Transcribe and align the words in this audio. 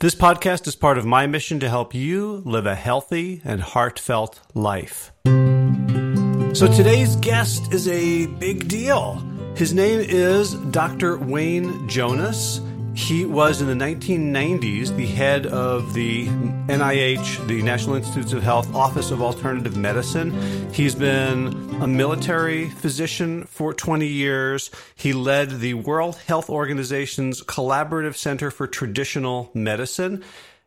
This 0.00 0.14
podcast 0.14 0.68
is 0.68 0.76
part 0.76 0.96
of 0.96 1.04
my 1.04 1.26
mission 1.26 1.58
to 1.58 1.68
help 1.68 1.92
you 1.92 2.40
live 2.44 2.66
a 2.66 2.76
healthy 2.76 3.42
and 3.44 3.60
heartfelt 3.60 4.38
life. 4.54 5.10
So 5.24 6.72
today's 6.72 7.16
guest 7.16 7.72
is 7.74 7.88
a 7.88 8.26
big 8.26 8.68
deal. 8.68 9.14
His 9.56 9.74
name 9.74 9.98
is 9.98 10.54
Dr. 10.54 11.18
Wayne 11.18 11.88
Jonas. 11.88 12.60
He 12.98 13.24
was 13.24 13.62
in 13.62 13.68
the 13.68 13.84
1990s 13.84 14.94
the 14.94 15.06
head 15.06 15.46
of 15.46 15.94
the 15.94 16.26
NIH, 16.26 17.46
the 17.46 17.62
National 17.62 17.94
Institutes 17.94 18.32
of 18.32 18.42
Health 18.42 18.74
Office 18.74 19.12
of 19.12 19.22
Alternative 19.22 19.74
Medicine. 19.76 20.32
He's 20.72 20.96
been 20.96 21.46
a 21.80 21.86
military 21.86 22.68
physician 22.68 23.44
for 23.44 23.72
20 23.72 24.06
years. 24.06 24.72
He 24.96 25.12
led 25.12 25.60
the 25.60 25.74
World 25.74 26.16
Health 26.26 26.50
Organization's 26.50 27.40
Collaborative 27.40 28.16
Center 28.16 28.50
for 28.50 28.66
Traditional 28.66 29.52
Medicine. 29.54 30.24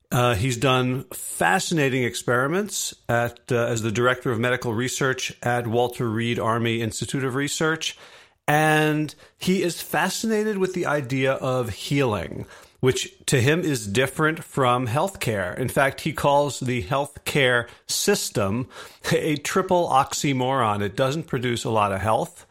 Uh, 0.09 0.33
he's 0.33 0.57
done 0.57 1.03
fascinating 1.13 2.03
experiments 2.03 2.95
at, 3.09 3.39
uh, 3.51 3.65
as 3.65 3.81
the 3.81 3.91
director 3.91 4.31
of 4.31 4.39
medical 4.39 4.73
research 4.73 5.33
at 5.43 5.67
Walter 5.67 6.09
Reed 6.09 6.39
Army 6.39 6.81
Institute 6.81 7.25
of 7.25 7.35
Research. 7.35 7.97
And 8.47 9.13
he 9.37 9.63
is 9.63 9.81
fascinated 9.81 10.57
with 10.57 10.73
the 10.73 10.85
idea 10.85 11.33
of 11.33 11.69
healing, 11.69 12.45
which 12.79 13.13
to 13.27 13.39
him 13.39 13.61
is 13.61 13.87
different 13.87 14.43
from 14.43 14.87
healthcare. 14.87 15.57
In 15.57 15.69
fact, 15.69 16.01
he 16.01 16.13
calls 16.13 16.59
the 16.59 16.83
healthcare 16.83 17.67
system 17.87 18.67
a 19.11 19.37
triple 19.37 19.87
oxymoron. 19.89 20.81
It 20.81 20.95
doesn't 20.95 21.27
produce 21.27 21.63
a 21.63 21.69
lot 21.69 21.91
of 21.91 22.01
health, 22.01 22.45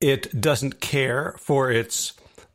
it 0.00 0.40
doesn't 0.40 0.80
care 0.80 1.34
for 1.38 1.70
its 1.70 2.12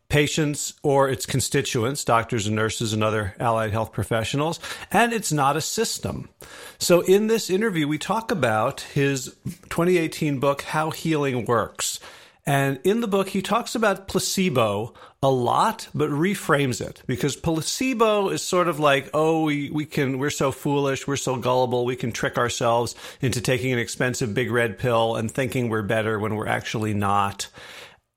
patients 0.09 0.73
or 0.84 1.09
its 1.09 1.25
constituents, 1.25 2.03
doctors 2.03 2.47
and 2.47 2.56
nurses 2.56 2.94
and 2.94 3.03
other 3.03 3.35
allied 3.40 3.72
health 3.72 3.91
professionals, 3.91 4.59
and 4.91 5.12
it's 5.12 5.31
not 5.31 5.57
a 5.57 5.62
system. 5.62 6.29
So, 6.78 7.02
in 7.02 7.28
this 7.28 7.50
interview, 7.50 7.88
we 7.88 7.97
talk 7.97 8.31
about 8.31 8.81
his 8.81 9.35
2018 9.69 10.40
book, 10.40 10.62
How 10.62 10.91
Healing 10.91 11.46
Works. 11.46 11.87
And 12.47 12.80
in 12.85 13.02
the 13.02 13.09
book, 13.09 13.28
he 13.28 13.41
talks 13.41 13.75
about 13.75 14.08
placebo 14.08 14.94
a 15.22 15.30
lot, 15.30 15.90
but 15.94 16.09
reframes 16.09 16.80
it 16.80 17.03
because 17.06 17.35
placebo 17.35 18.30
is 18.30 18.41
sort 18.41 18.69
of 18.69 18.80
like, 18.80 19.09
oh, 19.13 19.44
we, 19.44 19.69
we 19.69 19.85
can, 19.85 20.18
we're 20.18 20.30
so 20.30 20.53
foolish, 20.53 21.06
we're 21.06 21.18
so 21.18 21.35
gullible, 21.35 21.84
we 21.84 21.97
can 21.97 22.13
trick 22.13 22.38
ourselves 22.38 22.96
into 23.19 23.41
taking 23.41 23.74
an 23.74 23.80
expensive 23.80 24.34
big 24.34 24.50
red 24.50 24.80
pill 24.80 25.18
and 25.18 25.30
thinking 25.30 25.68
we're 25.68 25.81
better 25.81 26.19
when 26.19 26.35
we're 26.35 26.47
actually 26.47 26.94
not. 26.94 27.50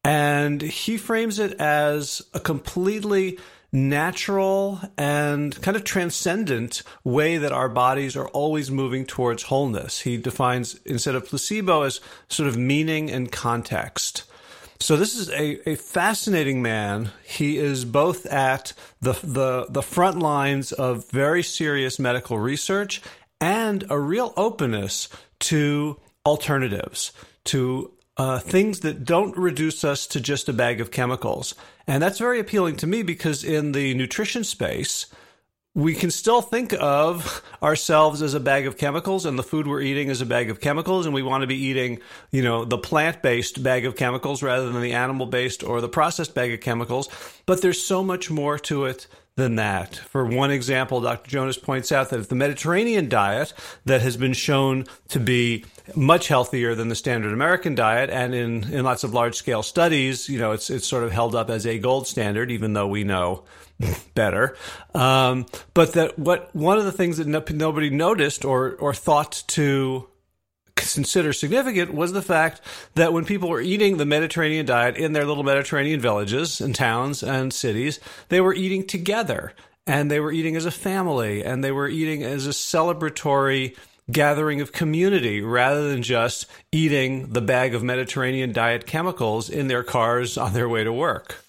And 0.04 0.62
he 0.62 0.96
frames 0.96 1.40
it 1.40 1.54
as 1.54 2.22
a 2.32 2.38
completely 2.38 3.40
natural 3.72 4.80
and 4.98 5.60
kind 5.62 5.76
of 5.76 5.84
transcendent 5.84 6.82
way 7.04 7.38
that 7.38 7.52
our 7.52 7.68
bodies 7.68 8.16
are 8.16 8.28
always 8.28 8.70
moving 8.70 9.06
towards 9.06 9.44
wholeness. 9.44 10.00
He 10.00 10.16
defines 10.16 10.80
instead 10.84 11.14
of 11.14 11.26
placebo 11.26 11.82
as 11.82 12.00
sort 12.28 12.48
of 12.48 12.56
meaning 12.56 13.10
and 13.10 13.30
context. 13.30 14.24
So 14.80 14.96
this 14.96 15.14
is 15.14 15.28
a, 15.30 15.68
a 15.68 15.74
fascinating 15.76 16.62
man. 16.62 17.10
He 17.22 17.58
is 17.58 17.84
both 17.84 18.24
at 18.26 18.72
the, 19.00 19.12
the 19.22 19.66
the 19.68 19.82
front 19.82 20.18
lines 20.18 20.72
of 20.72 21.10
very 21.10 21.42
serious 21.42 21.98
medical 21.98 22.38
research 22.38 23.02
and 23.40 23.84
a 23.90 23.98
real 23.98 24.32
openness 24.36 25.08
to 25.40 26.00
alternatives, 26.24 27.12
to 27.44 27.92
uh, 28.16 28.38
things 28.38 28.80
that 28.80 29.04
don't 29.04 29.36
reduce 29.36 29.84
us 29.84 30.06
to 30.06 30.20
just 30.20 30.48
a 30.48 30.52
bag 30.52 30.80
of 30.80 30.90
chemicals. 30.90 31.54
And 31.90 32.00
that's 32.00 32.20
very 32.20 32.38
appealing 32.38 32.76
to 32.76 32.86
me 32.86 33.02
because 33.02 33.42
in 33.42 33.72
the 33.72 33.94
nutrition 33.94 34.44
space, 34.44 35.06
we 35.74 35.92
can 35.92 36.12
still 36.12 36.40
think 36.40 36.72
of 36.78 37.42
ourselves 37.64 38.22
as 38.22 38.32
a 38.32 38.38
bag 38.38 38.68
of 38.68 38.78
chemicals 38.78 39.26
and 39.26 39.36
the 39.36 39.42
food 39.42 39.66
we're 39.66 39.80
eating 39.80 40.08
as 40.08 40.20
a 40.20 40.26
bag 40.26 40.50
of 40.50 40.60
chemicals 40.60 41.04
and 41.04 41.12
we 41.12 41.24
want 41.24 41.40
to 41.40 41.48
be 41.48 41.56
eating 41.56 41.98
you 42.30 42.42
know 42.44 42.64
the 42.64 42.78
plant-based 42.78 43.64
bag 43.64 43.86
of 43.86 43.96
chemicals 43.96 44.40
rather 44.40 44.70
than 44.70 44.82
the 44.82 44.92
animal-based 44.92 45.64
or 45.64 45.80
the 45.80 45.88
processed 45.88 46.32
bag 46.32 46.52
of 46.52 46.60
chemicals. 46.60 47.08
But 47.44 47.60
there's 47.60 47.84
so 47.84 48.04
much 48.04 48.30
more 48.30 48.56
to 48.60 48.84
it 48.84 49.08
than 49.36 49.56
that. 49.56 49.96
For 49.96 50.24
one 50.24 50.50
example, 50.50 51.00
Dr. 51.00 51.30
Jonas 51.30 51.56
points 51.56 51.92
out 51.92 52.10
that 52.10 52.20
if 52.20 52.28
the 52.28 52.34
Mediterranean 52.34 53.08
diet 53.08 53.52
that 53.84 54.02
has 54.02 54.16
been 54.16 54.32
shown 54.32 54.86
to 55.08 55.18
be 55.18 55.64
much 55.96 56.28
healthier 56.28 56.74
than 56.74 56.88
the 56.88 56.94
standard 56.94 57.32
American 57.32 57.74
diet, 57.74 58.10
and 58.10 58.34
in, 58.34 58.64
in 58.72 58.84
lots 58.84 59.04
of 59.04 59.14
large 59.14 59.36
scale 59.36 59.62
studies, 59.62 60.28
you 60.28 60.38
know, 60.38 60.52
it's 60.52 60.68
it's 60.68 60.86
sort 60.86 61.04
of 61.04 61.12
held 61.12 61.34
up 61.34 61.48
as 61.48 61.66
a 61.66 61.78
gold 61.78 62.06
standard, 62.06 62.50
even 62.50 62.74
though 62.74 62.88
we 62.88 63.04
know 63.04 63.44
better. 64.14 64.56
Um, 64.94 65.46
but 65.74 65.94
that 65.94 66.18
what 66.18 66.54
one 66.54 66.78
of 66.78 66.84
the 66.84 66.92
things 66.92 67.16
that 67.16 67.26
no, 67.26 67.42
nobody 67.50 67.90
noticed 67.90 68.44
or 68.44 68.74
or 68.74 68.92
thought 68.92 69.42
to 69.48 70.09
consider 70.76 71.32
significant 71.32 71.94
was 71.94 72.12
the 72.12 72.22
fact 72.22 72.60
that 72.94 73.12
when 73.12 73.24
people 73.24 73.48
were 73.48 73.60
eating 73.60 73.96
the 73.96 74.06
Mediterranean 74.06 74.66
diet 74.66 74.96
in 74.96 75.12
their 75.12 75.24
little 75.24 75.44
Mediterranean 75.44 76.00
villages 76.00 76.60
and 76.60 76.74
towns 76.74 77.22
and 77.22 77.52
cities, 77.52 78.00
they 78.28 78.40
were 78.40 78.54
eating 78.54 78.86
together 78.86 79.52
and 79.86 80.10
they 80.10 80.20
were 80.20 80.32
eating 80.32 80.56
as 80.56 80.66
a 80.66 80.70
family 80.70 81.44
and 81.44 81.64
they 81.64 81.72
were 81.72 81.88
eating 81.88 82.22
as 82.22 82.46
a 82.46 82.50
celebratory 82.50 83.76
gathering 84.10 84.60
of 84.60 84.72
community 84.72 85.40
rather 85.40 85.88
than 85.88 86.02
just 86.02 86.46
eating 86.72 87.32
the 87.32 87.40
bag 87.40 87.74
of 87.74 87.82
Mediterranean 87.82 88.52
diet 88.52 88.86
chemicals 88.86 89.48
in 89.48 89.68
their 89.68 89.82
cars 89.82 90.36
on 90.36 90.52
their 90.52 90.68
way 90.68 90.84
to 90.84 90.92
work. 90.92 91.44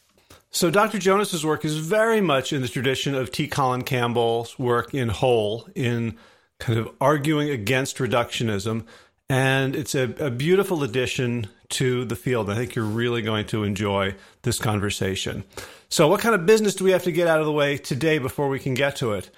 So 0.52 0.70
Dr. 0.70 1.00
Jonas's 1.00 1.46
work 1.46 1.64
is 1.64 1.78
very 1.78 2.20
much 2.20 2.52
in 2.52 2.62
the 2.62 2.68
tradition 2.68 3.16
of 3.16 3.32
T. 3.32 3.48
Colin 3.48 3.84
Campbell's 3.84 4.60
work 4.60 4.94
in 4.94 5.10
Whole 5.10 5.68
in 5.76 6.18
kind 6.60 6.78
of 6.78 6.90
arguing 7.00 7.50
against 7.50 7.98
reductionism 7.98 8.86
and 9.32 9.78
it's 9.78 9.96
a, 9.96 10.14
a, 10.20 10.30
beautiful 10.30 10.84
addition 10.84 11.48
to 11.70 12.04
the 12.04 12.18
field. 12.18 12.50
I 12.50 12.56
think 12.56 12.76
you're 12.76 12.84
really 12.84 13.22
going 13.22 13.46
to 13.48 13.64
enjoy 13.64 14.16
this 14.42 14.60
conversation. 14.60 15.46
So, 15.88 16.10
what 16.10 16.20
kind 16.20 16.36
of 16.36 16.46
business 16.46 16.76
do 16.76 16.84
we 16.84 16.92
have 16.92 17.04
to 17.04 17.14
get 17.14 17.30
out 17.30 17.40
of 17.40 17.46
the 17.46 17.52
way 17.54 17.78
today 17.78 18.18
before 18.18 18.50
we 18.50 18.60
can 18.60 18.74
get 18.74 18.98
to 18.98 19.14
it? 19.14 19.30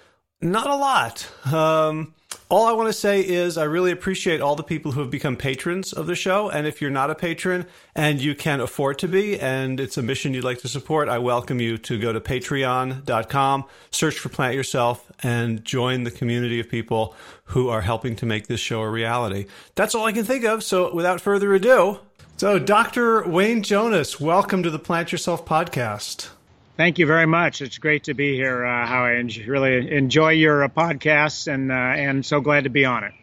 Not 0.42 0.68
a 0.68 0.76
lot. 0.76 1.32
Um, 1.46 2.16
all 2.50 2.66
I 2.66 2.72
want 2.74 2.88
to 2.88 2.94
say 2.94 3.22
is 3.22 3.58
I 3.58 3.64
really 3.64 3.92
appreciate 3.92 4.42
all 4.42 4.56
the 4.56 4.64
people 4.64 4.92
who 4.92 5.02
have 5.02 5.10
become 5.10 5.36
patrons 5.36 5.94
of 5.94 6.08
the 6.08 6.16
show. 6.16 6.50
And 6.50 6.68
if 6.68 6.82
you're 6.82 6.92
not 6.92 7.10
a 7.10 7.16
patron 7.16 7.66
and 7.96 8.22
you 8.22 8.36
can 8.36 8.62
afford 8.62 9.00
to 9.00 9.08
be, 9.08 9.40
and 9.40 9.80
it's 9.80 9.98
a 9.98 10.02
mission 10.04 10.34
you'd 10.34 10.44
like 10.44 10.60
to 10.60 10.68
support, 10.68 11.08
I 11.08 11.20
welcome 11.20 11.60
you 11.60 11.78
to 11.80 12.00
go 12.00 12.14
to 12.14 12.20
patreon.com, 12.20 13.66
search 13.92 14.20
for 14.20 14.30
Plant 14.30 14.56
Yourself, 14.56 15.12
and 15.22 15.64
join 15.64 16.04
the 16.04 16.12
community 16.12 16.60
of 16.60 16.70
people 16.70 17.16
who 17.46 17.70
are 17.70 17.82
helping 17.82 18.16
to 18.18 18.26
make 18.26 18.48
this 18.48 18.60
show 18.60 18.82
a 18.82 18.90
reality. 18.90 19.46
That's 19.76 19.94
all 19.96 20.06
I 20.06 20.12
can 20.12 20.26
think 20.26 20.44
of. 20.46 20.64
So 20.64 20.94
without 20.94 21.22
further 21.22 21.54
ado, 21.54 22.00
so 22.38 22.58
Dr. 22.58 23.28
Wayne 23.28 23.64
Jonas, 23.64 24.20
welcome 24.20 24.64
to 24.64 24.70
the 24.70 24.80
Plant 24.80 25.12
Yourself 25.12 25.46
podcast. 25.46 26.30
Thank 26.78 26.98
you 26.98 27.06
very 27.06 27.28
much. 27.28 27.62
It's 27.62 27.78
great 27.78 28.04
to 28.06 28.16
be 28.16 28.36
here, 28.36 28.66
uh, 28.66 28.88
How 28.88 29.06
I 29.06 29.14
enjoy, 29.14 29.46
really 29.46 29.92
enjoy 29.92 30.32
your 30.32 30.64
uh, 30.64 30.68
podcasts 30.70 31.52
and 31.52 31.72
uh, 31.72 31.76
and 31.76 32.26
so 32.26 32.42
glad 32.42 32.64
to 32.64 32.72
be 32.72 32.84
on 32.84 33.04
it. 33.04 33.14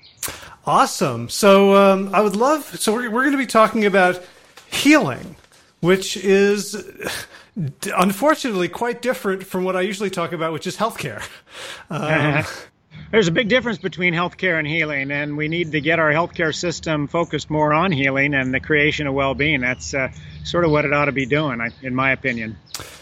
Awesome. 0.65 1.29
So 1.29 1.75
um, 1.75 2.15
I 2.15 2.21
would 2.21 2.37
love. 2.37 2.65
So 2.79 2.93
we're 2.93 3.11
we're 3.11 3.23
going 3.23 3.33
to 3.33 3.39
be 3.39 3.47
talking 3.47 3.85
about 3.85 4.23
healing, 4.71 5.35
which 5.81 6.17
is 6.17 6.77
unfortunately 7.97 8.69
quite 8.69 9.03
different 9.03 9.43
from 9.45 9.65
what 9.65 9.75
I 9.75 9.81
usually 9.81 10.11
talk 10.11 10.33
about, 10.33 10.53
which 10.53 10.67
is 10.69 10.77
healthcare. 10.77 11.23
Um, 11.91 12.45
There's 13.11 13.27
a 13.27 13.33
big 13.33 13.49
difference 13.49 13.79
between 13.79 14.15
healthcare 14.15 14.57
and 14.57 14.69
healing, 14.69 15.11
and 15.11 15.37
we 15.37 15.49
need 15.49 15.73
to 15.73 15.81
get 15.81 15.99
our 15.99 16.13
healthcare 16.13 16.55
system 16.55 17.09
focused 17.09 17.51
more 17.51 17.73
on 17.73 17.91
healing 17.91 18.35
and 18.35 18.55
the 18.55 18.61
creation 18.61 19.09
of 19.09 19.15
well-being. 19.15 19.63
That's 19.63 19.93
uh, 19.95 20.13
sort 20.45 20.65
of 20.65 20.71
what 20.71 20.85
it 20.85 20.93
ought 20.93 21.07
to 21.07 21.13
be 21.13 21.27
doing, 21.27 21.61
in 21.83 21.93
my 21.93 22.13
opinion. 22.13 22.57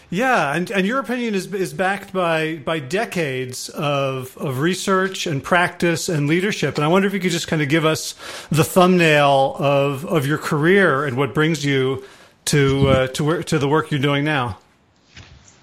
Yeah, 0.09 0.55
and, 0.55 0.71
and 0.71 0.87
your 0.87 0.97
opinion 0.97 1.35
is 1.35 1.53
is 1.53 1.71
backed 1.71 2.11
by 2.11 2.55
by 2.55 2.79
decades 2.79 3.69
of 3.69 4.35
of 4.37 4.59
research 4.59 5.27
and 5.27 5.43
practice 5.43 6.09
and 6.09 6.27
leadership. 6.27 6.75
And 6.75 6.83
I 6.83 6.87
wonder 6.87 7.07
if 7.07 7.13
you 7.13 7.19
could 7.19 7.31
just 7.31 7.47
kind 7.47 7.61
of 7.61 7.69
give 7.69 7.85
us 7.85 8.15
the 8.49 8.63
thumbnail 8.63 9.55
of 9.59 10.05
of 10.05 10.25
your 10.25 10.39
career 10.39 11.05
and 11.05 11.15
what 11.15 11.35
brings 11.35 11.63
you 11.63 12.03
to 12.45 12.87
uh, 12.87 13.07
to 13.09 13.23
work 13.23 13.45
to 13.45 13.59
the 13.59 13.67
work 13.67 13.91
you're 13.91 13.99
doing 13.99 14.25
now. 14.25 14.57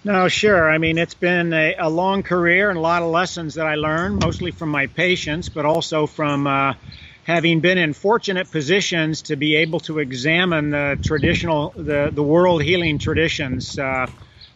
No, 0.06 0.28
sure. 0.28 0.70
I 0.70 0.78
mean, 0.78 0.98
it's 0.98 1.14
been 1.14 1.52
a, 1.52 1.74
a, 1.80 1.90
long 1.90 2.22
career 2.22 2.70
and 2.70 2.78
a 2.78 2.80
lot 2.80 3.02
of 3.02 3.08
lessons 3.08 3.54
that 3.54 3.66
I 3.66 3.74
learned, 3.74 4.20
mostly 4.20 4.52
from 4.52 4.68
my 4.68 4.86
patients, 4.86 5.48
but 5.48 5.64
also 5.64 6.06
from 6.06 6.46
uh, 6.46 6.74
having 7.24 7.58
been 7.58 7.76
in 7.76 7.92
fortunate 7.92 8.48
positions 8.48 9.22
to 9.22 9.34
be 9.34 9.56
able 9.56 9.80
to 9.80 9.98
examine 9.98 10.70
the 10.70 10.96
traditional, 11.02 11.70
the, 11.74 12.12
the 12.14 12.22
world 12.22 12.62
healing 12.62 12.98
traditions. 12.98 13.76
Uh, 13.76 14.06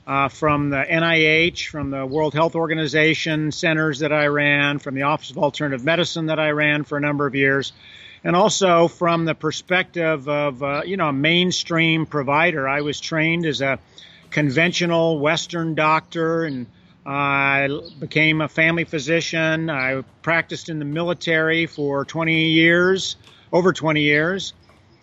uh, 0.06 0.28
from 0.28 0.70
the 0.70 0.84
NIH, 0.88 1.66
from 1.66 1.90
the 1.90 2.06
World 2.06 2.32
Health 2.32 2.54
Organization 2.54 3.52
centers 3.52 4.00
that 4.00 4.12
I 4.12 4.26
ran, 4.26 4.78
from 4.78 4.94
the 4.94 5.02
Office 5.02 5.30
of 5.30 5.38
Alternative 5.38 5.84
Medicine 5.84 6.26
that 6.26 6.40
I 6.40 6.50
ran 6.50 6.84
for 6.84 6.96
a 6.96 7.00
number 7.00 7.26
of 7.26 7.34
years, 7.34 7.72
and 8.24 8.34
also 8.34 8.88
from 8.88 9.24
the 9.24 9.34
perspective 9.34 10.28
of 10.28 10.62
uh, 10.62 10.82
you 10.84 10.96
know 10.96 11.08
a 11.08 11.12
mainstream 11.12 12.06
provider. 12.06 12.68
I 12.68 12.80
was 12.80 12.98
trained 12.98 13.46
as 13.46 13.60
a 13.60 13.78
conventional 14.30 15.18
Western 15.18 15.74
doctor 15.74 16.44
and 16.44 16.66
I 17.04 17.68
became 17.98 18.40
a 18.40 18.48
family 18.48 18.84
physician. 18.84 19.70
I 19.70 20.02
practiced 20.22 20.68
in 20.68 20.78
the 20.78 20.84
military 20.84 21.66
for 21.66 22.04
20 22.04 22.48
years, 22.50 23.16
over 23.52 23.72
20 23.72 24.02
years. 24.02 24.52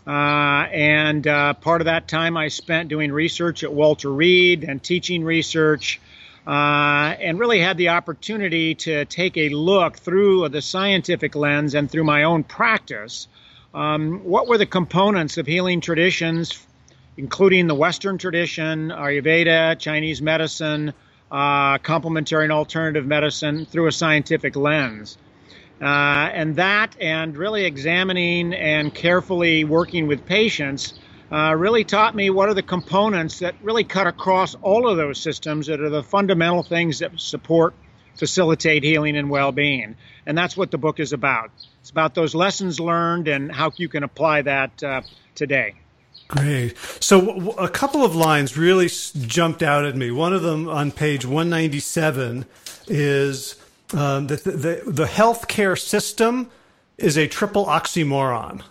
Uh, 0.06 0.68
and 0.71 1.27
uh, 1.27 1.53
part 1.53 1.81
of 1.81 1.85
that 1.85 2.07
time 2.07 2.38
I 2.38 2.47
spent 2.47 2.88
doing 2.88 3.12
research 3.12 3.63
at 3.63 3.74
Walter 3.74 4.09
Reed 4.09 4.63
and 4.63 4.81
teaching 4.81 5.24
research, 5.24 6.00
uh, 6.45 7.13
and 7.19 7.38
really 7.39 7.59
had 7.59 7.77
the 7.77 7.89
opportunity 7.89 8.75
to 8.75 9.03
take 9.03 9.35
a 9.35 9.50
look 9.50 9.97
through 9.97 10.47
the 10.47 10.62
scientific 10.62 11.35
lens 11.35 11.75
and 11.75 11.91
through 11.91 12.06
my 12.06 12.23
own 12.23 12.45
practice. 12.45 13.27
Um, 13.73 14.21
what 14.23 14.47
were 14.47 14.57
the 14.57 14.65
components 14.65 15.38
of 15.38 15.45
healing 15.45 15.81
traditions, 15.81 16.65
including 17.17 17.67
the 17.67 17.75
Western 17.75 18.17
tradition, 18.17 18.89
Ayurveda, 18.89 19.77
Chinese 19.79 20.21
medicine, 20.21 20.93
uh, 21.31 21.79
complementary 21.79 22.43
and 22.43 22.53
alternative 22.53 23.05
medicine, 23.05 23.65
through 23.65 23.87
a 23.87 23.91
scientific 23.91 24.55
lens? 24.55 25.17
Uh, 25.81 25.85
and 25.85 26.55
that, 26.55 26.95
and 26.99 27.37
really 27.37 27.65
examining 27.65 28.53
and 28.53 28.93
carefully 28.93 29.63
working 29.63 30.07
with 30.07 30.25
patients, 30.25 30.93
uh, 31.31 31.53
really 31.55 31.83
taught 31.83 32.15
me 32.15 32.29
what 32.29 32.49
are 32.49 32.53
the 32.53 32.63
components 32.63 33.39
that 33.39 33.53
really 33.61 33.83
cut 33.83 34.07
across 34.07 34.55
all 34.55 34.87
of 34.87 34.97
those 34.97 35.19
systems 35.19 35.67
that 35.67 35.81
are 35.81 35.89
the 35.89 36.03
fundamental 36.03 36.63
things 36.63 36.99
that 36.99 37.19
support, 37.19 37.73
facilitate 38.15 38.83
healing 38.83 39.17
and 39.17 39.29
well 39.29 39.51
being. 39.51 39.95
And 40.25 40.37
that's 40.37 40.57
what 40.57 40.71
the 40.71 40.77
book 40.77 40.99
is 40.99 41.13
about. 41.13 41.51
It's 41.81 41.91
about 41.91 42.15
those 42.15 42.33
lessons 42.33 42.79
learned 42.79 43.27
and 43.27 43.51
how 43.51 43.71
you 43.75 43.89
can 43.89 44.03
apply 44.03 44.43
that 44.43 44.81
uh, 44.83 45.01
today. 45.35 45.75
Great. 46.27 46.77
So, 47.00 47.51
a 47.51 47.69
couple 47.69 48.03
of 48.03 48.15
lines 48.15 48.57
really 48.57 48.89
jumped 48.89 49.63
out 49.63 49.85
at 49.85 49.95
me. 49.95 50.12
One 50.12 50.33
of 50.33 50.41
them 50.41 50.68
on 50.68 50.91
page 50.91 51.25
197 51.25 52.45
is 52.88 53.56
um, 53.94 54.27
the, 54.27 54.35
the, 54.35 54.91
the 54.91 55.06
healthcare 55.06 55.79
system 55.79 56.50
is 56.97 57.18
a 57.18 57.27
triple 57.27 57.65
oxymoron. 57.65 58.63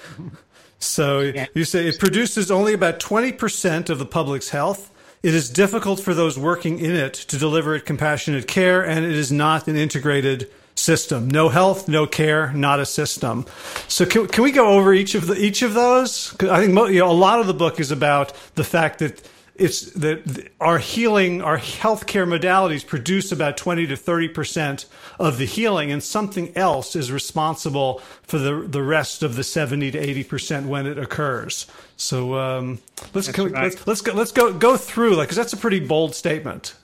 so 0.78 1.20
yeah. 1.20 1.46
you 1.54 1.64
say 1.64 1.86
it 1.86 1.98
produces 1.98 2.50
only 2.50 2.74
about 2.74 3.00
20% 3.00 3.88
of 3.88 3.98
the 3.98 4.06
public's 4.06 4.50
health. 4.50 4.90
It 5.22 5.34
is 5.34 5.48
difficult 5.48 6.00
for 6.00 6.12
those 6.12 6.38
working 6.38 6.78
in 6.78 6.94
it 6.94 7.14
to 7.14 7.38
deliver 7.38 7.74
it 7.74 7.86
compassionate 7.86 8.46
care, 8.46 8.84
and 8.84 9.06
it 9.06 9.12
is 9.12 9.32
not 9.32 9.68
an 9.68 9.76
integrated 9.76 10.50
system. 10.74 11.28
No 11.28 11.48
health, 11.48 11.88
no 11.88 12.06
care, 12.06 12.52
not 12.52 12.80
a 12.80 12.86
system. 12.86 13.46
So 13.88 14.06
can, 14.06 14.26
can 14.26 14.44
we 14.44 14.52
go 14.52 14.68
over 14.68 14.92
each 14.92 15.14
of 15.14 15.26
the 15.26 15.34
each 15.34 15.62
of 15.62 15.74
those? 15.74 16.34
I 16.42 16.66
think 16.66 16.74
you 16.92 17.00
know, 17.00 17.10
a 17.10 17.12
lot 17.12 17.40
of 17.40 17.46
the 17.46 17.54
book 17.54 17.80
is 17.80 17.90
about 17.90 18.32
the 18.54 18.64
fact 18.64 18.98
that 18.98 19.28
it's 19.56 19.92
that 19.92 20.50
our 20.60 20.78
healing, 20.78 21.40
our 21.40 21.58
healthcare 21.58 22.26
modalities 22.26 22.84
produce 22.84 23.30
about 23.30 23.56
20 23.56 23.86
to 23.86 23.96
30 23.96 24.28
percent 24.28 24.86
of 25.18 25.38
the 25.38 25.44
healing, 25.44 25.92
and 25.92 26.02
something 26.02 26.56
else 26.56 26.96
is 26.96 27.12
responsible 27.12 28.00
for 28.22 28.38
the 28.38 28.66
the 28.66 28.82
rest 28.82 29.22
of 29.22 29.36
the 29.36 29.44
70 29.44 29.92
to 29.92 29.98
80 29.98 30.24
percent 30.24 30.66
when 30.66 30.86
it 30.86 30.98
occurs. 30.98 31.66
So 31.96 32.34
um, 32.34 32.80
let's, 33.12 33.36
we, 33.36 33.44
right. 33.50 33.64
let's 33.64 33.86
let's 33.86 34.00
go 34.00 34.12
let's 34.12 34.32
go 34.32 34.52
go 34.52 34.76
through 34.76 35.14
like 35.14 35.28
because 35.28 35.36
that's 35.36 35.52
a 35.52 35.58
pretty 35.58 35.80
bold 35.80 36.16
statement. 36.16 36.74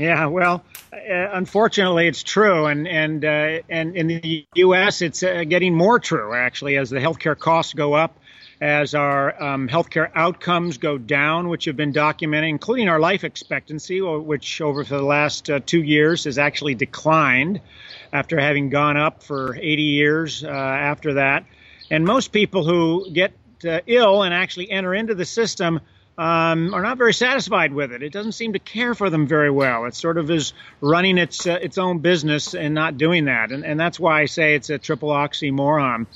Yeah, 0.00 0.26
well, 0.28 0.64
uh, 0.94 0.96
unfortunately, 1.32 2.08
it's 2.08 2.22
true, 2.22 2.64
and 2.64 2.88
and 2.88 3.22
uh, 3.22 3.58
and 3.68 3.94
in 3.94 4.06
the 4.06 4.46
U.S., 4.54 5.02
it's 5.02 5.22
uh, 5.22 5.44
getting 5.44 5.74
more 5.74 5.98
true 5.98 6.32
actually 6.32 6.78
as 6.78 6.88
the 6.88 7.00
healthcare 7.00 7.38
costs 7.38 7.74
go 7.74 7.92
up 7.92 8.18
as 8.62 8.94
our 8.94 9.42
um, 9.42 9.68
healthcare 9.68 10.10
outcomes 10.14 10.78
go 10.78 10.96
down, 10.96 11.50
which 11.50 11.66
have 11.66 11.76
been 11.76 11.92
documented, 11.92 12.48
including 12.48 12.88
our 12.88 12.98
life 12.98 13.24
expectancy, 13.24 14.00
which 14.00 14.62
over 14.62 14.84
the 14.84 15.02
last 15.02 15.50
uh, 15.50 15.60
two 15.66 15.82
years 15.82 16.24
has 16.24 16.38
actually 16.38 16.74
declined 16.74 17.60
after 18.10 18.40
having 18.40 18.70
gone 18.70 18.96
up 18.96 19.22
for 19.22 19.54
80 19.54 19.82
years 19.82 20.44
uh, 20.44 20.48
after 20.48 21.14
that. 21.14 21.44
And 21.90 22.06
most 22.06 22.32
people 22.32 22.64
who 22.64 23.10
get 23.12 23.32
uh, 23.66 23.80
ill 23.86 24.22
and 24.22 24.32
actually 24.32 24.70
enter 24.70 24.94
into 24.94 25.14
the 25.14 25.26
system 25.26 25.80
um, 26.18 26.74
are 26.74 26.82
not 26.82 26.98
very 26.98 27.14
satisfied 27.14 27.72
with 27.72 27.92
it. 27.92 28.02
It 28.02 28.12
doesn't 28.12 28.32
seem 28.32 28.52
to 28.52 28.58
care 28.58 28.94
for 28.94 29.08
them 29.10 29.26
very 29.26 29.50
well. 29.50 29.86
It 29.86 29.94
sort 29.94 30.18
of 30.18 30.30
is 30.30 30.52
running 30.80 31.18
its 31.18 31.46
uh, 31.46 31.58
its 31.60 31.78
own 31.78 32.00
business 32.00 32.54
and 32.54 32.74
not 32.74 32.98
doing 32.98 33.24
that. 33.26 33.52
And, 33.52 33.64
and 33.64 33.80
that's 33.80 33.98
why 33.98 34.20
I 34.20 34.26
say 34.26 34.54
it's 34.54 34.70
a 34.70 34.78
triple 34.78 35.10
oxymoron. 35.10 36.06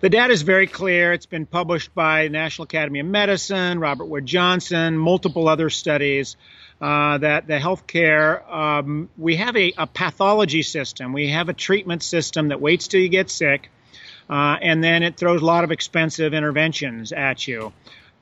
The 0.00 0.10
data 0.10 0.32
is 0.32 0.42
very 0.42 0.66
clear. 0.66 1.14
It's 1.14 1.26
been 1.26 1.46
published 1.46 1.94
by 1.94 2.28
National 2.28 2.64
Academy 2.64 3.00
of 3.00 3.06
Medicine, 3.06 3.80
Robert 3.80 4.04
Wood 4.04 4.26
Johnson, 4.26 4.98
multiple 4.98 5.48
other 5.48 5.70
studies. 5.70 6.36
Uh, 6.78 7.16
that 7.16 7.46
the 7.46 7.58
healthcare, 7.58 8.46
um, 8.52 9.08
we 9.16 9.36
have 9.36 9.56
a, 9.56 9.72
a, 9.78 9.86
pathology 9.86 10.60
system. 10.60 11.14
We 11.14 11.30
have 11.30 11.48
a 11.48 11.54
treatment 11.54 12.02
system 12.02 12.48
that 12.48 12.60
waits 12.60 12.88
till 12.88 13.00
you 13.00 13.08
get 13.08 13.30
sick, 13.30 13.70
uh, 14.28 14.58
and 14.60 14.84
then 14.84 15.02
it 15.02 15.16
throws 15.16 15.40
a 15.40 15.44
lot 15.46 15.64
of 15.64 15.72
expensive 15.72 16.34
interventions 16.34 17.12
at 17.12 17.48
you. 17.48 17.72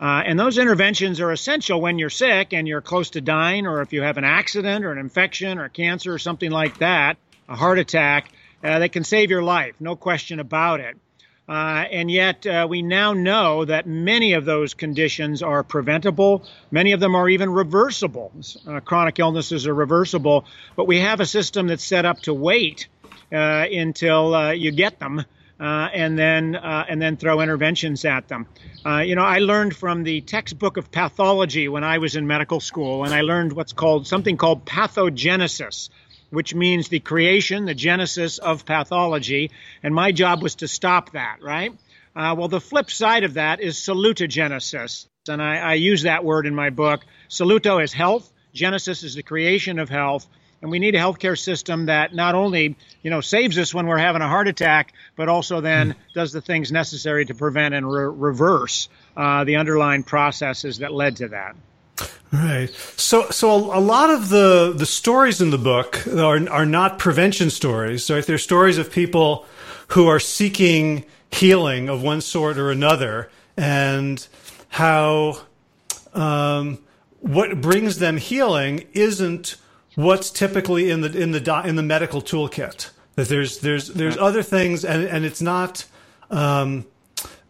Uh, 0.01 0.23
and 0.27 0.39
those 0.39 0.59
interventions 0.59 1.21
are 1.21 1.31
essential 1.31 1.81
when 1.81 1.99
you're 1.99 2.11
sick 2.11 2.53
and 2.53 2.67
you're 2.67 2.81
close 2.81 3.11
to 3.11 3.21
dying, 3.21 3.67
or 3.67 3.81
if 3.81 3.93
you 3.93 4.03
have 4.03 4.19
an 4.19 4.25
accident 4.25 4.85
or 4.85 4.93
an 4.93 4.99
infection 4.99 5.59
or 5.59 5.69
cancer 5.69 6.13
or 6.13 6.19
something 6.19 6.51
like 6.51 6.79
that, 6.79 7.17
a 7.49 7.57
heart 7.57 7.79
attack, 7.79 8.31
uh, 8.63 8.79
they 8.79 8.89
can 8.89 9.05
save 9.05 9.31
your 9.31 9.43
life, 9.43 9.75
no 9.81 9.95
question 9.95 10.41
about 10.41 10.81
it. 10.81 10.97
Uh, 11.47 11.85
and 11.91 12.11
yet, 12.11 12.47
uh, 12.47 12.67
we 12.69 12.81
now 12.81 13.13
know 13.13 13.67
that 13.67 13.87
many 13.87 14.33
of 14.33 14.47
those 14.47 14.73
conditions 14.73 15.43
are 15.43 15.63
preventable. 15.63 16.43
Many 16.71 16.93
of 16.93 17.01
them 17.01 17.15
are 17.15 17.29
even 17.29 17.51
reversible. 17.51 18.33
Uh, 18.67 18.81
chronic 18.81 19.19
illnesses 19.19 19.67
are 19.67 19.75
reversible, 19.75 20.47
but 20.75 20.87
we 20.87 21.01
have 21.01 21.21
a 21.21 21.27
system 21.27 21.67
that's 21.67 21.85
set 21.85 22.07
up 22.07 22.19
to 22.21 22.33
wait 22.33 22.89
uh, 23.31 23.67
until 23.71 24.55
you 24.55 24.73
get 24.73 24.99
them. 24.99 25.25
Uh, 25.61 25.89
and 25.95 26.19
then 26.19 26.57
and 26.57 27.01
then 27.01 27.17
throw 27.17 27.41
interventions 27.41 28.05
at 28.05 28.27
them. 28.27 28.47
you 28.85 29.15
know, 29.15 29.23
I 29.23 29.39
learned 29.39 29.77
from 29.77 30.03
the 30.03 30.21
textbook 30.21 30.77
of 30.77 30.91
pathology 30.91 31.69
when 31.69 31.85
I 31.85 31.99
was 31.99 32.17
in 32.17 32.27
medical 32.27 32.59
school, 32.59 33.05
and 33.05 33.15
I 33.15 33.21
learned 33.21 33.53
what's 33.53 33.73
called 33.73 34.07
something 34.07 34.37
called 34.37 34.67
pathogenesis 34.67 35.91
which 36.35 36.55
means 36.55 36.89
the 36.89 37.01
creation, 37.01 37.65
the 37.65 37.75
genesis 37.75 38.39
of 38.39 38.67
pathology. 38.67 39.51
And 39.83 39.95
my 39.95 40.13
job 40.13 40.43
was 40.43 40.57
to 40.57 40.69
stop 40.69 41.13
that, 41.13 41.39
right? 41.41 41.73
Uh, 42.15 42.35
well, 42.37 42.49
the 42.49 42.61
flip 42.61 42.91
side 42.91 43.25
of 43.25 43.35
that 43.35 43.61
is 43.61 43.77
salutogenesis. 43.77 45.07
And 45.29 45.43
I, 45.43 45.57
I 45.57 45.75
use 45.75 46.03
that 46.03 46.25
word 46.25 46.47
in 46.47 46.55
my 46.55 46.71
book. 46.71 47.05
Saluto 47.29 47.83
is 47.83 47.93
health, 47.93 48.31
genesis 48.53 49.03
is 49.03 49.15
the 49.15 49.23
creation 49.23 49.79
of 49.79 49.89
health. 49.89 50.27
And 50.65 50.71
we 50.71 50.79
need 50.79 50.95
a 50.95 50.99
healthcare 50.99 51.39
system 51.39 51.85
that 51.87 52.15
not 52.15 52.35
only, 52.35 52.75
you 53.03 53.11
know, 53.11 53.21
saves 53.21 53.59
us 53.59 53.75
when 53.75 53.87
we're 53.87 53.99
having 53.99 54.23
a 54.23 54.29
heart 54.29 54.49
attack, 54.49 54.95
but 55.15 55.29
also 55.29 55.61
then 55.61 55.91
hmm. 55.91 55.99
does 56.15 56.33
the 56.33 56.41
things 56.41 56.73
necessary 56.73 57.27
to 57.27 57.35
prevent 57.35 57.75
and 57.75 57.87
re- 57.87 58.07
reverse 58.07 58.89
uh, 59.15 59.45
the 59.45 59.57
underlying 59.57 60.03
processes 60.03 60.79
that 60.79 60.91
led 60.91 61.17
to 61.17 61.29
that. 61.29 61.55
Right. 62.33 62.71
So, 62.97 63.29
so 63.29 63.51
a, 63.51 63.79
a, 63.79 63.83
lot 63.83 64.09
of 64.09 64.31
the 64.31 64.73
the 64.75 64.87
stories 64.87 65.43
in 65.43 65.51
the 65.51 65.59
book 65.59 66.07
are 66.07 66.49
are 66.49 66.65
not 66.65 66.99
prevention 66.99 67.51
stories. 67.51 68.09
Right? 68.09 68.25
They're 68.25 68.39
stories 68.39 68.79
of 68.79 68.91
people 68.91 69.45
who 69.89 70.09
are 70.09 70.19
seeking 70.19 71.05
healing 71.31 71.91
of 71.91 72.03
one 72.03 72.23
sort 72.23 72.57
or 72.57 72.71
another, 72.71 73.31
and 73.55 74.27
how 74.71 75.43
um, 76.15 76.79
what 77.21 77.61
brings 77.61 77.99
them 77.99 78.17
healing 78.17 78.87
isn't 78.95 79.57
what's 79.95 80.31
typically 80.31 80.91
in 80.91 81.01
the 81.01 81.17
in 81.17 81.33
the 81.33 81.63
in 81.65 81.77
the 81.77 81.83
medical 81.83 82.23
toolkit. 82.23 82.91
That 83.17 83.29
there's 83.29 83.61
there's 83.61 83.89
there's 83.89 84.17
other 84.17 84.43
things, 84.43 84.85
and 84.85 85.05
and 85.05 85.25
it's 85.25 85.43
not. 85.43 85.85
Um, 86.31 86.87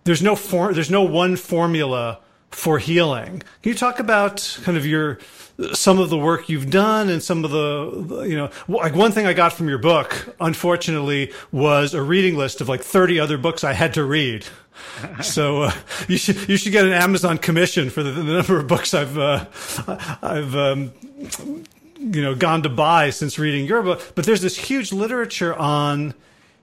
there's 0.04 0.22
no 0.22 0.36
form. 0.36 0.74
There's 0.74 0.90
no 0.90 1.02
one 1.02 1.36
formula 1.36 2.20
for 2.50 2.78
healing. 2.78 3.42
Can 3.62 3.72
you 3.72 3.74
talk 3.74 3.98
about 3.98 4.58
kind 4.62 4.76
of 4.76 4.86
your 4.86 5.18
some 5.72 5.98
of 5.98 6.10
the 6.10 6.18
work 6.18 6.48
you've 6.48 6.70
done 6.70 7.08
and 7.08 7.22
some 7.22 7.44
of 7.44 7.50
the 7.50 8.24
you 8.28 8.36
know 8.36 8.50
like 8.68 8.94
one 8.94 9.12
thing 9.12 9.26
I 9.26 9.32
got 9.32 9.52
from 9.52 9.68
your 9.68 9.78
book 9.78 10.34
unfortunately 10.40 11.32
was 11.52 11.94
a 11.94 12.02
reading 12.02 12.36
list 12.36 12.60
of 12.60 12.68
like 12.68 12.82
30 12.82 13.20
other 13.20 13.38
books 13.38 13.62
I 13.64 13.72
had 13.72 13.94
to 13.94 14.04
read. 14.04 14.46
so 15.22 15.62
uh, 15.62 15.72
you 16.08 16.16
should 16.16 16.48
you 16.48 16.56
should 16.56 16.72
get 16.72 16.84
an 16.84 16.92
Amazon 16.92 17.38
commission 17.38 17.90
for 17.90 18.02
the, 18.02 18.10
the 18.10 18.24
number 18.24 18.58
of 18.58 18.66
books 18.66 18.94
I've 18.94 19.18
uh, 19.18 19.46
I've 20.22 20.54
um, 20.54 20.92
you 22.12 22.22
know 22.22 22.34
gone 22.34 22.62
to 22.62 22.68
buy 22.68 23.10
since 23.10 23.38
reading 23.38 23.66
your 23.66 23.82
book. 23.82 24.12
But 24.14 24.24
there's 24.24 24.42
this 24.42 24.56
huge 24.56 24.92
literature 24.92 25.54
on 25.54 26.14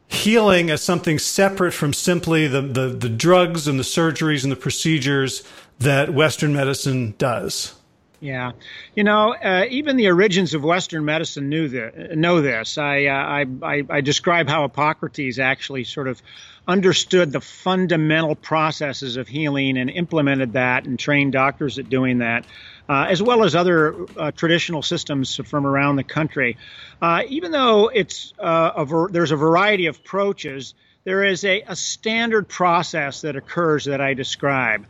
healing 0.07 0.69
as 0.69 0.81
something 0.81 1.17
separate 1.17 1.71
from 1.71 1.93
simply 1.93 2.45
the, 2.47 2.61
the, 2.61 2.87
the 2.89 3.09
drugs 3.09 3.67
and 3.67 3.79
the 3.79 3.83
surgeries 3.83 4.43
and 4.43 4.51
the 4.51 4.57
procedures 4.57 5.43
that 5.79 6.13
Western 6.13 6.53
medicine 6.53 7.15
does. 7.17 7.75
Yeah, 8.19 8.51
you 8.93 9.03
know, 9.03 9.33
uh, 9.33 9.65
even 9.69 9.95
the 9.97 10.07
origins 10.09 10.53
of 10.53 10.63
Western 10.63 11.05
medicine 11.05 11.49
knew 11.49 11.67
know 12.13 12.41
this. 12.41 12.77
I, 12.77 13.05
uh, 13.05 13.13
I, 13.13 13.45
I, 13.63 13.83
I 13.89 14.01
describe 14.01 14.47
how 14.47 14.61
Hippocrates 14.61 15.39
actually 15.39 15.85
sort 15.85 16.07
of 16.07 16.21
understood 16.67 17.31
the 17.31 17.41
fundamental 17.41 18.35
processes 18.35 19.17
of 19.17 19.27
healing 19.27 19.75
and 19.77 19.89
implemented 19.89 20.53
that 20.53 20.85
and 20.85 20.99
trained 20.99 21.31
doctors 21.31 21.79
at 21.79 21.89
doing 21.89 22.19
that, 22.19 22.45
uh, 22.89 23.07
as 23.09 23.21
well 23.21 23.43
as 23.43 23.55
other 23.55 24.07
uh, 24.17 24.31
traditional 24.31 24.81
systems 24.81 25.35
from 25.45 25.65
around 25.65 25.95
the 25.95 26.03
country. 26.03 26.57
Uh, 27.01 27.23
even 27.27 27.51
though 27.51 27.89
it's 27.89 28.33
uh, 28.39 28.71
a 28.75 28.85
ver- 28.85 29.09
there's 29.09 29.31
a 29.31 29.35
variety 29.35 29.87
of 29.87 29.97
approaches, 29.97 30.73
there 31.03 31.23
is 31.23 31.43
a, 31.45 31.61
a 31.67 31.75
standard 31.75 32.47
process 32.47 33.21
that 33.21 33.35
occurs 33.35 33.85
that 33.85 34.01
I 34.01 34.13
describe. 34.13 34.85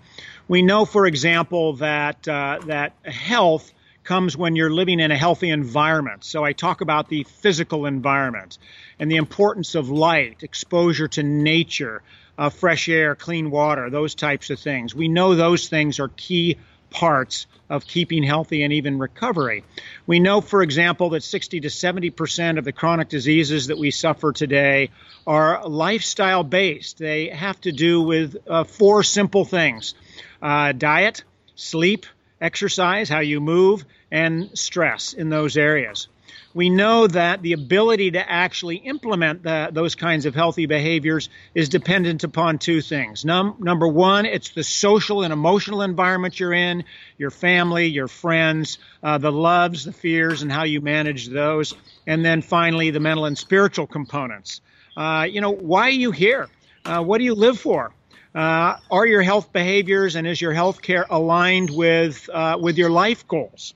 We 0.48 0.62
know, 0.62 0.86
for 0.86 1.05
example, 1.05 1.74
that 1.77 2.27
uh, 2.27 2.60
that 2.65 2.93
health 3.05 3.71
comes 4.03 4.36
when 4.36 4.55
you're 4.55 4.71
living 4.71 5.00
in 5.00 5.12
a 5.12 5.17
healthy 5.17 5.50
environment. 5.50 6.24
So 6.24 6.43
I 6.43 6.53
talk 6.53 6.81
about 6.81 7.07
the 7.07 7.24
physical 7.24 7.86
environment 7.86 8.57
and 9.00 9.12
the 9.12 9.17
importance 9.17 9.75
of 9.75 9.89
light, 9.89 10.43
exposure 10.43 11.07
to 11.10 11.24
nature, 11.24 12.01
uh, 12.38 12.50
fresh 12.50 12.89
air, 12.89 13.15
clean 13.15 13.51
water, 13.51 13.89
those 13.89 14.15
types 14.15 14.50
of 14.50 14.60
things. 14.60 14.95
We 14.95 15.07
know 15.07 15.36
those 15.36 15.69
things 15.69 16.00
are 16.00 16.10
key 16.10 16.57
parts 16.91 17.48
of 17.69 17.88
keeping 17.88 18.21
healthy 18.21 18.63
and 18.63 18.74
even 18.74 19.00
recovery. 19.00 19.63
We 20.05 20.19
know, 20.19 20.41
for 20.41 20.62
example, 20.62 21.10
that 21.12 21.24
60 21.24 21.62
to 21.62 21.69
70 21.69 22.10
percent 22.12 22.57
of 22.60 22.65
the 22.65 22.71
chronic 22.71 23.10
diseases 23.10 23.67
that 23.67 23.77
we 23.77 23.89
suffer 23.91 24.33
today 24.33 24.91
are 25.25 25.67
lifestyle 25.67 26.43
based. 26.43 26.98
They 26.98 27.29
have 27.29 27.60
to 27.62 27.71
do 27.71 28.01
with 28.01 28.36
uh, 28.48 28.65
four 28.65 29.03
simple 29.03 29.45
things 29.45 29.95
uh, 30.41 30.74
diet, 30.74 31.24
sleep, 31.55 32.05
exercise, 32.39 33.07
how 33.07 33.19
you 33.19 33.39
move, 33.39 33.86
and 34.12 34.50
stress 34.57 35.13
in 35.13 35.29
those 35.29 35.55
areas. 35.55 36.07
We 36.53 36.70
know 36.70 37.08
that 37.08 37.41
the 37.41 37.53
ability 37.53 38.12
to 38.12 38.29
actually 38.29 38.77
implement 38.77 39.43
the, 39.43 39.70
those 39.72 39.96
kinds 39.96 40.25
of 40.25 40.36
healthy 40.36 40.65
behaviors 40.65 41.29
is 41.55 41.70
dependent 41.70 42.24
upon 42.24 42.60
two 42.60 42.81
things. 42.81 43.24
Num- 43.24 43.55
number 43.60 43.88
one, 43.88 44.25
it's 44.25 44.50
the 44.50 44.63
social 44.63 45.24
and 45.24 45.31
emotional 45.31 45.81
environment 45.81 46.39
you're 46.39 46.53
in, 46.53 46.84
your 47.17 47.31
family, 47.31 47.88
your 47.88 48.08
friends, 48.08 48.79
uh, 49.01 49.17
the 49.17 49.31
loves, 49.31 49.86
the 49.86 49.93
fears, 49.93 50.41
and 50.41 50.51
how 50.51 50.63
you 50.63 50.81
manage 50.81 51.27
those. 51.27 51.74
And 52.05 52.25
then 52.25 52.41
finally, 52.41 52.91
the 52.91 53.00
mental 53.00 53.25
and 53.25 53.38
spiritual 53.38 53.88
components. 53.88 54.62
Uh, 54.98 55.27
you 55.29 55.39
know, 55.39 55.51
why 55.51 55.84
are 55.84 55.89
you 55.89 56.12
here? 56.12 56.50
Uh, 56.86 57.01
what 57.01 57.20
do 57.20 57.24
you 57.24 57.36
live 57.36 57.60
for? 57.60 57.93
Uh, 58.34 58.77
are 58.89 59.05
your 59.05 59.22
health 59.22 59.51
behaviors 59.51 60.15
and 60.15 60.25
is 60.25 60.41
your 60.41 60.53
health 60.53 60.81
care 60.81 61.05
aligned 61.10 61.70
with 61.70 62.29
uh, 62.34 62.58
with 62.60 62.77
your 62.77 62.89
life 62.89 63.27
goals? 63.27 63.74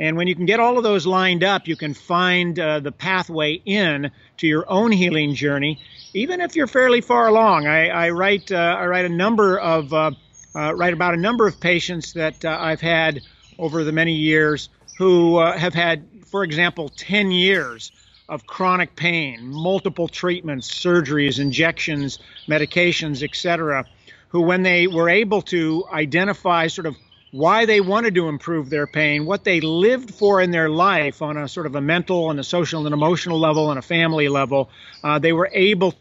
And 0.00 0.16
when 0.16 0.26
you 0.26 0.34
can 0.34 0.46
get 0.46 0.60
all 0.60 0.78
of 0.78 0.82
those 0.82 1.06
lined 1.06 1.44
up, 1.44 1.68
you 1.68 1.76
can 1.76 1.92
find 1.92 2.58
uh, 2.58 2.80
the 2.80 2.90
pathway 2.90 3.60
in 3.66 4.10
to 4.38 4.46
your 4.46 4.64
own 4.66 4.92
healing 4.92 5.34
journey, 5.34 5.78
even 6.14 6.40
if 6.40 6.56
you're 6.56 6.66
fairly 6.66 7.02
far 7.02 7.28
along. 7.28 7.66
I, 7.66 7.90
I 7.90 8.08
write 8.08 8.50
uh, 8.50 8.56
I 8.56 8.86
write 8.86 9.04
a 9.04 9.10
number 9.10 9.58
of 9.58 9.92
uh, 9.92 10.12
uh, 10.56 10.74
write 10.74 10.94
about 10.94 11.12
a 11.12 11.18
number 11.18 11.46
of 11.46 11.60
patients 11.60 12.14
that 12.14 12.46
I've 12.46 12.80
had 12.80 13.22
over 13.58 13.84
the 13.84 13.92
many 13.92 14.14
years 14.14 14.70
who 14.94 15.38
have 15.38 15.74
had, 15.74 16.06
for 16.24 16.44
example, 16.44 16.88
10 16.88 17.30
years 17.30 17.92
of 18.26 18.46
chronic 18.46 18.96
pain, 18.96 19.46
multiple 19.46 20.08
treatments, 20.08 20.70
surgeries, 20.70 21.38
injections, 21.38 22.18
medications, 22.48 23.22
etc., 23.22 23.86
who, 24.28 24.40
when 24.40 24.62
they 24.62 24.86
were 24.86 25.10
able 25.10 25.42
to 25.42 25.84
identify 25.92 26.68
sort 26.68 26.86
of 26.86 26.96
why 27.32 27.64
they 27.64 27.80
wanted 27.80 28.14
to 28.16 28.28
improve 28.28 28.70
their 28.70 28.86
pain, 28.86 29.24
what 29.24 29.44
they 29.44 29.60
lived 29.60 30.14
for 30.14 30.40
in 30.40 30.50
their 30.50 30.68
life 30.68 31.22
on 31.22 31.36
a 31.36 31.48
sort 31.48 31.66
of 31.66 31.74
a 31.76 31.80
mental 31.80 32.30
and 32.30 32.40
a 32.40 32.44
social 32.44 32.86
and 32.86 32.92
emotional 32.92 33.38
level 33.38 33.70
and 33.70 33.78
a 33.78 33.82
family 33.82 34.28
level, 34.28 34.70
uh, 35.04 35.18
they 35.18 35.32
were 35.32 35.50
able 35.52 35.92
to 35.92 35.98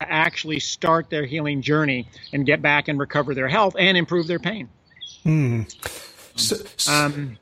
actually 0.00 0.60
start 0.60 1.08
their 1.08 1.24
healing 1.24 1.62
journey 1.62 2.08
and 2.32 2.44
get 2.44 2.60
back 2.60 2.88
and 2.88 2.98
recover 2.98 3.34
their 3.34 3.48
health 3.48 3.76
and 3.78 3.96
improve 3.96 4.26
their 4.26 4.38
pain. 4.38 4.68
Hmm. 5.22 5.62
So, 6.36 6.56
um, 6.88 7.38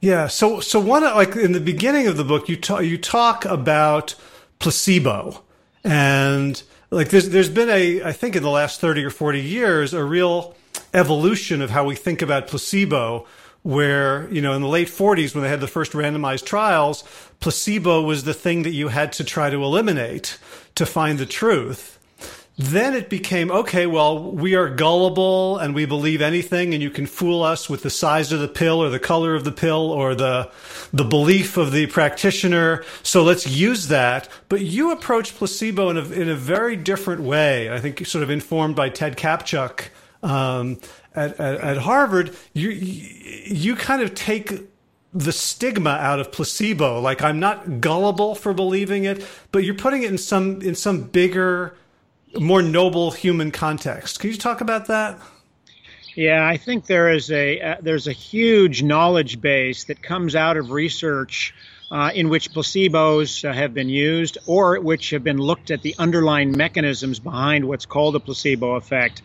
yeah. 0.00 0.26
So, 0.26 0.60
so 0.60 0.80
one 0.80 1.02
like 1.02 1.36
in 1.36 1.52
the 1.52 1.60
beginning 1.60 2.06
of 2.06 2.16
the 2.16 2.24
book, 2.24 2.48
you 2.48 2.56
talk 2.56 2.82
you 2.82 2.98
talk 2.98 3.44
about 3.44 4.14
placebo, 4.58 5.44
and 5.84 6.60
like 6.90 7.10
there's 7.10 7.28
there's 7.28 7.48
been 7.48 7.70
a 7.70 8.02
I 8.02 8.12
think 8.12 8.34
in 8.34 8.42
the 8.42 8.50
last 8.50 8.80
thirty 8.80 9.04
or 9.04 9.10
forty 9.10 9.40
years 9.40 9.94
a 9.94 10.04
real 10.04 10.56
evolution 10.96 11.62
of 11.62 11.70
how 11.70 11.84
we 11.84 11.94
think 11.94 12.22
about 12.22 12.48
placebo. 12.48 13.26
Where 13.62 14.32
you 14.32 14.40
know 14.40 14.52
in 14.52 14.62
the 14.62 14.68
late 14.68 14.86
40s 14.86 15.34
when 15.34 15.42
they 15.42 15.50
had 15.50 15.60
the 15.60 15.66
first 15.66 15.90
randomized 15.90 16.44
trials, 16.44 17.02
placebo 17.40 18.00
was 18.00 18.22
the 18.22 18.32
thing 18.32 18.62
that 18.62 18.70
you 18.70 18.88
had 18.88 19.12
to 19.14 19.24
try 19.24 19.50
to 19.50 19.56
eliminate 19.56 20.38
to 20.76 20.86
find 20.86 21.18
the 21.18 21.26
truth 21.26 21.96
then 22.58 22.94
it 22.94 23.10
became 23.10 23.50
okay 23.50 23.86
well 23.86 24.32
we 24.32 24.54
are 24.54 24.68
gullible 24.68 25.58
and 25.58 25.74
we 25.74 25.84
believe 25.84 26.22
anything 26.22 26.72
and 26.72 26.82
you 26.82 26.88
can 26.88 27.06
fool 27.06 27.42
us 27.42 27.68
with 27.68 27.82
the 27.82 27.90
size 27.90 28.32
of 28.32 28.40
the 28.40 28.48
pill 28.48 28.82
or 28.82 28.88
the 28.88 28.98
color 28.98 29.34
of 29.34 29.44
the 29.44 29.52
pill 29.52 29.90
or 29.90 30.14
the 30.14 30.50
the 30.92 31.04
belief 31.04 31.58
of 31.58 31.72
the 31.72 31.86
practitioner 31.86 32.82
so 33.02 33.22
let's 33.22 33.46
use 33.46 33.88
that 33.88 34.28
but 34.48 34.62
you 34.62 34.90
approach 34.90 35.34
placebo 35.34 35.90
in 35.90 35.98
a, 35.98 36.04
in 36.12 36.28
a 36.30 36.34
very 36.34 36.76
different 36.76 37.20
way 37.20 37.70
i 37.70 37.78
think 37.78 38.04
sort 38.06 38.22
of 38.22 38.30
informed 38.30 38.74
by 38.74 38.88
ted 38.88 39.16
kaptchuk 39.16 39.88
um, 40.26 40.78
at, 41.14 41.38
at, 41.40 41.60
at 41.60 41.78
harvard 41.78 42.36
you 42.52 42.70
you 42.70 43.76
kind 43.76 44.02
of 44.02 44.14
take 44.14 44.52
the 45.14 45.32
stigma 45.32 45.90
out 45.90 46.20
of 46.20 46.30
placebo 46.30 47.00
like 47.00 47.22
i'm 47.22 47.40
not 47.40 47.80
gullible 47.80 48.34
for 48.34 48.52
believing 48.52 49.04
it 49.04 49.24
but 49.52 49.64
you're 49.64 49.74
putting 49.74 50.02
it 50.02 50.10
in 50.10 50.18
some 50.18 50.60
in 50.62 50.74
some 50.74 51.02
bigger 51.02 51.76
more 52.40 52.62
noble 52.62 53.10
human 53.10 53.50
context. 53.50 54.20
Can 54.20 54.30
you 54.30 54.36
talk 54.36 54.60
about 54.60 54.86
that? 54.86 55.18
Yeah, 56.14 56.46
I 56.46 56.56
think 56.56 56.86
there 56.86 57.10
is 57.10 57.30
a 57.30 57.60
uh, 57.60 57.76
there's 57.82 58.06
a 58.06 58.12
huge 58.12 58.82
knowledge 58.82 59.40
base 59.40 59.84
that 59.84 60.02
comes 60.02 60.34
out 60.34 60.56
of 60.56 60.70
research 60.70 61.54
uh, 61.90 62.10
in 62.14 62.30
which 62.30 62.52
placebos 62.52 63.48
uh, 63.48 63.52
have 63.52 63.74
been 63.74 63.90
used 63.90 64.38
or 64.46 64.80
which 64.80 65.10
have 65.10 65.22
been 65.22 65.38
looked 65.38 65.70
at 65.70 65.82
the 65.82 65.94
underlying 65.98 66.56
mechanisms 66.56 67.18
behind 67.18 67.66
what's 67.66 67.84
called 67.84 68.16
a 68.16 68.20
placebo 68.20 68.76
effect. 68.76 69.20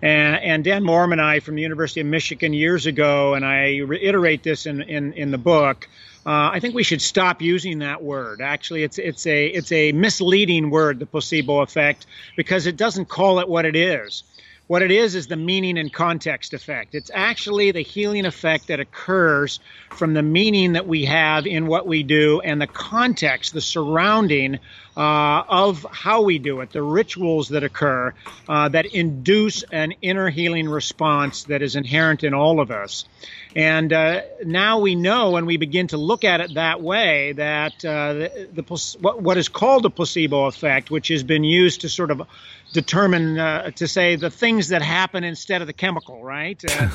And, 0.00 0.36
and 0.36 0.64
Dan 0.64 0.84
Moerman 0.84 1.12
and 1.12 1.20
I 1.20 1.40
from 1.40 1.56
the 1.56 1.62
University 1.62 2.00
of 2.00 2.06
Michigan 2.06 2.52
years 2.52 2.86
ago, 2.86 3.34
and 3.34 3.44
I 3.44 3.78
reiterate 3.78 4.42
this 4.42 4.66
in, 4.66 4.82
in, 4.82 5.12
in 5.14 5.30
the 5.30 5.38
book, 5.38 5.88
uh, 6.24 6.50
I 6.52 6.60
think 6.60 6.74
we 6.74 6.82
should 6.82 7.00
stop 7.00 7.40
using 7.40 7.78
that 7.78 8.02
word. 8.02 8.42
Actually, 8.42 8.82
it's 8.82 8.98
it's 8.98 9.26
a 9.26 9.46
it's 9.46 9.72
a 9.72 9.92
misleading 9.92 10.68
word, 10.68 10.98
the 10.98 11.06
placebo 11.06 11.60
effect, 11.60 12.06
because 12.36 12.66
it 12.66 12.76
doesn't 12.76 13.06
call 13.06 13.38
it 13.38 13.48
what 13.48 13.64
it 13.64 13.74
is. 13.74 14.24
What 14.68 14.82
it 14.82 14.90
is 14.90 15.14
is 15.14 15.26
the 15.26 15.36
meaning 15.36 15.78
and 15.78 15.90
context 15.90 16.52
effect. 16.52 16.94
It's 16.94 17.10
actually 17.12 17.70
the 17.70 17.80
healing 17.80 18.26
effect 18.26 18.66
that 18.66 18.80
occurs 18.80 19.60
from 19.88 20.12
the 20.12 20.22
meaning 20.22 20.74
that 20.74 20.86
we 20.86 21.06
have 21.06 21.46
in 21.46 21.66
what 21.66 21.86
we 21.86 22.02
do 22.02 22.40
and 22.42 22.60
the 22.60 22.66
context, 22.66 23.54
the 23.54 23.62
surrounding 23.62 24.58
uh, 24.94 25.42
of 25.48 25.86
how 25.90 26.22
we 26.22 26.38
do 26.38 26.60
it, 26.60 26.70
the 26.70 26.82
rituals 26.82 27.48
that 27.48 27.64
occur 27.64 28.12
uh, 28.46 28.68
that 28.68 28.84
induce 28.84 29.62
an 29.62 29.94
inner 30.02 30.28
healing 30.28 30.68
response 30.68 31.44
that 31.44 31.62
is 31.62 31.74
inherent 31.74 32.22
in 32.22 32.34
all 32.34 32.60
of 32.60 32.70
us. 32.70 33.06
And 33.56 33.90
uh, 33.92 34.22
now 34.44 34.80
we 34.80 34.94
know 34.94 35.30
when 35.30 35.46
we 35.46 35.56
begin 35.56 35.86
to 35.88 35.96
look 35.96 36.24
at 36.24 36.42
it 36.42 36.54
that 36.54 36.82
way 36.82 37.32
that 37.32 37.84
uh, 37.84 38.12
the, 38.12 38.48
the 38.52 38.96
what, 39.00 39.22
what 39.22 39.38
is 39.38 39.48
called 39.48 39.86
a 39.86 39.90
placebo 39.90 40.44
effect, 40.44 40.90
which 40.90 41.08
has 41.08 41.22
been 41.22 41.44
used 41.44 41.80
to 41.80 41.88
sort 41.88 42.10
of 42.10 42.22
determine 42.72 43.38
uh, 43.38 43.70
to 43.72 43.88
say 43.88 44.16
the 44.16 44.30
things 44.30 44.68
that 44.68 44.82
happen 44.82 45.24
instead 45.24 45.60
of 45.60 45.66
the 45.66 45.72
chemical, 45.72 46.22
right? 46.22 46.62
Uh, 46.64 46.88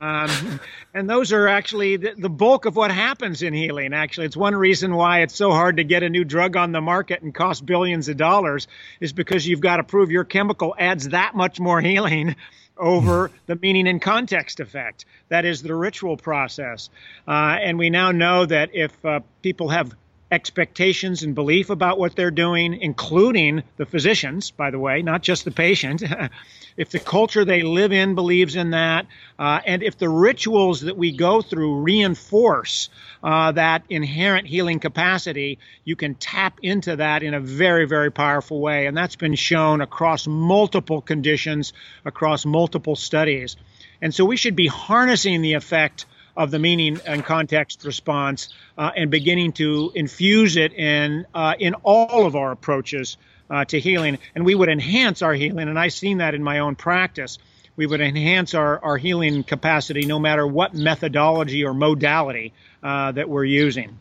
um, 0.00 0.60
and 0.92 1.08
those 1.08 1.32
are 1.32 1.48
actually 1.48 1.96
the, 1.96 2.14
the, 2.16 2.28
bulk 2.28 2.66
of 2.66 2.76
what 2.76 2.90
happens 2.90 3.42
in 3.42 3.54
healing. 3.54 3.94
Actually, 3.94 4.26
it's 4.26 4.36
one 4.36 4.54
reason 4.54 4.94
why 4.94 5.20
it's 5.20 5.34
so 5.34 5.50
hard 5.50 5.78
to 5.78 5.84
get 5.84 6.02
a 6.02 6.08
new 6.08 6.24
drug 6.24 6.56
on 6.56 6.72
the 6.72 6.80
market 6.80 7.22
and 7.22 7.34
cost 7.34 7.64
billions 7.64 8.08
of 8.08 8.16
dollars 8.16 8.68
is 9.00 9.12
because 9.12 9.46
you've 9.46 9.60
got 9.60 9.78
to 9.78 9.84
prove 9.84 10.10
your 10.10 10.24
chemical 10.24 10.74
adds 10.78 11.08
that 11.08 11.34
much 11.34 11.58
more 11.58 11.80
healing 11.80 12.36
over 12.76 13.30
the 13.46 13.56
meaning 13.56 13.88
and 13.88 14.02
context 14.02 14.60
effect. 14.60 15.04
That 15.28 15.44
is 15.44 15.62
the 15.62 15.74
ritual 15.74 16.16
process. 16.16 16.90
Uh, 17.26 17.56
and 17.60 17.78
we 17.78 17.90
now 17.90 18.12
know 18.12 18.46
that 18.46 18.70
if 18.74 19.04
uh, 19.04 19.20
people 19.42 19.68
have 19.68 19.94
expectations 20.34 21.22
and 21.22 21.34
belief 21.34 21.70
about 21.70 21.96
what 21.96 22.16
they're 22.16 22.32
doing, 22.32 22.74
including 22.74 23.62
the 23.76 23.86
physicians, 23.86 24.50
by 24.50 24.70
the 24.70 24.78
way, 24.78 25.00
not 25.00 25.22
just 25.22 25.44
the 25.44 25.52
patient. 25.52 26.02
if 26.76 26.90
the 26.90 26.98
culture 26.98 27.44
they 27.44 27.62
live 27.62 27.92
in 27.92 28.16
believes 28.16 28.56
in 28.56 28.70
that, 28.70 29.06
uh, 29.38 29.60
and 29.64 29.84
if 29.84 29.96
the 29.96 30.08
rituals 30.08 30.80
that 30.80 30.96
we 30.96 31.16
go 31.16 31.40
through 31.40 31.82
reinforce 31.82 32.88
uh, 33.22 33.52
that 33.52 33.84
inherent 33.88 34.48
healing 34.48 34.80
capacity, 34.80 35.60
you 35.84 35.94
can 35.94 36.16
tap 36.16 36.58
into 36.62 36.96
that 36.96 37.22
in 37.22 37.32
a 37.32 37.40
very, 37.40 37.86
very 37.86 38.10
powerful 38.10 38.60
way. 38.60 38.86
And 38.86 38.96
that's 38.96 39.16
been 39.16 39.36
shown 39.36 39.80
across 39.80 40.26
multiple 40.26 41.00
conditions, 41.00 41.72
across 42.04 42.44
multiple 42.44 42.96
studies. 42.96 43.56
And 44.02 44.12
so 44.12 44.24
we 44.24 44.36
should 44.36 44.56
be 44.56 44.66
harnessing 44.66 45.42
the 45.42 45.54
effect 45.54 46.06
of 46.36 46.50
the 46.50 46.58
meaning 46.58 47.00
and 47.06 47.24
context 47.24 47.84
response 47.84 48.48
uh, 48.76 48.90
and 48.96 49.10
beginning 49.10 49.52
to 49.52 49.92
infuse 49.94 50.56
it 50.56 50.72
in 50.72 51.26
uh, 51.34 51.54
in 51.58 51.74
all 51.82 52.26
of 52.26 52.36
our 52.36 52.52
approaches 52.52 53.16
uh, 53.50 53.64
to 53.66 53.78
healing. 53.78 54.18
And 54.34 54.44
we 54.44 54.54
would 54.54 54.68
enhance 54.68 55.22
our 55.22 55.34
healing, 55.34 55.68
and 55.68 55.78
I've 55.78 55.92
seen 55.92 56.18
that 56.18 56.34
in 56.34 56.42
my 56.42 56.60
own 56.60 56.74
practice. 56.74 57.38
We 57.76 57.86
would 57.86 58.00
enhance 58.00 58.54
our, 58.54 58.82
our 58.84 58.96
healing 58.96 59.42
capacity 59.42 60.06
no 60.06 60.20
matter 60.20 60.46
what 60.46 60.74
methodology 60.74 61.64
or 61.64 61.74
modality 61.74 62.52
uh, 62.82 63.12
that 63.12 63.28
we're 63.28 63.44
using. 63.44 63.98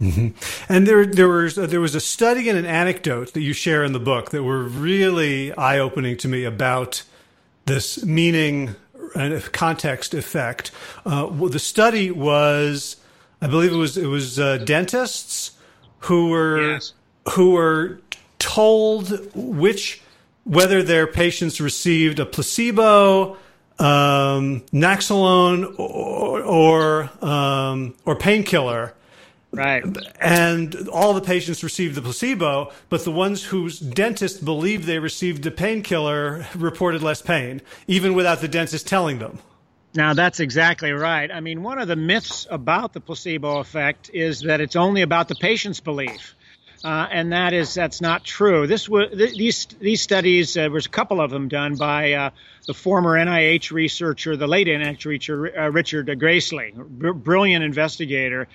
Mm-hmm. 0.00 0.72
And 0.72 0.86
there, 0.86 1.04
there 1.04 1.28
was 1.28 1.58
uh, 1.58 1.66
there 1.66 1.80
was 1.80 1.96
a 1.96 2.00
study 2.00 2.48
and 2.48 2.56
an 2.56 2.66
anecdote 2.66 3.32
that 3.32 3.40
you 3.40 3.52
share 3.52 3.82
in 3.82 3.92
the 3.92 4.00
book 4.00 4.30
that 4.30 4.44
were 4.44 4.62
really 4.62 5.52
eye 5.54 5.78
opening 5.78 6.16
to 6.18 6.28
me 6.28 6.44
about 6.44 7.02
this 7.66 8.04
meaning 8.04 8.76
and 9.14 9.52
context 9.52 10.14
effect. 10.14 10.70
Uh, 11.04 11.28
well, 11.30 11.50
the 11.50 11.58
study 11.58 12.10
was, 12.10 12.96
I 13.40 13.46
believe 13.46 13.72
it 13.72 13.76
was 13.76 13.96
it 13.96 14.06
was 14.06 14.38
uh, 14.38 14.58
dentists 14.58 15.52
who 16.00 16.30
were 16.30 16.72
yes. 16.72 16.92
who 17.30 17.52
were 17.52 18.00
told 18.38 19.20
which 19.34 20.00
whether 20.44 20.82
their 20.82 21.06
patients 21.06 21.60
received 21.60 22.18
a 22.18 22.26
placebo, 22.26 23.36
um, 23.78 24.62
Naloxone, 24.72 25.78
or 25.78 26.42
or, 26.42 27.10
um, 27.24 27.94
or 28.04 28.16
painkiller. 28.16 28.94
Right. 29.50 29.82
And 30.20 30.88
all 30.88 31.14
the 31.14 31.22
patients 31.22 31.64
received 31.64 31.94
the 31.94 32.02
placebo, 32.02 32.70
but 32.90 33.04
the 33.04 33.10
ones 33.10 33.44
whose 33.44 33.78
dentist 33.80 34.44
believed 34.44 34.84
they 34.84 34.98
received 34.98 35.42
the 35.42 35.50
painkiller 35.50 36.46
reported 36.54 37.02
less 37.02 37.22
pain, 37.22 37.62
even 37.86 38.14
without 38.14 38.40
the 38.40 38.48
dentist 38.48 38.86
telling 38.86 39.18
them. 39.18 39.38
Now, 39.94 40.12
that's 40.12 40.38
exactly 40.38 40.92
right. 40.92 41.30
I 41.32 41.40
mean, 41.40 41.62
one 41.62 41.78
of 41.78 41.88
the 41.88 41.96
myths 41.96 42.46
about 42.50 42.92
the 42.92 43.00
placebo 43.00 43.58
effect 43.58 44.10
is 44.12 44.42
that 44.42 44.60
it's 44.60 44.76
only 44.76 45.00
about 45.00 45.28
the 45.28 45.34
patient's 45.34 45.80
belief 45.80 46.34
uh, 46.84 47.08
and 47.10 47.32
that 47.32 47.52
is 47.52 47.74
that's 47.74 48.00
not 48.00 48.24
true. 48.24 48.66
This 48.66 48.88
was 48.88 49.10
th- 49.10 49.36
these 49.36 49.66
these 49.80 50.00
studies. 50.00 50.56
Uh, 50.56 50.62
there 50.62 50.70
was 50.70 50.86
a 50.86 50.90
couple 50.90 51.20
of 51.20 51.30
them 51.30 51.48
done 51.48 51.74
by 51.74 52.12
uh, 52.12 52.30
the 52.66 52.74
former 52.74 53.18
NIH 53.18 53.72
researcher, 53.72 54.36
the 54.36 54.46
late 54.46 54.68
NIH 54.68 55.04
researcher 55.04 55.58
uh, 55.58 55.68
Richard 55.70 56.06
Gracely, 56.06 56.72
br- 56.74 57.12
brilliant 57.12 57.64
investigator, 57.64 58.46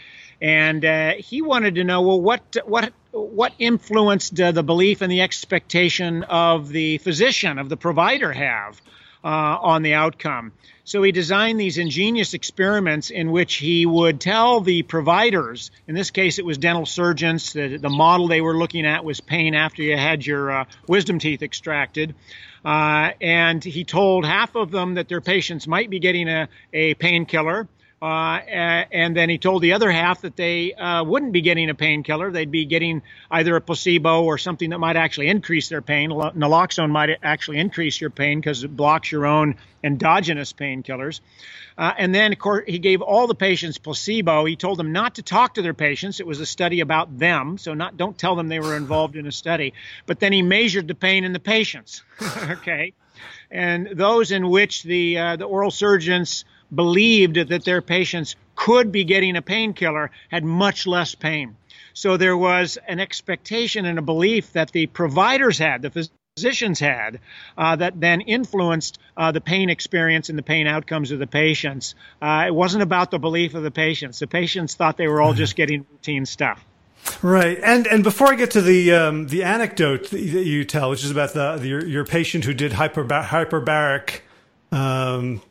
and 0.44 0.84
uh, 0.84 1.14
he 1.14 1.42
wanted 1.42 1.76
to 1.76 1.86
know 1.86 2.02
well 2.02 2.22
what 2.22 2.58
what 2.66 2.92
what 3.12 3.54
influence 3.58 4.30
do 4.30 4.52
the 4.52 4.62
belief 4.62 5.02
and 5.02 5.10
the 5.10 5.22
expectation 5.22 6.24
of 6.24 6.68
the 6.68 6.98
physician 6.98 7.58
of 7.58 7.70
the 7.70 7.78
provider 7.78 8.34
have 8.34 8.80
uh, 9.24 9.28
on 9.28 9.84
the 9.84 9.94
outcome. 9.94 10.52
So 10.84 11.02
he 11.02 11.14
designed 11.14 11.58
these 11.58 11.78
ingenious 11.78 12.34
experiments 12.34 13.10
in 13.10 13.32
which 13.32 13.56
he 13.56 13.86
would 13.86 14.20
tell 14.20 14.60
the 14.60 14.84
providers, 14.84 15.72
in 15.88 15.96
this 15.96 16.12
case 16.12 16.40
it 16.40 16.46
was 16.46 16.58
dental 16.58 16.86
surgeons, 16.86 17.54
the, 17.54 17.78
the 17.78 17.90
model 17.90 18.28
they 18.28 18.42
were 18.42 18.58
looking 18.58 18.86
at 18.86 19.06
was 19.06 19.22
pain 19.22 19.56
after 19.56 19.82
you 19.82 19.96
had 19.96 20.26
your 20.26 20.52
uh, 20.52 20.66
wisdom 20.90 21.20
teeth 21.20 21.42
extracted. 21.42 22.16
Uh, 22.66 23.12
and 23.22 23.64
he 23.64 23.86
told 23.86 24.26
half 24.26 24.56
of 24.56 24.72
them 24.72 24.96
that 24.96 25.08
their 25.08 25.22
patients 25.22 25.68
might 25.68 25.90
be 25.90 26.00
getting 26.00 26.28
a, 26.28 26.50
a 26.74 26.96
painkiller. 26.96 27.70
Uh, 28.04 28.84
and 28.92 29.16
then 29.16 29.30
he 29.30 29.38
told 29.38 29.62
the 29.62 29.72
other 29.72 29.90
half 29.90 30.20
that 30.22 30.36
they 30.36 30.74
uh, 30.74 31.06
wouldn't 31.06 31.32
be 31.32 31.40
getting 31.40 31.70
a 31.70 31.74
painkiller. 31.74 32.32
They'd 32.32 32.52
be 32.52 32.66
getting 32.66 33.02
either 33.32 33.56
a 33.56 33.62
placebo 33.62 34.24
or 34.24 34.38
something 34.38 34.72
that 34.72 34.80
might 34.80 34.98
actually 34.98 35.30
increase 35.30 35.70
their 35.70 35.82
pain. 35.82 36.10
Naloxone 36.10 36.90
might 36.90 37.18
actually 37.24 37.60
increase 37.60 38.02
your 38.02 38.10
pain 38.10 38.42
because 38.42 38.66
it 38.66 38.76
blocks 38.76 39.10
your 39.10 39.26
own 39.26 39.56
endogenous 39.86 40.52
painkillers. 40.52 41.22
Uh, 41.78 41.94
and 41.98 42.14
then, 42.14 42.34
of 42.34 42.40
course, 42.40 42.66
he 42.68 42.78
gave 42.78 43.02
all 43.02 43.26
the 43.26 43.36
patients 43.36 43.78
placebo. 43.78 44.44
He 44.44 44.58
told 44.58 44.80
them 44.80 44.92
not 44.92 45.16
to 45.16 45.22
talk 45.22 45.54
to 45.54 45.62
their 45.62 45.74
patients. 45.74 46.20
It 46.20 46.28
was 46.28 46.42
a 46.42 46.46
study 46.46 46.82
about 46.82 47.18
them, 47.18 47.58
so 47.58 47.74
not 47.74 47.96
don't 47.96 48.18
tell 48.18 48.36
them 48.36 48.50
they 48.50 48.60
were 48.60 48.76
involved 48.76 49.16
in 49.16 49.28
a 49.28 49.32
study. 49.32 49.74
But 50.08 50.20
then 50.20 50.34
he 50.34 50.42
measured 50.42 50.90
the 50.90 50.96
pain 50.96 51.24
in 51.24 51.32
the 51.32 51.40
patients. 51.40 52.04
okay, 52.50 52.92
and 53.50 53.88
those 53.94 54.32
in 54.32 54.50
which 54.50 54.84
the 54.84 55.18
uh, 55.18 55.36
the 55.38 55.46
oral 55.46 55.72
surgeons 55.72 56.44
believed 56.74 57.36
that 57.36 57.66
their 57.66 57.82
patients 57.82 58.36
could 58.56 58.92
be 58.92 59.04
getting 59.04 59.36
a 59.36 59.42
painkiller 59.42 60.12
had 60.30 60.44
much 60.44 60.88
less 60.88 61.16
pain. 61.16 61.56
So 61.94 62.18
there 62.18 62.38
was 62.38 62.78
an 62.88 63.00
expectation 63.00 63.86
and 63.86 64.00
a 64.00 64.02
belief 64.02 64.54
that 64.54 64.72
the 64.72 64.88
providers 64.88 65.58
had, 65.58 65.82
the 65.82 66.10
physicians 66.36 66.80
had, 66.80 67.20
uh, 67.58 67.76
that 67.76 68.00
then 68.00 68.22
influenced 68.22 68.98
uh, 69.16 69.32
the 69.32 69.42
pain 69.42 69.70
experience 69.70 70.30
and 70.30 70.38
the 70.38 70.44
pain 70.44 70.66
outcomes 70.66 71.12
of 71.12 71.20
the 71.20 71.28
patients. 71.28 71.94
Uh, 72.22 72.46
it 72.48 72.56
wasn't 72.56 72.82
about 72.82 73.12
the 73.12 73.20
belief 73.20 73.54
of 73.54 73.64
the 73.64 73.72
patients. 73.72 74.20
The 74.20 74.28
patients 74.28 74.74
thought 74.76 74.98
they 74.98 75.08
were 75.08 75.22
all 75.22 75.34
just 75.34 75.56
getting 75.56 75.86
routine 75.92 76.26
stuff. 76.26 76.64
Right, 77.22 77.60
and 77.62 77.86
and 77.88 78.02
before 78.02 78.32
I 78.32 78.36
get 78.36 78.52
to 78.52 78.62
the 78.62 78.94
um, 78.94 79.28
the 79.28 79.44
anecdote 79.44 80.10
that 80.12 80.22
you 80.22 80.64
tell, 80.64 80.90
which 80.90 81.04
is 81.04 81.12
about 81.12 81.34
the, 81.34 81.58
the 81.58 81.68
your, 81.68 81.86
your 81.86 82.06
patient 82.06 82.46
who 82.46 82.54
did 82.54 82.72
hyperbar- 82.72 83.26
hyperbaric 83.26 84.22
um, 84.72 85.42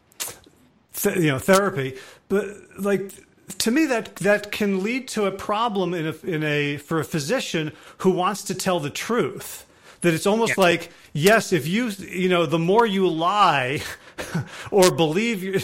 th- 0.95 1.17
you 1.17 1.29
know 1.29 1.39
therapy. 1.39 1.97
But 2.29 2.47
like 2.79 3.13
to 3.59 3.71
me 3.71 3.87
that 3.87 4.17
that 4.17 4.53
can 4.53 4.83
lead 4.83 5.09
to 5.09 5.27
a 5.27 5.33
problem 5.33 5.95
in 5.95 6.07
a, 6.07 6.27
in 6.27 6.43
a 6.43 6.77
for 6.79 7.01
a 7.01 7.05
physician 7.05 7.73
who 7.99 8.11
wants 8.11 8.43
to 8.45 8.55
tell 8.55 8.81
the 8.81 8.91
truth. 8.91 9.67
That 10.01 10.15
it's 10.15 10.27
almost 10.27 10.57
yeah. 10.57 10.65
like 10.65 10.91
yes 11.13 11.53
if 11.53 11.67
you 11.69 11.89
you 11.89 12.29
know 12.29 12.47
the 12.47 12.59
more 12.59 12.87
you 12.87 13.09
lie 13.09 13.83
or 14.71 14.91
believe 14.91 15.43
you 15.43 15.61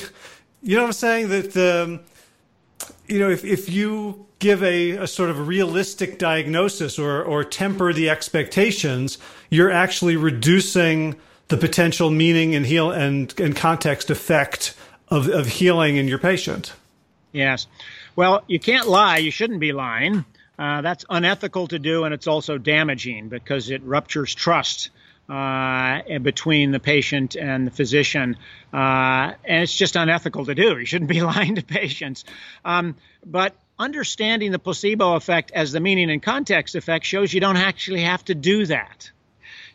you 0.63 0.77
know 0.77 0.83
what 0.83 0.89
i'm 0.89 0.93
saying? 0.93 1.29
That 1.29 1.57
um, 1.57 2.01
you 3.07 3.19
know 3.19 3.31
if 3.31 3.45
if 3.45 3.69
you 3.69 4.27
give 4.39 4.63
a, 4.63 4.91
a 4.93 5.07
sort 5.09 5.31
of 5.31 5.49
realistic 5.49 6.19
diagnosis 6.19 6.99
or 6.99 7.23
or 7.23 7.43
temper 7.43 7.93
the 7.93 8.09
expectations 8.09 9.19
you're 9.51 9.71
actually 9.71 10.17
reducing 10.17 11.17
the 11.49 11.57
potential 11.57 12.11
meaning 12.11 12.55
and 12.55 12.67
heal 12.67 12.91
and, 12.91 13.35
and 13.41 13.57
context 13.57 14.11
effect 14.11 14.75
of, 15.11 15.29
of 15.29 15.47
healing 15.47 15.97
in 15.97 16.09
your 16.09 16.19
patient. 16.19 16.73
Yes. 17.33 17.67
Well, 18.17 18.43
you 18.47 18.59
can't 18.59 18.89
lie. 18.89 19.19
You 19.19 19.31
shouldn't 19.31 19.61
be 19.61 19.73
lying. 19.73 20.25
Uh, 20.59 20.81
that's 20.81 21.05
unethical 21.09 21.69
to 21.69 21.79
do, 21.79 22.05
and 22.05 22.13
it's 22.13 22.27
also 22.27 22.59
damaging 22.59 23.29
because 23.29 23.71
it 23.71 23.83
ruptures 23.83 24.35
trust 24.35 24.91
uh, 25.29 26.19
between 26.21 26.73
the 26.73 26.81
patient 26.81 27.37
and 27.37 27.67
the 27.67 27.71
physician. 27.71 28.37
Uh, 28.73 29.35
and 29.45 29.63
it's 29.63 29.75
just 29.75 29.95
unethical 29.95 30.47
to 30.47 30.55
do. 30.55 30.79
You 30.79 30.87
shouldn't 30.87 31.11
be 31.11 31.21
lying 31.35 31.57
to 31.57 31.63
patients. 31.63 32.25
Um, 32.65 32.97
but 33.25 33.55
understanding 33.79 34.51
the 34.51 34.59
placebo 34.59 35.15
effect 35.15 35.53
as 35.53 35.71
the 35.71 35.81
meaning 35.81 36.11
and 36.11 36.23
context 36.23 36.75
effect 36.75 37.05
shows 37.05 37.33
you 37.33 37.41
don't 37.41 37.57
actually 37.57 38.03
have 38.03 38.25
to 38.25 38.35
do 38.35 38.67
that. 38.67 39.11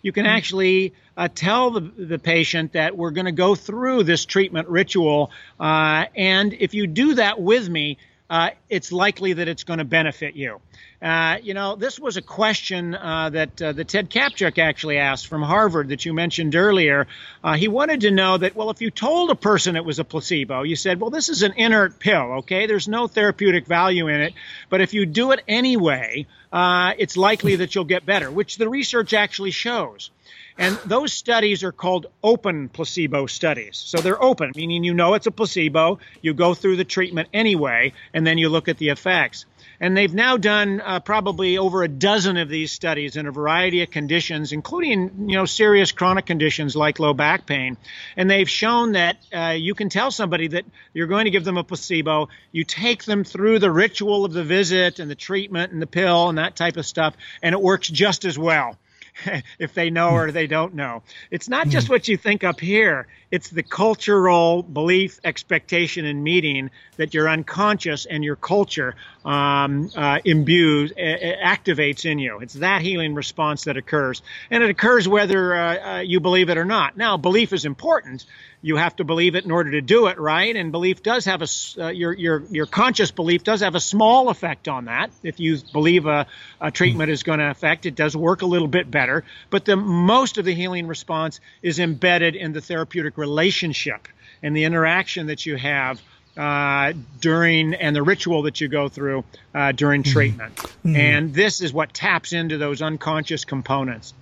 You 0.02 0.12
can 0.12 0.26
mm-hmm. 0.26 0.36
actually 0.36 0.94
uh, 1.18 1.28
tell 1.34 1.72
the, 1.72 1.82
the 1.82 2.20
patient 2.20 2.74
that 2.74 2.98
we're 2.98 3.12
going 3.12 3.26
to 3.26 3.32
go 3.32 3.56
through 3.56 4.04
this 4.04 4.26
treatment 4.26 4.68
ritual. 4.68 5.32
Uh, 5.60 6.06
and 6.16 6.54
if 6.54 6.74
you 6.74 6.88
do 6.88 7.16
that 7.16 7.42
with 7.42 7.70
me, 7.70 7.98
uh, 8.30 8.50
it's 8.70 8.92
likely 8.92 9.34
that 9.34 9.48
it's 9.48 9.64
going 9.64 9.80
to 9.80 9.86
benefit 9.86 10.36
you. 10.36 10.60
Uh, 11.02 11.38
you 11.44 11.54
know, 11.54 11.76
this 11.76 12.00
was 12.00 12.16
a 12.16 12.22
question 12.22 12.96
uh, 12.96 13.30
that 13.30 13.62
uh, 13.62 13.74
that 13.74 13.90
Ted 13.90 14.10
Kaptchuk 14.10 14.58
actually 14.58 14.98
asked 14.98 15.28
from 15.28 15.42
Harvard 15.42 15.90
that 15.90 16.06
you 16.06 16.14
mentioned 16.14 16.56
earlier. 16.56 17.08
Uh, 17.44 17.56
he 17.56 17.68
wanted 17.68 18.02
to 18.02 18.12
know 18.12 18.38
that, 18.38 18.56
well, 18.56 18.70
if 18.70 18.82
you 18.82 18.90
told 18.90 19.30
a 19.30 19.36
person 19.36 19.76
it 19.76 19.84
was 19.84 20.00
a 20.00 20.06
placebo, 20.06 20.64
you 20.64 20.78
said, 20.78 21.02
well, 21.02 21.10
this 21.10 21.28
is 21.28 21.44
an 21.44 21.54
inert 21.58 22.00
pill, 22.00 22.38
okay? 22.40 22.66
There's 22.66 22.88
no 22.88 23.08
therapeutic 23.08 23.68
value 23.68 24.08
in 24.08 24.22
it, 24.22 24.34
but 24.70 24.80
if 24.80 24.94
you 24.94 25.06
do 25.06 25.32
it 25.32 25.42
anyway, 25.46 26.26
uh, 26.54 26.94
it's 26.98 27.18
likely 27.18 27.58
that 27.58 27.76
you'll 27.76 27.84
get 27.84 28.06
better, 28.06 28.32
which 28.32 28.56
the 28.58 28.70
research 28.70 29.14
actually 29.14 29.52
shows. 29.52 30.10
And 30.58 30.78
those 30.86 31.14
studies 31.14 31.64
are 31.64 31.72
called 31.72 32.08
open 32.24 32.70
placebo 32.70 33.26
studies. 33.26 33.78
So 33.78 33.98
they're 33.98 34.22
open, 34.22 34.52
meaning 34.56 34.84
you 34.84 34.94
know 34.94 35.16
it's 35.16 35.28
a 35.28 35.32
placebo, 35.32 36.00
you 36.22 36.34
go 36.34 36.54
through 36.54 36.78
the 36.78 36.84
treatment 36.84 37.30
anyway, 37.34 37.94
and 38.14 38.26
then 38.26 38.38
you 38.38 38.50
look 38.50 38.68
at 38.68 38.78
the 38.78 38.90
effects. 38.90 39.46
And 39.80 39.98
they've 39.98 40.14
now 40.14 40.38
done 40.38 40.82
uh, 40.82 41.00
probably 41.00 41.58
over 41.58 41.84
a 41.84 41.88
dozen 41.88 42.38
of 42.38 42.48
these 42.48 42.72
studies 42.72 43.18
in 43.18 43.26
a 43.26 43.32
variety 43.32 43.82
of 43.82 43.90
conditions, 43.90 44.52
including 44.52 45.30
you 45.30 45.36
know 45.36 45.46
serious 45.46 45.92
chronic 45.92 46.26
conditions 46.26 46.76
like 46.76 47.00
low 47.00 47.14
back 47.14 47.46
pain. 47.46 47.76
And 48.16 48.30
they've 48.30 48.50
shown 48.50 48.94
that 48.94 49.18
uh, 49.34 49.56
you 49.58 49.74
can 49.74 49.90
tell 49.90 50.12
somebody 50.12 50.48
that 50.50 50.66
you're 50.94 51.08
going 51.08 51.26
to 51.26 51.32
give 51.32 51.44
them 51.44 51.58
a 51.58 51.64
placebo. 51.64 52.30
You 52.52 52.64
take 52.64 53.04
them 53.04 53.24
through 53.24 53.60
the 53.60 53.72
ritual 53.72 54.26
of 54.26 54.32
the 54.32 54.44
visit 54.44 55.00
and 55.00 55.10
the 55.10 55.16
treatment 55.16 55.74
and 55.74 55.82
the 55.82 55.88
pill 55.88 56.30
and 56.30 56.38
that 56.38 56.56
type 56.56 56.78
of 56.78 56.86
stuff, 56.86 57.16
and 57.42 57.54
it 57.54 57.62
works 57.62 57.88
just 57.90 58.24
as 58.26 58.38
well. 58.38 58.78
if 59.60 59.74
they 59.74 59.90
know 59.90 60.12
or 60.12 60.32
they 60.32 60.48
don't 60.48 60.74
know. 60.74 61.04
It's 61.32 61.50
not 61.50 61.68
just 61.68 61.88
hmm. 61.88 61.94
what 61.94 62.08
you 62.08 62.18
think 62.18 62.44
up 62.44 62.60
here, 62.60 63.08
it's 63.34 63.50
the 63.50 63.64
cultural 63.64 64.62
belief, 64.62 65.20
expectation, 65.24 66.06
and 66.06 66.24
meeting 66.24 66.70
that 66.98 67.16
your 67.16 67.28
unconscious 67.28 68.06
and 68.06 68.24
your 68.24 68.36
culture 68.36 68.94
um, 69.26 69.90
uh, 69.96 70.20
imbues, 70.24 70.92
activates 70.92 72.06
in 72.06 72.20
you. 72.20 72.42
It's 72.42 72.54
that 72.54 72.84
healing 72.84 73.16
response 73.16 73.64
that 73.64 73.76
occurs. 73.76 74.22
And 74.52 74.62
it 74.62 74.70
occurs 74.70 75.08
whether 75.08 75.56
uh, 75.56 75.96
uh, 75.96 76.00
you 76.02 76.20
believe 76.20 76.52
it 76.52 76.60
or 76.60 76.66
not. 76.66 76.96
Now, 76.96 77.18
belief 77.18 77.54
is 77.54 77.66
important 77.66 78.24
you 78.64 78.78
have 78.78 78.96
to 78.96 79.04
believe 79.04 79.36
it 79.36 79.44
in 79.44 79.52
order 79.52 79.72
to 79.72 79.82
do 79.82 80.08
it 80.08 80.18
right 80.18 80.56
and 80.56 80.72
belief 80.72 81.04
does 81.04 81.26
have 81.26 81.42
a 81.42 81.48
uh, 81.78 81.90
your 81.90 82.14
your 82.14 82.44
your 82.50 82.66
conscious 82.66 83.12
belief 83.12 83.44
does 83.44 83.60
have 83.60 83.76
a 83.76 83.80
small 83.80 84.30
effect 84.30 84.68
on 84.68 84.86
that 84.86 85.12
if 85.22 85.40
you 85.40 85.60
believe 85.74 86.08
a, 86.08 86.26
a 86.62 86.72
treatment 86.72 87.12
is 87.12 87.22
going 87.22 87.40
to 87.40 87.50
affect 87.50 87.86
it 87.86 87.94
does 87.94 88.16
work 88.16 88.42
a 88.42 88.46
little 88.46 88.68
bit 88.68 88.90
better 88.90 89.24
but 89.50 89.66
the 89.66 89.76
most 89.76 90.38
of 90.38 90.46
the 90.46 90.56
healing 90.56 90.88
response 90.88 91.42
is 91.62 91.78
embedded 91.78 92.36
in 92.36 92.54
the 92.54 92.62
therapeutic 92.62 93.18
relationship 93.24 94.08
and 94.42 94.54
the 94.56 94.66
interaction 94.66 95.28
that 95.28 95.46
you 95.46 95.56
have 95.56 96.02
uh, 96.36 96.92
during 97.22 97.74
and 97.74 97.96
the 97.96 98.04
ritual 98.04 98.42
that 98.42 98.60
you 98.60 98.68
go 98.68 98.90
through 98.90 99.24
uh, 99.56 99.72
during 99.72 100.04
mm-hmm. 100.04 100.12
treatment 100.12 100.56
mm-hmm. 100.56 100.96
and 100.96 101.34
this 101.34 101.62
is 101.62 101.72
what 101.72 101.94
taps 101.94 102.34
into 102.34 102.58
those 102.58 102.82
unconscious 102.82 103.46
components 103.46 104.14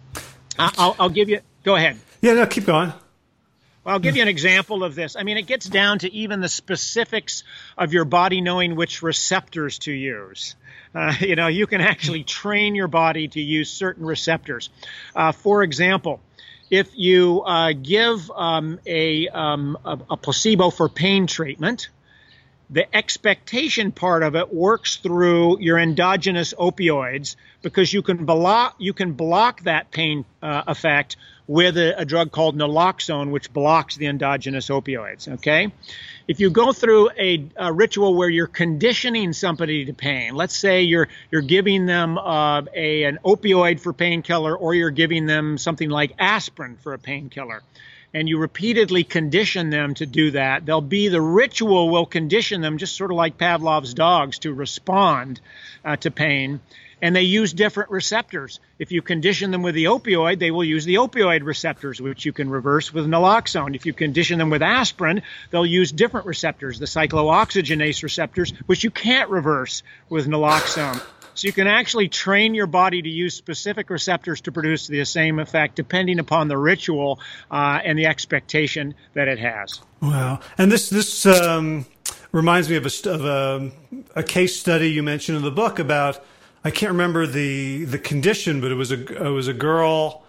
I'll, 0.59 0.95
I'll 0.99 1.09
give 1.09 1.29
you 1.29 1.39
go 1.63 1.75
ahead 1.75 1.97
yeah 2.21 2.33
no 2.33 2.45
keep 2.45 2.65
going 2.65 2.93
well, 3.83 3.95
I'll 3.95 3.99
give 3.99 4.15
you 4.15 4.21
an 4.21 4.27
example 4.27 4.83
of 4.83 4.93
this. 4.93 5.15
I 5.15 5.23
mean, 5.23 5.37
it 5.37 5.47
gets 5.47 5.67
down 5.67 5.99
to 5.99 6.13
even 6.13 6.39
the 6.39 6.49
specifics 6.49 7.43
of 7.75 7.93
your 7.93 8.05
body 8.05 8.39
knowing 8.39 8.75
which 8.75 9.01
receptors 9.01 9.79
to 9.79 9.91
use. 9.91 10.55
Uh, 10.93 11.13
you 11.19 11.35
know, 11.35 11.47
you 11.47 11.65
can 11.65 11.81
actually 11.81 12.23
train 12.23 12.75
your 12.75 12.87
body 12.87 13.27
to 13.29 13.41
use 13.41 13.71
certain 13.71 14.05
receptors. 14.05 14.69
Uh, 15.15 15.31
for 15.31 15.63
example, 15.63 16.19
if 16.71 16.97
you 16.97 17.41
uh, 17.41 17.73
give 17.73 18.31
um, 18.31 18.79
a, 18.85 19.27
um, 19.27 19.77
a, 19.83 19.99
a 20.11 20.17
placebo 20.17 20.69
for 20.69 20.87
pain 20.87 21.27
treatment, 21.27 21.89
the 22.69 22.95
expectation 22.95 23.91
part 23.91 24.23
of 24.23 24.37
it 24.37 24.53
works 24.53 24.95
through 24.95 25.59
your 25.59 25.77
endogenous 25.77 26.53
opioids 26.53 27.35
because 27.61 27.93
you 27.93 28.01
can 28.01 28.25
block 28.25 28.75
you 28.79 28.93
can 28.93 29.11
block 29.11 29.61
that 29.63 29.91
pain 29.91 30.23
uh, 30.41 30.63
effect 30.67 31.17
with 31.51 31.77
a, 31.77 31.99
a, 31.99 32.05
drug 32.05 32.31
called 32.31 32.57
naloxone, 32.57 33.29
which 33.29 33.51
blocks 33.51 33.97
the 33.97 34.05
endogenous 34.05 34.69
opioids. 34.69 35.27
Okay, 35.27 35.69
if 36.25 36.39
you 36.39 36.49
go 36.49 36.71
through 36.71 37.09
a, 37.19 37.45
a 37.57 37.73
ritual 37.73 38.15
where 38.15 38.29
you're 38.29 38.47
conditioning 38.47 39.33
somebody 39.33 39.83
to 39.83 39.93
pain, 39.93 40.33
let's 40.33 40.55
say 40.55 40.83
you're 40.83 41.09
you're 41.29 41.41
giving 41.41 41.85
them 41.87 42.17
uh, 42.17 42.61
a 42.73 43.03
an 43.03 43.19
opioid 43.25 43.81
for 43.81 43.91
painkiller, 43.91 44.55
or 44.55 44.73
you're 44.73 44.91
giving 44.91 45.25
them 45.25 45.57
something 45.57 45.89
like 45.89 46.13
aspirin 46.19 46.77
for 46.77 46.93
a 46.93 46.99
painkiller 46.99 47.61
and 48.13 48.27
you 48.27 48.37
repeatedly 48.37 49.03
condition 49.03 49.69
them 49.69 49.93
to 49.93 50.05
do 50.05 50.31
that, 50.31 50.65
they'll 50.65 50.81
be 50.81 51.07
the 51.07 51.21
ritual 51.21 51.89
will 51.89 52.05
condition 52.05 52.59
them, 52.59 52.77
just 52.77 52.97
sort 52.97 53.09
of 53.09 53.15
like 53.15 53.37
Pavlov's 53.37 53.93
dogs, 53.93 54.39
to 54.39 54.53
respond 54.53 55.39
uh, 55.85 55.95
to 55.95 56.11
pain. 56.11 56.59
And 57.01 57.15
they 57.15 57.23
use 57.23 57.53
different 57.53 57.89
receptors. 57.89 58.59
If 58.77 58.91
you 58.91 59.01
condition 59.01 59.51
them 59.51 59.63
with 59.63 59.75
the 59.75 59.85
opioid, 59.85 60.39
they 60.39 60.51
will 60.51 60.63
use 60.63 60.85
the 60.85 60.95
opioid 60.95 61.43
receptors, 61.43 61.99
which 61.99 62.25
you 62.25 62.33
can 62.33 62.49
reverse 62.49 62.93
with 62.93 63.07
naloxone. 63.07 63.75
If 63.75 63.85
you 63.85 63.93
condition 63.93 64.39
them 64.39 64.49
with 64.49 64.61
aspirin, 64.61 65.23
they'll 65.49 65.65
use 65.65 65.91
different 65.91 66.27
receptors, 66.27 66.79
the 66.79 66.85
cyclooxygenase 66.85 68.03
receptors, 68.03 68.53
which 68.65 68.83
you 68.83 68.91
can't 68.91 69.29
reverse 69.29 69.83
with 70.09 70.27
naloxone. 70.27 71.01
So 71.33 71.47
you 71.47 71.53
can 71.53 71.67
actually 71.67 72.09
train 72.09 72.53
your 72.53 72.67
body 72.67 73.01
to 73.01 73.09
use 73.09 73.33
specific 73.33 73.89
receptors 73.89 74.41
to 74.41 74.51
produce 74.51 74.87
the 74.87 75.03
same 75.05 75.39
effect 75.39 75.75
depending 75.75 76.19
upon 76.19 76.49
the 76.49 76.57
ritual 76.57 77.19
uh, 77.49 77.79
and 77.83 77.97
the 77.97 78.05
expectation 78.05 78.95
that 79.13 79.27
it 79.27 79.39
has. 79.39 79.81
Wow. 80.01 80.41
And 80.57 80.71
this, 80.71 80.89
this, 80.89 81.25
um, 81.25 81.85
reminds 82.31 82.69
me 82.69 82.75
of 82.75 82.85
a, 82.85 83.09
of 83.09 83.25
a, 83.25 83.71
a 84.15 84.23
case 84.23 84.59
study 84.59 84.91
you 84.91 85.03
mentioned 85.03 85.37
in 85.37 85.43
the 85.43 85.51
book 85.51 85.79
about, 85.79 86.23
I 86.63 86.71
can't 86.71 86.91
remember 86.91 87.25
the, 87.25 87.85
the 87.85 87.99
condition, 87.99 88.61
but 88.61 88.71
it 88.71 88.75
was 88.75 88.91
a, 88.91 89.25
it 89.25 89.31
was 89.31 89.47
a 89.47 89.53
girl 89.53 90.23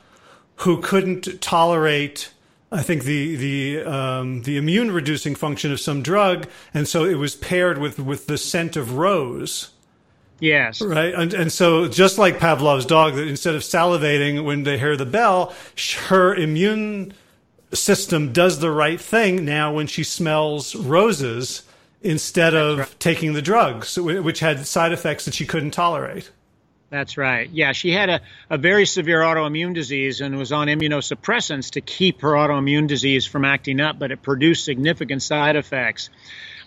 who 0.57 0.81
couldn't 0.81 1.41
tolerate 1.41 2.33
I 2.73 2.81
think 2.81 3.05
the 3.05 3.37
the 3.37 3.85
um, 3.85 4.43
the 4.43 4.57
immune 4.57 4.93
reducing 4.93 5.35
function 5.35 5.73
of 5.73 5.79
some 5.81 6.03
drug, 6.03 6.49
and 6.73 6.89
so 6.89 7.05
it 7.05 7.17
was 7.17 7.37
paired 7.37 7.77
with 7.77 7.99
with 7.99 8.27
the 8.27 8.39
scent 8.39 8.77
of 8.77 8.95
rose. 8.95 9.71
Yes. 10.41 10.81
Right. 10.81 11.15
And, 11.15 11.33
and 11.35 11.53
so 11.53 11.87
just 11.87 12.19
like 12.19 12.41
Pavlov's 12.41 12.87
dog, 12.87 13.15
that 13.15 13.29
instead 13.29 13.55
of 13.55 13.63
salivating 13.63 14.45
when 14.45 14.65
they 14.65 14.77
hear 14.77 14.97
the 14.97 15.07
bell, 15.07 15.55
her 16.09 16.35
immune 16.35 17.15
system 17.73 18.33
does 18.33 18.59
the 18.59 18.71
right 18.73 19.01
thing 19.01 19.45
now 19.45 19.73
when 19.73 19.87
she 19.87 20.03
smells 20.03 20.75
roses 20.75 21.63
instead 22.03 22.55
of 22.55 22.79
right. 22.79 22.97
taking 22.99 23.33
the 23.33 23.43
drugs, 23.43 23.97
which 23.99 24.41
had 24.41 24.67
side 24.67 24.93
effects 24.93 25.25
that 25.25 25.35
she 25.35 25.47
couldn't 25.47 25.73
tolerate. 25.73 26.31
That's 26.91 27.17
right. 27.17 27.49
Yeah, 27.49 27.73
she 27.73 27.91
had 27.91 28.11
a, 28.11 28.21
a 28.51 28.59
very 28.59 28.85
severe 28.85 29.21
autoimmune 29.21 29.73
disease 29.73 30.21
and 30.21 30.37
was 30.37 30.53
on 30.53 30.69
immunosuppressants 30.69 31.71
to 31.71 31.81
keep 31.81 32.21
her 32.21 32.33
autoimmune 32.33 32.87
disease 32.87 33.25
from 33.25 33.47
acting 33.47 33.81
up, 33.81 33.99
but 33.99 34.11
it 34.11 34.21
produced 34.21 34.67
significant 34.67 35.23
side 35.23 35.57
effects. 35.57 36.11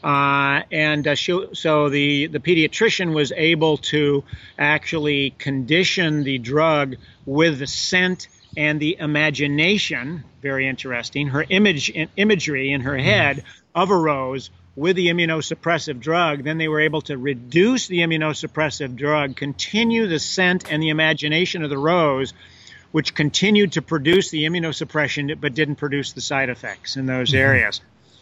Uh, 0.04 0.62
and 0.72 1.08
uh, 1.08 1.14
she, 1.14 1.48
so 1.54 1.90
the, 1.90 2.26
the 2.26 2.40
pediatrician 2.40 3.14
was 3.14 3.32
able 3.34 3.78
to 3.78 4.24
actually 4.58 5.30
condition 5.38 6.24
the 6.24 6.40
drug 6.40 6.96
with 7.28 7.60
the 7.60 7.68
scent 7.68 8.28
and 8.58 8.80
the 8.80 8.98
imagination, 9.00 10.24
very 10.42 10.68
interesting, 10.68 11.28
her 11.28 11.46
image 11.50 11.92
imagery 12.18 12.72
in 12.72 12.82
her 12.82 12.98
head 12.98 13.44
of 13.76 13.92
a 13.92 13.96
rose 13.96 14.50
with 14.76 14.96
the 14.96 15.08
immunosuppressive 15.08 16.00
drug, 16.00 16.44
then 16.44 16.58
they 16.58 16.68
were 16.68 16.82
able 16.82 17.02
to 17.02 17.18
reduce 17.18 17.88
the 17.88 18.00
immunosuppressive 18.00 18.96
drug, 18.96 19.36
continue 19.36 20.08
the 20.08 20.20
scent 20.20 20.70
and 20.70 20.84
the 20.84 20.90
imagination 20.90 21.64
of 21.64 21.70
the 21.70 21.78
rose, 21.78 22.34
which 22.92 23.14
continued 23.14 23.74
to 23.74 23.82
produce 23.82 24.30
the 24.30 24.46
immunosuppression 24.46 25.40
but 25.40 25.54
didn't 25.54 25.76
produce 25.76 26.12
the 26.14 26.22
side 26.22 26.50
effects 26.50 26.98
in 26.98 27.06
those 27.06 27.30
mm-hmm. 27.30 27.38
areas. 27.38 27.82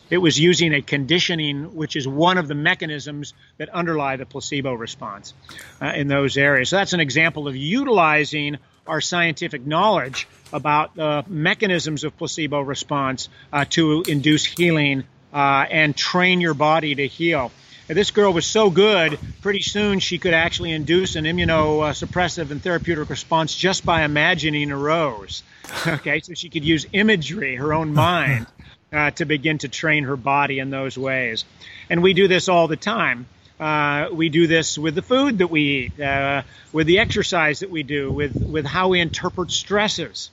It 0.09 0.17
was 0.17 0.39
using 0.39 0.73
a 0.73 0.81
conditioning, 0.81 1.75
which 1.75 1.95
is 1.95 2.07
one 2.07 2.37
of 2.37 2.47
the 2.47 2.55
mechanisms 2.55 3.33
that 3.57 3.69
underlie 3.69 4.17
the 4.17 4.25
placebo 4.25 4.73
response 4.73 5.33
uh, 5.81 5.93
in 5.95 6.07
those 6.07 6.37
areas. 6.37 6.69
So 6.69 6.75
that's 6.75 6.93
an 6.93 6.99
example 6.99 7.47
of 7.47 7.55
utilizing 7.55 8.57
our 8.85 9.01
scientific 9.01 9.65
knowledge 9.65 10.27
about 10.51 10.95
the 10.95 11.23
mechanisms 11.27 12.03
of 12.03 12.15
placebo 12.17 12.61
response 12.61 13.29
uh, 13.51 13.65
to 13.69 14.03
induce 14.07 14.45
healing 14.45 15.05
uh, 15.33 15.65
and 15.69 15.95
train 15.95 16.39
your 16.41 16.53
body 16.53 16.95
to 16.95 17.07
heal. 17.07 17.51
And 17.89 17.97
this 17.97 18.11
girl 18.11 18.31
was 18.31 18.45
so 18.45 18.69
good, 18.69 19.19
pretty 19.41 19.61
soon 19.61 19.99
she 19.99 20.17
could 20.17 20.33
actually 20.33 20.71
induce 20.71 21.15
an 21.17 21.25
immunosuppressive 21.25 22.49
and 22.51 22.61
therapeutic 22.63 23.09
response 23.09 23.53
just 23.55 23.85
by 23.85 24.03
imagining 24.03 24.71
a 24.71 24.77
rose. 24.77 25.43
Okay, 25.87 26.19
so 26.19 26.33
she 26.33 26.49
could 26.49 26.63
use 26.63 26.85
imagery, 26.93 27.55
her 27.55 27.73
own 27.73 27.93
mind, 28.05 28.45
uh, 28.91 29.11
to 29.11 29.25
begin 29.25 29.57
to 29.59 29.67
train 29.67 30.03
her 30.03 30.15
body 30.15 30.59
in 30.59 30.69
those 30.69 30.97
ways. 30.97 31.45
And 31.89 32.03
we 32.03 32.13
do 32.13 32.27
this 32.27 32.47
all 32.47 32.67
the 32.67 32.77
time. 32.77 33.25
Uh, 33.59 34.09
we 34.11 34.29
do 34.29 34.45
this 34.47 34.77
with 34.77 34.93
the 34.93 35.01
food 35.01 35.39
that 35.39 35.47
we 35.49 35.61
eat, 35.61 35.99
uh, 35.99 36.43
with 36.71 36.85
the 36.87 36.99
exercise 36.99 37.59
that 37.61 37.69
we 37.71 37.83
do, 37.83 38.11
with, 38.11 38.35
with 38.35 38.65
how 38.65 38.89
we 38.89 38.99
interpret 38.99 39.51
stresses. 39.51 40.29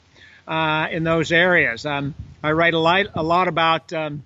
uh, 0.46 0.88
in 0.90 1.04
those 1.04 1.30
areas. 1.32 1.86
Um, 1.86 2.14
I 2.42 2.52
write 2.52 2.74
a 2.74 2.78
lot, 2.78 3.06
a 3.14 3.22
lot 3.22 3.46
about 3.48 3.92
um, 3.92 4.24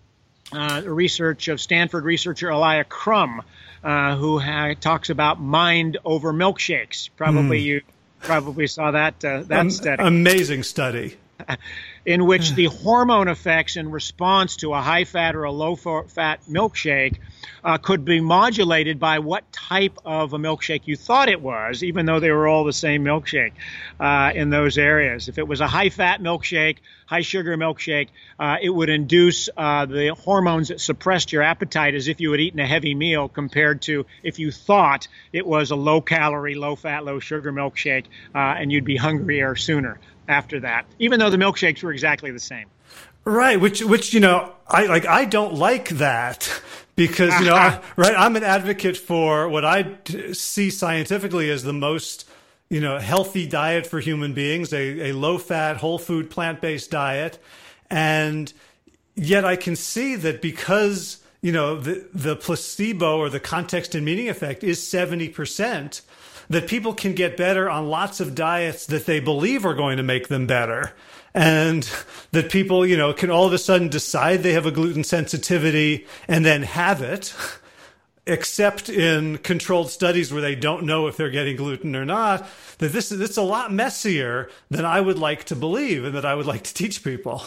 uh, 0.54 0.82
research 0.84 1.48
of 1.48 1.60
Stanford 1.60 2.04
researcher 2.04 2.50
Alia 2.50 2.84
Crum, 2.84 3.42
uh, 3.82 4.16
who 4.16 4.38
ha- 4.38 4.74
talks 4.80 5.10
about 5.10 5.40
mind 5.40 5.98
over 6.04 6.32
milkshakes. 6.32 7.10
Probably 7.16 7.60
mm. 7.60 7.64
you 7.64 7.80
probably 8.20 8.66
saw 8.66 8.90
that 8.92 9.24
uh, 9.24 9.42
that 9.44 9.60
um, 9.60 9.70
study. 9.70 10.02
Amazing 10.02 10.62
study. 10.62 11.16
in 12.06 12.26
which 12.26 12.52
the 12.52 12.66
hormone 12.66 13.28
effects 13.28 13.76
in 13.76 13.90
response 13.90 14.56
to 14.56 14.74
a 14.74 14.80
high 14.80 15.04
fat 15.04 15.34
or 15.34 15.44
a 15.44 15.52
low 15.52 15.74
fat 15.74 16.40
milkshake 16.48 17.18
uh, 17.62 17.78
could 17.78 18.04
be 18.04 18.20
modulated 18.20 19.00
by 19.00 19.18
what 19.20 19.50
type 19.52 19.98
of 20.04 20.34
a 20.34 20.38
milkshake 20.38 20.82
you 20.84 20.96
thought 20.96 21.28
it 21.30 21.40
was, 21.40 21.82
even 21.82 22.04
though 22.04 22.20
they 22.20 22.30
were 22.30 22.46
all 22.46 22.64
the 22.64 22.72
same 22.72 23.04
milkshake 23.04 23.52
uh, 23.98 24.32
in 24.34 24.50
those 24.50 24.76
areas. 24.76 25.28
If 25.28 25.38
it 25.38 25.48
was 25.48 25.60
a 25.60 25.66
high 25.66 25.88
fat 25.88 26.20
milkshake, 26.20 26.78
high 27.06 27.22
sugar 27.22 27.56
milkshake, 27.56 28.08
uh, 28.38 28.56
it 28.60 28.68
would 28.68 28.90
induce 28.90 29.48
uh, 29.56 29.86
the 29.86 30.08
hormones 30.08 30.68
that 30.68 30.80
suppressed 30.80 31.32
your 31.32 31.42
appetite 31.42 31.94
as 31.94 32.08
if 32.08 32.20
you 32.20 32.32
had 32.32 32.40
eaten 32.40 32.60
a 32.60 32.66
heavy 32.66 32.94
meal 32.94 33.28
compared 33.28 33.80
to 33.82 34.04
if 34.22 34.38
you 34.38 34.50
thought 34.50 35.08
it 35.32 35.46
was 35.46 35.70
a 35.70 35.76
low 35.76 36.02
calorie, 36.02 36.54
low 36.54 36.76
fat, 36.76 37.04
low 37.04 37.18
sugar 37.18 37.52
milkshake 37.52 38.04
uh, 38.34 38.38
and 38.38 38.70
you'd 38.70 38.84
be 38.84 38.96
hungrier 38.96 39.56
sooner 39.56 39.98
after 40.28 40.60
that, 40.60 40.86
even 40.98 41.20
though 41.20 41.30
the 41.30 41.36
milkshakes 41.36 41.82
were 41.82 41.92
exactly 41.92 42.30
the 42.30 42.40
same. 42.40 42.66
Right, 43.24 43.58
which 43.58 43.82
which 43.82 44.12
you 44.12 44.20
know, 44.20 44.52
I 44.68 44.86
like 44.86 45.06
I 45.06 45.24
don't 45.24 45.54
like 45.54 45.88
that 45.90 46.62
because 46.96 47.38
you 47.40 47.46
know, 47.46 47.54
I, 47.54 47.80
right, 47.96 48.14
I'm 48.16 48.36
an 48.36 48.44
advocate 48.44 48.96
for 48.96 49.48
what 49.48 49.64
I 49.64 49.96
see 50.32 50.70
scientifically 50.70 51.50
as 51.50 51.62
the 51.62 51.72
most 51.72 52.28
you 52.68 52.80
know 52.80 52.98
healthy 52.98 53.46
diet 53.46 53.86
for 53.86 54.00
human 54.00 54.34
beings, 54.34 54.72
a, 54.72 55.10
a 55.10 55.12
low 55.12 55.38
fat, 55.38 55.78
whole 55.78 55.98
food, 55.98 56.30
plant 56.30 56.60
based 56.60 56.90
diet, 56.90 57.38
and 57.90 58.52
yet 59.14 59.44
I 59.46 59.56
can 59.56 59.74
see 59.74 60.16
that 60.16 60.42
because 60.42 61.18
you 61.40 61.52
know 61.52 61.80
the 61.80 62.06
the 62.12 62.36
placebo 62.36 63.16
or 63.18 63.30
the 63.30 63.40
context 63.40 63.94
and 63.94 64.04
meaning 64.04 64.28
effect 64.28 64.62
is 64.62 64.86
seventy 64.86 65.30
percent 65.30 66.02
that 66.48 66.68
people 66.68 66.94
can 66.94 67.14
get 67.14 67.36
better 67.36 67.68
on 67.68 67.88
lots 67.88 68.20
of 68.20 68.34
diets 68.34 68.86
that 68.86 69.06
they 69.06 69.20
believe 69.20 69.64
are 69.64 69.74
going 69.74 69.96
to 69.96 70.02
make 70.02 70.28
them 70.28 70.46
better. 70.46 70.92
And 71.34 71.88
that 72.30 72.50
people, 72.50 72.86
you 72.86 72.96
know, 72.96 73.12
can 73.12 73.30
all 73.30 73.46
of 73.46 73.52
a 73.52 73.58
sudden 73.58 73.88
decide 73.88 74.42
they 74.42 74.52
have 74.52 74.66
a 74.66 74.70
gluten 74.70 75.02
sensitivity 75.02 76.06
and 76.28 76.44
then 76.44 76.62
have 76.62 77.02
it, 77.02 77.34
except 78.26 78.88
in 78.88 79.38
controlled 79.38 79.90
studies 79.90 80.32
where 80.32 80.42
they 80.42 80.54
don't 80.54 80.84
know 80.84 81.08
if 81.08 81.16
they're 81.16 81.30
getting 81.30 81.56
gluten 81.56 81.96
or 81.96 82.04
not. 82.04 82.46
That 82.78 82.92
this 82.92 83.10
is 83.10 83.20
it's 83.20 83.36
a 83.36 83.42
lot 83.42 83.72
messier 83.72 84.48
than 84.70 84.84
I 84.84 85.00
would 85.00 85.18
like 85.18 85.44
to 85.44 85.56
believe 85.56 86.04
and 86.04 86.14
that 86.14 86.24
I 86.24 86.34
would 86.36 86.46
like 86.46 86.62
to 86.64 86.74
teach 86.74 87.02
people. 87.02 87.42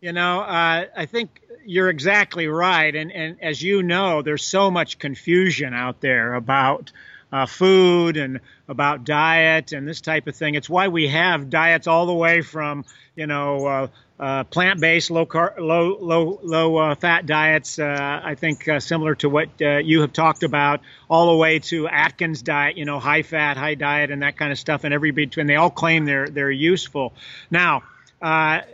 You 0.00 0.12
know, 0.12 0.42
uh, 0.42 0.84
I 0.96 1.06
think 1.06 1.42
you're 1.68 1.90
exactly 1.90 2.46
right. 2.46 2.94
And, 2.94 3.10
and 3.10 3.42
as 3.42 3.60
you 3.62 3.82
know, 3.82 4.22
there's 4.22 4.44
so 4.44 4.70
much 4.70 4.98
confusion 4.98 5.74
out 5.74 6.00
there 6.00 6.34
about 6.34 6.92
uh, 7.32 7.46
food 7.46 8.16
and 8.16 8.40
about 8.68 9.04
diet 9.04 9.72
and 9.72 9.86
this 9.86 10.00
type 10.00 10.26
of 10.26 10.36
thing. 10.36 10.54
It's 10.54 10.68
why 10.68 10.88
we 10.88 11.08
have 11.08 11.50
diets 11.50 11.86
all 11.86 12.06
the 12.06 12.14
way 12.14 12.42
from 12.42 12.84
you 13.16 13.26
know 13.26 13.66
uh, 13.66 13.86
uh, 14.18 14.44
plant-based, 14.44 15.10
low 15.10 15.26
car- 15.26 15.54
low 15.58 15.96
low 16.00 16.40
low 16.42 16.76
uh, 16.76 16.94
fat 16.94 17.26
diets. 17.26 17.78
Uh, 17.78 18.20
I 18.22 18.34
think 18.34 18.66
uh, 18.68 18.80
similar 18.80 19.14
to 19.16 19.28
what 19.28 19.48
you 19.60 20.00
have 20.00 20.12
talked 20.12 20.42
about, 20.42 20.80
all 21.08 21.30
the 21.32 21.36
way 21.36 21.58
to 21.60 21.88
Atkins 21.88 22.42
diet. 22.42 22.76
You 22.76 22.84
know, 22.84 22.98
high 22.98 23.22
fat, 23.22 23.56
high 23.56 23.74
diet, 23.74 24.10
and 24.10 24.22
that 24.22 24.36
kind 24.36 24.52
of 24.52 24.58
stuff. 24.58 24.84
And 24.84 24.92
every 24.92 25.10
between, 25.10 25.46
they 25.46 25.56
all 25.56 25.70
claim 25.70 26.04
they're 26.04 26.28
they're 26.28 26.50
useful. 26.50 27.12
Now, 27.50 27.82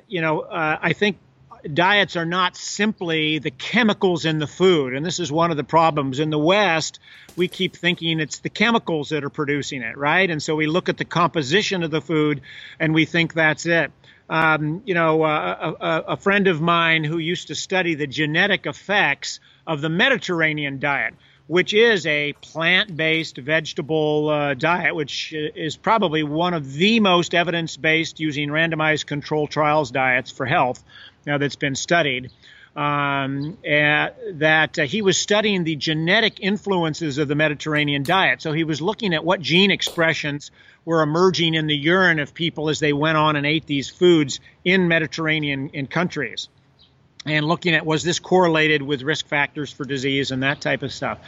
you 0.09 0.21
know, 0.21 0.47
I 0.51 0.93
think 0.93 1.19
diets 1.73 2.17
are 2.17 2.25
not 2.27 2.57
simply 2.57 3.39
the 3.39 3.51
chemicals 3.51 4.25
in 4.25 4.39
the 4.39 4.47
food. 4.47 4.95
And 4.95 5.05
this 5.05 5.19
is 5.19 5.33
one 5.33 5.51
of 5.51 5.57
the 5.57 5.65
problems. 5.65 6.21
In 6.21 6.31
the 6.31 6.39
West, 6.39 6.99
we 7.37 7.49
keep 7.49 7.77
thinking 7.77 8.21
it's 8.21 8.39
the 8.39 8.51
chemicals 8.51 9.11
that 9.11 9.25
are 9.25 9.31
producing 9.31 9.83
it, 9.83 9.97
right? 9.97 10.29
And 10.29 10.43
so 10.43 10.57
we 10.57 10.67
look 10.67 10.89
at 10.89 10.99
the 10.99 11.05
composition 11.05 11.83
of 11.83 11.91
the 11.91 12.01
food 12.01 12.43
and 12.79 12.95
we 12.95 13.05
think 13.05 13.35
that's 13.35 13.67
it. 13.67 13.91
Um, 14.29 14.83
you 14.87 14.95
know, 14.95 15.23
uh, 15.23 15.75
a, 15.81 16.13
a, 16.13 16.17
friend 16.17 16.47
of 16.47 16.59
mine 16.59 17.05
who 17.05 17.19
used 17.19 17.49
to 17.49 17.55
study 17.55 17.95
the 17.95 18.07
genetic 18.07 18.65
effects 18.65 19.39
of 19.67 19.83
the 19.83 19.91
Mediterranean 19.91 20.79
diet, 20.79 21.13
which 21.47 21.75
is 21.75 22.07
a 22.07 22.33
plant 22.35 22.97
based 22.97 23.37
vegetable 23.37 24.29
uh, 24.29 24.55
diet, 24.55 24.95
which 24.95 25.33
is 25.33 25.77
probably 25.77 26.23
one 26.23 26.55
of 26.55 26.73
the 26.73 27.01
most 27.01 27.35
evidence 27.35 27.77
based 27.77 28.21
using 28.21 28.49
randomized 28.49 29.07
control 29.07 29.47
trials 29.47 29.91
diets 29.91 30.31
for 30.31 30.47
health 30.47 30.83
now 31.27 31.39
that's 31.39 31.57
been 31.57 31.75
studied. 31.75 32.31
Um, 32.77 33.57
uh, 33.65 34.09
that 34.33 34.79
uh, 34.81 34.83
he 34.83 35.01
was 35.01 35.17
studying 35.17 35.63
the 35.63 35.77
genetic 35.77 36.41
influences 36.41 37.19
of 37.19 37.29
the 37.29 37.37
Mediterranean 37.37 38.03
diet. 38.03 38.43
So 38.43 38.51
he 38.51 38.65
was 38.65 38.83
looking 38.83 39.15
at 39.15 39.25
what 39.25 39.41
gene 39.41 39.71
expressions 39.71 40.51
were 40.85 41.01
emerging 41.01 41.55
in 41.55 41.69
the 41.69 41.77
urine 41.77 42.19
of 42.19 42.35
people 42.35 42.69
as 42.69 42.81
they 42.81 42.93
went 42.93 43.17
on 43.17 43.37
and 43.37 43.47
ate 43.47 43.67
these 43.67 43.89
foods 43.89 44.41
in 44.65 44.89
Mediterranean 44.89 45.71
in 45.73 45.87
countries. 45.87 46.49
And 47.27 47.47
looking 47.47 47.75
at 47.75 47.87
was 47.87 48.03
this 48.03 48.19
correlated 48.19 48.83
with 48.83 49.03
risk 49.03 49.27
factors 49.27 49.73
for 49.73 49.85
disease 49.85 50.31
and 50.31 50.43
that 50.43 50.61
type 50.61 50.83
of 50.83 50.93
stuff. 50.93 51.19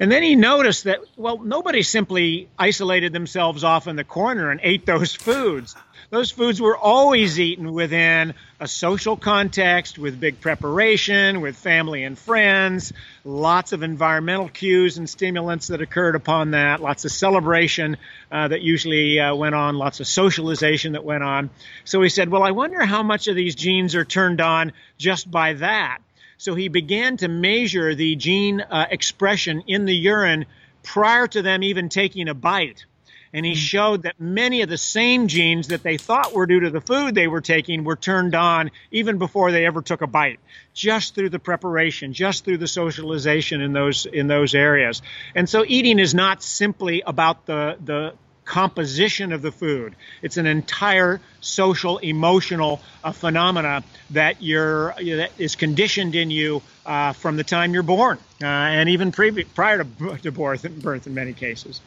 And 0.00 0.10
then 0.10 0.22
he 0.22 0.34
noticed 0.34 0.84
that, 0.84 1.00
well, 1.16 1.38
nobody 1.38 1.82
simply 1.82 2.48
isolated 2.58 3.12
themselves 3.12 3.62
off 3.62 3.86
in 3.86 3.96
the 3.96 4.04
corner 4.04 4.50
and 4.50 4.60
ate 4.62 4.86
those 4.86 5.14
foods 5.14 5.76
those 6.10 6.30
foods 6.30 6.60
were 6.60 6.76
always 6.76 7.40
eaten 7.40 7.72
within 7.72 8.34
a 8.60 8.68
social 8.68 9.16
context 9.16 9.98
with 9.98 10.20
big 10.20 10.40
preparation, 10.40 11.40
with 11.40 11.56
family 11.56 12.04
and 12.04 12.18
friends, 12.18 12.92
lots 13.24 13.72
of 13.72 13.82
environmental 13.82 14.48
cues 14.48 14.98
and 14.98 15.08
stimulants 15.08 15.68
that 15.68 15.80
occurred 15.80 16.14
upon 16.14 16.52
that, 16.52 16.80
lots 16.80 17.04
of 17.04 17.12
celebration 17.12 17.96
uh, 18.30 18.48
that 18.48 18.62
usually 18.62 19.18
uh, 19.18 19.34
went 19.34 19.54
on, 19.54 19.76
lots 19.76 20.00
of 20.00 20.06
socialization 20.06 20.92
that 20.92 21.04
went 21.04 21.22
on. 21.22 21.50
So 21.84 22.02
he 22.02 22.08
said, 22.08 22.28
Well, 22.28 22.42
I 22.42 22.50
wonder 22.50 22.84
how 22.84 23.02
much 23.02 23.28
of 23.28 23.36
these 23.36 23.54
genes 23.54 23.94
are 23.94 24.04
turned 24.04 24.40
on 24.40 24.72
just 24.98 25.30
by 25.30 25.54
that. 25.54 25.98
So 26.38 26.54
he 26.54 26.68
began 26.68 27.16
to 27.18 27.28
measure 27.28 27.94
the 27.94 28.16
gene 28.16 28.60
uh, 28.60 28.86
expression 28.90 29.62
in 29.66 29.84
the 29.84 29.94
urine 29.94 30.46
prior 30.82 31.26
to 31.28 31.42
them 31.42 31.62
even 31.62 31.88
taking 31.88 32.28
a 32.28 32.34
bite 32.34 32.84
and 33.32 33.46
he 33.46 33.52
hmm. 33.52 33.58
showed 33.58 34.02
that 34.02 34.20
many 34.20 34.62
of 34.62 34.68
the 34.68 34.78
same 34.78 35.28
genes 35.28 35.68
that 35.68 35.82
they 35.82 35.96
thought 35.96 36.32
were 36.32 36.46
due 36.46 36.60
to 36.60 36.70
the 36.70 36.80
food 36.80 37.14
they 37.14 37.28
were 37.28 37.40
taking 37.40 37.84
were 37.84 37.96
turned 37.96 38.34
on 38.34 38.70
even 38.90 39.18
before 39.18 39.52
they 39.52 39.66
ever 39.66 39.82
took 39.82 40.02
a 40.02 40.06
bite 40.06 40.40
just 40.74 41.14
through 41.14 41.30
the 41.30 41.38
preparation 41.38 42.12
just 42.12 42.44
through 42.44 42.58
the 42.58 42.68
socialization 42.68 43.60
in 43.60 43.72
those 43.72 44.06
in 44.06 44.26
those 44.26 44.54
areas. 44.54 45.02
And 45.34 45.48
so 45.48 45.64
eating 45.66 45.98
is 45.98 46.14
not 46.14 46.42
simply 46.42 47.02
about 47.06 47.46
the 47.46 47.76
the 47.84 48.14
composition 48.44 49.32
of 49.32 49.40
the 49.40 49.52
food. 49.52 49.94
It's 50.20 50.36
an 50.36 50.46
entire 50.46 51.20
social 51.40 51.98
emotional 51.98 52.80
uh, 53.04 53.12
phenomena 53.12 53.84
that 54.10 54.42
you're 54.42 54.94
that 54.94 55.30
is 55.38 55.54
conditioned 55.54 56.14
in 56.14 56.30
you 56.30 56.62
uh, 56.84 57.12
from 57.12 57.36
the 57.36 57.44
time 57.44 57.72
you're 57.72 57.84
born 57.84 58.18
uh, 58.42 58.46
and 58.46 58.88
even 58.88 59.12
pre- 59.12 59.44
prior 59.44 59.84
to, 59.84 60.16
to 60.18 60.32
birth, 60.32 60.68
birth 60.82 61.06
in 61.06 61.14
many 61.14 61.32
cases 61.32 61.80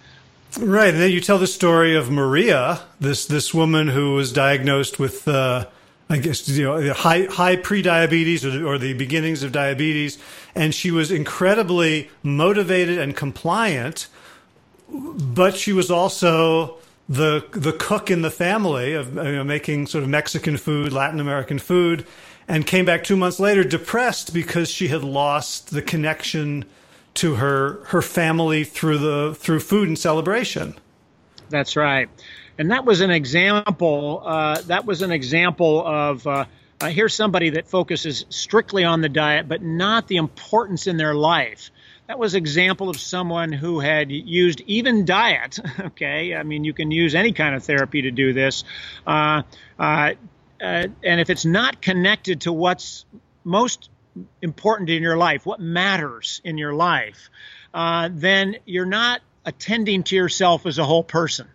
Right, 0.58 0.94
and 0.94 1.02
then 1.02 1.12
you 1.12 1.20
tell 1.20 1.38
the 1.38 1.48
story 1.48 1.98
of 1.98 2.10
Maria, 2.10 2.82
this 3.00 3.26
this 3.26 3.54
woman 3.54 3.90
who 3.90 4.14
was 4.14 4.32
diagnosed 4.32 5.00
with, 5.00 5.28
uh, 5.28 5.66
I 6.10 6.18
guess 6.18 6.48
you 6.48 6.64
know, 6.64 6.94
high 6.94 7.26
high 7.26 7.58
prediabetes 7.58 8.46
or, 8.46 8.66
or 8.66 8.78
the 8.78 8.94
beginnings 8.94 9.44
of 9.44 9.52
diabetes, 9.52 10.18
and 10.54 10.74
she 10.74 10.92
was 10.92 11.12
incredibly 11.12 12.10
motivated 12.24 12.98
and 12.98 13.18
compliant, 13.18 14.08
but 14.90 15.58
she 15.58 15.74
was 15.74 15.92
also 15.92 16.78
the 17.10 17.46
the 17.52 17.74
cook 17.74 18.10
in 18.10 18.22
the 18.22 18.32
family 18.32 18.94
of 18.94 19.16
you 19.16 19.36
know, 19.36 19.44
making 19.44 19.88
sort 19.88 20.06
of 20.06 20.10
Mexican 20.10 20.56
food, 20.56 20.94
Latin 20.94 21.20
American 21.20 21.60
food, 21.60 22.08
and 22.48 22.66
came 22.66 22.86
back 22.86 23.04
two 23.04 23.18
months 23.18 23.42
later 23.42 23.66
depressed 23.66 24.34
because 24.34 24.70
she 24.70 24.88
had 24.88 25.04
lost 25.04 25.72
the 25.72 25.82
connection 25.82 26.64
to 27.16 27.36
her 27.36 27.84
her 27.86 28.02
family 28.02 28.64
through 28.64 28.98
the 29.00 29.36
through 29.36 29.60
food 29.60 29.88
and 29.88 29.98
celebration. 29.98 30.76
That's 31.50 31.76
right, 31.76 32.10
and 32.58 32.72
that 32.72 32.86
was 32.86 33.02
an 33.02 33.12
example. 33.12 34.24
Uh, 34.26 34.62
that 34.64 34.86
was 34.86 35.02
an 35.02 35.12
example 35.12 35.86
of. 35.86 36.26
Uh, 36.28 36.46
here's 36.84 37.16
somebody 37.16 37.52
that 37.52 37.68
focuses 37.68 38.26
strictly 38.30 38.84
on 38.84 39.02
the 39.02 39.10
diet, 39.10 39.48
but 39.48 39.62
not 39.62 40.08
the 40.08 40.18
importance 40.18 40.88
in 40.88 40.98
their 40.98 41.16
life. 41.16 41.72
That 42.08 42.20
was 42.20 42.36
example 42.36 42.90
of 42.90 43.00
someone 43.00 43.52
who 43.52 43.80
had 43.80 44.12
used 44.12 44.62
even 44.68 45.06
diet. 45.06 45.60
Okay, 45.80 46.36
I 46.36 46.44
mean 46.44 46.64
you 46.64 46.74
can 46.74 46.92
use 46.92 47.16
any 47.16 47.32
kind 47.32 47.56
of 47.56 47.64
therapy 47.64 48.04
to 48.04 48.12
do 48.12 48.34
this, 48.34 48.64
uh, 49.08 49.44
uh, 49.80 50.14
uh, 50.62 50.88
and 51.04 51.22
if 51.22 51.30
it's 51.30 51.46
not 51.46 51.82
connected 51.82 52.42
to 52.42 52.52
what's 52.52 53.06
most 53.44 53.90
important 54.42 54.90
in 54.90 55.02
your 55.02 55.18
life, 55.18 55.46
what 55.46 55.60
matters 55.60 56.42
in 56.44 56.58
your 56.58 56.74
life, 56.74 57.30
uh, 57.74 58.10
then 58.12 58.58
you're 58.66 58.86
not 58.86 59.22
attending 59.46 60.04
to 60.04 60.16
yourself 60.16 60.66
as 60.66 60.78
a 60.78 60.84
whole 60.84 61.04
person. 61.04 61.48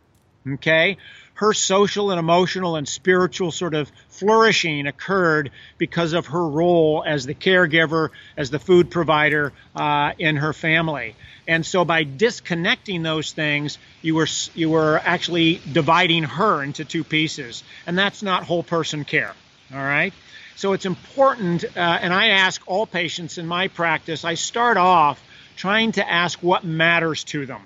Okay? 0.54 0.96
her 1.40 1.54
social 1.54 2.10
and 2.10 2.18
emotional 2.18 2.76
and 2.76 2.86
spiritual 2.86 3.50
sort 3.50 3.72
of 3.72 3.90
flourishing 4.10 4.86
occurred 4.86 5.50
because 5.78 6.12
of 6.12 6.26
her 6.26 6.46
role 6.46 7.02
as 7.06 7.24
the 7.24 7.34
caregiver, 7.34 8.10
as 8.36 8.50
the 8.50 8.58
food 8.58 8.90
provider 8.90 9.50
uh, 9.74 10.12
in 10.18 10.36
her 10.36 10.52
family. 10.52 11.16
And 11.48 11.64
so 11.64 11.86
by 11.86 12.02
disconnecting 12.02 13.02
those 13.02 13.32
things, 13.32 13.78
you 14.02 14.16
were 14.16 14.28
you 14.54 14.68
were 14.68 15.00
actually 15.02 15.62
dividing 15.72 16.24
her 16.24 16.62
into 16.62 16.84
two 16.84 17.04
pieces, 17.04 17.64
and 17.86 17.96
that's 17.96 18.22
not 18.22 18.42
whole 18.42 18.62
person 18.62 19.06
care. 19.06 19.32
All 19.72 19.78
right. 19.78 20.12
So 20.60 20.74
it's 20.74 20.84
important, 20.84 21.64
uh, 21.64 21.68
and 21.76 22.12
I 22.12 22.28
ask 22.28 22.60
all 22.66 22.86
patients 22.86 23.38
in 23.38 23.46
my 23.46 23.68
practice. 23.68 24.26
I 24.26 24.34
start 24.34 24.76
off 24.76 25.18
trying 25.56 25.92
to 25.92 26.06
ask 26.06 26.38
what 26.42 26.64
matters 26.64 27.24
to 27.24 27.46
them 27.46 27.62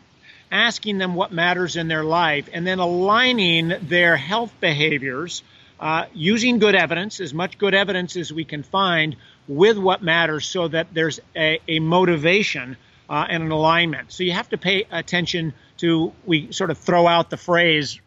asking 0.55 0.99
them 0.99 1.17
what 1.17 1.33
matters 1.33 1.75
in 1.75 1.89
their 1.89 2.05
life, 2.05 2.49
and 2.53 2.65
then 2.65 2.79
aligning 2.79 3.73
their 3.83 4.17
health 4.17 4.55
behaviors 4.61 5.43
uh, 5.81 6.05
using 6.15 6.61
good 6.61 6.77
evidence, 6.77 7.19
as 7.19 7.35
much 7.35 7.59
good 7.59 7.75
evidence 7.75 8.17
as 8.17 8.33
we 8.33 8.45
can 8.45 8.63
find, 8.63 9.17
with 9.49 9.77
what 9.77 10.01
matters 10.01 10.47
so 10.47 10.69
that 10.69 10.87
there's 10.95 11.19
a, 11.35 11.59
a 11.67 11.81
motivation 11.81 12.77
uh, 13.11 13.27
and 13.29 13.43
an 13.43 13.51
alignment. 13.51 14.13
So 14.13 14.23
you 14.23 14.31
have 14.31 14.49
to 14.51 14.57
pay 14.57 14.87
attention 14.93 15.53
to, 15.79 16.13
we 16.25 16.53
sort 16.53 16.71
of 16.71 16.79
throw 16.79 17.09
out 17.09 17.31
the 17.31 17.37
phrase 17.37 17.99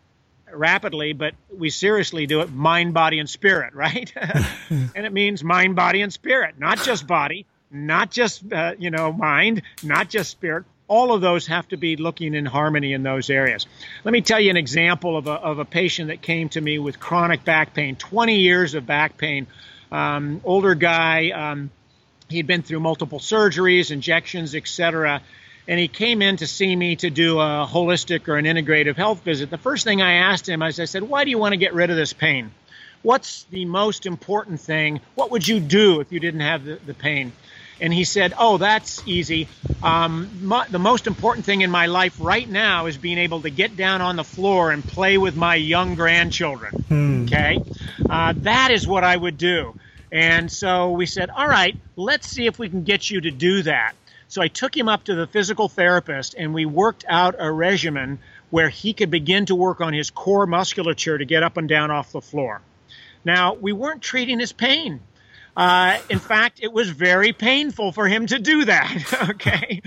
rapidly, 0.52 1.14
but 1.14 1.34
we 1.56 1.70
seriously 1.70 2.26
do 2.26 2.42
it 2.42 2.52
mind, 2.52 2.94
body, 2.94 3.20
and 3.20 3.30
spirit, 3.30 3.74
right? 3.74 4.12
and 4.70 5.06
it 5.06 5.14
means 5.14 5.44
mind, 5.44 5.76
body, 5.76 6.02
and 6.02 6.12
spirit, 6.12 6.56
not 6.58 6.82
just 6.84 7.08
body, 7.08 7.46
not 7.72 8.12
just, 8.12 8.52
uh, 8.52 8.74
you 8.78 8.92
know, 8.92 9.12
mind, 9.12 9.62
not 9.84 10.10
just 10.10 10.30
spirit, 10.30 10.66
all 10.88 11.14
of 11.14 11.22
those 11.22 11.48
have 11.48 11.68
to 11.70 11.78
be 11.78 11.98
looking 11.98 12.34
in 12.34 12.46
harmony 12.46 12.94
in 12.94 13.04
those 13.04 13.30
areas. 13.30 13.66
Let 14.04 14.12
me 14.12 14.22
tell 14.22 14.40
you 14.40 14.50
an 14.50 14.58
example 14.58 15.18
of 15.18 15.28
a, 15.28 15.34
of 15.34 15.60
a 15.60 15.66
patient 15.66 16.08
that 16.08 16.22
came 16.22 16.50
to 16.50 16.62
me 16.62 16.80
with 16.80 17.00
chronic 17.00 17.44
back 17.44 17.74
pain, 17.74 17.96
20 17.96 18.40
years 18.40 18.74
of 18.74 18.86
back 18.86 19.18
pain, 19.18 19.48
um, 19.92 20.42
older 20.44 20.76
guy. 20.76 21.32
Um, 21.32 21.72
he'd 22.30 22.48
been 22.48 22.62
through 22.62 22.80
multiple 22.80 23.20
surgeries, 23.20 23.92
injections, 23.92 24.56
etc. 24.56 25.22
And 25.68 25.80
he 25.80 25.88
came 25.88 26.22
in 26.22 26.38
to 26.38 26.48
see 26.48 26.76
me 26.76 26.96
to 26.98 27.10
do 27.10 27.40
a 27.40 27.68
holistic 27.70 28.28
or 28.28 28.38
an 28.38 28.46
integrative 28.46 28.96
health 28.96 29.24
visit. 29.24 29.50
The 29.50 29.58
first 29.58 29.84
thing 29.84 30.02
I 30.02 30.14
asked 30.14 30.48
him 30.48 30.62
is 30.62 30.80
I 30.80 30.86
said, 30.86 31.04
Why 31.04 31.24
do 31.24 31.30
you 31.30 31.38
want 31.38 31.54
to 31.54 31.58
get 31.58 31.74
rid 31.74 31.90
of 31.90 31.98
this 31.98 32.14
pain? 32.14 32.52
What's 33.02 33.44
the 33.44 33.66
most 33.66 34.06
important 34.06 34.60
thing? 34.60 35.02
What 35.16 35.32
would 35.32 35.48
you 35.48 35.60
do 35.60 36.00
if 36.00 36.12
you 36.12 36.20
didn't 36.20 36.40
have 36.42 36.64
the, 36.64 36.80
the 36.86 36.94
pain? 36.94 37.34
and 37.80 37.94
he 37.94 38.04
said, 38.04 38.34
"Oh, 38.38 38.58
that's 38.58 39.02
easy. 39.08 39.48
Um, 39.84 40.30
my, 40.42 40.68
the 40.68 40.80
most 40.80 41.08
important 41.08 41.46
thing 41.46 41.62
in 41.62 41.72
my 41.72 41.86
life 41.86 42.18
right 42.20 42.48
now 42.50 42.88
is 42.88 42.98
being 42.98 43.18
able 43.18 43.42
to 43.42 43.50
get 43.50 43.78
down 43.78 44.02
on 44.02 44.16
the 44.16 44.24
floor 44.24 44.72
and 44.72 44.84
play 44.84 45.18
with 45.18 45.36
my 45.36 45.56
young 45.56 45.96
grandchildren. 45.96 46.74
Hmm. 46.88 47.24
Okay, 47.24 47.62
uh, 48.10 48.34
that 48.38 48.72
is 48.72 48.88
what 48.88 49.04
I 49.04 49.16
would 49.16 49.38
do." 49.38 49.76
And 50.12 50.52
so 50.52 50.92
we 50.92 51.06
said, 51.06 51.30
"All 51.30 51.48
right, 51.48 51.76
let's 51.96 52.28
see 52.28 52.46
if 52.46 52.58
we 52.58 52.70
can 52.70 52.84
get 52.84 53.10
you 53.10 53.22
to 53.22 53.32
do 53.32 53.64
that." 53.64 53.94
So 54.28 54.42
I 54.42 54.48
took 54.48 54.76
him 54.76 54.90
up 54.90 55.06
to 55.06 55.16
the 55.16 55.28
physical 55.28 55.70
therapist, 55.70 56.36
and 56.38 56.54
we 56.54 56.66
worked 56.66 57.06
out 57.08 57.36
a 57.40 57.52
regimen 57.52 58.20
where 58.50 58.70
he 58.70 58.94
could 58.94 59.10
begin 59.10 59.46
to 59.48 59.56
work 59.56 59.82
on 59.82 59.94
his 59.94 60.10
core 60.10 60.46
musculature 60.46 61.18
to 61.18 61.26
get 61.26 61.44
up 61.44 61.58
and 61.58 61.68
down 61.68 61.92
off 61.92 62.12
the 62.12 62.22
floor. 62.22 62.62
Now, 63.24 63.54
we 63.54 63.74
weren't 63.74 64.02
treating 64.02 64.40
his 64.40 64.54
pain. 64.54 65.02
Uh, 65.56 66.00
in 66.10 66.20
fact, 66.20 66.60
it 66.62 66.72
was 66.72 66.90
very 66.90 67.34
painful 67.34 67.92
for 67.92 68.08
him 68.08 68.28
to 68.28 68.38
do 68.40 68.66
that. 68.66 69.30
okay. 69.30 69.82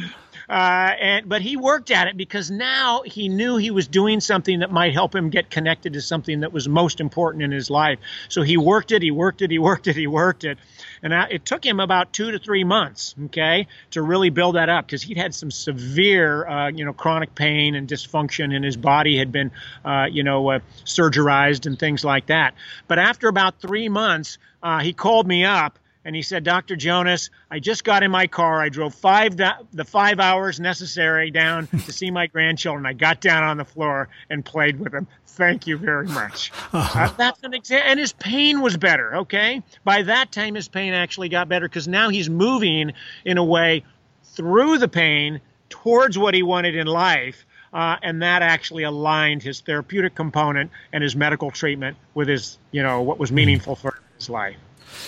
Uh, 0.50 0.90
and 1.00 1.28
but 1.28 1.40
he 1.42 1.56
worked 1.56 1.92
at 1.92 2.08
it 2.08 2.16
because 2.16 2.50
now 2.50 3.02
he 3.06 3.28
knew 3.28 3.56
he 3.56 3.70
was 3.70 3.86
doing 3.86 4.18
something 4.18 4.58
that 4.58 4.72
might 4.72 4.92
help 4.92 5.14
him 5.14 5.30
get 5.30 5.48
connected 5.48 5.92
to 5.92 6.00
something 6.02 6.40
that 6.40 6.52
was 6.52 6.68
most 6.68 6.98
important 6.98 7.44
in 7.44 7.52
his 7.52 7.70
life. 7.70 8.00
So 8.28 8.42
he 8.42 8.56
worked 8.56 8.90
it, 8.90 9.00
he 9.00 9.12
worked 9.12 9.42
it, 9.42 9.52
he 9.52 9.60
worked 9.60 9.86
it, 9.86 9.94
he 9.94 10.08
worked 10.08 10.42
it, 10.42 10.58
and 11.02 11.12
it 11.30 11.44
took 11.44 11.64
him 11.64 11.80
about 11.80 12.12
two 12.12 12.30
to 12.32 12.38
three 12.38 12.64
months, 12.64 13.14
okay, 13.26 13.66
to 13.92 14.02
really 14.02 14.30
build 14.30 14.56
that 14.56 14.68
up 14.68 14.86
because 14.86 15.02
he'd 15.02 15.16
had 15.16 15.34
some 15.34 15.50
severe, 15.50 16.46
uh, 16.46 16.70
you 16.70 16.84
know, 16.84 16.92
chronic 16.92 17.34
pain 17.34 17.74
and 17.74 17.88
dysfunction, 17.88 18.54
and 18.54 18.64
his 18.64 18.76
body 18.76 19.16
had 19.18 19.32
been, 19.32 19.50
uh, 19.84 20.06
you 20.10 20.22
know, 20.22 20.50
uh, 20.50 20.60
surgerized 20.84 21.66
and 21.66 21.78
things 21.78 22.04
like 22.04 22.26
that. 22.26 22.54
But 22.86 22.98
after 22.98 23.28
about 23.28 23.60
three 23.60 23.88
months, 23.88 24.38
uh, 24.62 24.80
he 24.80 24.92
called 24.92 25.26
me 25.26 25.44
up 25.44 25.78
and 26.04 26.16
he 26.16 26.22
said, 26.22 26.44
Dr. 26.44 26.76
Jonas, 26.76 27.30
I 27.50 27.58
just 27.58 27.84
got 27.84 28.02
in 28.02 28.10
my 28.10 28.26
car. 28.26 28.60
I 28.60 28.68
drove 28.68 28.94
five 28.94 29.36
the 29.36 29.84
five 29.84 30.18
hours 30.18 30.58
necessary 30.58 31.30
down 31.30 31.66
to 31.86 31.92
see 31.92 32.10
my 32.10 32.26
grandchildren. 32.26 32.86
I 32.86 32.94
got 32.94 33.20
down 33.20 33.44
on 33.44 33.56
the 33.56 33.64
floor 33.64 34.08
and 34.30 34.44
played 34.44 34.78
with 34.80 34.92
them. 34.92 35.06
Thank 35.26 35.66
you 35.66 35.76
very 35.76 36.06
much. 36.06 36.52
Uh-huh. 36.72 37.00
Uh, 37.00 37.08
that's 37.16 37.42
an 37.42 37.52
example. 37.52 37.90
And 37.90 37.98
his 37.98 38.12
pain 38.12 38.60
was 38.60 38.76
better. 38.76 39.16
Okay, 39.16 39.62
by 39.84 40.02
that 40.02 40.30
time 40.30 40.54
his 40.54 40.68
pain 40.68 40.92
actually 40.92 41.28
got 41.28 41.48
better 41.48 41.68
because 41.68 41.88
now 41.88 42.08
he's 42.10 42.30
moving 42.30 42.92
in 43.24 43.38
a 43.38 43.44
way 43.44 43.84
through 44.22 44.78
the 44.78 44.86
pain 44.86 45.40
towards 45.68 46.16
what 46.16 46.32
he 46.32 46.42
wanted 46.42 46.76
in 46.76 46.86
life. 46.86 47.44
Uh, 47.72 47.96
and 48.02 48.22
that 48.22 48.42
actually 48.42 48.84
aligned 48.84 49.42
his 49.42 49.60
therapeutic 49.60 50.14
component 50.14 50.70
and 50.92 51.02
his 51.02 51.16
medical 51.16 51.50
treatment 51.50 51.96
with 52.14 52.28
his, 52.28 52.58
you 52.70 52.82
know, 52.82 53.02
what 53.02 53.18
was 53.18 53.32
meaningful 53.32 53.74
for 53.74 53.98
his 54.16 54.30
life. 54.30 54.56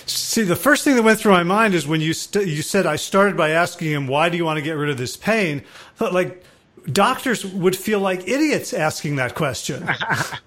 See, 0.06 0.42
the 0.42 0.56
first 0.56 0.84
thing 0.84 0.96
that 0.96 1.02
went 1.02 1.20
through 1.20 1.32
my 1.32 1.42
mind 1.42 1.74
is 1.74 1.86
when 1.86 2.00
you 2.00 2.12
st- 2.12 2.48
you 2.48 2.62
said 2.62 2.86
I 2.86 2.96
started 2.96 3.36
by 3.36 3.50
asking 3.50 3.90
him 3.90 4.06
why 4.06 4.28
do 4.28 4.36
you 4.36 4.44
want 4.44 4.58
to 4.58 4.62
get 4.62 4.72
rid 4.72 4.90
of 4.90 4.98
this 4.98 5.16
pain. 5.16 5.58
I 5.60 5.98
thought 5.98 6.12
like 6.12 6.42
doctors 6.90 7.44
would 7.44 7.76
feel 7.76 8.00
like 8.00 8.26
idiots 8.28 8.72
asking 8.72 9.16
that 9.16 9.34
question. 9.34 9.88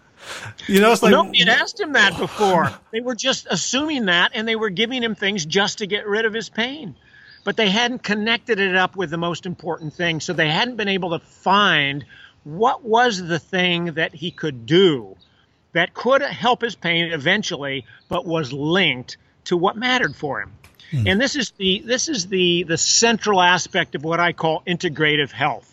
you 0.68 0.82
know, 0.82 0.92
it's 0.92 1.04
like 1.04 1.12
nobody 1.12 1.40
had 1.40 1.50
asked 1.50 1.80
him 1.80 1.94
that 1.94 2.18
before. 2.18 2.72
They 2.92 3.02
were 3.02 3.16
just 3.16 3.48
assuming 3.50 4.06
that, 4.06 4.32
and 4.34 4.48
they 4.48 4.56
were 4.56 4.70
giving 4.70 5.02
him 5.04 5.16
things 5.16 5.46
just 5.46 5.78
to 5.80 5.88
get 5.88 6.08
rid 6.08 6.26
of 6.26 6.34
his 6.34 6.50
pain. 6.50 6.96
But 7.44 7.58
they 7.58 7.70
hadn't 7.70 8.04
connected 8.04 8.60
it 8.60 8.76
up 8.76 8.96
with 8.96 9.12
the 9.12 9.18
most 9.18 9.46
important 9.46 9.94
thing, 9.94 10.20
so 10.20 10.34
they 10.34 10.50
hadn't 10.50 10.78
been 10.78 10.88
able 10.88 11.12
to 11.12 11.20
find 11.20 12.06
what 12.44 12.84
was 12.84 13.22
the 13.22 13.40
thing 13.40 13.94
that 13.94 14.14
he 14.14 14.32
could 14.32 14.66
do 14.66 15.16
that 15.74 15.94
could 15.94 16.22
help 16.22 16.62
his 16.62 16.76
pain 16.76 17.12
eventually, 17.12 17.86
but 18.08 18.26
was 18.26 18.52
linked 18.54 19.18
to 19.46 19.58
what 19.58 19.78
mattered 19.78 20.16
for 20.16 20.42
him. 20.42 20.52
Mm. 20.92 21.12
And 21.12 21.22
this 21.22 21.36
is 21.36 21.52
the 21.52 21.84
this 21.86 22.10
is 22.10 22.28
the 22.28 22.64
the 22.64 22.78
central 22.78 23.42
aspect 23.42 23.96
of 23.96 24.04
what 24.04 24.20
I 24.20 24.34
call 24.34 24.62
integrative 24.68 25.32
health. 25.32 25.72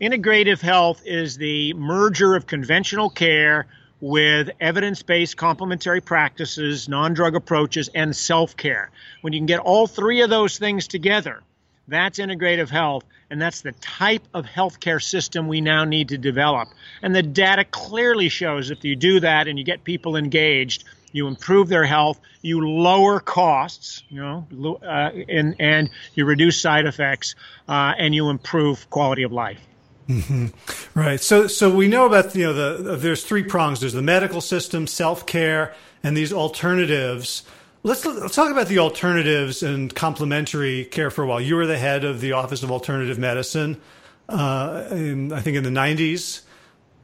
Integrative 0.00 0.60
health 0.60 1.02
is 1.04 1.36
the 1.36 1.72
merger 1.74 2.36
of 2.36 2.46
conventional 2.46 3.08
care 3.08 3.66
with 4.00 4.50
evidence-based 4.60 5.38
complementary 5.38 6.02
practices, 6.02 6.86
non-drug 6.86 7.34
approaches 7.34 7.88
and 7.94 8.14
self-care. 8.14 8.90
When 9.22 9.32
you 9.32 9.38
can 9.38 9.46
get 9.46 9.60
all 9.60 9.86
three 9.86 10.20
of 10.20 10.28
those 10.28 10.58
things 10.58 10.86
together, 10.86 11.42
that's 11.88 12.18
integrative 12.18 12.68
health, 12.68 13.04
and 13.30 13.40
that's 13.40 13.62
the 13.62 13.72
type 13.72 14.22
of 14.34 14.44
healthcare 14.44 15.02
system 15.02 15.48
we 15.48 15.60
now 15.60 15.84
need 15.84 16.10
to 16.10 16.18
develop. 16.18 16.68
And 17.00 17.14
the 17.14 17.22
data 17.22 17.64
clearly 17.64 18.28
shows 18.28 18.70
if 18.70 18.84
you 18.84 18.96
do 18.96 19.20
that 19.20 19.48
and 19.48 19.58
you 19.58 19.64
get 19.64 19.82
people 19.82 20.16
engaged, 20.16 20.84
you 21.16 21.26
improve 21.26 21.68
their 21.68 21.84
health, 21.84 22.20
you 22.42 22.66
lower 22.66 23.20
costs, 23.20 24.02
you 24.08 24.20
know, 24.20 24.78
uh, 24.82 25.10
and 25.28 25.56
and 25.58 25.90
you 26.14 26.24
reduce 26.24 26.60
side 26.60 26.86
effects, 26.86 27.34
uh, 27.68 27.94
and 27.98 28.14
you 28.14 28.28
improve 28.28 28.88
quality 28.90 29.22
of 29.22 29.32
life. 29.32 29.60
Mm-hmm. 30.08 30.98
Right. 30.98 31.20
So 31.20 31.46
so 31.46 31.74
we 31.74 31.88
know 31.88 32.06
about 32.06 32.34
you 32.34 32.44
know 32.44 32.52
the 32.52 32.96
there's 32.96 33.24
three 33.24 33.42
prongs. 33.42 33.80
There's 33.80 33.92
the 33.92 34.02
medical 34.02 34.40
system, 34.40 34.86
self 34.86 35.26
care, 35.26 35.74
and 36.02 36.16
these 36.16 36.32
alternatives. 36.32 37.42
Let's, 37.82 38.04
let's 38.04 38.34
talk 38.34 38.50
about 38.50 38.66
the 38.66 38.80
alternatives 38.80 39.62
and 39.62 39.94
complementary 39.94 40.86
care 40.86 41.08
for 41.08 41.22
a 41.22 41.26
while. 41.26 41.40
You 41.40 41.54
were 41.54 41.66
the 41.66 41.78
head 41.78 42.02
of 42.02 42.20
the 42.20 42.32
Office 42.32 42.64
of 42.64 42.72
Alternative 42.72 43.16
Medicine, 43.16 43.80
uh, 44.28 44.88
in, 44.90 45.32
I 45.32 45.40
think 45.40 45.56
in 45.56 45.62
the 45.62 45.70
90s. 45.70 46.40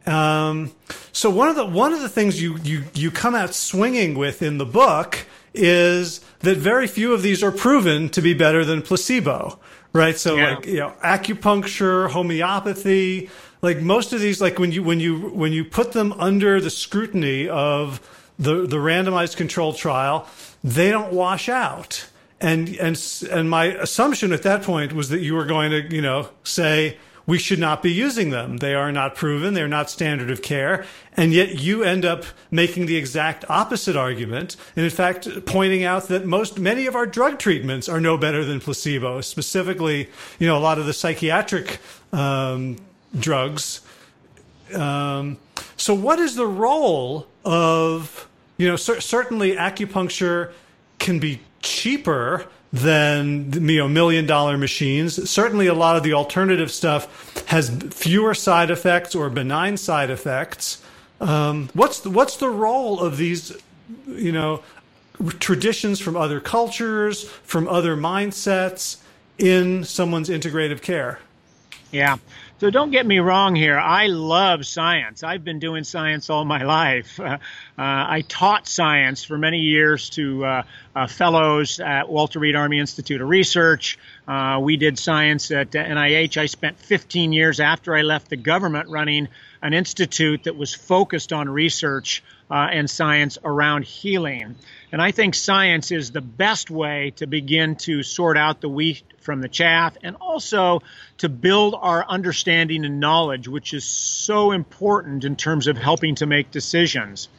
Um, 0.07 0.73
so 1.13 1.31
one 1.31 1.49
of 1.49 1.57
the 1.57 1.67
one 1.67 1.93
of 1.93 2.01
the 2.01 2.09
things 2.09 2.41
you 2.41 2.59
you 2.59 2.85
you 2.95 3.11
come 3.11 3.35
out 3.35 3.55
swinging 3.55 4.15
with 4.17 4.43
in 4.43 4.59
the 4.59 4.67
book 4.67 5.27
is 5.55 6.21
that 6.41 6.57
very 6.57 6.87
few 6.87 7.13
of 7.13 7.23
these 7.23 7.43
are 7.43 7.53
proven 7.53 8.09
to 8.11 8.23
be 8.23 8.35
better 8.35 8.65
than 8.65 8.83
placebo, 8.83 9.59
right? 9.93 10.17
So 10.19 10.37
yeah. 10.37 10.55
like 10.55 10.67
you 10.67 10.79
know 10.79 10.95
acupuncture, 11.03 12.11
homeopathy, 12.11 13.31
like 13.61 13.81
most 13.81 14.13
of 14.13 14.21
these, 14.21 14.41
like 14.41 14.59
when 14.59 14.73
you 14.73 14.83
when 14.83 14.99
you 14.99 15.31
when 15.31 15.53
you 15.53 15.65
put 15.65 15.93
them 15.93 16.13
under 16.15 16.61
the 16.61 16.71
scrutiny 16.71 17.49
of 17.49 18.01
the 18.39 18.67
the 18.67 18.79
randomized 18.79 19.37
control 19.37 19.73
trial, 19.73 20.27
they 20.65 20.91
don't 20.91 21.13
wash 21.13 21.49
out. 21.49 22.09
And 22.41 22.71
and 22.77 23.01
and 23.31 23.49
my 23.49 23.67
assumption 23.67 24.33
at 24.33 24.43
that 24.43 24.65
point 24.65 24.93
was 24.93 25.11
that 25.11 25.21
you 25.21 25.35
were 25.35 25.45
going 25.45 25.71
to 25.71 25.95
you 25.95 26.03
know 26.03 26.29
say 26.43 26.97
we 27.27 27.39
should 27.39 27.59
not 27.59 27.83
be 27.83 27.93
using 27.93 28.31
them. 28.31 28.59
They 28.59 28.75
are 28.75 28.91
not 28.93 29.15
proven. 29.15 29.55
They're 29.55 29.69
not 29.69 29.91
standard 29.91 30.31
of 30.31 30.43
care. 30.43 30.85
And 31.17 31.33
yet 31.33 31.61
you 31.61 31.83
end 31.85 32.05
up 32.05 32.25
making 32.51 32.87
the 32.87 32.97
exact 32.97 33.45
opposite 33.49 33.97
argument. 33.97 34.57
And 34.77 34.85
in 34.85 34.91
fact, 34.91 35.29
pointing 35.47 35.85
out 35.85 36.09
that 36.09 36.27
most, 36.27 36.59
many 36.59 36.87
of 36.87 36.95
our 36.97 37.07
drug 37.07 37.39
treatments 37.39 37.89
are 37.89 38.01
no 38.01 38.17
better 38.19 38.45
than 38.45 38.61
placebo, 38.61 39.21
specifically, 39.21 40.09
you 40.39 40.47
know, 40.47 40.57
a 40.57 40.61
lot 40.61 40.79
of 40.79 40.87
the 40.87 40.93
psychiatric, 40.93 41.79
um, 42.13 42.77
drugs. 43.19 43.81
Um, 44.75 45.39
So, 45.77 45.95
what 45.95 46.19
is 46.19 46.37
the 46.37 46.47
role 46.47 47.27
of 47.45 48.29
you 48.57 48.69
know? 48.69 48.77
Cer- 48.77 49.01
certainly, 49.01 49.57
acupuncture 49.57 50.53
can 50.99 51.19
be 51.19 51.41
cheaper 51.61 52.47
than 52.73 53.53
you 53.69 53.79
know 53.79 53.89
million 53.89 54.27
dollar 54.27 54.57
machines. 54.57 55.29
Certainly, 55.29 55.67
a 55.67 55.75
lot 55.75 55.97
of 55.97 56.03
the 56.03 56.15
alternative 56.15 56.71
stuff 56.71 57.47
has 57.49 57.71
fewer 57.91 58.35
side 58.35 58.71
effects 58.71 59.15
or 59.15 59.29
benign 59.29 59.77
side 59.77 60.11
effects. 60.11 60.83
Um, 61.21 61.69
what's 61.75 62.01
the, 62.01 62.11
what's 62.11 62.37
the 62.37 62.49
role 62.49 63.01
of 63.01 63.17
these 63.17 63.57
you 64.09 64.33
know 64.33 64.63
traditions 65.39 66.01
from 66.01 66.17
other 66.17 66.41
cultures, 66.41 67.29
from 67.45 67.69
other 67.69 67.97
mindsets 67.97 68.97
in 69.39 69.85
someone's 69.85 70.29
integrative 70.29 70.83
care? 70.83 71.21
Yeah. 71.91 72.17
So 72.63 72.71
don't 72.71 72.93
get 72.93 73.05
me 73.05 73.19
wrong 73.19 73.57
here. 73.57 73.77
I 73.77 74.07
love 74.07 74.65
science. 74.65 75.25
I've 75.25 75.43
been 75.43 75.59
doing 75.59 75.83
science 75.83 76.31
all 76.31 76.45
my 76.45 76.63
life. 76.63 77.19
Uh, 77.19 77.25
uh, 77.27 77.39
I 77.77 78.23
taught 78.29 78.69
science 78.69 79.25
for 79.25 79.37
many 79.37 79.59
years 79.59 80.11
to 80.11 80.45
uh, 80.45 80.63
uh 80.95 81.09
fellows 81.09 81.81
at 81.81 82.09
Walter 82.09 82.39
Reed 82.39 82.55
Army 82.55 82.79
Institute 82.79 83.21
of 83.21 83.29
Research. 83.29 83.99
Uh, 84.29 84.61
we 84.63 84.77
did 84.77 84.97
science 84.97 85.51
at 85.51 85.73
NIH. 85.73 86.37
I 86.37 86.47
spent 86.47 86.79
15 86.79 87.33
years 87.33 87.59
after 87.59 87.97
I 87.97 88.03
left 88.03 88.31
the 88.31 88.37
government 88.37 88.89
running 88.91 89.27
an 89.61 89.75
institute 89.75 90.45
that 90.45 90.55
was 90.55 90.73
focused 90.73 91.33
on 91.33 91.49
research 91.49 92.23
uh, 92.53 92.69
and 92.71 92.89
science 92.89 93.39
around 93.43 93.83
healing. 93.83 94.55
And 94.93 95.01
I 95.01 95.11
think 95.11 95.35
science 95.35 95.91
is 95.91 96.11
the 96.11 96.21
best 96.21 96.71
way 96.71 97.15
to 97.17 97.27
begin 97.27 97.77
to 97.77 98.03
sort 98.03 98.37
out 98.37 98.61
the 98.61 98.69
wheat 98.69 99.03
from 99.21 99.41
the 99.41 99.49
chaff 99.49 99.97
and 100.03 100.17
also 100.17 100.83
to 101.19 101.31
build 101.31 101.75
our 101.75 102.05
understanding 102.07 102.85
and 102.85 103.01
knowledge, 103.01 103.49
which 103.49 103.73
is 103.73 103.85
so 103.85 104.53
important 104.53 105.25
in 105.25 105.35
terms 105.35 105.67
of 105.67 105.79
helping 105.79 106.17
to 106.17 106.27
make 106.27 106.51
decisions. 106.51 107.31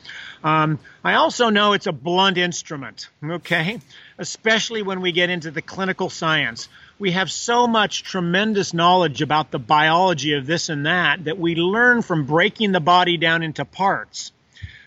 Um, 0.44 0.80
I 1.04 1.14
also 1.14 1.52
know 1.52 1.74
it's 1.74 1.86
a 1.86 1.92
blunt 1.92 2.40
instrument, 2.40 3.08
okay? 3.24 3.82
Especially 4.18 4.82
when 4.82 5.00
we 5.02 5.12
get 5.12 5.30
into 5.30 5.52
the 5.52 5.62
clinical 5.62 6.10
science. 6.10 6.70
We 6.98 7.12
have 7.12 7.32
so 7.32 7.68
much 7.68 8.02
tremendous 8.02 8.74
knowledge 8.74 9.22
about 9.22 9.52
the 9.52 9.60
biology 9.60 10.34
of 10.34 10.48
this 10.48 10.70
and 10.70 10.88
that 10.88 11.26
that 11.26 11.38
we 11.38 11.54
learn 11.54 12.02
from 12.02 12.26
breaking 12.26 12.72
the 12.72 12.80
body 12.80 13.18
down 13.18 13.44
into 13.44 13.64
parts. 13.64 14.33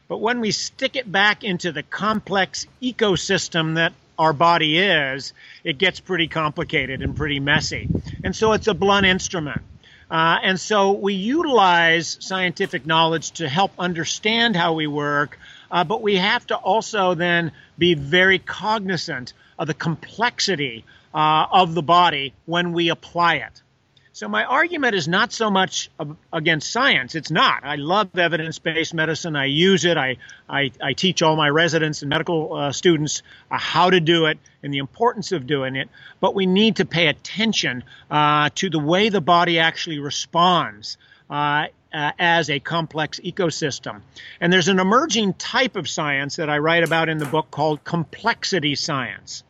But 0.09 0.19
when 0.19 0.41
we 0.41 0.51
stick 0.53 0.97
it 0.97 1.11
back 1.11 1.43
into 1.43 1.73
the 1.73 1.83
complex 1.83 2.67
ecosystem 2.81 3.75
that 3.75 3.93
our 4.19 4.33
body 4.33 4.79
is, 4.79 5.33
it 5.65 5.79
gets 5.79 6.01
pretty 6.01 6.29
complicated 6.29 7.03
and 7.03 7.15
pretty 7.15 7.41
messy. 7.41 7.89
And 8.23 8.35
so 8.35 8.53
it's 8.53 8.69
a 8.69 8.75
blunt 8.75 9.07
instrument. 9.07 9.63
Uh, 10.11 10.39
and 10.43 10.61
so 10.61 10.93
we 10.93 11.15
utilize 11.15 12.17
scientific 12.21 12.87
knowledge 12.87 13.33
to 13.33 13.49
help 13.49 13.73
understand 13.79 14.55
how 14.55 14.75
we 14.75 14.87
work, 14.87 15.39
uh, 15.71 15.83
but 15.83 16.01
we 16.01 16.17
have 16.17 16.47
to 16.47 16.57
also 16.57 17.15
then 17.15 17.51
be 17.77 17.95
very 17.95 18.39
cognizant 18.39 19.33
of 19.59 19.67
the 19.67 19.75
complexity 19.75 20.85
uh, 21.13 21.47
of 21.51 21.75
the 21.75 21.83
body 21.83 22.33
when 22.45 22.73
we 22.73 22.91
apply 22.91 23.37
it. 23.37 23.63
So 24.17 24.29
my 24.29 24.45
argument 24.45 24.95
is 24.95 25.07
not 25.07 25.31
so 25.31 25.51
much 25.51 25.91
against 26.33 26.73
science. 26.73 27.15
It's 27.15 27.31
not. 27.31 27.65
I 27.65 27.77
love 27.77 28.17
evidence-based 28.17 28.95
medicine. 28.95 29.37
I 29.37 29.45
use 29.45 29.85
it. 29.85 29.99
I, 29.99 30.17
I, 30.49 30.73
I 30.83 30.95
teach 30.95 31.21
all 31.21 31.37
my 31.37 31.51
residents 31.51 32.01
and 32.01 32.09
medical 32.09 32.55
uh, 32.55 32.73
students 32.73 33.23
uh, 33.51 33.59
how 33.59 33.91
to 33.91 34.01
do 34.01 34.25
it 34.25 34.39
and 34.63 34.73
the 34.73 34.79
importance 34.79 35.33
of 35.33 35.47
doing 35.47 35.77
it. 35.77 35.91
But 36.19 36.35
we 36.35 36.47
need 36.47 36.77
to 36.77 36.87
pay 36.87 37.09
attention 37.09 37.85
uh, 38.11 38.49
to 38.55 38.71
the 38.71 38.79
way 38.79 39.11
the 39.11 39.21
body 39.21 39.59
actually 39.59 39.99
responds. 39.99 40.97
Uh, 41.29 41.67
uh, 41.93 42.13
as 42.19 42.51
a 42.51 42.61
complex 42.61 43.21
ecosystem. 43.21 44.03
And 44.41 44.53
there's 44.53 44.69
an 44.69 44.79
emerging 44.81 45.35
type 45.35 45.77
of 45.77 45.89
science 45.89 46.37
that 46.37 46.51
I 46.51 46.59
write 46.59 46.85
about 46.85 47.09
in 47.09 47.19
the 47.19 47.25
book 47.25 47.51
called 47.51 47.85
complexity 47.85 48.75
science, 48.75 49.45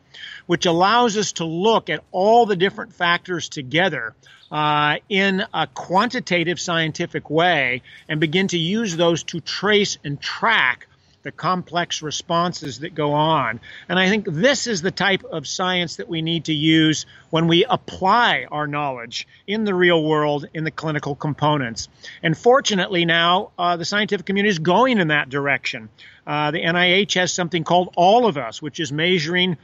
which 0.45 0.65
allows 0.65 1.17
us 1.17 1.33
to 1.33 1.45
look 1.45 1.89
at 1.89 2.03
all 2.11 2.45
the 2.45 2.55
different 2.55 2.93
factors 2.93 3.49
together 3.49 4.15
uh, 4.51 4.97
in 5.09 5.43
a 5.53 5.67
quantitative 5.67 6.59
scientific 6.59 7.29
way 7.29 7.81
and 8.07 8.19
begin 8.19 8.47
to 8.47 8.57
use 8.57 8.95
those 8.95 9.23
to 9.23 9.39
trace 9.39 9.97
and 10.03 10.21
track 10.21 10.87
the 11.27 11.31
complex 11.33 12.01
responses 12.01 12.79
that 12.79 12.95
go 12.95 13.11
on. 13.11 13.59
And 13.89 13.99
I 13.99 14.07
think 14.07 14.27
this 14.29 14.65
is 14.65 14.81
the 14.81 14.91
type 14.91 15.25
of 15.25 15.45
science 15.45 15.97
that 15.97 16.07
we 16.07 16.21
need 16.21 16.45
to 16.45 16.53
use 16.53 17.05
when 17.31 17.47
we 17.47 17.65
apply 17.65 18.47
our 18.49 18.65
knowledge 18.65 19.27
in 19.45 19.65
the 19.65 19.73
real 19.73 20.01
world 20.01 20.47
in 20.53 20.63
the 20.63 20.71
clinical 20.71 21.15
components. 21.15 21.89
And 22.23 22.37
fortunately, 22.37 23.03
now 23.03 23.51
uh, 23.59 23.75
the 23.75 23.83
scientific 23.83 24.25
community 24.25 24.51
is 24.51 24.59
going 24.59 24.99
in 24.99 25.09
that 25.09 25.29
direction. 25.29 25.89
Uh, 26.25 26.51
the 26.51 26.61
NIH 26.61 27.15
has 27.15 27.33
something 27.33 27.65
called 27.65 27.93
All 27.97 28.25
of 28.25 28.37
Us, 28.37 28.61
which 28.61 28.79
is 28.79 28.93
measuring 28.93 29.57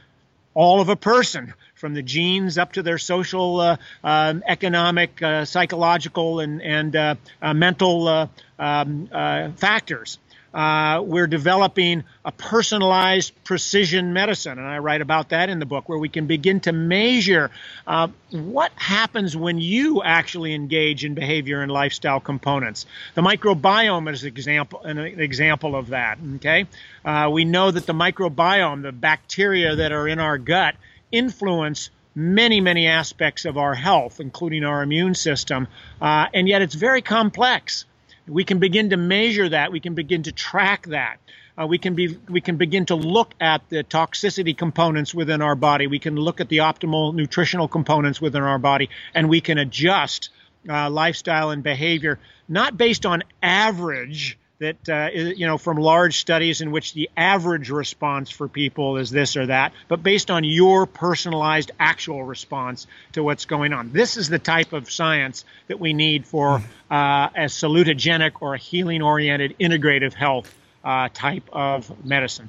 all 0.54 0.80
of 0.80 0.88
a 0.88 0.96
person 0.96 1.52
from 1.74 1.94
the 1.94 2.02
genes 2.02 2.56
up 2.56 2.72
to 2.72 2.82
their 2.82 2.98
social, 2.98 3.60
uh, 3.60 3.76
uh, 4.02 4.34
economic, 4.46 5.20
uh, 5.22 5.44
psychological, 5.44 6.40
and, 6.40 6.62
and 6.62 6.96
uh, 6.96 7.14
uh, 7.42 7.52
mental 7.52 8.08
uh, 8.08 8.28
um, 8.58 9.08
factors. 9.56 10.18
Uh, 10.54 11.02
we're 11.02 11.26
developing 11.26 12.04
a 12.24 12.30
personalized 12.30 13.32
precision 13.42 14.12
medicine, 14.12 14.56
and 14.56 14.66
I 14.66 14.78
write 14.78 15.00
about 15.00 15.30
that 15.30 15.50
in 15.50 15.58
the 15.58 15.66
book, 15.66 15.88
where 15.88 15.98
we 15.98 16.08
can 16.08 16.28
begin 16.28 16.60
to 16.60 16.72
measure 16.72 17.50
uh, 17.88 18.06
what 18.30 18.70
happens 18.76 19.36
when 19.36 19.58
you 19.58 20.02
actually 20.04 20.54
engage 20.54 21.04
in 21.04 21.14
behavior 21.14 21.60
and 21.60 21.72
lifestyle 21.72 22.20
components. 22.20 22.86
The 23.16 23.22
microbiome 23.22 24.12
is 24.12 24.22
example, 24.22 24.82
an 24.82 24.98
example 24.98 25.74
of 25.74 25.88
that. 25.88 26.18
Okay, 26.36 26.66
uh, 27.04 27.30
we 27.32 27.44
know 27.44 27.72
that 27.72 27.86
the 27.86 27.92
microbiome, 27.92 28.82
the 28.82 28.92
bacteria 28.92 29.74
that 29.74 29.90
are 29.90 30.06
in 30.06 30.20
our 30.20 30.38
gut, 30.38 30.76
influence 31.10 31.90
many, 32.14 32.60
many 32.60 32.86
aspects 32.86 33.44
of 33.44 33.58
our 33.58 33.74
health, 33.74 34.20
including 34.20 34.64
our 34.64 34.84
immune 34.84 35.14
system, 35.14 35.66
uh, 36.00 36.26
and 36.32 36.46
yet 36.46 36.62
it's 36.62 36.76
very 36.76 37.02
complex. 37.02 37.86
We 38.26 38.44
can 38.44 38.58
begin 38.58 38.90
to 38.90 38.96
measure 38.96 39.48
that. 39.48 39.72
We 39.72 39.80
can 39.80 39.94
begin 39.94 40.22
to 40.24 40.32
track 40.32 40.86
that. 40.86 41.18
Uh, 41.56 41.66
we 41.66 41.78
can 41.78 41.94
be 41.94 42.18
we 42.28 42.40
can 42.40 42.56
begin 42.56 42.86
to 42.86 42.96
look 42.96 43.32
at 43.40 43.68
the 43.68 43.84
toxicity 43.84 44.56
components 44.56 45.14
within 45.14 45.40
our 45.40 45.54
body. 45.54 45.86
We 45.86 46.00
can 46.00 46.16
look 46.16 46.40
at 46.40 46.48
the 46.48 46.58
optimal 46.58 47.14
nutritional 47.14 47.68
components 47.68 48.20
within 48.20 48.42
our 48.42 48.58
body, 48.58 48.90
and 49.14 49.28
we 49.28 49.40
can 49.40 49.58
adjust 49.58 50.30
uh, 50.68 50.90
lifestyle 50.90 51.50
and 51.50 51.62
behavior 51.62 52.18
not 52.48 52.76
based 52.76 53.06
on 53.06 53.22
average 53.42 54.38
that 54.64 54.88
uh, 54.88 55.10
you 55.12 55.46
know 55.46 55.58
from 55.58 55.76
large 55.76 56.18
studies 56.18 56.60
in 56.60 56.70
which 56.70 56.94
the 56.94 57.10
average 57.16 57.70
response 57.70 58.30
for 58.30 58.48
people 58.48 58.96
is 58.96 59.10
this 59.10 59.36
or 59.36 59.46
that, 59.46 59.72
but 59.88 60.02
based 60.02 60.30
on 60.30 60.44
your 60.44 60.86
personalized 60.86 61.70
actual 61.78 62.24
response 62.24 62.86
to 63.12 63.22
what's 63.22 63.44
going 63.44 63.72
on. 63.72 63.92
This 63.92 64.16
is 64.16 64.28
the 64.28 64.38
type 64.38 64.72
of 64.72 64.90
science 64.90 65.44
that 65.68 65.78
we 65.78 65.92
need 65.92 66.26
for 66.26 66.62
uh, 66.90 67.28
a 67.34 67.44
salutogenic 67.46 68.32
or 68.40 68.54
a 68.54 68.58
healing-oriented 68.58 69.56
integrative 69.60 70.14
health 70.14 70.54
uh, 70.82 71.08
type 71.12 71.48
of 71.52 72.04
medicine. 72.04 72.48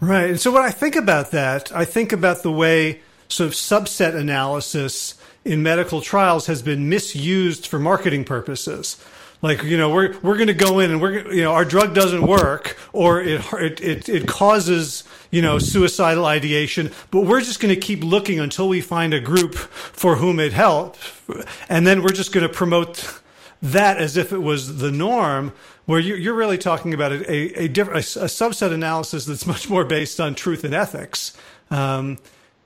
Right. 0.00 0.30
And 0.30 0.40
so 0.40 0.50
when 0.50 0.62
I 0.62 0.70
think 0.70 0.96
about 0.96 1.30
that, 1.32 1.74
I 1.74 1.84
think 1.84 2.12
about 2.12 2.42
the 2.42 2.52
way 2.52 3.00
sort 3.28 3.48
of 3.48 3.54
subset 3.54 4.14
analysis 4.14 5.14
in 5.44 5.62
medical 5.62 6.00
trials 6.00 6.46
has 6.46 6.62
been 6.62 6.88
misused 6.88 7.66
for 7.66 7.78
marketing 7.78 8.24
purposes 8.24 9.02
like 9.42 9.62
you 9.62 9.76
know 9.76 9.90
we're 9.90 10.18
we're 10.20 10.36
going 10.36 10.48
to 10.48 10.54
go 10.54 10.78
in 10.80 10.90
and 10.90 11.00
we're 11.00 11.32
you 11.32 11.42
know 11.42 11.52
our 11.52 11.64
drug 11.64 11.94
doesn't 11.94 12.26
work 12.26 12.76
or 12.92 13.20
it 13.20 13.40
it 13.80 14.08
it, 14.08 14.26
causes 14.26 15.04
you 15.30 15.40
know 15.42 15.58
suicidal 15.58 16.26
ideation 16.26 16.90
but 17.10 17.22
we're 17.22 17.40
just 17.40 17.60
going 17.60 17.74
to 17.74 17.80
keep 17.80 18.02
looking 18.04 18.38
until 18.38 18.68
we 18.68 18.80
find 18.80 19.14
a 19.14 19.20
group 19.20 19.54
for 19.54 20.16
whom 20.16 20.38
it 20.38 20.52
helps 20.52 21.20
and 21.68 21.86
then 21.86 22.02
we're 22.02 22.08
just 22.08 22.32
going 22.32 22.46
to 22.46 22.52
promote 22.52 23.20
that 23.62 23.98
as 23.98 24.16
if 24.16 24.32
it 24.32 24.38
was 24.38 24.78
the 24.78 24.90
norm 24.90 25.52
where 25.86 26.00
you're, 26.00 26.16
you're 26.16 26.34
really 26.34 26.58
talking 26.58 26.94
about 26.94 27.10
a, 27.10 27.62
a, 27.62 27.68
different 27.68 27.98
a, 27.98 28.26
subset 28.26 28.72
analysis 28.72 29.24
that's 29.24 29.44
much 29.46 29.68
more 29.68 29.84
based 29.84 30.20
on 30.20 30.34
truth 30.34 30.62
and 30.62 30.72
ethics. 30.72 31.36
Um, 31.70 32.18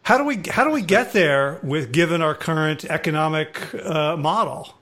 how 0.02 0.18
do 0.18 0.24
we 0.24 0.42
how 0.50 0.64
do 0.64 0.70
we 0.70 0.82
get 0.82 1.14
there 1.14 1.58
with 1.62 1.90
given 1.90 2.20
our 2.20 2.34
current 2.34 2.84
economic 2.84 3.74
uh, 3.74 4.16
model 4.18 4.74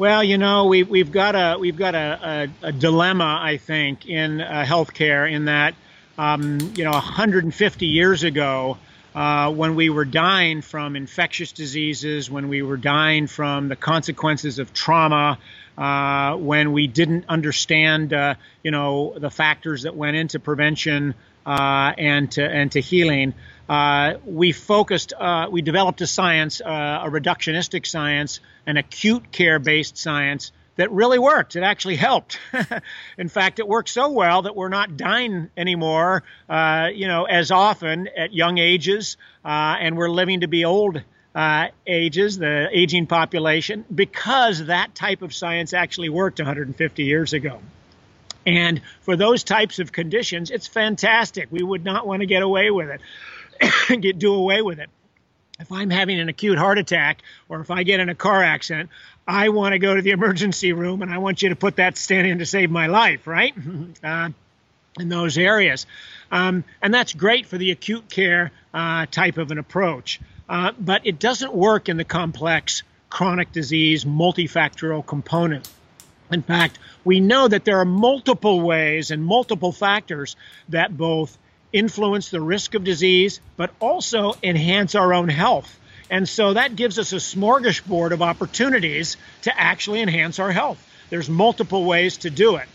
well, 0.00 0.24
you 0.24 0.38
know, 0.38 0.64
we, 0.64 0.82
we've 0.82 1.12
got 1.12 1.34
a 1.34 1.58
we've 1.58 1.76
got 1.76 1.94
a, 1.94 2.48
a, 2.62 2.68
a 2.68 2.72
dilemma, 2.72 3.38
I 3.42 3.58
think, 3.58 4.06
in 4.06 4.40
uh, 4.40 4.64
healthcare. 4.66 5.30
In 5.30 5.44
that, 5.44 5.74
um, 6.16 6.58
you 6.74 6.84
know, 6.84 6.92
150 6.92 7.84
years 7.84 8.22
ago, 8.22 8.78
uh, 9.14 9.52
when 9.52 9.74
we 9.74 9.90
were 9.90 10.06
dying 10.06 10.62
from 10.62 10.96
infectious 10.96 11.52
diseases, 11.52 12.30
when 12.30 12.48
we 12.48 12.62
were 12.62 12.78
dying 12.78 13.26
from 13.26 13.68
the 13.68 13.76
consequences 13.76 14.58
of 14.58 14.72
trauma, 14.72 15.36
uh, 15.76 16.34
when 16.34 16.72
we 16.72 16.86
didn't 16.86 17.26
understand, 17.28 18.14
uh, 18.14 18.36
you 18.62 18.70
know, 18.70 19.12
the 19.18 19.30
factors 19.30 19.82
that 19.82 19.94
went 19.94 20.16
into 20.16 20.40
prevention 20.40 21.14
and 21.46 22.30
to 22.32 22.42
and 22.42 22.72
to 22.72 22.80
healing. 22.80 23.34
Uh, 23.70 24.14
we 24.24 24.50
focused, 24.50 25.12
uh, 25.16 25.46
we 25.48 25.62
developed 25.62 26.00
a 26.00 26.06
science, 26.06 26.60
uh, 26.60 27.02
a 27.04 27.08
reductionistic 27.08 27.86
science, 27.86 28.40
an 28.66 28.76
acute 28.76 29.30
care 29.30 29.60
based 29.60 29.96
science 29.96 30.50
that 30.74 30.90
really 30.90 31.20
worked. 31.20 31.54
It 31.54 31.62
actually 31.62 31.94
helped. 31.94 32.40
In 33.18 33.28
fact, 33.28 33.60
it 33.60 33.68
worked 33.68 33.90
so 33.90 34.10
well 34.10 34.42
that 34.42 34.56
we're 34.56 34.70
not 34.70 34.96
dying 34.96 35.50
anymore, 35.56 36.24
uh, 36.48 36.88
you 36.92 37.06
know, 37.06 37.26
as 37.26 37.52
often 37.52 38.08
at 38.08 38.32
young 38.32 38.58
ages, 38.58 39.16
uh, 39.44 39.76
and 39.78 39.96
we're 39.96 40.10
living 40.10 40.40
to 40.40 40.48
be 40.48 40.64
old 40.64 41.00
uh, 41.36 41.66
ages, 41.86 42.38
the 42.38 42.68
aging 42.72 43.06
population, 43.06 43.84
because 43.94 44.66
that 44.66 44.96
type 44.96 45.22
of 45.22 45.32
science 45.32 45.74
actually 45.74 46.08
worked 46.08 46.40
150 46.40 47.04
years 47.04 47.34
ago. 47.34 47.60
And 48.46 48.80
for 49.02 49.16
those 49.16 49.44
types 49.44 49.78
of 49.78 49.92
conditions, 49.92 50.50
it's 50.50 50.66
fantastic. 50.66 51.48
We 51.50 51.62
would 51.62 51.84
not 51.84 52.06
want 52.06 52.20
to 52.20 52.26
get 52.26 52.42
away 52.42 52.70
with 52.70 52.88
it, 52.88 54.00
get 54.00 54.18
do 54.18 54.34
away 54.34 54.62
with 54.62 54.78
it. 54.78 54.88
If 55.58 55.70
I'm 55.72 55.90
having 55.90 56.18
an 56.18 56.30
acute 56.30 56.56
heart 56.56 56.78
attack 56.78 57.22
or 57.48 57.60
if 57.60 57.70
I 57.70 57.82
get 57.82 58.00
in 58.00 58.08
a 58.08 58.14
car 58.14 58.42
accident, 58.42 58.88
I 59.28 59.50
want 59.50 59.74
to 59.74 59.78
go 59.78 59.94
to 59.94 60.00
the 60.00 60.10
emergency 60.10 60.72
room 60.72 61.02
and 61.02 61.12
I 61.12 61.18
want 61.18 61.42
you 61.42 61.50
to 61.50 61.56
put 61.56 61.76
that 61.76 61.98
stent 61.98 62.26
in 62.26 62.38
to 62.38 62.46
save 62.46 62.70
my 62.70 62.86
life, 62.86 63.26
right? 63.26 63.54
Uh, 64.02 64.30
in 64.98 65.08
those 65.08 65.38
areas. 65.38 65.86
Um, 66.32 66.64
and 66.82 66.92
that's 66.92 67.12
great 67.12 67.46
for 67.46 67.56
the 67.58 67.70
acute 67.70 68.08
care 68.10 68.50
uh, 68.74 69.06
type 69.06 69.38
of 69.38 69.50
an 69.50 69.58
approach. 69.58 70.20
Uh, 70.48 70.72
but 70.78 71.06
it 71.06 71.20
doesn't 71.20 71.54
work 71.54 71.88
in 71.88 71.96
the 71.96 72.04
complex 72.04 72.82
chronic 73.08 73.52
disease 73.52 74.04
multifactorial 74.04 75.06
component. 75.06 75.68
In 76.30 76.42
fact, 76.42 76.78
we 77.04 77.20
know 77.20 77.48
that 77.48 77.64
there 77.64 77.78
are 77.78 77.84
multiple 77.84 78.60
ways 78.60 79.10
and 79.10 79.24
multiple 79.24 79.72
factors 79.72 80.36
that 80.68 80.96
both 80.96 81.36
influence 81.72 82.30
the 82.30 82.40
risk 82.40 82.74
of 82.74 82.84
disease, 82.84 83.40
but 83.56 83.70
also 83.80 84.34
enhance 84.42 84.94
our 84.94 85.12
own 85.12 85.28
health. 85.28 85.78
And 86.10 86.28
so 86.28 86.54
that 86.54 86.74
gives 86.74 86.98
us 86.98 87.12
a 87.12 87.16
smorgasbord 87.16 88.12
of 88.12 88.22
opportunities 88.22 89.16
to 89.42 89.60
actually 89.60 90.00
enhance 90.00 90.38
our 90.38 90.50
health. 90.50 90.84
There's 91.08 91.28
multiple 91.28 91.84
ways 91.84 92.18
to 92.18 92.30
do 92.30 92.56
it. 92.56 92.68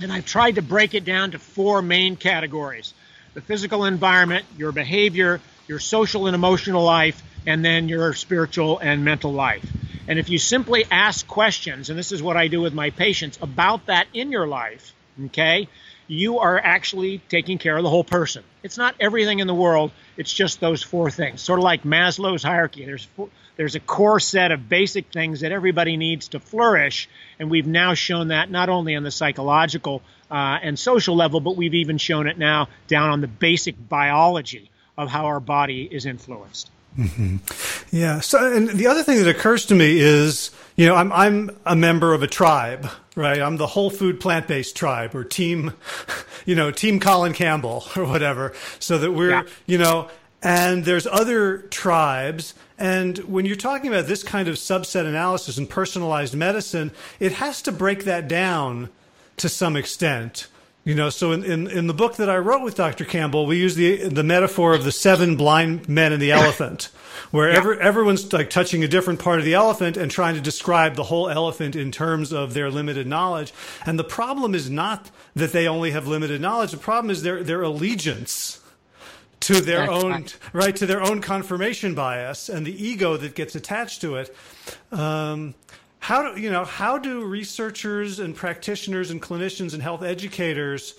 And 0.00 0.12
I've 0.12 0.26
tried 0.26 0.56
to 0.56 0.62
break 0.62 0.94
it 0.94 1.04
down 1.04 1.32
to 1.32 1.38
four 1.38 1.82
main 1.82 2.16
categories 2.16 2.94
the 3.34 3.40
physical 3.40 3.84
environment, 3.84 4.46
your 4.56 4.70
behavior, 4.70 5.40
your 5.66 5.80
social 5.80 6.26
and 6.26 6.36
emotional 6.36 6.84
life, 6.84 7.20
and 7.46 7.64
then 7.64 7.88
your 7.88 8.14
spiritual 8.14 8.78
and 8.78 9.04
mental 9.04 9.32
life. 9.32 9.66
And 10.06 10.18
if 10.18 10.28
you 10.28 10.38
simply 10.38 10.84
ask 10.90 11.26
questions, 11.26 11.88
and 11.88 11.98
this 11.98 12.12
is 12.12 12.22
what 12.22 12.36
I 12.36 12.48
do 12.48 12.60
with 12.60 12.74
my 12.74 12.90
patients, 12.90 13.38
about 13.40 13.86
that 13.86 14.06
in 14.12 14.30
your 14.30 14.46
life, 14.46 14.92
okay, 15.26 15.68
you 16.06 16.40
are 16.40 16.58
actually 16.58 17.18
taking 17.28 17.56
care 17.56 17.76
of 17.76 17.82
the 17.82 17.88
whole 17.88 18.04
person. 18.04 18.44
It's 18.62 18.76
not 18.76 18.94
everything 19.00 19.38
in 19.38 19.46
the 19.46 19.54
world, 19.54 19.92
it's 20.16 20.32
just 20.32 20.60
those 20.60 20.82
four 20.82 21.10
things. 21.10 21.40
Sort 21.40 21.58
of 21.58 21.64
like 21.64 21.84
Maslow's 21.84 22.42
hierarchy. 22.42 22.84
There's 22.84 23.08
there's 23.56 23.76
a 23.76 23.80
core 23.80 24.18
set 24.18 24.50
of 24.50 24.68
basic 24.68 25.12
things 25.12 25.40
that 25.40 25.52
everybody 25.52 25.96
needs 25.96 26.28
to 26.28 26.40
flourish, 26.40 27.08
and 27.38 27.50
we've 27.50 27.66
now 27.66 27.94
shown 27.94 28.28
that 28.28 28.50
not 28.50 28.68
only 28.68 28.96
on 28.96 29.04
the 29.04 29.10
psychological 29.12 30.02
uh, 30.30 30.58
and 30.60 30.78
social 30.78 31.14
level, 31.14 31.40
but 31.40 31.56
we've 31.56 31.74
even 31.74 31.96
shown 31.98 32.26
it 32.26 32.36
now 32.36 32.68
down 32.88 33.10
on 33.10 33.20
the 33.20 33.28
basic 33.28 33.76
biology 33.88 34.70
of 34.98 35.08
how 35.08 35.26
our 35.26 35.40
body 35.40 35.88
is 35.90 36.04
influenced. 36.04 36.70
Mm-hmm. 36.98 37.36
Yeah. 37.96 38.20
So, 38.20 38.52
and 38.52 38.68
the 38.68 38.86
other 38.86 39.02
thing 39.02 39.18
that 39.18 39.28
occurs 39.28 39.66
to 39.66 39.74
me 39.74 39.98
is, 39.98 40.50
you 40.76 40.86
know, 40.86 40.94
I'm 40.94 41.12
I'm 41.12 41.50
a 41.66 41.74
member 41.74 42.14
of 42.14 42.22
a 42.22 42.26
tribe, 42.26 42.88
right? 43.16 43.40
I'm 43.40 43.56
the 43.56 43.66
whole 43.66 43.90
food 43.90 44.20
plant 44.20 44.46
based 44.46 44.76
tribe 44.76 45.14
or 45.14 45.24
team, 45.24 45.72
you 46.46 46.54
know, 46.54 46.70
team 46.70 47.00
Colin 47.00 47.32
Campbell 47.32 47.84
or 47.96 48.04
whatever. 48.04 48.52
So 48.78 48.98
that 48.98 49.12
we're, 49.12 49.30
yeah. 49.30 49.42
you 49.66 49.78
know, 49.78 50.08
and 50.42 50.84
there's 50.84 51.06
other 51.06 51.58
tribes. 51.58 52.54
And 52.78 53.18
when 53.18 53.44
you're 53.44 53.56
talking 53.56 53.88
about 53.88 54.06
this 54.06 54.22
kind 54.22 54.48
of 54.48 54.56
subset 54.56 55.06
analysis 55.06 55.58
and 55.58 55.68
personalized 55.68 56.34
medicine, 56.34 56.90
it 57.18 57.32
has 57.32 57.62
to 57.62 57.72
break 57.72 58.04
that 58.04 58.28
down 58.28 58.90
to 59.36 59.48
some 59.48 59.76
extent. 59.76 60.48
You 60.84 60.94
know, 60.94 61.08
so 61.08 61.32
in, 61.32 61.44
in, 61.44 61.66
in, 61.66 61.86
the 61.86 61.94
book 61.94 62.16
that 62.16 62.28
I 62.28 62.36
wrote 62.36 62.62
with 62.62 62.74
Dr. 62.74 63.06
Campbell, 63.06 63.46
we 63.46 63.56
use 63.56 63.74
the 63.74 64.06
the 64.06 64.22
metaphor 64.22 64.74
of 64.74 64.84
the 64.84 64.92
seven 64.92 65.34
blind 65.34 65.88
men 65.88 66.12
and 66.12 66.20
the 66.20 66.32
elephant, 66.40 66.90
where 67.30 67.50
yeah. 67.50 67.56
every, 67.56 67.80
everyone's 67.80 68.30
like 68.34 68.50
touching 68.50 68.84
a 68.84 68.88
different 68.88 69.18
part 69.18 69.38
of 69.38 69.46
the 69.46 69.54
elephant 69.54 69.96
and 69.96 70.10
trying 70.10 70.34
to 70.34 70.42
describe 70.42 70.94
the 70.94 71.04
whole 71.04 71.30
elephant 71.30 71.74
in 71.74 71.90
terms 71.90 72.34
of 72.34 72.52
their 72.52 72.70
limited 72.70 73.06
knowledge. 73.06 73.54
And 73.86 73.98
the 73.98 74.04
problem 74.04 74.54
is 74.54 74.68
not 74.68 75.10
that 75.34 75.52
they 75.52 75.66
only 75.66 75.92
have 75.92 76.06
limited 76.06 76.42
knowledge. 76.42 76.72
The 76.72 76.76
problem 76.76 77.10
is 77.10 77.22
their 77.22 77.42
their 77.42 77.62
allegiance 77.62 78.60
to 79.40 79.62
their 79.62 79.86
That's 79.86 80.04
own 80.04 80.10
right. 80.10 80.38
right. 80.52 80.76
to 80.76 80.84
their 80.84 81.02
own 81.02 81.22
confirmation 81.22 81.94
bias 81.94 82.50
and 82.50 82.66
the 82.66 82.86
ego 82.86 83.16
that 83.16 83.34
gets 83.34 83.54
attached 83.54 84.02
to 84.02 84.16
it. 84.16 84.36
Um, 84.92 85.54
how 86.04 86.20
do 86.34 86.38
you 86.38 86.50
know 86.50 86.66
how 86.66 86.98
do 86.98 87.24
researchers 87.24 88.18
and 88.18 88.36
practitioners 88.36 89.10
and 89.10 89.22
clinicians 89.22 89.72
and 89.72 89.82
health 89.82 90.02
educators 90.02 90.96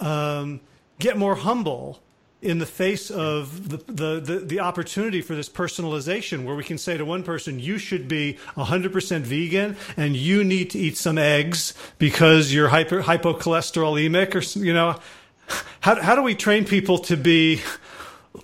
um, 0.00 0.60
get 0.98 1.18
more 1.18 1.34
humble 1.34 2.00
in 2.40 2.58
the 2.58 2.64
face 2.64 3.10
of 3.10 3.68
the, 3.68 3.76
the, 3.92 4.20
the, 4.20 4.38
the, 4.38 4.60
opportunity 4.60 5.20
for 5.20 5.34
this 5.34 5.50
personalization 5.50 6.44
where 6.44 6.54
we 6.54 6.64
can 6.64 6.78
say 6.78 6.96
to 6.96 7.04
one 7.04 7.22
person 7.22 7.58
you 7.58 7.76
should 7.76 8.08
be 8.08 8.38
100% 8.56 9.20
vegan 9.20 9.76
and 9.98 10.16
you 10.16 10.42
need 10.42 10.70
to 10.70 10.78
eat 10.78 10.96
some 10.96 11.18
eggs 11.18 11.74
because 11.98 12.50
you're 12.54 12.68
hyper, 12.68 13.02
hypocholesterolemia 13.02 14.34
or 14.34 14.64
you 14.64 14.72
know 14.72 14.98
how, 15.80 16.00
how 16.00 16.14
do 16.14 16.22
we 16.22 16.34
train 16.34 16.64
people 16.64 16.96
to 16.96 17.14
be 17.14 17.60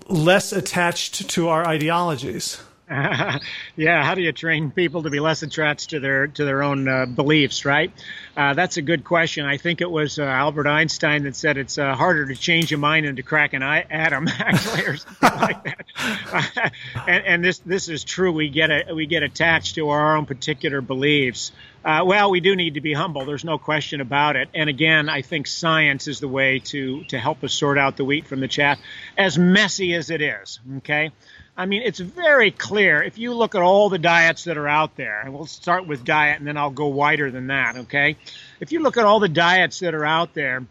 less 0.08 0.52
attached 0.52 1.30
to 1.30 1.48
our 1.48 1.66
ideologies 1.66 2.60
yeah, 3.76 4.04
how 4.04 4.14
do 4.14 4.20
you 4.20 4.32
train 4.32 4.70
people 4.70 5.04
to 5.04 5.10
be 5.10 5.18
less 5.18 5.42
attached 5.42 5.90
to 5.90 6.00
their 6.00 6.26
to 6.26 6.44
their 6.44 6.62
own 6.62 6.86
uh, 6.86 7.06
beliefs? 7.06 7.64
Right. 7.64 7.90
Uh, 8.36 8.52
that's 8.52 8.76
a 8.76 8.82
good 8.82 9.02
question. 9.04 9.46
I 9.46 9.56
think 9.56 9.80
it 9.80 9.90
was 9.90 10.18
uh, 10.18 10.24
Albert 10.24 10.66
Einstein 10.66 11.22
that 11.22 11.34
said 11.34 11.56
it's 11.56 11.78
uh, 11.78 11.94
harder 11.94 12.26
to 12.26 12.34
change 12.34 12.70
your 12.70 12.80
mind 12.80 13.06
than 13.06 13.16
to 13.16 13.22
crack 13.22 13.54
an 13.54 13.62
atom, 13.62 14.28
actually, 14.38 14.82
or 14.82 14.96
something 14.98 15.40
like 15.40 15.64
that. 15.64 16.72
and, 17.06 17.24
and, 17.24 17.44
this 17.44 17.58
this 17.60 17.88
is 17.88 18.04
true. 18.04 18.32
We 18.32 18.50
get 18.50 18.70
a, 18.70 18.94
we 18.94 19.06
get 19.06 19.22
attached 19.22 19.76
to 19.76 19.88
our 19.88 20.16
own 20.16 20.26
particular 20.26 20.82
beliefs. 20.82 21.52
Uh, 21.84 22.02
well, 22.04 22.30
we 22.30 22.40
do 22.40 22.54
need 22.54 22.74
to 22.74 22.80
be 22.80 22.92
humble. 22.92 23.24
There's 23.24 23.44
no 23.44 23.58
question 23.58 24.00
about 24.00 24.36
it. 24.36 24.48
And 24.54 24.68
again, 24.68 25.08
I 25.08 25.22
think 25.22 25.46
science 25.46 26.06
is 26.08 26.20
the 26.20 26.28
way 26.28 26.58
to 26.66 27.04
to 27.04 27.18
help 27.18 27.42
us 27.42 27.54
sort 27.54 27.78
out 27.78 27.96
the 27.96 28.04
wheat 28.04 28.26
from 28.26 28.40
the 28.40 28.48
chaff, 28.48 28.78
as 29.16 29.38
messy 29.38 29.94
as 29.94 30.10
it 30.10 30.20
is. 30.20 30.60
Okay. 30.78 31.10
I 31.56 31.66
mean, 31.66 31.82
it's 31.82 31.98
very 31.98 32.50
clear 32.50 33.02
if 33.02 33.18
you 33.18 33.34
look 33.34 33.54
at 33.54 33.60
all 33.60 33.90
the 33.90 33.98
diets 33.98 34.44
that 34.44 34.56
are 34.56 34.68
out 34.68 34.96
there, 34.96 35.20
and 35.20 35.34
we'll 35.34 35.46
start 35.46 35.86
with 35.86 36.02
diet 36.02 36.38
and 36.38 36.46
then 36.46 36.56
I'll 36.56 36.70
go 36.70 36.86
wider 36.86 37.30
than 37.30 37.48
that, 37.48 37.76
okay? 37.76 38.16
If 38.60 38.72
you 38.72 38.80
look 38.80 38.96
at 38.96 39.04
all 39.04 39.20
the 39.20 39.28
diets 39.28 39.80
that 39.80 39.94
are 39.94 40.04
out 40.04 40.32
there, 40.32 40.64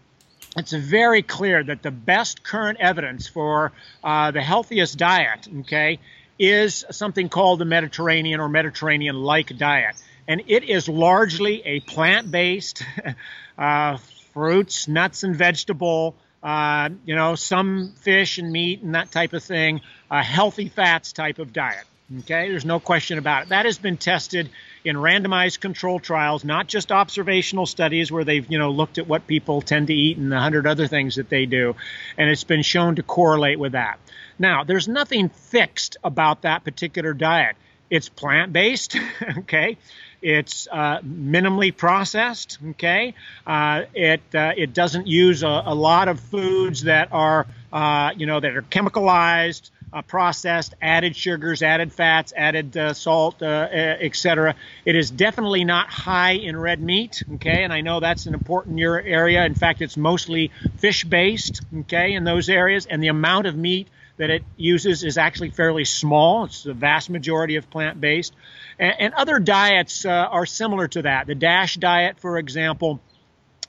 it's 0.57 0.73
very 0.73 1.21
clear 1.21 1.63
that 1.63 1.83
the 1.83 1.91
best 1.91 2.43
current 2.43 2.79
evidence 2.81 3.27
for 3.27 3.71
uh, 4.03 4.31
the 4.31 4.41
healthiest 4.41 4.97
diet, 4.97 5.47
okay, 5.61 5.99
is 6.39 6.83
something 6.89 7.29
called 7.29 7.59
the 7.59 7.65
Mediterranean 7.65 8.39
or 8.39 8.49
Mediterranean 8.49 9.15
like 9.15 9.55
diet. 9.55 9.95
And 10.27 10.41
it 10.47 10.63
is 10.63 10.89
largely 10.89 11.61
a 11.63 11.79
plant 11.81 12.31
based, 12.31 12.83
uh, 13.57 13.97
fruits, 14.33 14.87
nuts, 14.87 15.23
and 15.23 15.35
vegetable 15.35 16.15
uh, 16.43 16.89
you 17.05 17.15
know, 17.15 17.35
some 17.35 17.93
fish 17.97 18.37
and 18.37 18.51
meat 18.51 18.81
and 18.81 18.95
that 18.95 19.11
type 19.11 19.33
of 19.33 19.43
thing, 19.43 19.81
a 20.11 20.21
healthy 20.21 20.67
fats 20.67 21.13
type 21.13 21.39
of 21.39 21.53
diet. 21.53 21.85
Okay, 22.19 22.49
there's 22.49 22.65
no 22.65 22.81
question 22.81 23.17
about 23.17 23.43
it. 23.43 23.49
That 23.49 23.65
has 23.65 23.77
been 23.77 23.95
tested 23.95 24.49
in 24.83 24.97
randomized 24.97 25.61
control 25.61 25.97
trials, 25.97 26.43
not 26.43 26.67
just 26.67 26.91
observational 26.91 27.65
studies 27.65 28.11
where 28.11 28.25
they've 28.25 28.45
you 28.51 28.59
know 28.59 28.71
looked 28.71 28.97
at 28.97 29.07
what 29.07 29.27
people 29.27 29.61
tend 29.61 29.87
to 29.87 29.93
eat 29.93 30.17
and 30.17 30.33
a 30.33 30.39
hundred 30.39 30.67
other 30.67 30.87
things 30.87 31.15
that 31.15 31.29
they 31.29 31.45
do, 31.45 31.75
and 32.17 32.29
it's 32.29 32.43
been 32.43 32.63
shown 32.63 32.97
to 32.97 33.03
correlate 33.03 33.59
with 33.59 33.71
that. 33.71 33.97
Now, 34.37 34.65
there's 34.65 34.89
nothing 34.89 35.29
fixed 35.29 35.95
about 36.03 36.41
that 36.41 36.65
particular 36.65 37.13
diet. 37.13 37.55
It's 37.89 38.09
plant 38.09 38.51
based, 38.51 38.97
okay. 39.39 39.77
It's 40.21 40.67
uh, 40.71 40.99
minimally 40.99 41.75
processed. 41.75 42.59
Okay, 42.71 43.15
uh, 43.47 43.83
it 43.93 44.21
uh, 44.35 44.51
it 44.55 44.73
doesn't 44.73 45.07
use 45.07 45.41
a, 45.43 45.63
a, 45.65 45.73
lot 45.73 46.09
of 46.09 46.19
foods 46.19 46.83
that 46.83 47.11
are 47.11 47.47
uh, 47.73 48.11
you 48.15 48.27
know 48.27 48.39
that 48.39 48.55
are 48.55 48.61
chemicalized, 48.61 49.71
uh, 49.93 50.01
processed, 50.01 50.73
added 50.81 51.15
sugars, 51.15 51.61
added 51.61 51.91
fats, 51.91 52.33
added 52.35 52.75
uh, 52.77 52.93
salt, 52.93 53.41
etc. 53.41 54.55
It 54.85 54.95
is 54.95 55.11
definitely 55.11 55.63
not 55.63 55.89
high 55.89 56.33
in 56.33 56.57
red 56.57 56.81
meat. 56.81 57.23
Okay, 57.35 57.63
and 57.63 57.73
I 57.73 57.81
know 57.81 57.99
that's 57.99 58.25
an 58.25 58.33
important 58.33 58.79
area. 58.79 59.45
In 59.45 59.55
fact, 59.55 59.81
it's 59.81 59.97
mostly 59.97 60.51
fish 60.77 61.03
based. 61.03 61.61
Okay, 61.81 62.13
in 62.13 62.23
those 62.23 62.49
areas, 62.49 62.85
and 62.85 63.03
the 63.03 63.09
amount 63.09 63.47
of 63.47 63.55
meat 63.55 63.87
that 64.21 64.29
it 64.29 64.43
uses 64.55 65.03
is 65.03 65.17
actually 65.17 65.49
fairly 65.49 65.83
small. 65.83 66.45
It's 66.45 66.63
the 66.63 66.75
vast 66.75 67.09
majority 67.09 67.55
of 67.55 67.69
plant 67.71 67.99
based. 67.99 68.35
And, 68.77 68.93
and, 68.99 69.13
other 69.15 69.39
diets 69.39 70.05
uh, 70.05 70.09
are 70.09 70.45
similar 70.45 70.87
to 70.89 71.01
that. 71.01 71.25
The 71.25 71.33
DASH 71.33 71.77
diet, 71.77 72.19
for 72.19 72.37
example, 72.37 72.99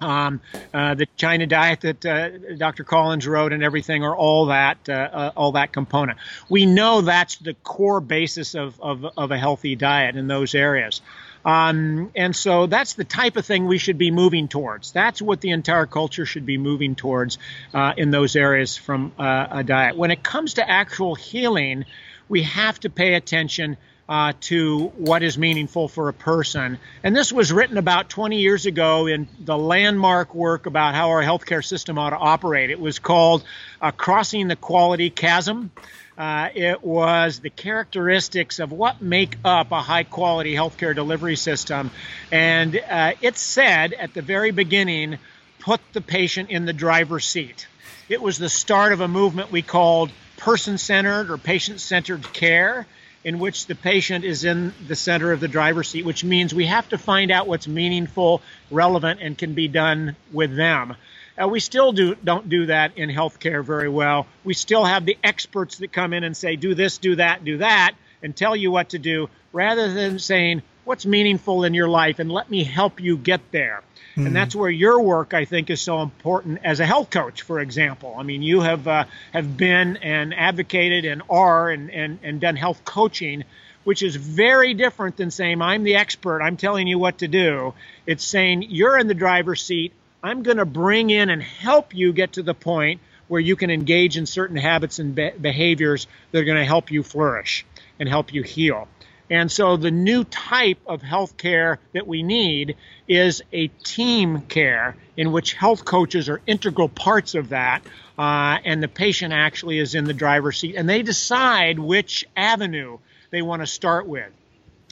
um, 0.01 0.40
uh, 0.74 0.95
the 0.95 1.07
China 1.16 1.47
diet 1.47 1.82
that 1.82 2.05
uh, 2.05 2.28
Dr. 2.57 2.84
Collins 2.84 3.26
wrote 3.26 3.53
and 3.53 3.62
everything, 3.62 4.05
or 4.05 4.16
all 4.16 4.47
that, 4.47 4.88
uh, 4.88 4.93
uh, 4.93 5.32
all 5.36 5.53
that 5.53 5.72
component. 5.72 6.18
We 6.49 6.66
know 6.66 7.01
that's 7.03 7.36
the 7.36 7.55
core 7.55 8.01
basis 8.01 8.55
of, 8.55 8.80
of, 8.80 9.05
of 9.16 9.30
a 9.30 9.38
healthy 9.38 9.76
diet 9.76 10.16
in 10.16 10.26
those 10.26 10.55
areas. 10.55 11.01
Um, 11.45 12.12
and 12.14 12.34
so 12.36 12.66
that's 12.66 12.95
the 12.95 13.05
type 13.05 13.36
of 13.36 13.45
thing 13.45 13.66
we 13.66 13.78
should 13.78 13.99
be 13.99 14.11
moving 14.11 14.49
towards. 14.49 14.93
That's 14.93 15.20
what 15.20 15.40
the 15.40 15.51
entire 15.51 15.86
culture 15.86 16.24
should 16.24 16.47
be 16.47 16.57
moving 16.57 16.95
towards 16.95 17.38
uh, 17.74 17.95
in 17.97 18.11
those 18.11 18.36
areas 18.36 18.76
from 18.76 19.12
uh, 19.18 19.49
a 19.51 19.64
diet. 19.64 19.97
When 19.97 20.11
it 20.11 20.22
comes 20.22 20.55
to 20.55 20.68
actual 20.68 21.14
healing, 21.14 21.84
we 22.28 22.45
have 22.45 22.78
to 22.80 22.90
pay 22.90 23.14
attention 23.14 23.76
uh, 24.09 24.32
to 24.40 24.88
what 24.96 25.22
is 25.22 25.38
meaningful 25.38 25.88
for 25.88 26.09
a 26.09 26.12
person. 26.12 26.78
And 27.03 27.14
this 27.14 27.32
was 27.32 27.53
written 27.53 27.78
about 27.78 28.09
20 28.09 28.38
years 28.38 28.66
ago 28.66 29.07
in 29.07 29.28
the 29.40 29.57
landmark 29.57 30.34
work 30.34 30.66
about 30.66 30.94
how 30.94 31.11
our 31.11 31.22
healthcare 31.22 31.64
system 31.64 31.98
ought 31.98 32.11
to 32.11 32.16
operate. 32.16 32.70
It 32.70 32.80
was 32.80 32.98
called 32.98 33.44
uh, 33.80 33.90
Crossing 33.92 34.48
the 34.48 34.57
Quality 34.57 35.11
Chasm. 35.11 35.70
Uh, 36.18 36.48
it 36.55 36.82
was 36.82 37.40
the 37.40 37.48
characteristics 37.48 38.59
of 38.59 38.70
what 38.70 39.00
make 39.00 39.36
up 39.44 39.72
a 39.72 39.80
high 39.80 40.05
quality 40.05 40.55
healthcare 40.55 40.94
delivery 40.94 41.36
system. 41.36 41.90
And 42.30 42.76
uh, 42.76 43.12
it 43.22 43.38
said 43.38 43.94
at 43.94 44.12
the 44.12 44.22
very 44.22 44.50
beginning, 44.50 45.18
put 45.61 45.80
the 45.92 46.00
patient 46.00 46.50
in 46.50 46.66
the 46.66 46.72
driver's 46.72 47.24
seat. 47.24 47.66
It 48.09 48.20
was 48.20 48.36
the 48.36 48.48
start 48.48 48.92
of 48.92 49.00
a 49.00 49.09
movement 49.09 49.50
we 49.53 49.62
called 49.62 50.11
person 50.36 50.76
centered 50.76 51.30
or 51.30 51.38
patient 51.38 51.80
centered 51.80 52.30
care 52.32 52.86
in 53.24 53.38
which 53.38 53.66
the 53.66 53.74
patient 53.74 54.24
is 54.24 54.44
in 54.44 54.72
the 54.86 54.96
center 54.96 55.32
of 55.32 55.40
the 55.40 55.48
driver's 55.48 55.88
seat, 55.88 56.04
which 56.04 56.24
means 56.24 56.54
we 56.54 56.66
have 56.66 56.88
to 56.88 56.98
find 56.98 57.30
out 57.30 57.46
what's 57.46 57.68
meaningful, 57.68 58.42
relevant, 58.70 59.20
and 59.22 59.38
can 59.38 59.54
be 59.54 59.68
done 59.68 60.16
with 60.32 60.54
them. 60.56 60.96
Uh, 61.40 61.48
we 61.48 61.60
still 61.60 61.92
do 61.92 62.14
don't 62.16 62.48
do 62.48 62.66
that 62.66 62.96
in 62.98 63.08
healthcare 63.08 63.64
very 63.64 63.88
well. 63.88 64.26
We 64.44 64.54
still 64.54 64.84
have 64.84 65.06
the 65.06 65.16
experts 65.24 65.78
that 65.78 65.92
come 65.92 66.12
in 66.12 66.24
and 66.24 66.36
say, 66.36 66.56
"Do 66.56 66.74
this, 66.74 66.98
do 66.98 67.16
that, 67.16 67.44
do 67.44 67.58
that," 67.58 67.92
and 68.22 68.36
tell 68.36 68.54
you 68.54 68.70
what 68.70 68.90
to 68.90 68.98
do, 68.98 69.30
rather 69.52 69.92
than 69.92 70.18
saying, 70.18 70.62
"What's 70.84 71.06
meaningful 71.06 71.64
in 71.64 71.74
your 71.74 71.88
life?" 71.88 72.18
and 72.18 72.30
let 72.30 72.50
me 72.50 72.64
help 72.64 73.00
you 73.00 73.16
get 73.16 73.40
there. 73.50 73.82
Mm. 74.16 74.26
And 74.26 74.36
that's 74.36 74.54
where 74.54 74.70
your 74.70 75.00
work, 75.00 75.32
I 75.34 75.44
think, 75.44 75.70
is 75.70 75.80
so 75.80 76.02
important 76.02 76.60
as 76.64 76.80
a 76.80 76.86
health 76.86 77.10
coach, 77.10 77.42
for 77.42 77.60
example. 77.60 78.14
I 78.18 78.22
mean, 78.22 78.42
you 78.42 78.60
have 78.60 78.86
uh, 78.86 79.04
have 79.32 79.56
been 79.56 79.96
and 79.98 80.34
advocated 80.34 81.04
and 81.04 81.22
are 81.30 81.70
and, 81.70 81.90
and, 81.90 82.18
and 82.22 82.40
done 82.40 82.56
health 82.56 82.84
coaching, 82.84 83.44
which 83.84 84.02
is 84.02 84.16
very 84.16 84.74
different 84.74 85.16
than 85.16 85.30
saying, 85.30 85.62
I'm 85.62 85.82
the 85.82 85.96
expert, 85.96 86.42
I'm 86.42 86.56
telling 86.56 86.86
you 86.86 86.98
what 86.98 87.18
to 87.18 87.28
do. 87.28 87.74
It's 88.06 88.24
saying, 88.24 88.66
you're 88.68 88.98
in 88.98 89.06
the 89.06 89.14
driver's 89.14 89.62
seat, 89.62 89.92
I'm 90.22 90.42
going 90.42 90.58
to 90.58 90.66
bring 90.66 91.10
in 91.10 91.30
and 91.30 91.42
help 91.42 91.94
you 91.94 92.12
get 92.12 92.34
to 92.34 92.42
the 92.42 92.54
point 92.54 93.00
where 93.28 93.40
you 93.40 93.56
can 93.56 93.70
engage 93.70 94.18
in 94.18 94.26
certain 94.26 94.56
habits 94.56 94.98
and 94.98 95.14
be- 95.14 95.30
behaviors 95.30 96.06
that 96.30 96.40
are 96.40 96.44
going 96.44 96.58
to 96.58 96.64
help 96.64 96.90
you 96.90 97.02
flourish 97.02 97.64
and 97.98 98.08
help 98.08 98.32
you 98.32 98.42
heal. 98.42 98.88
And 99.30 99.50
so 99.50 99.76
the 99.76 99.90
new 99.90 100.24
type 100.24 100.78
of 100.86 101.00
healthcare 101.00 101.78
that 101.94 102.06
we 102.06 102.22
need 102.22 102.76
is 103.08 103.42
a 103.52 103.68
team 103.68 104.42
care 104.42 104.96
in 105.16 105.32
which 105.32 105.54
health 105.54 105.84
coaches 105.84 106.28
are 106.28 106.40
integral 106.46 106.88
parts 106.88 107.34
of 107.34 107.50
that. 107.50 107.82
Uh, 108.18 108.58
and 108.64 108.82
the 108.82 108.88
patient 108.88 109.32
actually 109.32 109.78
is 109.78 109.94
in 109.94 110.04
the 110.04 110.14
driver's 110.14 110.58
seat 110.58 110.74
and 110.76 110.88
they 110.88 111.02
decide 111.02 111.78
which 111.78 112.26
avenue 112.36 112.98
they 113.30 113.42
want 113.42 113.62
to 113.62 113.66
start 113.66 114.06
with. 114.06 114.30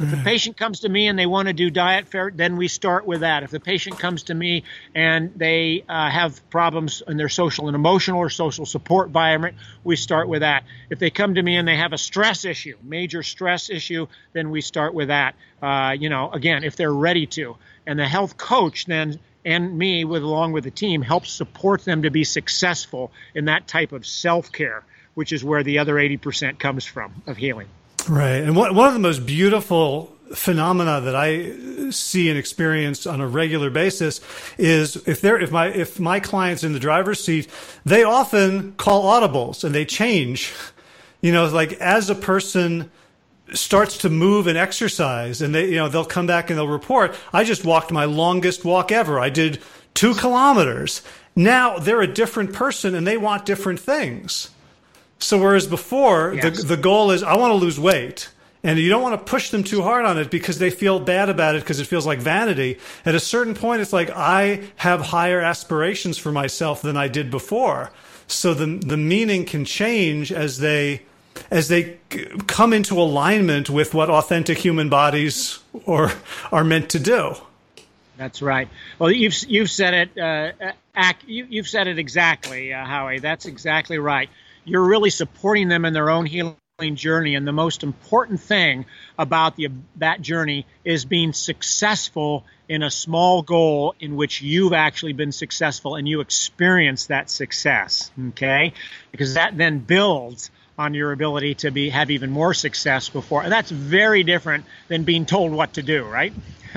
If 0.00 0.10
the 0.10 0.16
mm. 0.16 0.24
patient 0.24 0.56
comes 0.56 0.80
to 0.80 0.88
me 0.88 1.08
and 1.08 1.18
they 1.18 1.26
want 1.26 1.48
to 1.48 1.52
do 1.52 1.68
diet 1.68 2.08
fair, 2.08 2.32
then 2.34 2.56
we 2.56 2.68
start 2.68 3.06
with 3.06 3.20
that. 3.20 3.42
If 3.42 3.50
the 3.50 3.60
patient 3.60 3.98
comes 3.98 4.22
to 4.24 4.34
me 4.34 4.64
and 4.94 5.34
they 5.36 5.84
uh, 5.86 6.08
have 6.08 6.48
problems 6.48 7.02
in 7.06 7.18
their 7.18 7.28
social 7.28 7.66
and 7.66 7.74
emotional 7.74 8.18
or 8.18 8.30
social 8.30 8.64
support 8.64 9.08
environment, 9.08 9.56
we 9.84 9.96
start 9.96 10.26
with 10.26 10.40
that. 10.40 10.64
If 10.88 11.00
they 11.00 11.10
come 11.10 11.34
to 11.34 11.42
me 11.42 11.56
and 11.56 11.68
they 11.68 11.76
have 11.76 11.92
a 11.92 11.98
stress 11.98 12.46
issue, 12.46 12.78
major 12.82 13.22
stress 13.22 13.68
issue, 13.68 14.06
then 14.32 14.50
we 14.50 14.62
start 14.62 14.94
with 14.94 15.08
that. 15.08 15.34
Uh, 15.60 15.94
you 15.98 16.08
know, 16.08 16.30
again, 16.30 16.64
if 16.64 16.76
they're 16.76 16.90
ready 16.90 17.26
to. 17.26 17.56
And 17.86 17.98
the 17.98 18.08
health 18.08 18.38
coach 18.38 18.86
then 18.86 19.20
and 19.44 19.76
me 19.76 20.06
with 20.06 20.22
along 20.22 20.52
with 20.52 20.64
the 20.64 20.70
team 20.70 21.02
helps 21.02 21.30
support 21.30 21.84
them 21.84 22.02
to 22.02 22.10
be 22.10 22.24
successful 22.24 23.12
in 23.34 23.46
that 23.46 23.68
type 23.68 23.92
of 23.92 24.06
self-care, 24.06 24.82
which 25.12 25.30
is 25.30 25.44
where 25.44 25.62
the 25.62 25.78
other 25.78 25.96
80% 25.96 26.58
comes 26.58 26.86
from 26.86 27.22
of 27.26 27.36
healing. 27.36 27.68
Right. 28.08 28.42
And 28.42 28.56
one, 28.56 28.74
one 28.74 28.88
of 28.88 28.94
the 28.94 29.00
most 29.00 29.26
beautiful 29.26 30.16
phenomena 30.34 31.00
that 31.00 31.16
I 31.16 31.90
see 31.90 32.28
and 32.28 32.38
experience 32.38 33.06
on 33.06 33.20
a 33.20 33.26
regular 33.26 33.68
basis 33.68 34.20
is 34.58 34.96
if 35.08 35.20
they're 35.20 35.40
if 35.40 35.50
my 35.50 35.66
if 35.68 35.98
my 35.98 36.20
clients 36.20 36.62
in 36.62 36.72
the 36.72 36.78
driver's 36.78 37.22
seat, 37.22 37.48
they 37.84 38.04
often 38.04 38.72
call 38.74 39.04
audibles 39.04 39.64
and 39.64 39.74
they 39.74 39.84
change. 39.84 40.52
You 41.20 41.32
know, 41.32 41.46
like 41.46 41.72
as 41.74 42.10
a 42.10 42.14
person 42.14 42.90
starts 43.52 43.98
to 43.98 44.08
move 44.08 44.46
and 44.46 44.56
exercise 44.56 45.42
and 45.42 45.54
they 45.54 45.66
you 45.66 45.76
know 45.76 45.88
they'll 45.88 46.04
come 46.04 46.26
back 46.26 46.50
and 46.50 46.58
they'll 46.58 46.68
report, 46.68 47.14
I 47.32 47.44
just 47.44 47.64
walked 47.64 47.90
my 47.90 48.04
longest 48.04 48.64
walk 48.64 48.92
ever. 48.92 49.18
I 49.18 49.30
did 49.30 49.60
2 49.94 50.14
kilometers. 50.14 51.02
Now 51.34 51.78
they're 51.78 52.00
a 52.00 52.12
different 52.12 52.52
person 52.52 52.94
and 52.94 53.06
they 53.06 53.16
want 53.16 53.46
different 53.46 53.80
things. 53.80 54.50
So 55.20 55.38
whereas 55.38 55.66
before 55.66 56.34
yes. 56.34 56.62
the 56.62 56.76
the 56.76 56.76
goal 56.76 57.10
is 57.10 57.22
I 57.22 57.36
want 57.36 57.52
to 57.52 57.56
lose 57.56 57.78
weight 57.78 58.30
and 58.62 58.78
you 58.78 58.88
don't 58.88 59.02
want 59.02 59.18
to 59.18 59.30
push 59.30 59.50
them 59.50 59.62
too 59.62 59.82
hard 59.82 60.04
on 60.04 60.18
it 60.18 60.30
because 60.30 60.58
they 60.58 60.70
feel 60.70 61.00
bad 61.00 61.28
about 61.28 61.54
it 61.54 61.60
because 61.60 61.80
it 61.80 61.86
feels 61.86 62.06
like 62.06 62.18
vanity. 62.18 62.78
At 63.04 63.14
a 63.14 63.20
certain 63.20 63.54
point 63.54 63.82
it's 63.82 63.92
like 63.92 64.10
I 64.10 64.62
have 64.76 65.00
higher 65.00 65.40
aspirations 65.40 66.18
for 66.18 66.32
myself 66.32 66.82
than 66.82 66.96
I 66.96 67.08
did 67.08 67.30
before. 67.30 67.90
So 68.26 68.54
the 68.54 68.78
the 68.78 68.96
meaning 68.96 69.44
can 69.44 69.64
change 69.64 70.32
as 70.32 70.58
they 70.58 71.02
as 71.50 71.68
they 71.68 71.98
come 72.46 72.72
into 72.72 72.98
alignment 72.98 73.70
with 73.70 73.94
what 73.94 74.10
authentic 74.10 74.58
human 74.58 74.88
bodies 74.88 75.58
or 75.84 76.12
are 76.52 76.64
meant 76.64 76.90
to 76.90 76.98
do. 76.98 77.34
That's 78.16 78.42
right. 78.42 78.68
Well, 78.98 79.10
you've 79.10 79.34
you've 79.44 79.70
said 79.70 79.94
it. 79.94 80.18
Uh, 80.18 80.72
ac- 80.96 81.26
you, 81.26 81.62
have 81.62 81.68
said 81.68 81.86
it 81.86 81.98
exactly, 81.98 82.72
uh, 82.72 82.84
Howie. 82.84 83.18
That's 83.18 83.46
exactly 83.46 83.98
right 83.98 84.28
you're 84.64 84.84
really 84.84 85.10
supporting 85.10 85.68
them 85.68 85.84
in 85.84 85.92
their 85.92 86.10
own 86.10 86.26
healing 86.26 86.56
journey. 86.94 87.34
And 87.34 87.46
the 87.46 87.52
most 87.52 87.82
important 87.82 88.40
thing 88.40 88.86
about 89.18 89.56
the, 89.56 89.68
that 89.96 90.20
journey 90.20 90.66
is 90.84 91.04
being 91.04 91.32
successful 91.32 92.44
in 92.68 92.82
a 92.82 92.90
small 92.90 93.42
goal 93.42 93.94
in 94.00 94.16
which 94.16 94.42
you've 94.42 94.72
actually 94.72 95.12
been 95.12 95.32
successful 95.32 95.96
and 95.96 96.08
you 96.08 96.20
experience 96.20 97.06
that 97.06 97.28
success. 97.28 98.10
Okay? 98.30 98.72
Because 99.10 99.34
that 99.34 99.56
then 99.56 99.80
builds 99.80 100.50
on 100.80 100.94
your 100.94 101.12
ability 101.12 101.54
to 101.56 101.70
be 101.70 101.90
have 101.90 102.10
even 102.10 102.30
more 102.30 102.54
success 102.54 103.10
before. 103.10 103.42
And 103.42 103.52
that's 103.52 103.70
very 103.70 104.24
different 104.24 104.64
than 104.88 105.04
being 105.04 105.26
told 105.26 105.52
what 105.52 105.74
to 105.74 105.82
do, 105.82 106.04
right? 106.04 106.32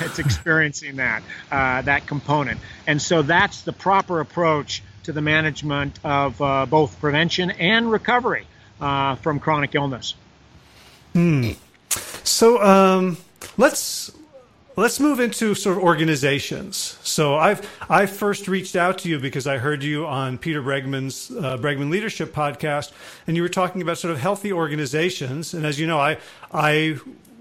it's 0.00 0.18
experiencing 0.18 0.96
that 0.96 1.22
uh, 1.50 1.82
that 1.82 2.06
component, 2.06 2.60
and 2.86 3.00
so 3.00 3.22
that's 3.22 3.62
the 3.62 3.72
proper 3.72 4.20
approach 4.20 4.82
to 5.04 5.12
the 5.12 5.20
management 5.20 5.98
of 6.04 6.40
uh, 6.40 6.66
both 6.66 6.98
prevention 7.00 7.50
and 7.52 7.90
recovery 7.90 8.46
uh, 8.80 9.16
from 9.16 9.40
chronic 9.40 9.74
illness. 9.74 10.14
Hmm. 11.12 11.52
So 12.22 12.62
um, 12.62 13.16
let's 13.56 14.12
let's 14.76 15.00
move 15.00 15.20
into 15.20 15.54
sort 15.54 15.76
of 15.76 15.82
organizations. 15.82 16.98
So 17.02 17.36
I've 17.36 17.68
I 17.88 18.06
first 18.06 18.48
reached 18.48 18.76
out 18.76 18.98
to 18.98 19.08
you 19.08 19.18
because 19.18 19.46
I 19.46 19.58
heard 19.58 19.82
you 19.82 20.06
on 20.06 20.38
Peter 20.38 20.62
Bregman's 20.62 21.30
uh, 21.30 21.58
Bregman 21.58 21.90
Leadership 21.90 22.32
podcast, 22.32 22.92
and 23.26 23.36
you 23.36 23.42
were 23.42 23.48
talking 23.48 23.82
about 23.82 23.98
sort 23.98 24.12
of 24.12 24.20
healthy 24.20 24.52
organizations. 24.52 25.54
And 25.54 25.66
as 25.66 25.78
you 25.78 25.86
know, 25.86 25.98
I 25.98 26.18
I 26.52 26.98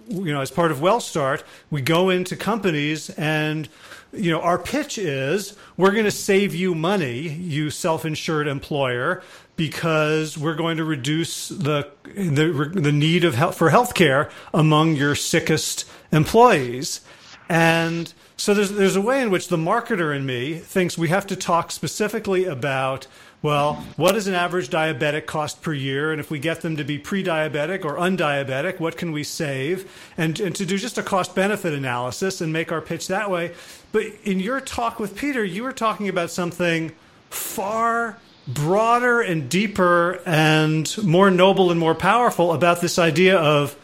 you 0.08 0.34
know 0.34 0.42
as 0.42 0.52
part 0.52 0.72
of 0.72 0.80
WellStart, 0.80 1.44
we 1.70 1.82
go 1.82 2.10
into 2.10 2.36
companies 2.36 3.10
and 3.12 3.70
you 4.14 4.32
know, 4.32 4.42
our 4.42 4.58
pitch 4.58 4.98
is 4.98 5.56
we're 5.78 5.92
going 5.92 6.06
to 6.06 6.12
save 6.12 6.56
you 6.56 6.74
money, 6.74 7.30
you 7.30 7.70
self-insured 7.70 8.48
employer, 8.48 9.22
because 9.56 10.38
we're 10.38 10.56
going 10.56 10.78
to 10.78 10.84
reduce 10.84 11.50
the 11.50 11.90
the, 12.04 12.72
the 12.74 12.92
need 12.92 13.24
of 13.24 13.36
health, 13.36 13.56
for 13.58 13.70
healthcare 13.70 14.32
among 14.54 14.96
your 14.96 15.16
sickest 15.16 15.86
employees. 16.12 17.02
And 17.50 18.12
so 18.38 18.54
there's 18.54 18.72
there's 18.72 18.96
a 18.96 19.02
way 19.02 19.22
in 19.22 19.30
which 19.30 19.50
the 19.50 19.58
marketer 19.58 20.16
in 20.16 20.26
me 20.26 20.56
thinks 20.56 20.98
we 20.98 21.10
have 21.10 21.28
to 21.28 21.36
talk 21.36 21.72
specifically 21.72 22.46
about 22.46 23.08
well, 23.42 23.76
what 23.96 24.14
does 24.14 24.28
an 24.28 24.34
average 24.34 24.70
diabetic 24.70 25.26
cost 25.26 25.62
per 25.62 25.72
year? 25.72 26.12
And 26.12 26.20
if 26.20 26.30
we 26.30 26.40
get 26.40 26.60
them 26.60 26.76
to 26.76 26.84
be 26.84 26.98
pre 26.98 27.24
diabetic 27.24 27.86
or 27.86 27.96
undiabetic, 27.96 28.82
what 28.82 28.98
can 28.98 29.14
we 29.14 29.24
save? 29.24 30.12
And, 30.18 30.38
and 30.42 30.54
to 30.58 30.66
do 30.66 30.78
just 30.78 30.98
a 30.98 31.04
cost 31.04 31.36
benefit 31.36 31.74
analysis 31.74 32.42
and 32.42 32.52
make 32.52 32.72
our 32.72 32.82
pitch 32.82 33.08
that 33.08 33.32
way. 33.32 33.54
But 33.92 34.06
in 34.24 34.40
your 34.40 34.62
talk 34.62 35.00
with 35.00 35.16
Peter, 35.16 35.44
you 35.44 35.64
were 35.64 35.72
talking 35.72 36.10
about 36.10 36.30
something 36.30 36.92
far 37.30 38.18
broader 38.48 39.22
and 39.22 39.50
deeper 39.50 40.22
and 40.26 40.96
more 41.04 41.30
noble 41.30 41.72
and 41.72 41.80
more 41.80 41.96
powerful 41.96 42.54
about 42.54 42.82
this 42.82 42.98
idea 42.98 43.38
of 43.38 43.76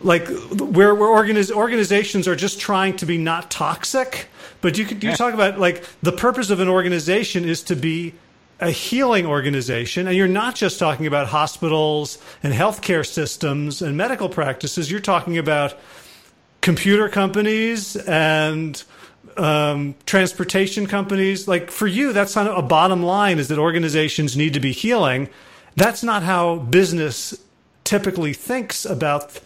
like 0.00 0.26
where, 0.28 0.94
where 0.94 1.08
organiz- 1.08 1.50
organizations 1.50 2.28
are 2.28 2.36
just 2.36 2.60
trying 2.60 2.96
to 2.96 3.06
be 3.06 3.18
not 3.18 3.50
toxic. 3.50 4.28
But 4.60 4.78
you 4.78 4.84
could 4.84 5.02
you 5.02 5.14
talk 5.14 5.34
about 5.34 5.58
like 5.58 5.84
the 6.02 6.12
purpose 6.12 6.50
of 6.50 6.60
an 6.60 6.68
organization 6.68 7.44
is 7.44 7.62
to 7.64 7.76
be 7.76 8.14
a 8.60 8.70
healing 8.70 9.26
organization, 9.26 10.06
and 10.06 10.16
you're 10.16 10.28
not 10.28 10.54
just 10.54 10.78
talking 10.78 11.06
about 11.06 11.26
hospitals 11.26 12.18
and 12.42 12.54
healthcare 12.54 13.04
systems 13.04 13.82
and 13.82 13.96
medical 13.96 14.28
practices, 14.28 14.90
you're 14.90 15.00
talking 15.00 15.38
about 15.38 15.74
computer 16.60 17.08
companies 17.08 17.96
and 17.96 18.82
um, 19.36 19.94
transportation 20.06 20.86
companies. 20.86 21.48
Like 21.48 21.70
for 21.70 21.86
you, 21.86 22.12
that's 22.12 22.36
not 22.36 22.58
a 22.58 22.62
bottom 22.62 23.02
line 23.02 23.38
is 23.38 23.48
that 23.48 23.58
organizations 23.58 24.36
need 24.36 24.54
to 24.54 24.60
be 24.60 24.72
healing. 24.72 25.28
That's 25.76 26.02
not 26.02 26.22
how 26.22 26.56
business 26.56 27.34
typically 27.84 28.32
thinks 28.32 28.84
about 28.84 29.40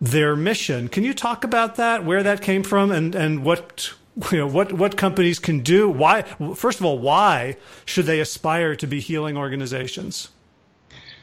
their 0.00 0.36
mission. 0.36 0.88
Can 0.88 1.04
you 1.04 1.14
talk 1.14 1.44
about 1.44 1.76
that, 1.76 2.04
where 2.04 2.22
that 2.22 2.42
came 2.42 2.62
from, 2.62 2.90
and, 2.90 3.14
and 3.14 3.44
what 3.44 3.92
you 4.30 4.38
know 4.38 4.46
what 4.46 4.72
what 4.72 4.96
companies 4.96 5.38
can 5.38 5.60
do? 5.60 5.88
Why 5.88 6.22
first 6.54 6.78
of 6.80 6.84
all, 6.84 6.98
why 6.98 7.56
should 7.84 8.06
they 8.06 8.20
aspire 8.20 8.76
to 8.76 8.86
be 8.86 9.00
healing 9.00 9.36
organizations? 9.36 10.28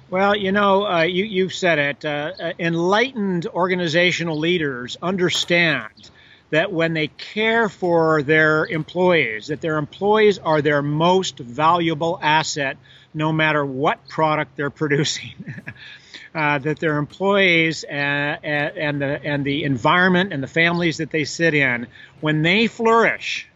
Well, 0.09 0.35
you 0.35 0.51
know, 0.51 0.85
uh, 0.85 1.03
you 1.03 1.23
you've 1.23 1.53
said 1.53 1.79
it. 1.79 2.05
Uh, 2.05 2.33
uh 2.39 2.53
enlightened 2.59 3.47
organizational 3.47 4.37
leaders 4.37 4.97
understand 5.01 6.09
that 6.51 6.71
when 6.71 6.93
they 6.93 7.07
care 7.07 7.67
for 7.69 8.21
their 8.21 8.65
employees, 8.65 9.47
that 9.47 9.61
their 9.61 9.77
employees 9.77 10.37
are 10.37 10.61
their 10.61 10.81
most 10.81 11.39
valuable 11.39 12.19
asset, 12.21 12.77
no 13.13 13.31
matter 13.31 13.65
what 13.65 14.07
product 14.07 14.55
they're 14.55 14.69
producing. 14.83 15.33
uh, 16.35 16.59
that 16.59 16.79
their 16.79 16.97
employees 16.97 17.83
and, 17.83 18.39
uh, 18.43 18.47
uh, 18.47 18.79
and 18.79 19.01
the 19.01 19.25
and 19.25 19.43
the 19.43 19.63
environment 19.63 20.31
and 20.31 20.41
the 20.41 20.47
families 20.47 20.97
that 20.97 21.09
they 21.09 21.25
sit 21.25 21.53
in, 21.53 21.87
when 22.19 22.41
they 22.41 22.67
flourish, 22.67 23.47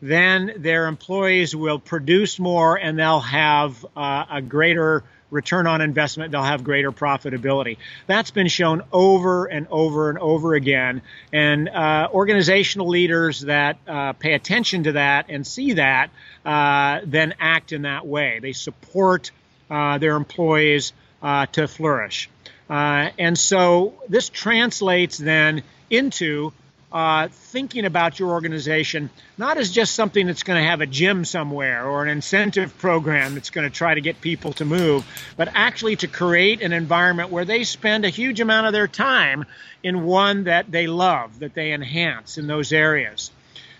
then 0.00 0.52
their 0.56 0.86
employees 0.86 1.54
will 1.54 1.78
produce 1.78 2.38
more 2.38 2.76
and 2.76 2.98
they'll 2.98 3.20
have 3.20 3.84
uh, 3.96 4.24
a 4.30 4.42
greater 4.42 5.04
return 5.30 5.66
on 5.66 5.80
investment, 5.80 6.32
they'll 6.32 6.42
have 6.42 6.64
greater 6.64 6.92
profitability. 6.92 7.76
That's 8.06 8.30
been 8.30 8.48
shown 8.48 8.82
over 8.92 9.46
and 9.46 9.66
over 9.70 10.10
and 10.10 10.18
over 10.18 10.54
again. 10.54 11.02
And 11.32 11.68
uh, 11.68 12.08
organizational 12.12 12.88
leaders 12.88 13.40
that 13.42 13.78
uh, 13.86 14.12
pay 14.14 14.34
attention 14.34 14.84
to 14.84 14.92
that 14.92 15.26
and 15.28 15.46
see 15.46 15.74
that 15.74 16.10
uh, 16.44 17.00
then 17.04 17.34
act 17.38 17.72
in 17.72 17.82
that 17.82 18.06
way. 18.06 18.38
They 18.40 18.52
support 18.52 19.30
uh, 19.70 19.98
their 19.98 20.16
employees 20.16 20.92
uh, 21.22 21.46
to 21.46 21.68
flourish. 21.68 22.30
Uh, 22.70 23.10
and 23.18 23.38
so 23.38 23.94
this 24.08 24.28
translates 24.28 25.18
then 25.18 25.62
into 25.90 26.52
uh, 26.90 27.28
thinking 27.30 27.84
about 27.84 28.18
your 28.18 28.30
organization 28.30 29.10
not 29.36 29.58
as 29.58 29.70
just 29.70 29.94
something 29.94 30.26
that's 30.26 30.42
going 30.42 30.60
to 30.60 30.66
have 30.66 30.80
a 30.80 30.86
gym 30.86 31.24
somewhere 31.24 31.86
or 31.86 32.02
an 32.02 32.08
incentive 32.08 32.76
program 32.78 33.34
that's 33.34 33.50
going 33.50 33.68
to 33.68 33.74
try 33.74 33.94
to 33.94 34.00
get 34.00 34.20
people 34.20 34.52
to 34.54 34.64
move, 34.64 35.06
but 35.36 35.48
actually 35.54 35.96
to 35.96 36.06
create 36.06 36.62
an 36.62 36.72
environment 36.72 37.30
where 37.30 37.44
they 37.44 37.64
spend 37.64 38.04
a 38.04 38.08
huge 38.08 38.40
amount 38.40 38.66
of 38.66 38.72
their 38.72 38.88
time 38.88 39.44
in 39.82 40.04
one 40.04 40.44
that 40.44 40.70
they 40.70 40.86
love, 40.86 41.40
that 41.40 41.54
they 41.54 41.72
enhance 41.72 42.38
in 42.38 42.46
those 42.46 42.72
areas. 42.72 43.30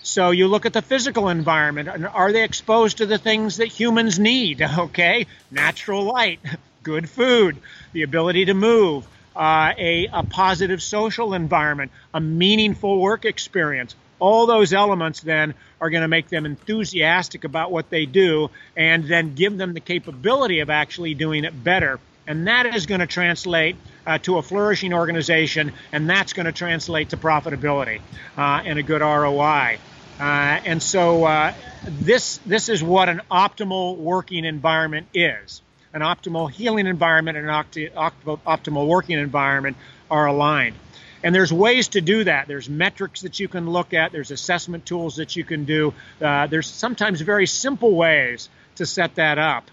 So 0.02 0.30
you 0.30 0.46
look 0.46 0.64
at 0.64 0.72
the 0.72 0.82
physical 0.82 1.28
environment, 1.28 1.88
and 1.88 2.06
are 2.06 2.32
they 2.32 2.44
exposed 2.44 2.98
to 2.98 3.06
the 3.06 3.18
things 3.18 3.56
that 3.56 3.68
humans 3.68 4.18
need? 4.18 4.62
Okay, 4.78 5.26
natural 5.50 6.04
light, 6.04 6.40
good 6.82 7.08
food, 7.08 7.56
the 7.92 8.02
ability 8.02 8.46
to 8.46 8.54
move 8.54 9.06
uh, 9.38 9.72
a, 9.78 10.08
a 10.12 10.24
positive 10.24 10.82
social 10.82 11.32
environment, 11.32 11.92
a 12.12 12.20
meaningful 12.20 13.00
work 13.00 13.24
experience. 13.24 13.94
All 14.18 14.46
those 14.46 14.72
elements 14.72 15.20
then 15.20 15.54
are 15.80 15.90
going 15.90 16.02
to 16.02 16.08
make 16.08 16.28
them 16.28 16.44
enthusiastic 16.44 17.44
about 17.44 17.70
what 17.70 17.88
they 17.88 18.04
do 18.04 18.50
and 18.76 19.04
then 19.04 19.36
give 19.36 19.56
them 19.56 19.74
the 19.74 19.80
capability 19.80 20.58
of 20.58 20.70
actually 20.70 21.14
doing 21.14 21.44
it 21.44 21.64
better. 21.64 22.00
And 22.26 22.48
that 22.48 22.74
is 22.74 22.86
going 22.86 23.00
to 23.00 23.06
translate 23.06 23.76
uh, 24.04 24.18
to 24.18 24.38
a 24.38 24.42
flourishing 24.42 24.92
organization, 24.92 25.72
and 25.92 26.10
that's 26.10 26.32
going 26.32 26.46
to 26.46 26.52
translate 26.52 27.10
to 27.10 27.16
profitability 27.16 28.00
uh, 28.36 28.60
and 28.64 28.78
a 28.78 28.82
good 28.82 29.00
ROI. 29.00 29.78
Uh, 30.18 30.22
and 30.22 30.82
so 30.82 31.24
uh, 31.24 31.54
this 31.86 32.38
this 32.38 32.68
is 32.68 32.82
what 32.82 33.08
an 33.08 33.22
optimal 33.30 33.96
working 33.96 34.44
environment 34.44 35.06
is 35.14 35.62
an 36.00 36.06
optimal 36.06 36.50
healing 36.50 36.86
environment 36.86 37.36
and 37.36 37.48
an 37.48 37.52
optimal, 37.52 38.38
optimal 38.46 38.86
working 38.86 39.18
environment 39.18 39.76
are 40.10 40.26
aligned. 40.26 40.76
And 41.24 41.34
there's 41.34 41.52
ways 41.52 41.88
to 41.88 42.00
do 42.00 42.22
that. 42.24 42.46
There's 42.46 42.68
metrics 42.68 43.22
that 43.22 43.40
you 43.40 43.48
can 43.48 43.68
look 43.68 43.92
at. 43.92 44.12
There's 44.12 44.30
assessment 44.30 44.86
tools 44.86 45.16
that 45.16 45.34
you 45.34 45.42
can 45.42 45.64
do. 45.64 45.92
Uh, 46.22 46.46
there's 46.46 46.68
sometimes 46.68 47.20
very 47.20 47.46
simple 47.46 47.94
ways 47.96 48.48
to 48.76 48.86
set 48.86 49.16
that 49.16 49.38
up. 49.38 49.68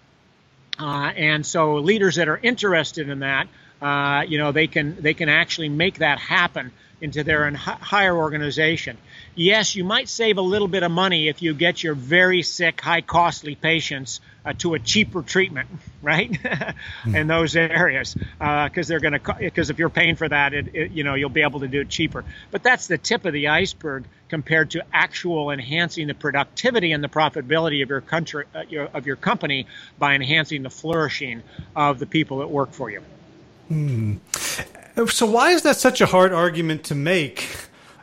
Uh, 0.79 1.11
and 1.15 1.45
so 1.45 1.75
leaders 1.75 2.15
that 2.15 2.27
are 2.27 2.39
interested 2.41 3.09
in 3.09 3.19
that, 3.19 3.47
uh, 3.81 4.23
you 4.27 4.39
know, 4.39 4.51
they 4.51 4.67
can 4.67 5.01
they 5.01 5.13
can 5.13 5.29
actually 5.29 5.69
make 5.69 5.99
that 5.99 6.19
happen 6.19 6.71
into 7.01 7.23
their 7.23 7.49
higher 7.51 8.17
organization. 8.17 8.97
Yes, 9.35 9.75
you 9.75 9.83
might 9.83 10.09
save 10.09 10.37
a 10.37 10.41
little 10.41 10.67
bit 10.67 10.81
of 10.81 10.91
money 10.91 11.27
if 11.27 11.41
you 11.41 11.53
get 11.53 11.83
your 11.83 11.93
very 11.93 12.41
sick, 12.41 12.81
high 12.81 13.01
costly 13.01 13.55
patients 13.55 14.21
uh, 14.45 14.53
to 14.59 14.75
a 14.75 14.79
cheaper 14.79 15.21
treatment, 15.21 15.67
right? 16.01 16.31
mm. 16.31 17.15
In 17.15 17.27
those 17.27 17.55
areas, 17.55 18.13
because 18.13 18.37
uh, 18.41 18.69
they're 18.87 18.99
going 18.99 19.19
to, 19.19 19.35
because 19.39 19.69
if 19.69 19.79
you're 19.79 19.89
paying 19.89 20.15
for 20.15 20.29
that, 20.29 20.53
it, 20.53 20.75
it, 20.75 20.91
you 20.91 21.03
know, 21.03 21.15
you'll 21.15 21.29
be 21.29 21.41
able 21.41 21.61
to 21.61 21.67
do 21.67 21.81
it 21.81 21.89
cheaper. 21.89 22.23
But 22.51 22.63
that's 22.63 22.87
the 22.87 22.97
tip 22.97 23.25
of 23.25 23.33
the 23.33 23.47
iceberg 23.47 24.05
compared 24.29 24.71
to 24.71 24.83
actual 24.93 25.51
enhancing 25.51 26.07
the 26.07 26.13
productivity 26.13 26.91
and 26.91 27.03
the 27.03 27.07
profitability 27.07 27.81
of 27.83 27.89
your 27.89 28.01
country, 28.01 28.45
uh, 28.53 28.63
your, 28.69 28.85
of 28.93 29.05
your 29.05 29.15
company 29.15 29.67
by 29.97 30.13
enhancing 30.13 30.63
the 30.63 30.69
flourishing 30.69 31.41
of 31.75 31.99
the 31.99 32.05
people 32.05 32.39
that 32.39 32.49
work 32.49 32.71
for 32.71 32.89
you. 32.89 33.01
Mm. 33.71 34.19
So 35.09 35.25
why 35.25 35.51
is 35.51 35.63
that 35.63 35.77
such 35.77 36.01
a 36.01 36.05
hard 36.05 36.31
argument 36.31 36.83
to 36.85 36.95
make? 36.95 37.47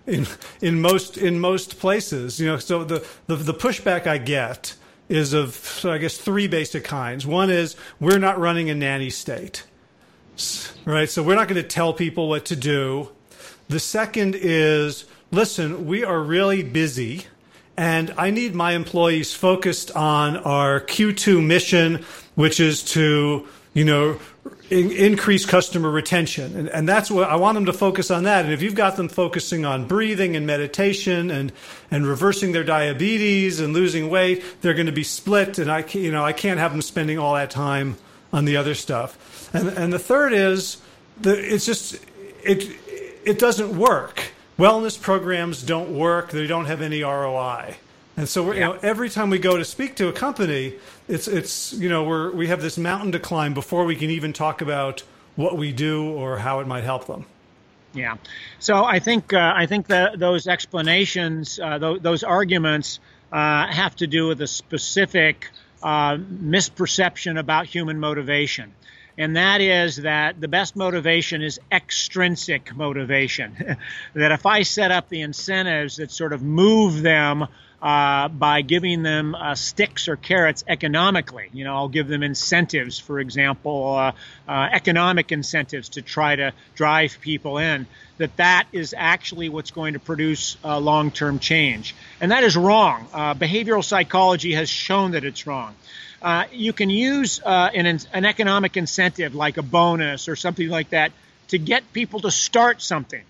In 0.05 0.27
in 0.61 0.81
most 0.81 1.17
in 1.17 1.39
most 1.39 1.79
places, 1.79 2.41
you 2.41 2.47
know, 2.47 2.57
so 2.57 2.83
the, 2.83 3.07
the, 3.29 3.37
the 3.37 3.55
pushback 3.55 4.05
I 4.05 4.19
get 4.19 4.75
is 5.09 5.33
of, 5.33 5.55
so 5.55 5.93
I 5.93 5.99
guess, 5.99 6.17
three 6.17 6.47
basic 6.47 6.85
kinds. 6.85 7.27
One 7.27 7.51
is 7.51 7.77
we're 8.01 8.19
not 8.19 8.39
running 8.39 8.71
a 8.71 8.75
nanny 8.75 9.11
state, 9.11 9.65
right? 10.85 11.09
So 11.09 11.23
we're 11.23 11.35
not 11.35 11.49
going 11.49 11.63
to 11.63 11.69
tell 11.69 11.93
people 11.93 12.29
what 12.29 12.45
to 12.47 12.57
do. 12.57 13.11
The 13.69 13.81
second 13.81 14.37
is 14.39 15.05
listen, 15.31 15.87
we 15.87 16.05
are 16.05 16.21
really 16.21 16.63
busy 16.63 17.27
and 17.77 18.13
I 18.19 18.31
need 18.31 18.55
my 18.55 18.73
employees 18.73 19.35
focused 19.35 19.91
on 19.93 20.37
our 20.37 20.81
Q2 20.81 21.45
mission, 21.45 22.05
which 22.35 22.61
is 22.61 22.83
to, 22.93 23.47
you 23.73 23.85
know, 23.85 24.19
in, 24.73 24.91
increase 24.91 25.45
customer 25.45 25.91
retention. 25.91 26.57
And, 26.57 26.69
and 26.69 26.89
that's 26.89 27.11
what 27.11 27.29
I 27.29 27.37
want 27.37 27.57
them 27.57 27.67
to 27.67 27.73
focus 27.73 28.11
on 28.11 28.25
that. 28.25 28.45
And 28.45 28.55
if 28.55 28.63
you've 28.63 28.75
got 28.75 28.97
them 28.97 29.09
focusing 29.09 29.67
on 29.67 29.87
breathing 29.87 30.35
and 30.35 30.47
meditation 30.47 31.31
and, 31.31 31.53
and 31.91 32.07
reversing 32.07 32.53
their 32.53 32.65
diabetes 32.65 33.61
and 33.61 33.75
losing 33.75 34.09
weight, 34.09 34.43
they're 34.63 34.75
going 34.75 34.87
to 34.87 34.93
be 34.93 35.05
split. 35.05 35.59
And 35.59 35.71
I, 35.71 35.85
you 35.93 36.11
know, 36.11 36.25
I 36.25 36.33
can't 36.33 36.59
have 36.59 36.73
them 36.73 36.83
spending 36.83 37.19
all 37.19 37.35
that 37.35 37.51
time 37.51 37.99
on 38.33 38.47
the 38.47 38.57
other 38.57 38.75
stuff. 38.75 39.55
And, 39.55 39.69
and 39.69 39.93
the 39.93 39.99
third 39.99 40.33
is 40.33 40.79
it's 41.23 41.67
just, 41.67 41.99
it, 42.43 42.75
it 43.25 43.39
doesn't 43.39 43.77
work. 43.77 44.33
Wellness 44.59 45.01
programs 45.01 45.63
don't 45.63 45.97
work. 45.97 46.31
They 46.31 46.47
don't 46.47 46.67
have 46.67 46.81
any 46.81 47.03
ROI. 47.03 47.77
And 48.17 48.29
so 48.29 48.43
we're, 48.43 48.55
yeah. 48.55 48.69
you 48.69 48.75
know, 48.75 48.79
every 48.83 49.09
time 49.09 49.31
we 49.31 49.39
go 49.39 49.57
to 49.57 49.65
speak 49.65 49.97
to 49.97 50.09
a 50.09 50.13
company, 50.13 50.75
it's 51.09 51.29
it's 51.29 51.73
you 51.73 51.89
know 51.89 52.05
we're 52.05 52.31
we 52.33 52.49
have 52.49 52.61
this 52.61 52.77
mountain 52.77 53.13
to 53.13 53.19
climb 53.19 53.55
before 53.55 53.85
we 53.85 53.97
can 53.97 54.11
even 54.11 54.33
talk 54.33 54.61
about 54.61 55.03
what 55.37 55.57
we 55.57 55.73
do 55.73 56.11
or 56.11 56.39
how 56.39 56.61
it 56.61 56.67
might 56.67 56.85
help 56.85 57.07
them. 57.07 57.25
Yeah, 57.95 58.17
so 58.59 58.85
I 58.85 58.99
think 58.99 59.33
uh, 59.33 59.53
I 59.57 59.67
think 59.67 59.87
that 59.89 60.19
those 60.19 60.47
explanations, 60.47 61.59
uh, 61.59 61.79
th- 61.79 62.03
those 62.03 62.23
arguments, 62.23 63.01
uh, 63.33 63.67
have 63.67 63.97
to 63.97 64.07
do 64.07 64.29
with 64.29 64.41
a 64.43 64.47
specific 64.47 65.51
uh, 65.83 66.17
misperception 66.17 67.39
about 67.39 67.67
human 67.67 67.99
motivation 67.99 68.73
and 69.19 69.37
that 69.37 69.61
is 69.61 69.97
that 69.97 70.41
the 70.41 70.49
best 70.49 70.75
motivation 70.75 71.43
is 71.43 71.61
extrinsic 71.71 72.75
motivation. 72.75 73.77
that 74.15 74.33
if 74.33 74.47
I 74.47 74.63
set 74.63 74.91
up 74.91 75.09
the 75.09 75.21
incentives 75.21 75.97
that 75.97 76.11
sort 76.11 76.33
of 76.33 76.43
move 76.43 77.03
them 77.03 77.47
uh, 77.83 78.29
by 78.29 78.63
giving 78.63 79.03
them 79.03 79.35
uh, 79.35 79.57
sticks 79.57 80.07
or 80.07 80.15
carrots 80.15 80.63
economically. 80.69 81.51
You 81.53 81.65
know, 81.65 81.75
I'll 81.75 81.89
give 81.89 82.07
them 82.07 82.23
incentives, 82.23 83.01
for 83.01 83.19
example, 83.19 83.97
uh, 83.97 84.13
uh 84.49 84.69
economic 84.73 85.33
incentives 85.33 85.89
to 85.91 86.03
try 86.03 86.37
to 86.37 86.53
drive 86.77 87.19
people 87.21 87.59
in. 87.59 87.87
That 88.19 88.37
that 88.37 88.69
is 88.71 88.95
actually 88.97 89.49
what's 89.49 89.73
going 89.73 89.95
to 89.95 89.99
produce 89.99 90.57
uh, 90.65 90.79
long-term 90.79 91.41
change, 91.41 91.97
and 92.21 92.31
that 92.31 92.45
is 92.45 92.57
wrong. 92.57 93.09
Uh, 93.13 93.35
behavioral 93.35 93.83
psychology 93.83 94.55
has 94.55 94.69
shown 94.69 95.13
that 95.13 95.25
it's 95.25 95.45
wrong. 95.45 95.75
you 96.53 96.73
can 96.73 96.89
use 96.89 97.41
an, 97.45 97.99
an 98.13 98.25
economic 98.25 98.77
incentive 98.77 99.35
like 99.35 99.57
a 99.57 99.63
bonus 99.63 100.29
or 100.29 100.37
something 100.37 100.69
like 100.69 100.91
that 100.91 101.11
to 101.49 101.59
get 101.59 101.93
people 101.93 102.21
to 102.21 102.31
start 102.31 102.81
something. 102.81 103.25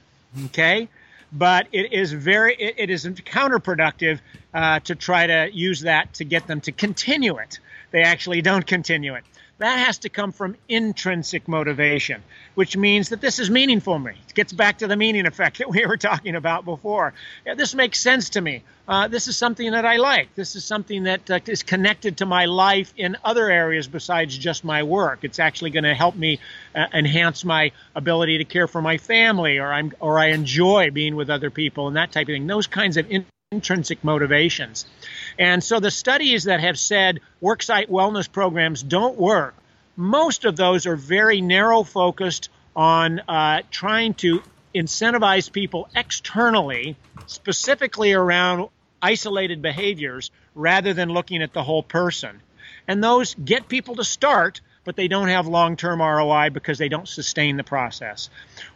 Okay 0.46 0.88
but 1.33 1.66
it 1.72 1.93
is 1.93 2.12
very 2.12 2.55
it, 2.55 2.74
it 2.78 2.91
is 2.91 3.05
counterproductive 3.07 4.20
uh, 4.55 4.80
to 4.80 4.95
try 4.95 5.26
to 5.26 5.49
use 5.53 5.80
that 5.80 6.12
to 6.14 6.24
get 6.24 6.47
them 6.47 6.61
to 6.61 6.72
continue 6.72 7.37
it. 7.37 7.59
They 7.91 8.03
actually 8.03 8.43
don't 8.43 8.66
continue 8.66 9.14
it. 9.14 9.24
That 9.62 9.78
has 9.78 9.98
to 9.98 10.08
come 10.08 10.32
from 10.32 10.56
intrinsic 10.68 11.46
motivation, 11.46 12.22
which 12.56 12.76
means 12.76 13.10
that 13.10 13.20
this 13.20 13.38
is 13.38 13.48
meaningful 13.48 13.94
to 13.94 14.00
me. 14.00 14.10
It 14.10 14.34
gets 14.34 14.52
back 14.52 14.78
to 14.78 14.88
the 14.88 14.96
meaning 14.96 15.24
effect 15.24 15.58
that 15.58 15.70
we 15.70 15.86
were 15.86 15.96
talking 15.96 16.34
about 16.34 16.64
before. 16.64 17.14
Yeah, 17.46 17.54
this 17.54 17.72
makes 17.72 18.00
sense 18.00 18.30
to 18.30 18.40
me. 18.40 18.64
Uh, 18.88 19.06
this 19.06 19.28
is 19.28 19.36
something 19.36 19.70
that 19.70 19.86
I 19.86 19.98
like. 19.98 20.34
This 20.34 20.56
is 20.56 20.64
something 20.64 21.04
that 21.04 21.30
uh, 21.30 21.38
is 21.46 21.62
connected 21.62 22.16
to 22.16 22.26
my 22.26 22.46
life 22.46 22.92
in 22.96 23.16
other 23.24 23.48
areas 23.48 23.86
besides 23.86 24.36
just 24.36 24.64
my 24.64 24.82
work. 24.82 25.20
It's 25.22 25.38
actually 25.38 25.70
going 25.70 25.84
to 25.84 25.94
help 25.94 26.16
me 26.16 26.40
uh, 26.74 26.86
enhance 26.92 27.44
my 27.44 27.70
ability 27.94 28.38
to 28.38 28.44
care 28.44 28.66
for 28.66 28.82
my 28.82 28.98
family, 28.98 29.58
or 29.58 29.72
I'm 29.72 29.92
or 30.00 30.18
I 30.18 30.30
enjoy 30.30 30.90
being 30.90 31.14
with 31.14 31.30
other 31.30 31.50
people 31.50 31.86
and 31.86 31.96
that 31.96 32.10
type 32.10 32.22
of 32.22 32.34
thing. 32.34 32.48
Those 32.48 32.66
kinds 32.66 32.96
of 32.96 33.08
in- 33.08 33.26
intrinsic 33.52 34.02
motivations. 34.02 34.86
And 35.39 35.62
so 35.62 35.80
the 35.80 35.91
studies 35.91 36.45
that 36.45 36.61
have 36.61 36.78
said 36.78 37.20
worksite 37.43 37.89
wellness 37.89 38.30
programs 38.30 38.83
don't 38.83 39.18
work, 39.18 39.55
most 39.97 40.45
of 40.45 40.57
those 40.57 40.87
are 40.87 40.97
very 40.97 41.41
narrow 41.41 41.83
focused 41.83 42.49
on 42.74 43.20
uh, 43.20 43.62
trying 43.70 44.14
to 44.14 44.43
incentivize 44.74 45.51
people 45.51 45.89
externally, 45.95 46.97
specifically 47.26 48.12
around 48.12 48.68
isolated 49.03 49.61
behaviors, 49.61 50.30
rather 50.55 50.95
than 50.95 51.11
looking 51.11 51.43
at 51.43 51.53
the 51.53 51.62
whole 51.62 51.83
person. 51.83 52.41
And 52.89 53.03
those 53.03 53.35
get 53.35 53.68
people 53.68 53.97
to 53.97 54.05
start, 54.05 54.61
but 54.85 54.97
they 54.97 55.09
don't 55.09 55.28
have 55.28 55.47
long 55.47 55.76
term 55.76 56.01
ROI 56.01 56.51
because 56.51 56.78
they 56.78 56.89
don't 56.89 57.09
sustain 57.09 57.57
the 57.57 57.64
process. 57.64 58.30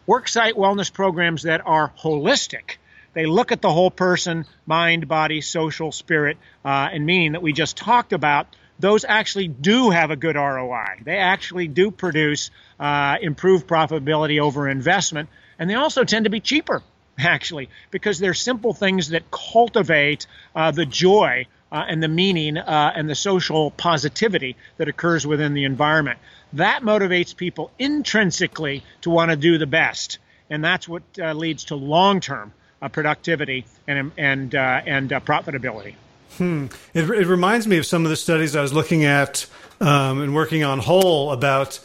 Worksite 0.07 0.55
wellness 0.55 0.93
programs 0.93 1.43
that 1.43 1.63
are 1.67 1.93
holistic 1.99 2.77
they 3.17 3.25
look 3.25 3.51
at 3.51 3.63
the 3.63 3.73
whole 3.73 3.91
person, 3.91 4.45
mind, 4.67 5.09
body, 5.09 5.41
social, 5.41 5.91
spirit, 5.91 6.37
uh, 6.63 6.91
and 6.93 7.07
meaning 7.07 7.33
that 7.33 7.41
we 7.41 7.55
just 7.55 7.75
talked 7.79 8.13
about. 8.13 8.47
Those 8.79 9.07
actually 9.09 9.49
do 9.49 9.89
have 9.89 10.11
a 10.11 10.17
good 10.17 10.37
ROI. 10.37 11.01
They 11.03 11.17
actually 11.17 11.67
do 11.67 11.91
produce 11.91 12.51
uh, 12.79 13.17
improved 13.23 13.67
profitability 13.67 14.39
over 14.39 14.69
investment, 14.69 15.31
and 15.59 15.71
they 15.71 15.77
also 15.77 16.05
tend 16.05 16.25
to 16.25 16.31
be 16.31 16.41
cheaper, 16.41 16.83
actually, 17.19 17.71
because 17.91 18.19
they're 18.19 18.35
simple 18.35 18.75
things 18.75 19.09
that 19.09 19.31
cultivate 19.31 20.27
uh, 20.55 20.73
the 20.73 20.85
joy 20.85 21.47
uh, 21.73 21.87
and 21.89 22.03
the 22.03 22.09
meaning 22.09 22.59
uh, 22.59 22.93
and 22.95 23.09
the 23.09 23.15
social 23.15 23.71
positivity 23.71 24.57
that 24.77 24.89
occurs 24.89 25.27
within 25.27 25.55
the 25.55 25.65
environment. 25.65 26.19
That 26.53 26.83
motivates 26.83 27.35
people 27.35 27.71
intrinsically 27.79 28.85
to 29.01 29.09
want 29.09 29.31
to 29.31 29.39
do 29.39 29.57
the 29.57 29.67
best, 29.67 30.19
and 30.51 30.63
that's 30.63 30.87
what 30.87 31.03
uh, 31.19 31.33
leads 31.33 31.65
to 31.65 31.77
long 31.77 32.21
term 32.21 32.53
uh, 32.83 32.89
productivity 32.89 33.65
and 33.87 34.13
and 34.17 34.55
uh, 34.55 34.83
and 34.87 35.13
uh, 35.13 35.21
profitability. 35.21 35.95
Hmm. 36.37 36.67
It, 36.93 37.09
it, 37.09 37.27
reminds 37.27 37.67
me 37.67 37.79
of 37.79 37.87
some 37.87 38.05
of 38.05 38.11
the 38.11 38.17
studies 38.17 38.55
I 38.55 38.61
was 38.61 38.73
looking 38.73 39.05
at 39.05 39.47
um, 39.81 40.21
and 40.21 40.35
working 40.35 40.65
on 40.65 40.81
whole 40.81 41.33
about 41.33 41.81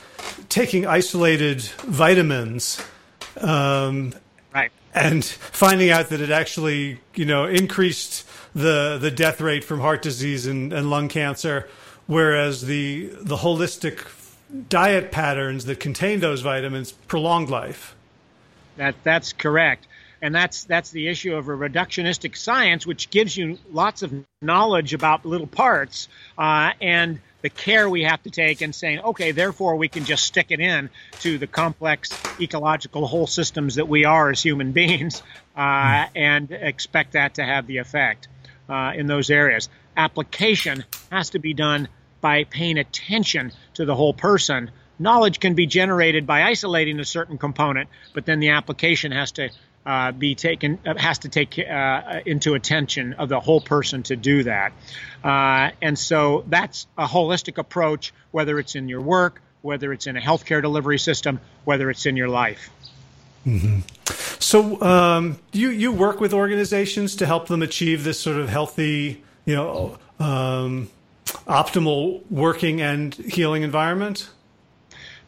taking 0.50 0.86
isolated 0.86 1.62
vitamins. 1.62 2.84
Um, 3.40 4.14
right. 4.54 4.70
And 4.94 5.24
finding 5.24 5.90
out 5.90 6.10
that 6.10 6.20
it 6.20 6.32
actually, 6.32 7.00
you 7.16 7.24
know, 7.24 7.46
increased 7.46 8.28
the 8.54 8.98
the 9.00 9.12
death 9.12 9.40
rate 9.40 9.64
from 9.64 9.80
heart 9.80 10.02
disease 10.02 10.48
and, 10.48 10.74
and 10.74 10.90
lung 10.90 11.08
cancer, 11.08 11.70
whereas 12.08 12.64
the 12.64 13.08
the 13.22 13.38
holistic 13.38 14.06
diet 14.68 15.14
patterns 15.14 15.64
that 15.66 15.80
contain 15.80 16.20
those 16.20 16.42
vitamins 16.42 16.92
prolonged 16.92 17.50
life. 17.50 17.96
That 18.76 18.96
that's 19.04 19.32
correct 19.32 19.88
and 20.22 20.34
that's 20.36 20.66
that's 20.66 20.92
the 20.92 21.08
issue 21.08 21.36
of 21.36 21.48
a 21.48 21.52
reductionistic 21.52 22.38
science, 22.38 22.86
which 22.86 23.10
gives 23.10 23.36
you 23.36 23.58
lots 23.72 24.04
of 24.04 24.14
knowledge 24.42 24.94
about 24.94 25.26
little 25.26 25.48
parts 25.48 26.08
uh, 26.38 26.72
and 26.80 27.20
the 27.42 27.50
care 27.50 27.90
we 27.90 28.04
have 28.04 28.22
to 28.24 28.30
take 28.30 28.62
and 28.62 28.74
saying, 28.74 29.00
okay, 29.00 29.32
therefore 29.32 29.76
we 29.76 29.88
can 29.88 30.06
just 30.06 30.24
stick 30.26 30.48
it 30.50 30.60
in 30.60 30.90
to 31.22 31.38
the 31.38 31.48
complex 31.48 32.12
ecological 32.40 33.08
whole 33.08 33.26
systems 33.26 33.76
that 33.76 33.88
we 33.88 34.06
are 34.06 34.30
as 34.30 34.44
human 34.44 34.72
beings 34.74 35.24
uh, 35.56 36.06
and 36.16 36.52
expect 36.52 37.14
that 37.14 37.36
to 37.36 37.44
have 37.44 37.66
the 37.68 37.78
effect 37.78 38.28
uh, 38.70 38.94
in 38.96 39.08
those 39.08 39.30
areas. 39.30 39.70
Application 39.98 40.86
has 41.12 41.32
to 41.32 41.40
be 41.40 41.54
done 41.54 41.88
by 42.22 42.44
paying 42.44 42.78
attention 42.78 43.52
to 43.74 43.86
the 43.86 43.96
whole 43.96 44.14
person. 44.14 44.70
Knowledge 45.00 45.40
can 45.40 45.56
be 45.56 45.66
generated 45.66 46.28
by 46.28 46.44
isolating 46.44 47.00
a 47.00 47.06
certain 47.06 47.40
component, 47.40 47.90
but 48.14 48.26
then 48.26 48.40
the 48.40 48.50
application 48.50 49.12
has 49.12 49.32
to 49.34 49.50
uh, 49.86 50.12
be 50.12 50.36
taken 50.36 50.80
uh, 50.86 50.94
has 50.98 51.20
to 51.20 51.30
take 51.30 51.58
uh, 51.58 52.20
into 52.26 52.54
attention 52.54 53.14
of 53.14 53.30
the 53.30 53.40
whole 53.40 53.62
person 53.62 54.04
to 54.04 54.16
do 54.16 54.44
that. 54.44 54.74
Uh, 55.24 55.72
and 55.82 55.98
so 55.98 56.44
that's 56.48 56.88
a 56.98 57.06
holistic 57.06 57.58
approach 57.58 58.14
whether 58.32 58.60
it's 58.60 58.76
in 58.76 58.88
your 58.90 59.02
work 59.02 59.42
whether 59.62 59.94
it's 59.94 60.08
in 60.08 60.18
a 60.18 60.22
healthcare 60.22 60.62
delivery 60.62 61.00
system 61.00 61.40
whether 61.64 61.90
it's 61.90 62.06
in 62.06 62.16
your 62.16 62.30
life. 62.30 62.70
Mm-hmm. 63.46 63.80
so 64.40 64.80
um, 64.84 65.40
you 65.52 65.70
you 65.70 65.92
work 65.92 66.22
with 66.22 66.32
organizations 66.32 67.16
to 67.16 67.26
help 67.26 67.48
them 67.48 67.64
achieve 67.64 68.04
this 68.04 68.20
sort 68.20 68.38
of 68.38 68.50
healthy 68.50 69.24
you 69.46 69.56
know 69.56 69.98
um, 70.20 70.92
optimal 71.48 72.22
working 72.30 72.82
and 72.82 73.16
healing 73.16 73.64
environment 73.64 74.30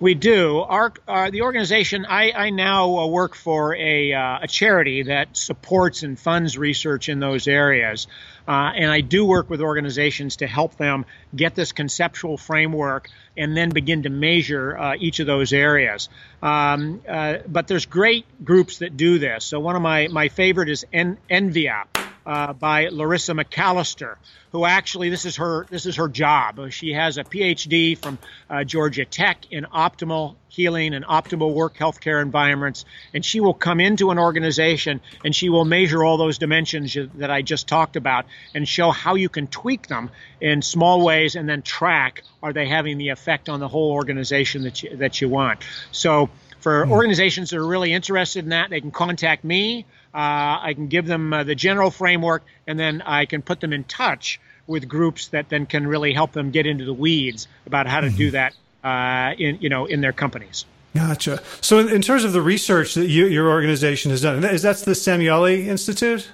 we 0.03 0.15
do. 0.15 0.59
Our, 0.59 0.91
uh, 1.07 1.29
the 1.29 1.43
organization, 1.43 2.05
I, 2.05 2.33
I 2.33 2.49
now 2.49 2.97
uh, 2.97 3.07
work 3.07 3.35
for 3.35 3.73
a, 3.73 4.11
uh, 4.11 4.39
a, 4.41 4.47
charity 4.47 5.03
that 5.03 5.37
supports 5.37 6.03
and 6.03 6.19
funds 6.19 6.57
research 6.57 7.07
in 7.07 7.21
those 7.21 7.47
areas. 7.47 8.07
Uh, 8.45 8.73
and 8.75 8.91
I 8.91 8.99
do 8.99 9.25
work 9.25 9.49
with 9.49 9.61
organizations 9.61 10.35
to 10.37 10.47
help 10.47 10.75
them 10.75 11.05
get 11.33 11.55
this 11.55 11.71
conceptual 11.71 12.37
framework 12.37 13.09
and 13.37 13.55
then 13.55 13.69
begin 13.69 14.03
to 14.03 14.09
measure 14.09 14.77
uh, 14.77 14.95
each 14.99 15.21
of 15.21 15.25
those 15.25 15.53
areas. 15.53 16.09
Um, 16.41 16.99
uh, 17.07 17.37
but 17.47 17.69
there's 17.69 17.85
great 17.85 18.25
groups 18.43 18.79
that 18.79 18.97
do 18.97 19.19
this. 19.19 19.45
So 19.45 19.61
one 19.61 19.77
of 19.77 19.81
my, 19.81 20.09
my 20.09 20.27
favorite 20.27 20.67
is 20.67 20.85
en- 20.91 21.17
Envia 21.31 21.85
uh, 22.25 22.53
by 22.53 22.87
Larissa 22.87 23.33
McAllister, 23.33 24.15
who 24.51 24.65
actually 24.65 25.09
this 25.09 25.25
is 25.25 25.37
her 25.37 25.65
this 25.69 25.85
is 25.85 25.97
her 25.97 26.07
job. 26.07 26.71
She 26.71 26.93
has 26.93 27.17
a 27.17 27.23
PhD 27.23 27.97
from 27.97 28.17
uh, 28.49 28.63
Georgia 28.63 29.05
Tech 29.05 29.51
in 29.51 29.65
optimal 29.65 30.35
healing 30.47 30.93
and 30.93 31.03
optimal 31.05 31.53
work 31.53 31.75
healthcare 31.75 32.21
environments, 32.21 32.85
and 33.13 33.25
she 33.25 33.39
will 33.39 33.53
come 33.53 33.79
into 33.79 34.11
an 34.11 34.19
organization 34.19 35.01
and 35.25 35.35
she 35.35 35.49
will 35.49 35.65
measure 35.65 36.03
all 36.03 36.17
those 36.17 36.37
dimensions 36.37 36.95
that 37.15 37.31
I 37.31 37.41
just 37.41 37.67
talked 37.67 37.95
about 37.95 38.25
and 38.53 38.67
show 38.67 38.91
how 38.91 39.15
you 39.15 39.29
can 39.29 39.47
tweak 39.47 39.87
them 39.87 40.11
in 40.39 40.61
small 40.61 41.03
ways 41.03 41.35
and 41.35 41.49
then 41.49 41.61
track 41.63 42.23
are 42.41 42.53
they 42.53 42.67
having 42.67 42.97
the 42.97 43.09
effect 43.09 43.49
on 43.49 43.59
the 43.59 43.67
whole 43.67 43.91
organization 43.91 44.63
that 44.63 44.83
you, 44.83 44.95
that 44.97 45.21
you 45.21 45.29
want. 45.29 45.61
So 45.91 46.29
for 46.63 46.85
hmm. 46.85 46.91
organizations 46.91 47.51
that 47.51 47.57
are 47.57 47.67
really 47.67 47.93
interested 47.93 48.43
in 48.43 48.49
that, 48.49 48.69
they 48.69 48.81
can 48.81 48.91
contact 48.91 49.43
me. 49.43 49.85
Uh, 50.13 50.17
I 50.61 50.73
can 50.75 50.87
give 50.87 51.05
them 51.05 51.33
uh, 51.33 51.43
the 51.43 51.55
general 51.55 51.91
framework, 51.91 52.43
and 52.65 52.79
then 52.79 53.01
I 53.01 53.25
can 53.25 53.41
put 53.41 53.59
them 53.59 53.73
in 53.73 53.83
touch 53.83 54.39
with 54.65 54.87
groups 54.87 55.27
that 55.27 55.49
then 55.49 55.65
can 55.65 55.85
really 55.85 56.13
help 56.13 56.31
them 56.31 56.51
get 56.51 56.65
into 56.65 56.85
the 56.85 56.93
weeds 56.93 57.47
about 57.65 57.85
how 57.85 57.99
to 57.99 58.07
mm-hmm. 58.07 58.17
do 58.17 58.31
that 58.31 58.55
uh, 58.83 59.33
in 59.37 59.59
you 59.59 59.69
know 59.69 59.85
in 59.85 60.01
their 60.01 60.13
companies. 60.13 60.65
Gotcha. 60.95 61.41
So, 61.61 61.79
in, 61.79 61.89
in 61.89 62.01
terms 62.01 62.23
of 62.23 62.33
the 62.33 62.41
research 62.41 62.93
that 62.93 63.07
you, 63.07 63.25
your 63.25 63.49
organization 63.49 64.11
has 64.11 64.21
done, 64.21 64.43
is 64.43 64.61
that's 64.61 64.83
the 64.83 64.91
Samueli 64.91 65.65
Institute? 65.65 66.29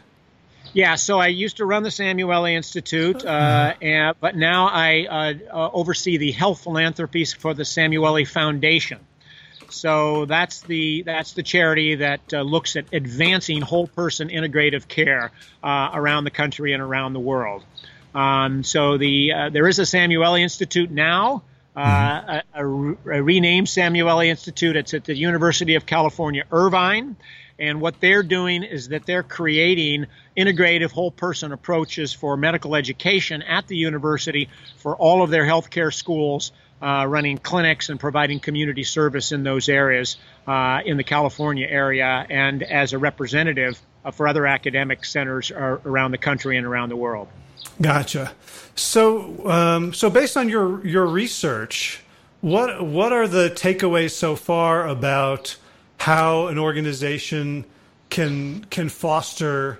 Yeah, 0.73 0.95
so 0.95 1.17
I 1.17 1.27
used 1.27 1.57
to 1.57 1.65
run 1.65 1.83
the 1.83 1.89
Samueli 1.89 2.53
Institute, 2.53 3.25
uh, 3.25 3.73
mm-hmm. 3.73 3.83
and, 3.83 4.15
but 4.19 4.35
now 4.35 4.67
I 4.67 5.05
uh, 5.09 5.33
uh, 5.51 5.69
oversee 5.73 6.17
the 6.17 6.31
health 6.31 6.63
philanthropies 6.63 7.33
for 7.33 7.53
the 7.53 7.63
Samueli 7.63 8.27
Foundation. 8.27 8.99
So 9.71 10.25
that's 10.25 10.61
the 10.61 11.03
that's 11.03 11.33
the 11.33 11.43
charity 11.43 11.95
that 11.95 12.33
uh, 12.33 12.41
looks 12.41 12.75
at 12.75 12.85
advancing 12.93 13.61
whole 13.61 13.87
person 13.87 14.29
integrative 14.29 14.87
care 14.87 15.31
uh, 15.63 15.89
around 15.93 16.23
the 16.23 16.31
country 16.31 16.73
and 16.73 16.81
around 16.81 17.13
the 17.13 17.19
world. 17.19 17.63
Um, 18.13 18.63
so 18.63 18.97
the 18.97 19.33
uh, 19.33 19.49
there 19.49 19.67
is 19.67 19.79
a 19.79 19.83
Samueli 19.83 20.41
Institute 20.41 20.91
now. 20.91 21.43
Uh, 21.75 22.21
mm-hmm. 22.21 22.29
a, 22.55 23.13
a, 23.13 23.17
a, 23.19 23.23
renamed 23.23 23.67
Samueli 23.67 24.27
Institute. 24.27 24.75
It's 24.75 24.93
at 24.93 25.05
the 25.05 25.15
University 25.15 25.75
of 25.75 25.85
California, 25.85 26.43
Irvine. 26.51 27.15
And 27.59 27.81
what 27.81 27.99
they're 27.99 28.23
doing 28.23 28.63
is 28.63 28.87
that 28.89 29.05
they're 29.05 29.23
creating 29.23 30.07
integrative 30.35 30.91
whole 30.91 31.11
person 31.11 31.51
approaches 31.51 32.13
for 32.13 32.37
medical 32.37 32.75
education 32.75 33.41
at 33.41 33.67
the 33.67 33.75
university 33.75 34.49
for 34.77 34.95
all 34.95 35.21
of 35.21 35.29
their 35.29 35.43
healthcare 35.43 35.93
schools 35.93 36.53
uh, 36.81 37.05
running 37.07 37.37
clinics 37.37 37.89
and 37.89 37.99
providing 37.99 38.39
community 38.39 38.83
service 38.83 39.31
in 39.31 39.43
those 39.43 39.69
areas 39.69 40.17
uh, 40.47 40.81
in 40.85 40.97
the 40.97 41.03
California 41.03 41.67
area 41.67 42.25
and 42.29 42.63
as 42.63 42.93
a 42.93 42.97
representative 42.97 43.79
uh, 44.05 44.11
for 44.11 44.27
other 44.27 44.45
academic 44.45 45.03
centers 45.03 45.51
around 45.51 46.11
the 46.11 46.17
country 46.17 46.57
and 46.57 46.65
around 46.65 46.89
the 46.89 46.95
world. 46.95 47.27
Gotcha. 47.81 48.31
So, 48.75 49.49
um, 49.49 49.93
so 49.93 50.09
based 50.09 50.37
on 50.37 50.49
your 50.49 50.85
your 50.85 51.05
research, 51.05 52.01
what 52.41 52.85
what 52.85 53.11
are 53.11 53.27
the 53.27 53.49
takeaways 53.49 54.11
so 54.11 54.35
far 54.35 54.87
about 54.87 55.57
how 55.97 56.47
an 56.47 56.57
organization 56.57 57.65
can 58.09 58.63
can 58.69 58.89
foster 58.89 59.79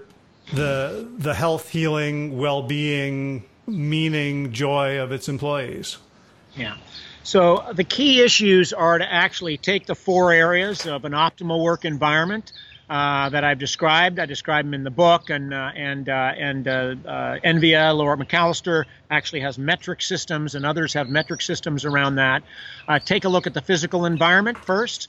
the 0.54 1.08
the 1.18 1.34
health, 1.34 1.70
healing, 1.70 2.38
well 2.38 2.62
being, 2.62 3.43
meaning, 3.68 4.52
joy 4.52 5.00
of 5.00 5.12
its 5.12 5.30
employees? 5.30 5.97
Yeah. 6.60 6.76
So 7.24 7.64
the 7.74 7.84
key 7.84 8.22
issues 8.22 8.74
are 8.74 8.97
to 8.97 9.12
actually 9.12 9.57
take 9.57 9.86
the 9.86 9.95
four 9.95 10.32
areas 10.32 10.86
of 10.86 11.05
an 11.05 11.14
optimal 11.14 11.64
work 11.64 11.86
environment. 11.86 12.51
Uh, 12.89 13.30
that 13.30 13.43
I've 13.43 13.60
described. 13.60 14.18
I 14.18 14.26
describe 14.26 14.66
them 14.66 14.74
in 14.74 14.84
the 14.84 14.89
book, 14.89 15.30
and 15.30 15.53
uh, 15.53 15.70
and 15.76 16.10
uh, 16.10 16.34
and 16.36 16.68
uh, 16.68 16.72
uh, 17.05 17.38
Envia, 17.45 17.95
Laura 17.95 18.18
McAllister 18.18 18.86
actually 19.12 19.41
has 19.41 19.60
metric 19.60 20.01
systems, 20.01 20.55
and 20.55 20.66
others 20.66 20.93
have 20.95 21.07
metric 21.07 21.43
systems 21.43 21.86
around 21.86 22.16
that. 22.16 22.41
Uh, 22.88 22.97
take 22.97 23.26
a 23.26 23.30
look 23.30 23.45
at 23.45 23.53
the 23.53 23.62
physical 23.62 24.07
environment 24.07 24.57
first 24.57 25.07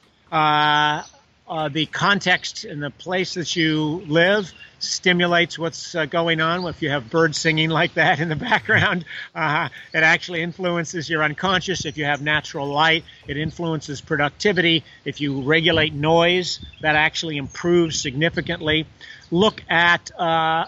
uh, 1.50 1.68
the 1.68 1.84
context 1.86 2.64
and 2.64 2.80
the 2.80 2.90
place 2.90 3.34
that 3.34 3.56
you 3.56 4.04
live 4.06 4.52
stimulates 4.78 5.58
what's 5.58 5.96
uh, 5.96 6.06
going 6.06 6.40
on. 6.40 6.64
If 6.66 6.80
you 6.80 6.90
have 6.90 7.10
birds 7.10 7.38
singing 7.38 7.70
like 7.70 7.94
that 7.94 8.20
in 8.20 8.28
the 8.28 8.36
background, 8.36 9.04
uh, 9.34 9.68
it 9.92 10.04
actually 10.04 10.42
influences 10.42 11.10
your 11.10 11.24
unconscious. 11.24 11.84
If 11.84 11.98
you 11.98 12.04
have 12.04 12.22
natural 12.22 12.68
light, 12.68 13.04
it 13.26 13.36
influences 13.36 14.00
productivity. 14.00 14.84
If 15.04 15.20
you 15.20 15.42
regulate 15.42 15.92
noise, 15.92 16.60
that 16.82 16.94
actually 16.94 17.36
improves 17.36 18.00
significantly. 18.00 18.86
Look 19.32 19.62
at 19.68 20.10
uh, 20.18 20.66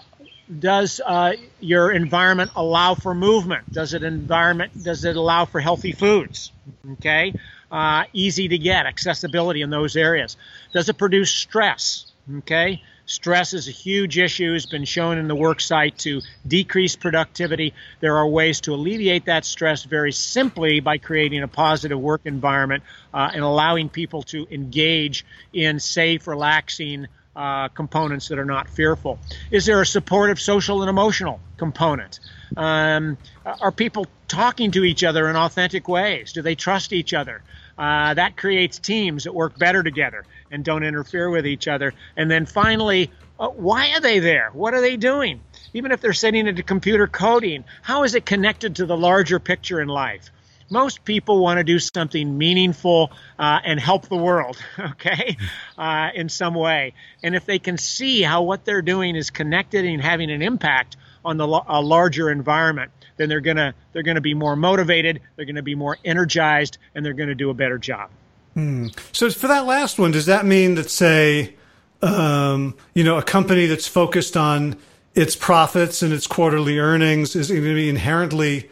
does 0.59 0.99
uh, 1.05 1.33
your 1.59 1.91
environment 1.91 2.51
allow 2.55 2.95
for 2.95 3.15
movement? 3.15 3.71
Does 3.71 3.93
it 3.93 4.03
environment 4.03 4.83
does 4.83 5.05
it 5.05 5.15
allow 5.15 5.45
for 5.45 5.61
healthy 5.61 5.93
foods? 5.93 6.51
Okay, 6.93 7.33
uh, 7.71 8.03
easy 8.13 8.47
to 8.49 8.57
get, 8.57 8.85
accessibility 8.85 9.61
in 9.61 9.69
those 9.69 9.95
areas. 9.95 10.37
Does 10.73 10.89
it 10.89 10.97
produce 10.97 11.31
stress? 11.31 12.11
Okay, 12.39 12.81
stress 13.05 13.53
is 13.53 13.67
a 13.67 13.71
huge 13.71 14.17
issue. 14.17 14.53
Has 14.53 14.65
been 14.65 14.85
shown 14.85 15.17
in 15.17 15.27
the 15.27 15.35
work 15.35 15.61
site 15.61 15.99
to 15.99 16.21
decrease 16.47 16.95
productivity. 16.95 17.73
There 17.99 18.17
are 18.17 18.27
ways 18.27 18.61
to 18.61 18.73
alleviate 18.73 19.25
that 19.25 19.45
stress 19.45 19.83
very 19.83 20.11
simply 20.11 20.79
by 20.79 20.97
creating 20.97 21.43
a 21.43 21.47
positive 21.47 21.99
work 21.99 22.21
environment 22.25 22.83
uh, 23.13 23.29
and 23.33 23.43
allowing 23.43 23.89
people 23.89 24.23
to 24.23 24.47
engage 24.49 25.25
in 25.53 25.79
safe, 25.79 26.27
relaxing 26.27 27.07
uh, 27.35 27.67
components 27.69 28.27
that 28.27 28.39
are 28.39 28.45
not 28.45 28.69
fearful? 28.69 29.19
Is 29.49 29.65
there 29.65 29.81
a 29.81 29.85
supportive 29.85 30.39
social 30.39 30.81
and 30.81 30.89
emotional 30.89 31.39
component? 31.57 32.19
Um, 32.55 33.17
are 33.43 33.71
people 33.71 34.05
talking 34.27 34.71
to 34.71 34.83
each 34.83 35.03
other 35.03 35.27
in 35.29 35.35
authentic 35.35 35.87
ways? 35.87 36.33
Do 36.33 36.41
they 36.41 36.55
trust 36.55 36.93
each 36.93 37.13
other? 37.13 37.41
Uh, 37.75 38.13
that 38.13 38.37
creates 38.37 38.77
teams 38.77 39.23
that 39.23 39.33
work 39.33 39.57
better 39.57 39.81
together 39.81 40.25
and 40.53 40.63
don't 40.63 40.83
interfere 40.83 41.29
with 41.29 41.45
each 41.45 41.67
other. 41.67 41.93
And 42.15 42.31
then 42.31 42.45
finally, 42.45 43.11
uh, 43.39 43.49
why 43.49 43.91
are 43.91 43.99
they 43.99 44.19
there? 44.19 44.51
What 44.53 44.73
are 44.73 44.81
they 44.81 44.95
doing? 44.95 45.41
Even 45.73 45.91
if 45.91 45.99
they're 45.99 46.13
sitting 46.13 46.47
at 46.47 46.59
a 46.59 46.63
computer 46.63 47.07
coding, 47.07 47.65
how 47.81 48.03
is 48.03 48.15
it 48.15 48.25
connected 48.25 48.77
to 48.77 48.85
the 48.85 48.95
larger 48.95 49.39
picture 49.39 49.81
in 49.81 49.89
life? 49.89 50.29
most 50.69 51.05
people 51.05 51.39
want 51.39 51.59
to 51.59 51.63
do 51.63 51.77
something 51.77 52.37
meaningful 52.37 53.11
uh, 53.37 53.59
and 53.63 53.79
help 53.79 54.07
the 54.07 54.17
world, 54.17 54.57
okay, 54.79 55.37
uh, 55.77 56.09
in 56.15 56.29
some 56.29 56.55
way. 56.55 56.93
And 57.21 57.35
if 57.35 57.45
they 57.45 57.59
can 57.59 57.77
see 57.77 58.23
how 58.23 58.41
what 58.41 58.65
they're 58.65 58.81
doing 58.81 59.15
is 59.15 59.29
connected 59.29 59.85
and 59.85 60.01
having 60.01 60.31
an 60.31 60.41
impact 60.41 60.97
on 61.23 61.37
the 61.37 61.45
a 61.45 61.81
larger 61.81 62.31
environment, 62.31 62.91
then 63.17 63.29
they're 63.29 63.41
gonna 63.41 63.75
they're 63.91 64.03
gonna 64.03 64.21
be 64.21 64.33
more 64.33 64.55
motivated, 64.55 65.21
they're 65.35 65.45
gonna 65.45 65.61
be 65.61 65.75
more 65.75 65.97
energized, 66.03 66.79
and 66.95 67.05
they're 67.05 67.13
gonna 67.13 67.35
do 67.35 67.51
a 67.51 67.53
better 67.53 67.77
job. 67.77 68.09
Hmm. 68.53 68.87
So 69.11 69.29
for 69.31 69.47
that 69.47 69.65
last 69.65 69.97
one, 69.97 70.11
does 70.11 70.27
that 70.27 70.45
mean 70.45 70.75
that 70.75 70.89
say, 70.89 71.55
um, 72.01 72.75
you 72.93 73.03
know, 73.03 73.17
a 73.17 73.23
company 73.23 73.65
that's 73.65 73.87
focused 73.87 74.37
on 74.37 74.77
its 75.15 75.35
profits 75.35 76.01
and 76.01 76.13
its 76.13 76.27
quarterly 76.27 76.79
earnings 76.79 77.35
is 77.35 77.49
going 77.49 77.63
to 77.63 77.75
be 77.75 77.89
inherently 77.89 78.69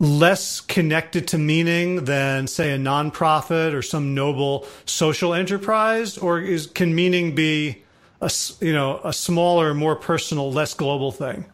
less 0.00 0.60
connected 0.60 1.28
to 1.28 1.38
meaning 1.38 2.04
than 2.04 2.46
say 2.46 2.72
a 2.72 2.78
nonprofit 2.78 3.72
or 3.72 3.82
some 3.82 4.14
noble 4.14 4.66
social 4.86 5.32
enterprise 5.32 6.18
or 6.18 6.40
is 6.40 6.66
can 6.66 6.94
meaning 6.94 7.34
be 7.34 7.82
a 8.20 8.30
you 8.60 8.72
know 8.72 9.00
a 9.04 9.12
smaller 9.12 9.72
more 9.72 9.94
personal 9.94 10.50
less 10.50 10.74
global 10.74 11.12
thing 11.12 11.44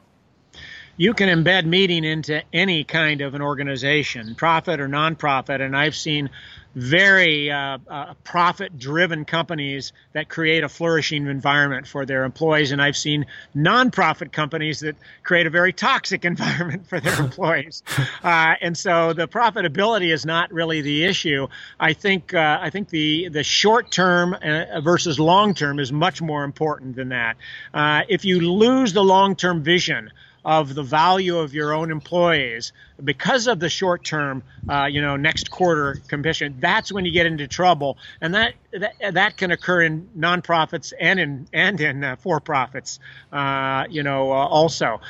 you 0.96 1.12
can 1.12 1.28
embed 1.28 1.66
meaning 1.66 2.02
into 2.02 2.42
any 2.52 2.82
kind 2.82 3.20
of 3.20 3.34
an 3.34 3.42
organization 3.42 4.34
profit 4.34 4.80
or 4.80 4.88
nonprofit 4.88 5.60
and 5.60 5.76
i've 5.76 5.94
seen 5.94 6.30
very 6.74 7.50
uh, 7.50 7.78
uh, 7.88 8.14
profit 8.24 8.78
driven 8.78 9.24
companies 9.24 9.92
that 10.12 10.28
create 10.28 10.62
a 10.62 10.68
flourishing 10.68 11.26
environment 11.26 11.86
for 11.86 12.06
their 12.06 12.24
employees. 12.24 12.72
And 12.72 12.80
I've 12.80 12.96
seen 12.96 13.26
nonprofit 13.56 14.32
companies 14.32 14.80
that 14.80 14.96
create 15.22 15.46
a 15.46 15.50
very 15.50 15.72
toxic 15.72 16.24
environment 16.30 16.86
for 16.86 17.00
their 17.00 17.18
employees. 17.20 17.82
Uh, 18.22 18.54
and 18.60 18.76
so 18.76 19.12
the 19.12 19.26
profitability 19.26 20.12
is 20.12 20.26
not 20.26 20.52
really 20.52 20.82
the 20.82 21.04
issue. 21.04 21.46
I 21.78 21.92
think, 21.92 22.34
uh, 22.34 22.58
I 22.60 22.68
think 22.70 22.88
the, 22.88 23.28
the 23.28 23.42
short 23.42 23.90
term 23.90 24.34
uh, 24.34 24.80
versus 24.80 25.18
long 25.18 25.54
term 25.54 25.78
is 25.78 25.90
much 25.90 26.20
more 26.20 26.44
important 26.44 26.96
than 26.96 27.10
that. 27.10 27.36
Uh, 27.72 28.02
if 28.08 28.24
you 28.24 28.40
lose 28.40 28.92
the 28.92 29.02
long 29.02 29.36
term 29.36 29.62
vision, 29.62 30.10
of 30.44 30.74
the 30.74 30.82
value 30.82 31.38
of 31.38 31.54
your 31.54 31.72
own 31.72 31.90
employees 31.90 32.72
because 33.02 33.46
of 33.46 33.60
the 33.60 33.68
short 33.68 34.04
term, 34.04 34.42
uh, 34.68 34.86
you 34.90 35.02
know, 35.02 35.16
next 35.16 35.50
quarter 35.50 36.00
commission, 36.08 36.56
that's 36.60 36.92
when 36.92 37.04
you 37.04 37.12
get 37.12 37.26
into 37.26 37.46
trouble. 37.46 37.98
And 38.20 38.34
that, 38.34 38.54
that, 38.72 39.14
that 39.14 39.36
can 39.36 39.50
occur 39.50 39.82
in 39.82 40.08
nonprofits 40.16 40.92
and 40.98 41.20
in, 41.20 41.48
and 41.52 41.80
in 41.80 42.04
uh, 42.04 42.16
for 42.16 42.40
profits, 42.40 43.00
uh, 43.32 43.84
you 43.90 44.02
know, 44.02 44.30
uh, 44.30 44.34
also. 44.34 45.00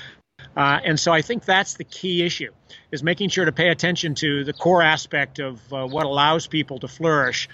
Uh, 0.57 0.81
and 0.83 0.99
so 0.99 1.13
I 1.13 1.23
think 1.23 1.45
that's 1.45 1.75
the 1.75 1.85
key 1.85 2.25
issue 2.25 2.51
is 2.91 3.03
making 3.03 3.29
sure 3.29 3.45
to 3.45 3.53
pay 3.53 3.69
attention 3.69 4.15
to 4.17 4.43
the 4.43 4.53
core 4.53 4.83
aspect 4.83 5.39
of 5.39 5.61
uh, 5.73 5.87
what 5.87 6.07
allows 6.07 6.47
people 6.47 6.81
to 6.81 6.89
flourish, 6.89 7.49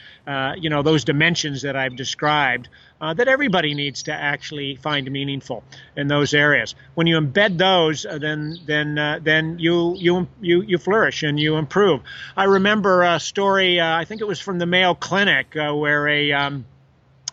you 0.57 0.71
know, 0.71 0.83
those 0.83 1.05
dimensions 1.05 1.63
that 1.63 1.77
I've 1.77 1.97
described 1.97 2.69
uh, 3.01 3.15
that 3.15 3.29
everybody 3.29 3.75
needs 3.75 4.05
to 4.05 4.13
actually 4.13 4.77
find 4.77 5.11
meaningful 5.11 5.63
in 5.97 6.09
those 6.09 6.35
areas. 6.35 6.75
When 6.95 7.07
you 7.07 7.21
embed 7.21 7.59
those, 7.59 8.07
uh, 8.07 8.19
then 8.19 8.59
then 8.67 8.99
uh, 8.99 9.21
then 9.23 9.59
you 9.59 9.95
you 9.97 10.27
you 10.41 10.63
you 10.63 10.79
flourish 10.79 11.23
and 11.23 11.39
you 11.39 11.57
improve. 11.57 12.01
I 12.37 12.45
remember 12.45 13.03
a 13.03 13.21
story. 13.21 13.81
Uh, 13.81 13.97
I 13.97 14.05
think 14.05 14.21
it 14.21 14.27
was 14.27 14.41
from 14.41 14.59
the 14.59 14.67
Mayo 14.67 14.95
Clinic 14.95 15.55
where 15.55 16.09
a 16.09 16.33
um, 16.33 16.65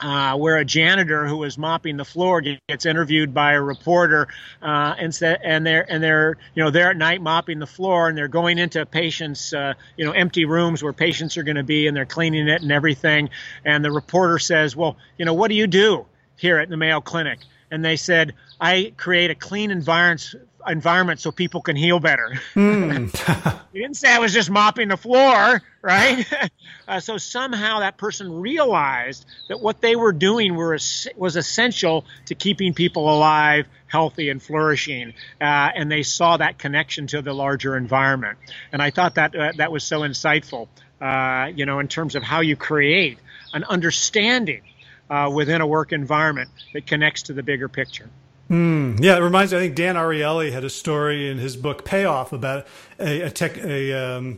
uh, 0.04 0.36
where 0.36 0.58
a 0.58 0.66
janitor 0.66 1.26
who 1.26 1.38
was 1.38 1.58
mopping 1.58 1.96
the 1.96 2.04
floor 2.06 2.42
gets 2.42 2.86
interviewed 2.86 3.34
by 3.34 3.54
a 3.54 3.62
reporter 3.62 4.28
uh, 4.62 4.94
and 5.00 5.18
and 5.22 5.66
they're 5.66 5.90
and 5.90 6.04
they're 6.04 6.38
you 6.54 6.64
know 6.64 6.70
they're 6.70 6.90
at 6.90 6.98
night 6.98 7.22
mopping 7.22 7.58
the 7.58 7.68
floor 7.68 8.10
and 8.10 8.18
they're 8.18 8.28
going 8.28 8.58
into 8.58 8.86
patients 8.86 9.54
uh, 9.54 9.74
you 9.96 10.06
know 10.06 10.12
empty 10.12 10.44
rooms 10.44 10.84
where 10.84 10.92
patients 10.92 11.38
are 11.38 11.44
going 11.44 11.56
to 11.56 11.64
be 11.64 11.88
and 11.88 11.96
they're 11.96 12.06
cleaning 12.06 12.50
it 12.50 12.62
and 12.62 12.72
everything. 12.72 13.30
And 13.64 13.84
the 13.84 13.92
reporter 13.92 14.40
says 14.40 14.76
well 14.76 14.98
you 15.18 15.26
know 15.26 15.34
what 15.34 15.48
do 15.48 15.56
you 15.56 15.68
do 15.68 16.06
here 16.36 16.58
at 16.58 16.70
the 16.70 16.78
Mayo 16.78 17.00
Clinic? 17.00 17.40
And 17.72 17.84
they 17.84 17.96
said 17.96 18.34
I 18.60 18.94
create 18.98 19.32
a 19.32 19.36
clean 19.36 19.72
environment 19.72 20.36
environment 20.68 21.20
so 21.20 21.32
people 21.32 21.62
can 21.62 21.76
heal 21.76 22.00
better. 22.00 22.40
Mm. 22.54 23.64
you 23.74 23.82
didn't 23.82 23.98
say 23.98 24.14
I 24.14 24.20
was 24.20 24.32
just 24.32 24.50
mopping 24.50 24.90
the 24.90 24.98
floor, 24.98 25.62
right? 25.82 26.26
uh, 26.88 27.00
so 27.00 27.18
somehow 27.18 27.80
that 27.80 27.98
person 27.98 28.42
realized 28.42 29.26
that 29.50 29.60
what 29.60 29.82
they 29.82 29.96
were 29.96 30.14
doing 30.14 30.56
were 30.56 30.78
was 31.18 31.36
essential 31.36 32.06
to 32.28 32.36
keeping 32.36 32.74
people 32.74 33.10
alive, 33.10 33.68
healthy, 33.88 34.30
and 34.30 34.42
flourishing, 34.42 35.14
uh, 35.42 35.72
and 35.76 35.92
they 35.92 36.04
saw 36.04 36.38
that 36.38 36.58
connection 36.60 37.08
to 37.08 37.22
the 37.22 37.34
larger 37.34 37.76
environment. 37.76 38.38
And 38.72 38.82
I 38.82 38.92
thought 38.92 39.16
that 39.16 39.36
uh, 39.36 39.52
that 39.58 39.72
was 39.72 39.84
so 39.84 40.02
insightful, 40.02 40.68
uh, 41.02 41.52
you 41.56 41.66
know, 41.66 41.80
in 41.80 41.88
terms 41.88 42.16
of 42.16 42.24
how 42.24 42.42
you 42.42 42.56
create 42.56 43.18
an 43.54 43.64
understanding 43.64 44.62
uh, 45.10 45.30
within 45.34 45.62
a 45.62 45.68
work 45.68 45.92
environment 45.92 46.50
that 46.74 46.88
connects 46.88 47.24
to 47.24 47.34
the 47.34 47.44
bigger 47.44 47.68
picture. 47.68 48.10
Mm, 48.54 49.04
yeah, 49.04 49.18
it 49.18 49.22
reminds 49.22 49.52
me. 49.52 49.58
I 49.58 49.62
think 49.62 49.76
Dan 49.76 49.96
Ariely 49.96 50.52
had 50.52 50.64
a 50.64 50.70
story 50.70 51.28
in 51.28 51.40
his 51.40 51.58
book 51.58 51.84
Payoff 51.86 52.34
about 52.34 52.68
a 53.00 53.22
a, 53.22 53.32
tech, 53.32 53.58
a, 53.58 53.94
um, 53.94 54.38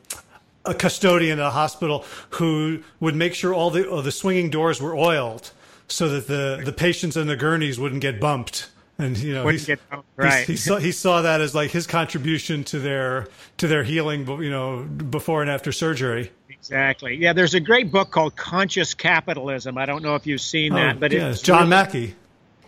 a 0.64 0.74
custodian 0.74 1.40
at 1.40 1.48
a 1.48 1.50
hospital 1.50 2.06
who 2.30 2.82
would 3.02 3.14
make 3.14 3.34
sure 3.34 3.54
all 3.54 3.72
the 3.72 3.90
all 3.90 4.02
the 4.02 4.14
swinging 4.14 4.50
doors 4.50 4.82
were 4.82 4.96
oiled 4.96 5.52
so 5.90 6.08
that 6.08 6.28
the 6.28 6.62
the 6.64 6.72
patients 6.72 7.18
and 7.18 7.30
the 7.30 7.36
gurneys 7.36 7.78
wouldn't 7.78 8.02
get 8.02 8.22
bumped. 8.22 8.70
And 8.98 9.18
you 9.18 9.34
know, 9.34 9.44
right. 10.16 10.46
he 10.48 10.56
saw 10.56 10.78
he 10.78 10.94
saw 10.94 11.24
that 11.24 11.42
as 11.42 11.54
like 11.54 11.72
his 11.72 11.86
contribution 11.86 12.64
to 12.66 12.80
their 12.80 13.28
to 13.58 13.68
their 13.68 13.84
healing, 13.84 14.26
you 14.42 14.50
know, 14.50 14.84
before 14.84 15.42
and 15.42 15.52
after 15.52 15.74
surgery. 15.74 16.32
Exactly. 16.50 17.16
Yeah, 17.16 17.34
there's 17.34 17.54
a 17.54 17.60
great 17.60 17.92
book 17.92 18.12
called 18.12 18.38
Conscious 18.38 18.94
Capitalism. 18.94 19.78
I 19.78 19.86
don't 19.86 20.04
know 20.04 20.16
if 20.16 20.26
you've 20.26 20.40
seen 20.40 20.72
oh, 20.72 20.78
that, 20.78 21.02
but 21.02 21.12
yeah, 21.12 21.32
it's 21.32 21.42
John 21.42 21.58
really, 21.58 21.70
Mackey. 21.70 22.16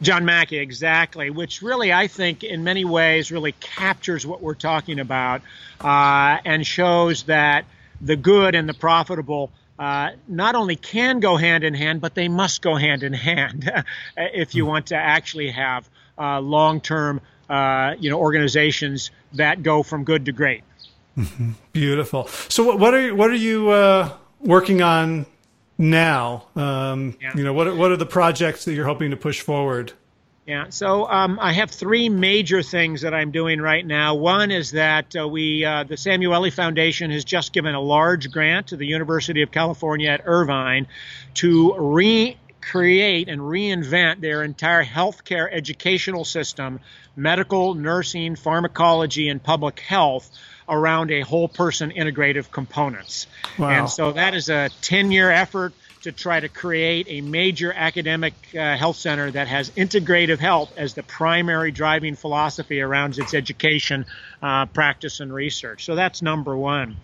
John 0.02 0.26
Mackey, 0.26 0.58
exactly, 0.60 1.30
which 1.30 1.62
really, 1.62 1.92
I 1.92 2.08
think, 2.08 2.44
in 2.44 2.64
many 2.64 2.86
ways, 2.86 3.32
really 3.32 3.54
captures 3.54 4.26
what 4.26 4.42
we're 4.42 4.54
talking 4.56 5.00
about 5.00 5.42
uh, 5.82 6.38
and 6.46 6.66
shows 6.66 7.24
that 7.24 7.66
the 8.02 8.16
good 8.16 8.56
and 8.56 8.70
the 8.70 8.74
profitable 8.74 9.52
uh, 9.80 10.12
not 10.28 10.56
only 10.56 10.76
can 10.76 11.20
go 11.20 11.38
hand 11.38 11.64
in 11.64 11.74
hand, 11.74 12.02
but 12.02 12.16
they 12.16 12.28
must 12.28 12.62
go 12.62 12.76
hand 12.76 13.04
in 13.04 13.14
hand 13.14 13.72
if 14.18 14.56
you 14.56 14.66
want 14.66 14.88
to 14.88 14.96
actually 14.96 15.52
have 15.52 15.88
uh, 16.18 16.40
long-term, 16.40 17.22
uh, 17.50 17.94
you 18.00 18.10
know, 18.10 18.20
organizations 18.20 19.12
that 19.34 19.62
go 19.62 19.84
from 19.84 20.04
good 20.04 20.26
to 20.26 20.32
great. 20.32 20.64
Mm-hmm. 21.16 21.52
Beautiful. 21.74 22.28
So, 22.28 22.64
what, 22.64 22.80
what 22.80 22.94
are 22.94 23.16
what 23.16 23.30
are 23.30 23.36
you 23.36 23.70
uh, 23.70 24.12
working 24.40 24.82
on 24.82 25.26
now? 25.78 26.46
Um, 26.56 27.18
yeah. 27.22 27.36
You 27.36 27.44
know, 27.44 27.54
what 27.54 27.76
what 27.76 27.92
are 27.92 27.98
the 27.98 28.06
projects 28.06 28.66
that 28.66 28.74
you're 28.74 28.86
hoping 28.86 29.12
to 29.12 29.18
push 29.18 29.42
forward? 29.42 29.94
Yeah, 30.48 30.68
so 30.70 31.06
um, 31.10 31.40
I 31.42 31.52
have 31.52 31.72
three 31.72 32.08
major 32.08 32.64
things 32.64 33.02
that 33.02 33.14
I'm 33.14 33.32
doing 33.32 33.60
right 33.60 33.86
now. 33.86 34.16
One 34.16 34.50
is 34.50 34.72
that 34.72 35.14
uh, 35.14 35.28
we, 35.28 35.66
uh, 35.66 35.84
the 35.84 35.96
Samueli 35.96 36.54
Foundation, 36.54 37.12
has 37.12 37.26
just 37.26 37.52
given 37.52 37.76
a 37.76 37.82
large 37.82 38.32
grant 38.32 38.68
to 38.68 38.78
the 38.78 38.86
University 38.86 39.42
of 39.42 39.52
California 39.52 40.10
at 40.10 40.22
Irvine 40.24 40.88
to 41.34 41.74
recreate 41.74 43.28
and 43.28 43.42
reinvent 43.42 44.22
their 44.22 44.42
entire 44.42 44.86
healthcare 44.86 45.50
educational 45.52 46.24
system, 46.24 46.80
medical, 47.18 47.74
nursing, 47.74 48.38
pharmacology, 48.38 49.28
and 49.28 49.44
public 49.44 49.82
health 49.82 50.32
around 50.70 51.12
a 51.12 51.22
whole 51.22 51.48
person 51.48 51.92
integrative 51.92 52.52
components. 52.52 53.28
Wow. 53.58 53.70
And 53.70 53.90
so 53.90 54.12
that 54.12 54.34
is 54.34 54.50
a 54.50 54.70
10 54.82 55.12
year 55.12 55.32
effort 55.32 55.74
to 56.02 56.12
try 56.12 56.40
to 56.40 56.48
create 56.48 57.08
a 57.10 57.22
major 57.22 57.74
academic 57.74 58.34
uh, 58.56 58.78
health 58.78 58.98
center 58.98 59.32
that 59.32 59.48
has 59.48 59.70
integrative 59.72 60.40
health 60.40 60.72
as 60.78 60.94
the 60.94 61.04
primary 61.04 61.72
driving 61.72 62.16
philosophy 62.16 62.82
around 62.82 63.18
its 63.18 63.34
education, 63.34 64.06
uh, 64.42 64.66
practice, 64.68 65.20
and 65.20 65.34
research. 65.34 65.86
So 65.86 65.96
that's 65.96 66.22
number 66.22 66.56
one. 66.56 66.98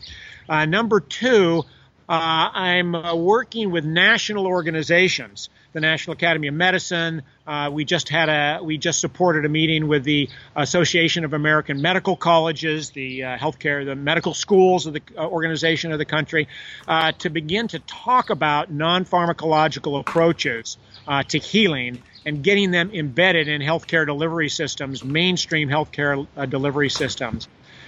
Uh, 0.47 0.66
number 0.66 0.99
two, 0.99 1.64
uh, 2.07 2.49
I'm 2.53 2.95
uh, 2.95 3.16
working 3.16 3.72
with 3.72 3.86
national 3.86 4.45
organizations 4.45 5.49
the 5.74 5.80
National 5.80 6.13
Academy 6.13 6.47
of 6.47 6.53
Medicine. 6.53 7.24
Uh, 7.45 7.69
we 7.74 7.84
just 7.84 8.07
had 8.07 8.30
a 8.30 8.63
we 8.63 8.78
just 8.78 8.99
supported 8.99 9.43
a 9.43 9.49
meeting 9.49 9.88
with 9.88 10.03
the 10.03 10.30
Association 10.55 11.26
of 11.26 11.34
American 11.34 11.82
Medical 11.82 12.15
Colleges, 12.15 12.91
the 12.91 13.24
uh, 13.24 13.38
healthcare, 13.38 13.86
the 13.86 13.95
medical 13.95 14.34
schools 14.34 14.86
of 14.86 14.93
the 14.93 15.01
uh, 15.17 15.28
organization 15.28 15.91
of 15.91 15.97
the 15.97 16.05
country, 16.05 16.47
uh, 16.88 17.11
to 17.13 17.30
begin 17.30 17.67
to 17.67 17.80
talk 17.80 18.30
about 18.30 18.71
non-pharmacological 18.71 19.99
approaches 19.99 20.78
uh, 21.07 21.24
to 21.24 21.39
healing 21.39 22.01
and 22.26 22.43
getting 22.43 22.71
them 22.71 22.91
embedded 22.93 23.47
in 23.47 23.61
healthcare 23.61 24.05
delivery 24.05 24.49
systems, 24.49 25.03
mainstream 25.03 25.67
healthcare 25.67 26.26
uh, 26.38 26.45
delivery 26.45 26.89
systems. 26.89 27.47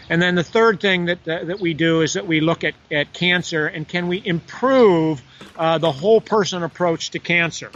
And 0.10 0.22
then 0.22 0.36
the 0.36 0.43
third 0.43 0.80
thing 0.80 1.06
that, 1.06 1.24
that, 1.26 1.47
that 1.47 1.60
we 1.60 1.74
do 1.74 2.01
is 2.01 2.14
that 2.14 2.28
we 2.28 2.39
look 2.39 2.64
at, 2.64 2.76
at 2.91 3.14
cancer 3.14 3.68
and 3.68 3.88
can 3.88 4.08
we 4.08 4.22
improve 4.24 5.22
uh, 5.56 5.78
the 5.78 5.91
whole 5.91 6.22
person 6.22 6.64
approach 6.64 7.12
to 7.12 7.20
cancer? 7.20 7.72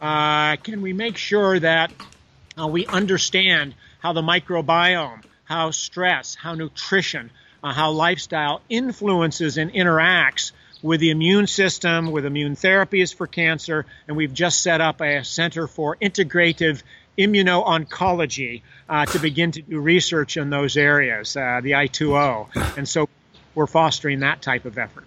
Uh, 0.00 0.56
can 0.56 0.82
we 0.82 0.92
make 0.92 1.16
sure 1.16 1.58
that 1.60 1.92
uh, 2.60 2.66
we 2.66 2.86
understand 2.86 3.74
how 4.00 4.12
the 4.12 4.22
microbiome, 4.22 5.22
how 5.44 5.70
stress, 5.70 6.34
how 6.34 6.54
nutrition, 6.54 7.30
uh, 7.62 7.72
how 7.72 7.90
lifestyle 7.90 8.62
influences 8.68 9.58
and 9.58 9.72
interacts 9.72 10.52
with 10.82 11.00
the 11.00 11.10
immune 11.10 11.46
system, 11.46 12.10
with 12.10 12.24
immune 12.24 12.56
therapies 12.56 13.14
for 13.14 13.26
cancer, 13.26 13.84
and 14.08 14.16
we've 14.16 14.32
just 14.32 14.62
set 14.62 14.80
up 14.80 15.00
a 15.02 15.22
center 15.22 15.66
for 15.66 15.96
integrative 15.96 16.82
immuno-oncology 17.18 18.62
uh, 18.88 19.06
to 19.06 19.18
begin 19.18 19.52
to 19.52 19.62
do 19.62 19.80
research 19.80 20.36
in 20.36 20.50
those 20.50 20.76
areas, 20.76 21.36
uh, 21.36 21.60
the 21.62 21.72
I2O. 21.72 22.76
And 22.76 22.88
so 22.88 23.08
we're 23.54 23.66
fostering 23.66 24.20
that 24.20 24.42
type 24.42 24.64
of 24.64 24.78
effort. 24.78 25.04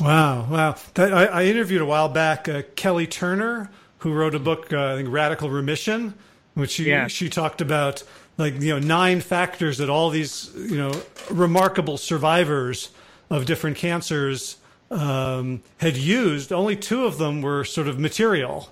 Wow, 0.00 0.46
wow. 0.50 0.76
That, 0.94 1.12
I, 1.12 1.24
I, 1.24 1.44
interviewed 1.44 1.80
a 1.80 1.86
while 1.86 2.08
back 2.08 2.48
uh, 2.48 2.62
Kelly 2.74 3.06
Turner, 3.06 3.70
who 3.98 4.12
wrote 4.12 4.34
a 4.34 4.38
book, 4.38 4.72
uh, 4.72 4.92
I 4.92 4.96
think 4.96 5.08
Radical 5.10 5.48
Remission, 5.48 6.14
which 6.54 6.72
she, 6.72 6.84
yes. 6.84 7.10
she 7.10 7.30
talked 7.30 7.62
about 7.62 8.02
like, 8.36 8.60
you 8.60 8.70
know, 8.70 8.78
nine 8.78 9.22
factors 9.22 9.78
that 9.78 9.88
all 9.88 10.10
these, 10.10 10.52
you 10.54 10.76
know, 10.76 10.92
remarkable 11.30 11.96
survivors 11.96 12.90
of 13.30 13.46
different 13.46 13.78
cancers 13.78 14.58
um, 14.90 15.62
had 15.78 15.96
used. 15.96 16.52
Only 16.52 16.76
two 16.76 17.06
of 17.06 17.16
them 17.16 17.40
were 17.40 17.64
sort 17.64 17.88
of 17.88 17.98
material 17.98 18.68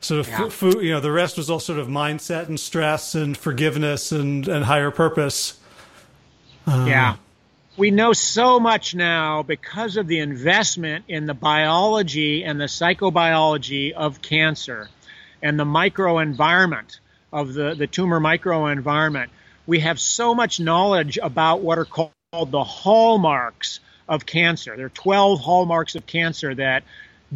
sort 0.00 0.20
of 0.20 0.28
yeah. 0.28 0.48
food, 0.48 0.82
you 0.82 0.90
know, 0.90 1.00
the 1.00 1.12
rest 1.12 1.36
was 1.36 1.50
all 1.50 1.60
sort 1.60 1.78
of 1.78 1.88
mindset 1.88 2.48
and 2.48 2.58
stress 2.58 3.14
and 3.14 3.36
forgiveness 3.36 4.12
and, 4.12 4.48
and 4.48 4.64
higher 4.64 4.90
purpose. 4.90 5.58
Um, 6.66 6.86
yeah. 6.86 7.16
We 7.76 7.90
know 7.90 8.12
so 8.12 8.60
much 8.60 8.94
now 8.94 9.42
because 9.42 9.96
of 9.96 10.06
the 10.06 10.18
investment 10.18 11.04
in 11.08 11.26
the 11.26 11.34
biology 11.34 12.44
and 12.44 12.60
the 12.60 12.66
psychobiology 12.66 13.92
of 13.92 14.20
cancer 14.20 14.88
and 15.42 15.58
the 15.58 15.64
microenvironment 15.64 16.98
of 17.32 17.54
the, 17.54 17.74
the 17.74 17.86
tumor 17.86 18.20
microenvironment. 18.20 19.28
We 19.66 19.80
have 19.80 20.00
so 20.00 20.34
much 20.34 20.60
knowledge 20.60 21.18
about 21.22 21.60
what 21.60 21.78
are 21.78 21.84
called 21.84 22.12
the 22.32 22.64
hallmarks 22.64 23.80
of 24.08 24.26
cancer. 24.26 24.76
There 24.76 24.86
are 24.86 24.90
12 24.90 25.40
hallmarks 25.40 25.94
of 25.94 26.06
cancer 26.06 26.54
that 26.56 26.82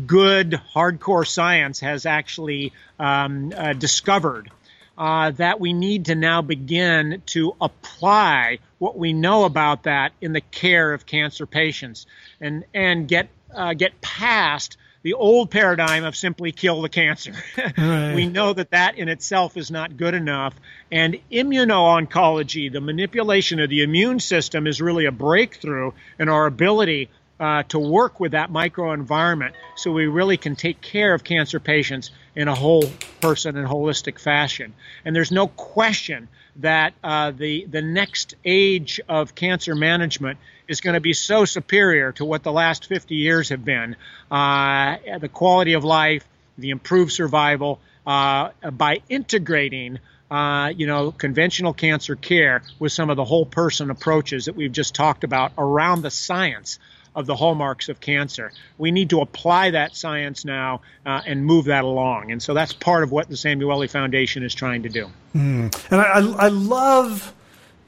good 0.06 0.60
hardcore 0.74 1.26
science 1.26 1.80
has 1.80 2.06
actually 2.06 2.72
um, 2.98 3.52
uh, 3.56 3.72
discovered 3.72 4.50
uh, 4.96 5.30
that 5.32 5.60
we 5.60 5.72
need 5.72 6.06
to 6.06 6.14
now 6.14 6.42
begin 6.42 7.22
to 7.26 7.54
apply 7.60 8.58
what 8.78 8.96
we 8.96 9.12
know 9.12 9.44
about 9.44 9.84
that 9.84 10.12
in 10.20 10.32
the 10.32 10.40
care 10.40 10.92
of 10.92 11.06
cancer 11.06 11.46
patients 11.46 12.06
and 12.40 12.64
and 12.72 13.08
get 13.08 13.28
uh, 13.54 13.74
get 13.74 14.00
past 14.00 14.76
the 15.02 15.14
old 15.14 15.50
paradigm 15.50 16.04
of 16.04 16.16
simply 16.16 16.50
kill 16.50 16.80
the 16.80 16.88
cancer. 16.88 17.34
right. 17.78 18.14
We 18.14 18.26
know 18.26 18.54
that 18.54 18.70
that 18.70 18.96
in 18.96 19.08
itself 19.08 19.56
is 19.58 19.70
not 19.70 19.98
good 19.98 20.14
enough. 20.14 20.54
And 20.90 21.18
immuno-oncology, 21.30 22.72
the 22.72 22.80
manipulation 22.80 23.60
of 23.60 23.68
the 23.68 23.82
immune 23.82 24.18
system, 24.18 24.66
is 24.66 24.80
really 24.80 25.04
a 25.04 25.12
breakthrough 25.12 25.92
in 26.18 26.30
our 26.30 26.46
ability 26.46 27.10
uh, 27.40 27.64
to 27.64 27.78
work 27.78 28.20
with 28.20 28.32
that 28.32 28.50
microenvironment 28.50 29.52
so 29.76 29.90
we 29.90 30.06
really 30.06 30.36
can 30.36 30.54
take 30.54 30.80
care 30.80 31.14
of 31.14 31.24
cancer 31.24 31.58
patients 31.58 32.10
in 32.36 32.48
a 32.48 32.54
whole 32.54 32.84
person 33.20 33.56
and 33.56 33.66
holistic 33.66 34.18
fashion. 34.20 34.74
And 35.04 35.14
there's 35.14 35.32
no 35.32 35.48
question 35.48 36.28
that 36.56 36.94
uh, 37.02 37.32
the 37.32 37.66
the 37.66 37.82
next 37.82 38.34
age 38.44 39.00
of 39.08 39.34
cancer 39.34 39.74
management 39.74 40.38
is 40.68 40.80
going 40.80 40.94
to 40.94 41.00
be 41.00 41.12
so 41.12 41.44
superior 41.44 42.12
to 42.12 42.24
what 42.24 42.42
the 42.42 42.52
last 42.52 42.86
50 42.86 43.14
years 43.14 43.48
have 43.48 43.64
been. 43.64 43.96
Uh, 44.30 44.96
the 45.18 45.28
quality 45.28 45.72
of 45.72 45.84
life, 45.84 46.24
the 46.56 46.70
improved 46.70 47.12
survival, 47.12 47.80
uh, 48.06 48.50
by 48.70 49.00
integrating. 49.08 49.98
Uh, 50.30 50.68
you 50.68 50.86
know, 50.86 51.12
conventional 51.12 51.74
cancer 51.74 52.16
care 52.16 52.62
with 52.80 52.90
some 52.90 53.10
of 53.10 53.16
the 53.16 53.24
whole 53.24 53.44
person 53.44 53.90
approaches 53.90 54.46
that 54.46 54.56
we've 54.56 54.72
just 54.72 54.94
talked 54.94 55.22
about 55.22 55.52
around 55.58 56.00
the 56.00 56.10
science 56.10 56.78
of 57.14 57.26
the 57.26 57.34
hallmarks 57.34 57.88
of 57.88 58.00
cancer. 58.00 58.52
We 58.78 58.90
need 58.90 59.10
to 59.10 59.20
apply 59.20 59.70
that 59.70 59.96
science 59.96 60.44
now 60.44 60.80
uh, 61.06 61.22
and 61.26 61.44
move 61.44 61.66
that 61.66 61.84
along. 61.84 62.30
And 62.30 62.42
so 62.42 62.54
that's 62.54 62.72
part 62.72 63.02
of 63.02 63.12
what 63.12 63.28
the 63.28 63.34
Samueli 63.34 63.90
Foundation 63.90 64.42
is 64.42 64.54
trying 64.54 64.82
to 64.82 64.88
do. 64.88 65.08
Mm. 65.34 65.90
And 65.90 66.00
I, 66.00 66.46
I 66.46 66.48
love 66.48 67.34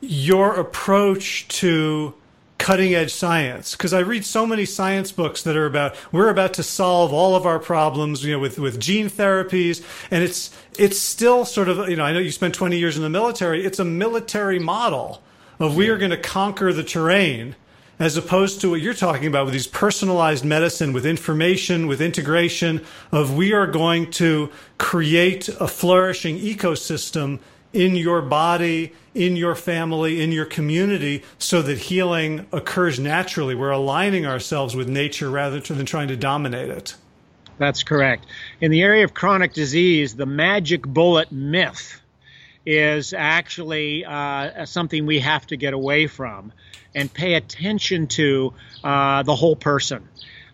your 0.01 0.55
approach 0.55 1.49
to 1.49 2.15
cutting 2.59 2.95
edge 2.95 3.13
science 3.13 3.73
because 3.73 3.93
I 3.93 4.01
read 4.01 4.25
so 4.25 4.47
many 4.47 4.65
science 4.65 5.13
books 5.13 5.43
that 5.43 5.57
are 5.57 5.67
about 5.67 5.95
we're 6.11 6.31
about 6.31 6.55
to 6.55 6.63
solve 6.63 7.13
all 7.13 7.37
of 7.37 7.45
our 7.45 7.59
problems 7.59 8.25
you 8.25 8.33
know 8.33 8.39
with 8.39 8.59
with 8.59 8.81
gene 8.81 9.11
therapies 9.11 9.85
and 10.11 10.25
it's 10.25 10.57
it's 10.79 10.99
still 10.99 11.45
sort 11.45 11.69
of 11.69 11.89
you 11.91 11.97
know 11.97 12.05
I 12.05 12.13
know 12.13 12.19
you 12.19 12.31
spent 12.31 12.55
20 12.55 12.79
years 12.79 12.97
in 12.97 13.03
the 13.03 13.11
military 13.11 13.65
it's 13.65 13.79
a 13.79 13.85
military 13.85 14.59
model 14.59 15.23
of 15.61 15.77
we 15.77 15.91
are 15.91 15.99
going 15.99 16.11
to 16.11 16.17
conquer 16.17 16.73
the 16.73 16.83
terrain 16.83 17.57
as 17.99 18.17
opposed 18.17 18.61
to 18.61 18.71
what 18.71 18.81
you're 18.81 18.95
talking 18.95 19.27
about 19.27 19.45
with 19.45 19.55
these 19.55 19.67
personalized 19.67 20.45
medicine 20.45 20.93
with 20.93 21.07
information 21.07 21.87
with 21.87 22.01
integration 22.01 22.85
of 23.13 23.35
we 23.35 23.53
are 23.53 23.67
going 23.67 24.11
to 24.11 24.51
create 24.79 25.49
a 25.61 25.69
flourishing 25.69 26.39
ecosystem 26.39 27.39
in 27.73 27.97
your 27.97 28.23
body 28.23 28.93
in 29.15 29.37
your 29.37 29.55
family 29.55 30.23
in 30.23 30.33
your 30.33 30.45
community 30.45 31.23
so 31.39 31.63
that 31.63 31.79
healing 31.79 32.47
occurs 32.53 32.99
naturally. 32.99 33.55
We're 33.55 33.71
aligning 33.71 34.27
ourselves 34.27 34.77
with 34.77 34.89
nature 34.89 35.31
rather 35.31 35.61
than 35.61 35.87
trying 35.87 36.09
to 36.09 36.17
dominate 36.17 36.71
it. 36.71 36.95
That's 37.59 37.83
correct. 37.83 38.27
In 38.61 38.71
the 38.71 38.83
area 38.83 39.05
of 39.05 39.15
chronic 39.15 39.55
disease 39.55 40.15
the 40.17 40.27
magic 40.27 40.83
bullet 40.83 41.33
myth 41.33 42.01
is 42.67 43.15
actually 43.17 44.05
uh, 44.05 44.67
something 44.67 45.07
we 45.07 45.21
have 45.21 45.47
to 45.47 45.57
get 45.57 45.73
away 45.73 46.09
from 46.09 46.53
and 46.95 47.13
pay 47.13 47.35
attention 47.35 48.09
to 48.09 48.53
uh, 48.83 49.23
the 49.23 49.35
whole 49.35 49.55
person. 49.55 50.09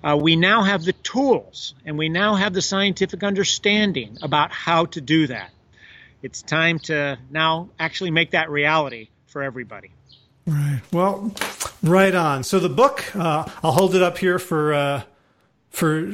Uh, 0.04 0.18
we 0.20 0.36
now 0.36 0.62
have 0.62 0.84
the 0.84 0.92
tools 0.92 1.74
and 1.86 1.96
we 1.96 2.08
now 2.08 2.34
have 2.34 2.52
the 2.52 2.60
scientific 2.60 3.22
understanding 3.22 4.18
about 4.20 4.52
how 4.52 4.84
to 4.84 5.00
do 5.00 5.26
that. 5.28 5.50
It's 6.22 6.42
time 6.42 6.78
to 6.80 7.18
now 7.30 7.70
actually 7.78 8.10
make 8.10 8.32
that 8.32 8.50
reality 8.50 9.08
for 9.26 9.42
everybody. 9.42 9.90
Right. 10.46 10.80
Well, 10.92 11.32
right 11.82 12.14
on. 12.14 12.42
So 12.42 12.58
the 12.58 12.68
book, 12.68 13.14
uh, 13.14 13.48
I'll 13.62 13.72
hold 13.72 13.94
it 13.94 14.02
up 14.02 14.18
here 14.18 14.38
for 14.38 14.74
uh, 14.74 15.02
for 15.72 16.06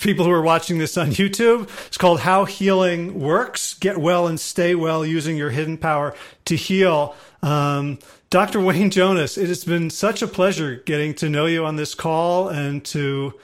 people 0.00 0.24
who 0.24 0.30
are 0.30 0.42
watching 0.42 0.78
this 0.78 0.96
on 0.96 1.08
YouTube. 1.08 1.68
It's 1.86 1.98
called 1.98 2.20
How 2.20 2.44
Healing 2.46 3.20
Works 3.20 3.74
Get 3.74 3.98
Well 3.98 4.26
and 4.26 4.40
Stay 4.40 4.74
Well 4.74 5.04
Using 5.04 5.36
Your 5.36 5.50
Hidden 5.50 5.78
Power 5.78 6.14
to 6.46 6.56
Heal. 6.56 7.14
Um, 7.42 7.98
Dr. 8.30 8.60
Wayne 8.60 8.90
Jonas, 8.90 9.38
it 9.38 9.48
has 9.48 9.64
been 9.64 9.90
such 9.90 10.22
a 10.22 10.26
pleasure 10.26 10.76
getting 10.86 11.14
to 11.14 11.28
know 11.28 11.46
you 11.46 11.64
on 11.64 11.76
this 11.76 11.94
call 11.94 12.48
and 12.48 12.84
to 12.86 13.34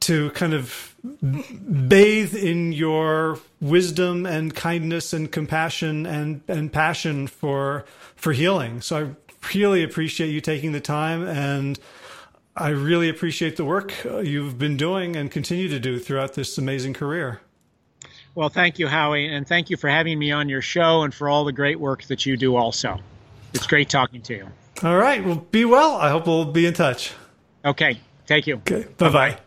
to 0.00 0.28
kind 0.30 0.52
of 0.52 0.94
bathe 1.22 2.34
in 2.34 2.72
your 2.72 3.38
wisdom 3.60 4.26
and 4.26 4.54
kindness 4.54 5.14
and 5.14 5.32
compassion 5.32 6.04
and, 6.04 6.42
and 6.48 6.72
passion 6.72 7.26
for 7.26 7.86
for 8.16 8.32
healing. 8.32 8.80
So 8.82 8.96
I 9.06 9.48
really 9.54 9.82
appreciate 9.82 10.28
you 10.28 10.40
taking 10.40 10.72
the 10.72 10.80
time 10.80 11.26
and 11.26 11.78
I 12.56 12.68
really 12.68 13.08
appreciate 13.08 13.56
the 13.56 13.64
work 13.64 13.92
uh, 14.06 14.18
you've 14.18 14.58
been 14.58 14.76
doing 14.76 15.16
and 15.16 15.30
continue 15.30 15.68
to 15.68 15.80
do 15.80 15.98
throughout 15.98 16.34
this 16.34 16.56
amazing 16.56 16.94
career. 16.94 17.40
Well, 18.34 18.48
thank 18.48 18.78
you, 18.78 18.88
Howie, 18.88 19.26
and 19.26 19.46
thank 19.46 19.70
you 19.70 19.76
for 19.76 19.88
having 19.88 20.18
me 20.18 20.32
on 20.32 20.48
your 20.48 20.62
show 20.62 21.02
and 21.02 21.14
for 21.14 21.28
all 21.28 21.44
the 21.44 21.52
great 21.52 21.78
work 21.78 22.04
that 22.04 22.26
you 22.26 22.36
do 22.36 22.56
also. 22.56 23.00
It's 23.52 23.66
great 23.66 23.88
talking 23.88 24.22
to 24.22 24.34
you. 24.34 24.48
All 24.82 24.96
right. 24.96 25.24
Well, 25.24 25.36
be 25.50 25.64
well. 25.64 25.96
I 25.96 26.10
hope 26.10 26.26
we'll 26.26 26.44
be 26.44 26.66
in 26.66 26.74
touch. 26.74 27.12
Okay. 27.64 28.00
Thank 28.26 28.46
you. 28.46 28.56
Okay. 28.56 28.86
Bye 28.98 29.10
bye. 29.10 29.38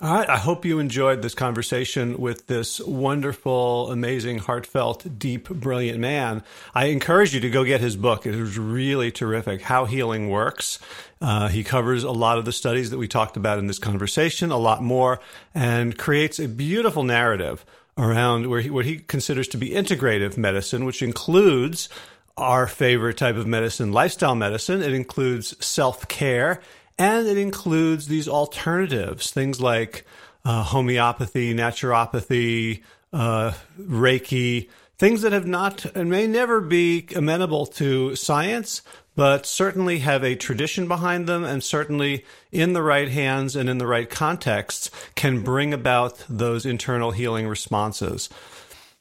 All 0.00 0.14
right. 0.14 0.28
I 0.28 0.36
hope 0.36 0.64
you 0.64 0.78
enjoyed 0.78 1.22
this 1.22 1.34
conversation 1.34 2.18
with 2.18 2.46
this 2.46 2.80
wonderful, 2.80 3.90
amazing, 3.90 4.38
heartfelt, 4.38 5.18
deep, 5.18 5.48
brilliant 5.48 5.98
man. 5.98 6.42
I 6.74 6.86
encourage 6.86 7.34
you 7.34 7.40
to 7.40 7.50
go 7.50 7.64
get 7.64 7.80
his 7.80 7.96
book. 7.96 8.26
It 8.26 8.34
is 8.34 8.58
really 8.58 9.10
terrific. 9.10 9.62
How 9.62 9.84
Healing 9.84 10.30
Works. 10.30 10.78
Uh, 11.20 11.48
he 11.48 11.64
covers 11.64 12.04
a 12.04 12.10
lot 12.12 12.38
of 12.38 12.44
the 12.44 12.52
studies 12.52 12.90
that 12.90 12.98
we 12.98 13.08
talked 13.08 13.36
about 13.36 13.58
in 13.58 13.66
this 13.66 13.78
conversation, 13.78 14.50
a 14.50 14.56
lot 14.56 14.82
more, 14.82 15.20
and 15.54 15.98
creates 15.98 16.38
a 16.38 16.48
beautiful 16.48 17.02
narrative 17.02 17.64
around 17.96 18.48
where 18.48 18.60
he, 18.60 18.70
what 18.70 18.84
he 18.84 18.98
considers 18.98 19.48
to 19.48 19.56
be 19.56 19.70
integrative 19.70 20.36
medicine, 20.36 20.84
which 20.84 21.02
includes 21.02 21.88
our 22.36 22.66
favorite 22.68 23.16
type 23.16 23.36
of 23.36 23.46
medicine, 23.46 23.92
lifestyle 23.92 24.36
medicine. 24.36 24.80
It 24.80 24.92
includes 24.92 25.54
self 25.64 26.06
care 26.08 26.60
and 26.98 27.26
it 27.26 27.38
includes 27.38 28.08
these 28.08 28.28
alternatives, 28.28 29.30
things 29.30 29.60
like 29.60 30.04
uh, 30.44 30.64
homeopathy, 30.64 31.54
naturopathy, 31.54 32.82
uh, 33.12 33.52
Reiki, 33.80 34.68
things 34.98 35.22
that 35.22 35.32
have 35.32 35.46
not 35.46 35.84
and 35.94 36.10
may 36.10 36.26
never 36.26 36.60
be 36.60 37.06
amenable 37.14 37.66
to 37.66 38.16
science, 38.16 38.82
but 39.14 39.46
certainly 39.46 40.00
have 40.00 40.24
a 40.24 40.34
tradition 40.34 40.88
behind 40.88 41.26
them 41.26 41.44
and 41.44 41.62
certainly 41.62 42.24
in 42.50 42.72
the 42.72 42.82
right 42.82 43.08
hands 43.08 43.56
and 43.56 43.68
in 43.68 43.78
the 43.78 43.86
right 43.86 44.10
contexts 44.10 44.90
can 45.14 45.42
bring 45.42 45.72
about 45.72 46.24
those 46.28 46.66
internal 46.66 47.12
healing 47.12 47.46
responses. 47.46 48.28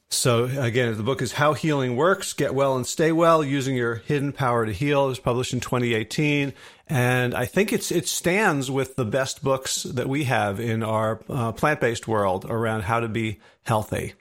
So 0.09 0.45
again, 0.45 0.95
the 0.95 1.03
book 1.03 1.21
is 1.21 1.33
How 1.33 1.53
Healing 1.53 1.97
Works, 1.97 2.31
Get 2.31 2.55
Well 2.55 2.77
and 2.77 2.87
Stay 2.87 3.11
Well 3.11 3.43
Using 3.43 3.75
Your 3.75 3.95
Hidden 3.95 4.31
Power 4.31 4.65
to 4.65 4.71
Heal. 4.71 5.05
It 5.05 5.09
was 5.09 5.19
published 5.19 5.51
in 5.51 5.59
2018. 5.59 6.53
And 6.89 7.35
I 7.35 7.45
think 7.45 7.73
it's, 7.73 7.91
it 7.91 8.07
stands 8.07 8.71
with 8.71 8.95
the 8.95 9.05
best 9.05 9.43
books 9.43 9.83
that 9.83 10.07
we 10.07 10.23
have 10.23 10.59
in 10.59 10.83
our 10.83 11.19
uh, 11.29 11.51
plant-based 11.51 12.07
world 12.07 12.45
around 12.47 12.83
how 12.83 13.01
to 13.01 13.09
be 13.09 13.39
healthy. 13.63 14.13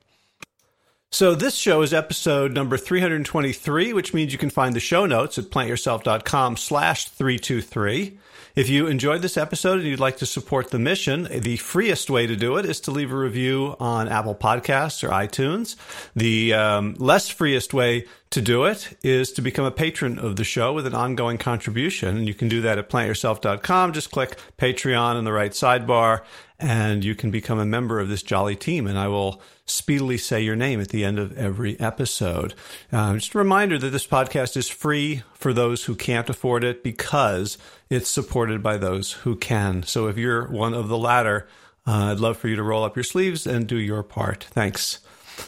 So 1.11 1.35
this 1.35 1.55
show 1.55 1.83
is 1.83 1.95
episode 1.95 2.53
number 2.53 2.77
323, 2.77 3.93
which 3.93 4.13
means 4.13 4.33
you 4.33 4.39
can 4.39 4.51
find 4.51 4.75
the 4.75 4.81
show 4.81 5.07
notes 5.07 5.39
at 5.39 5.47
plantyourself.com 5.47 6.57
slash 6.57 7.09
323. 7.09 8.19
If 8.57 8.71
you 8.71 8.87
enjoyed 8.87 9.21
this 9.21 9.37
episode 9.37 9.81
and 9.81 9.87
you'd 9.87 10.01
like 10.01 10.17
to 10.17 10.25
support 10.25 10.71
the 10.71 10.79
mission, 10.79 11.29
the 11.31 11.59
freest 11.59 12.09
way 12.09 12.27
to 12.27 12.35
do 12.35 12.57
it 12.57 12.65
is 12.65 12.81
to 12.81 12.91
leave 12.91 13.13
a 13.13 13.17
review 13.17 13.77
on 13.79 14.09
Apple 14.09 14.35
Podcasts 14.35 15.05
or 15.05 15.11
iTunes. 15.11 15.77
The 16.15 16.55
um, 16.55 16.95
less 16.95 17.29
freest 17.29 17.75
way 17.75 18.07
to 18.31 18.41
do 18.41 18.65
it 18.65 18.97
is 19.03 19.31
to 19.33 19.43
become 19.43 19.67
a 19.67 19.71
patron 19.71 20.19
of 20.19 20.37
the 20.37 20.45
show 20.45 20.73
with 20.73 20.87
an 20.87 20.95
ongoing 20.95 21.37
contribution. 21.37 22.17
And 22.17 22.27
you 22.27 22.33
can 22.33 22.49
do 22.49 22.63
that 22.63 22.79
at 22.79 22.89
plantyourself.com. 22.89 23.93
Just 23.93 24.11
click 24.11 24.39
Patreon 24.57 25.19
in 25.19 25.25
the 25.25 25.33
right 25.33 25.53
sidebar 25.53 26.23
and 26.59 27.05
you 27.05 27.15
can 27.15 27.31
become 27.31 27.59
a 27.59 27.67
member 27.67 28.01
of 28.01 28.09
this 28.09 28.23
jolly 28.23 28.57
team. 28.57 28.87
And 28.87 28.99
I 28.99 29.09
will 29.09 29.41
speedily 29.67 30.17
say 30.17 30.41
your 30.41 30.57
name 30.57 30.81
at 30.81 30.89
the 30.89 31.05
end 31.05 31.19
of 31.19 31.37
every 31.37 31.79
episode. 31.79 32.55
Uh, 32.91 33.15
just 33.15 33.35
a 33.35 33.39
reminder 33.39 33.79
that 33.79 33.91
this 33.91 34.07
podcast 34.07 34.57
is 34.57 34.69
free 34.69 35.23
for 35.35 35.53
those 35.53 35.85
who 35.85 35.95
can't 35.95 36.31
afford 36.31 36.65
it 36.65 36.83
because 36.83 37.59
it's 37.91 38.11
supported 38.11 38.63
by 38.63 38.77
those 38.77 39.13
who 39.13 39.37
can. 39.37 39.83
So 39.83 40.07
if 40.07 40.17
you're 40.17 40.49
one 40.49 40.75
of 40.75 40.89
the 40.89 40.99
latter, 40.99 41.47
uh, 41.87 42.13
I'd 42.13 42.21
love 42.21 42.37
for 42.37 42.49
you 42.49 42.57
to 42.57 42.63
roll 42.63 42.85
up 42.85 42.97
your 42.97 43.05
sleeves 43.05 43.47
and 43.47 43.67
do 43.67 43.77
your 43.77 44.03
part. 44.03 44.45
Thanks. 44.45 45.01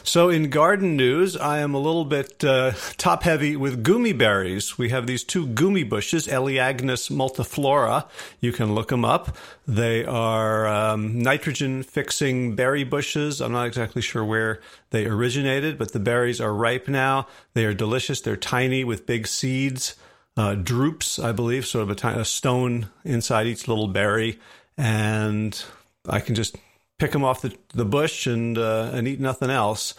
So, 0.03 0.29
in 0.29 0.49
garden 0.49 0.95
news, 0.95 1.35
I 1.35 1.59
am 1.59 1.73
a 1.73 1.79
little 1.79 2.05
bit 2.05 2.43
uh, 2.43 2.71
top 2.97 3.23
heavy 3.23 3.55
with 3.55 3.83
gumi 3.83 4.17
berries. 4.17 4.77
We 4.77 4.89
have 4.89 5.07
these 5.07 5.23
two 5.23 5.47
gumi 5.47 5.87
bushes, 5.87 6.27
Elaeagnus 6.27 7.09
multiflora. 7.09 8.07
You 8.39 8.51
can 8.51 8.75
look 8.75 8.89
them 8.89 9.03
up. 9.03 9.35
They 9.67 10.05
are 10.05 10.67
um, 10.67 11.19
nitrogen 11.19 11.83
fixing 11.83 12.55
berry 12.55 12.83
bushes. 12.83 13.41
I'm 13.41 13.51
not 13.51 13.67
exactly 13.67 14.01
sure 14.01 14.23
where 14.23 14.61
they 14.91 15.05
originated, 15.05 15.77
but 15.77 15.93
the 15.93 15.99
berries 15.99 16.41
are 16.41 16.53
ripe 16.53 16.87
now. 16.87 17.27
They 17.53 17.65
are 17.65 17.73
delicious. 17.73 18.21
They're 18.21 18.35
tiny 18.37 18.83
with 18.83 19.05
big 19.05 19.27
seeds. 19.27 19.95
Uh, 20.37 20.55
drupes, 20.55 21.19
I 21.19 21.33
believe, 21.33 21.65
sort 21.65 21.83
of 21.83 21.89
a, 21.89 21.95
tiny, 21.95 22.21
a 22.21 22.25
stone 22.25 22.89
inside 23.03 23.47
each 23.47 23.67
little 23.67 23.87
berry. 23.87 24.39
And 24.77 25.61
I 26.07 26.21
can 26.21 26.35
just 26.35 26.55
pick 26.99 27.11
them 27.11 27.23
off 27.23 27.41
the, 27.41 27.55
the 27.73 27.85
bush 27.85 28.27
and 28.27 28.57
uh, 28.57 28.91
and 28.93 29.07
eat 29.07 29.19
nothing 29.19 29.49
else. 29.49 29.95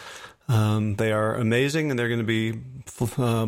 Um, 0.48 0.96
they 0.96 1.12
are 1.12 1.34
amazing, 1.34 1.90
and 1.90 1.98
they're 1.98 2.08
going 2.08 2.20
to 2.20 2.24
be, 2.24 2.60
uh, 3.18 3.46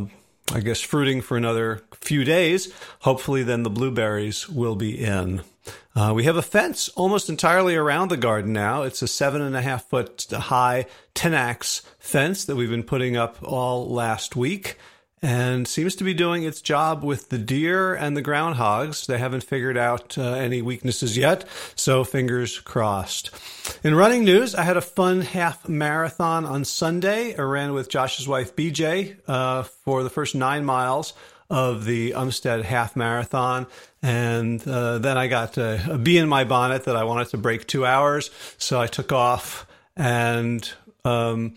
I 0.52 0.60
guess, 0.60 0.80
fruiting 0.80 1.20
for 1.20 1.36
another 1.36 1.82
few 1.94 2.24
days. 2.24 2.72
Hopefully, 3.00 3.42
then 3.42 3.62
the 3.62 3.70
blueberries 3.70 4.48
will 4.48 4.76
be 4.76 4.98
in. 4.98 5.42
Uh, 5.94 6.12
we 6.14 6.24
have 6.24 6.36
a 6.36 6.42
fence 6.42 6.88
almost 6.90 7.28
entirely 7.28 7.76
around 7.76 8.10
the 8.10 8.16
garden 8.16 8.52
now. 8.52 8.82
It's 8.82 9.02
a 9.02 9.08
seven 9.08 9.42
and 9.42 9.56
a 9.56 9.62
half 9.62 9.84
foot 9.84 10.26
high 10.30 10.86
Tenax 11.14 11.82
fence 11.98 12.44
that 12.44 12.56
we've 12.56 12.70
been 12.70 12.82
putting 12.82 13.16
up 13.16 13.36
all 13.42 13.88
last 13.88 14.34
week 14.34 14.78
and 15.22 15.68
seems 15.68 15.94
to 15.96 16.04
be 16.04 16.12
doing 16.12 16.42
its 16.42 16.60
job 16.60 17.04
with 17.04 17.28
the 17.28 17.38
deer 17.38 17.94
and 17.94 18.16
the 18.16 18.22
groundhogs. 18.22 19.06
They 19.06 19.18
haven't 19.18 19.44
figured 19.44 19.78
out 19.78 20.18
uh, 20.18 20.32
any 20.32 20.60
weaknesses 20.60 21.16
yet, 21.16 21.44
so 21.76 22.02
fingers 22.02 22.58
crossed. 22.58 23.30
In 23.84 23.94
running 23.94 24.24
news, 24.24 24.54
I 24.54 24.64
had 24.64 24.76
a 24.76 24.80
fun 24.80 25.20
half 25.20 25.68
marathon 25.68 26.44
on 26.44 26.64
Sunday. 26.64 27.36
I 27.36 27.42
ran 27.42 27.72
with 27.72 27.88
Josh's 27.88 28.26
wife 28.26 28.56
BJ 28.56 29.16
uh, 29.28 29.62
for 29.62 30.02
the 30.02 30.10
first 30.10 30.34
nine 30.34 30.64
miles 30.64 31.14
of 31.48 31.84
the 31.84 32.12
Umstead 32.12 32.64
half 32.64 32.96
marathon. 32.96 33.66
And 34.02 34.66
uh, 34.66 34.98
then 34.98 35.16
I 35.16 35.28
got 35.28 35.58
a, 35.58 36.00
bee 36.02 36.18
in 36.18 36.28
my 36.28 36.44
bonnet 36.44 36.84
that 36.84 36.96
I 36.96 37.04
wanted 37.04 37.28
to 37.28 37.36
break 37.36 37.66
two 37.66 37.86
hours. 37.86 38.30
So 38.58 38.80
I 38.80 38.86
took 38.86 39.12
off 39.12 39.66
and 39.94 40.68
um, 41.04 41.54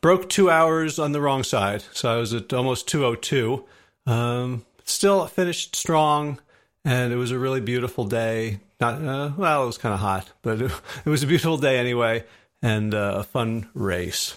broke 0.00 0.28
two 0.28 0.50
hours 0.50 0.98
on 0.98 1.12
the 1.12 1.20
wrong 1.20 1.44
side. 1.44 1.84
So 1.92 2.12
I 2.12 2.16
was 2.16 2.32
at 2.34 2.52
almost 2.52 2.88
202. 2.88 3.64
Um, 4.06 4.64
still 4.84 5.26
finished 5.26 5.76
strong, 5.76 6.40
and 6.84 7.12
it 7.12 7.16
was 7.16 7.30
a 7.30 7.38
really 7.38 7.60
beautiful 7.60 8.04
day. 8.04 8.60
Not 8.80 9.02
uh, 9.02 9.30
well, 9.36 9.62
it 9.62 9.66
was 9.66 9.78
kind 9.78 9.94
of 9.94 10.00
hot, 10.00 10.30
but 10.42 10.60
it, 10.60 10.72
it, 11.04 11.08
was 11.08 11.22
a 11.22 11.26
beautiful 11.26 11.58
day 11.58 11.78
anyway, 11.78 12.24
and 12.60 12.94
uh, 12.94 13.14
a 13.18 13.22
fun 13.22 13.68
race. 13.74 14.36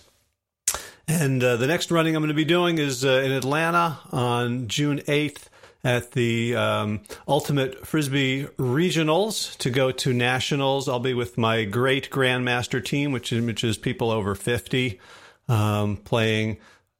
And 1.08 1.44
uh, 1.44 1.58
the 1.58 1.68
next 1.68 1.92
running 1.92 2.16
I'm 2.16 2.22
going 2.22 2.30
to 2.30 2.34
be 2.34 2.46
doing 2.46 2.80
is 2.80 3.06
uh, 3.06 3.22
in 3.24 3.32
Atlanta 3.32 4.00
on 4.12 4.68
June 4.68 5.00
8th 5.00 5.44
at 5.84 6.14
the 6.14 6.56
um, 6.56 7.02
Ultimate 7.28 7.86
Frisbee 7.86 8.46
Regionals 8.58 9.56
to 9.60 9.70
go 9.70 9.92
to 9.92 10.14
Nationals. 10.14 10.90
I'll 10.90 11.00
be 11.00 11.14
with 11.14 11.38
my 11.38 11.64
great 11.64 12.10
Grandmaster 12.10 12.84
team, 12.84 13.12
which 13.12 13.32
is, 13.32 13.46
which 13.46 13.64
is 13.64 13.78
people 13.78 14.10
over 14.10 14.34
50 14.34 15.00
um, 15.48 15.98
playing 15.98 16.58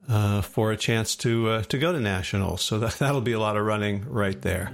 uh, 0.08 0.42
for 0.42 0.72
a 0.72 0.78
chance 0.78 1.16
to 1.18 1.50
uh, 1.50 1.64
to 1.64 1.78
go 1.78 1.92
to 1.92 2.00
nationals. 2.00 2.62
So 2.62 2.80
that, 2.80 2.94
that'll 2.94 3.22
be 3.22 3.34
a 3.34 3.40
lot 3.40 3.58
of 3.58 3.66
running 3.66 4.06
right 4.10 4.40
there. 4.42 4.72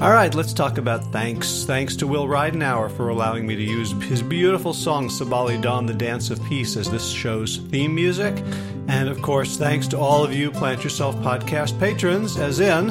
All 0.00 0.12
right, 0.12 0.32
let's 0.32 0.52
talk 0.52 0.78
about 0.78 1.10
thanks. 1.10 1.64
Thanks 1.64 1.96
to 1.96 2.06
Will 2.06 2.28
Ridenour 2.28 2.96
for 2.96 3.08
allowing 3.08 3.48
me 3.48 3.56
to 3.56 3.62
use 3.62 3.90
his 4.04 4.22
beautiful 4.22 4.72
song 4.72 5.08
Sabali 5.08 5.60
Dawn, 5.60 5.86
the 5.86 5.94
Dance 5.94 6.30
of 6.30 6.42
Peace, 6.44 6.76
as 6.76 6.88
this 6.88 7.10
show's 7.10 7.56
theme 7.56 7.96
music. 7.96 8.36
And 8.86 9.08
of 9.08 9.20
course, 9.22 9.56
thanks 9.56 9.88
to 9.88 9.98
all 9.98 10.22
of 10.22 10.32
you 10.32 10.52
Plant 10.52 10.84
Yourself 10.84 11.16
podcast 11.16 11.78
patrons, 11.80 12.38
as 12.38 12.60
in 12.60 12.90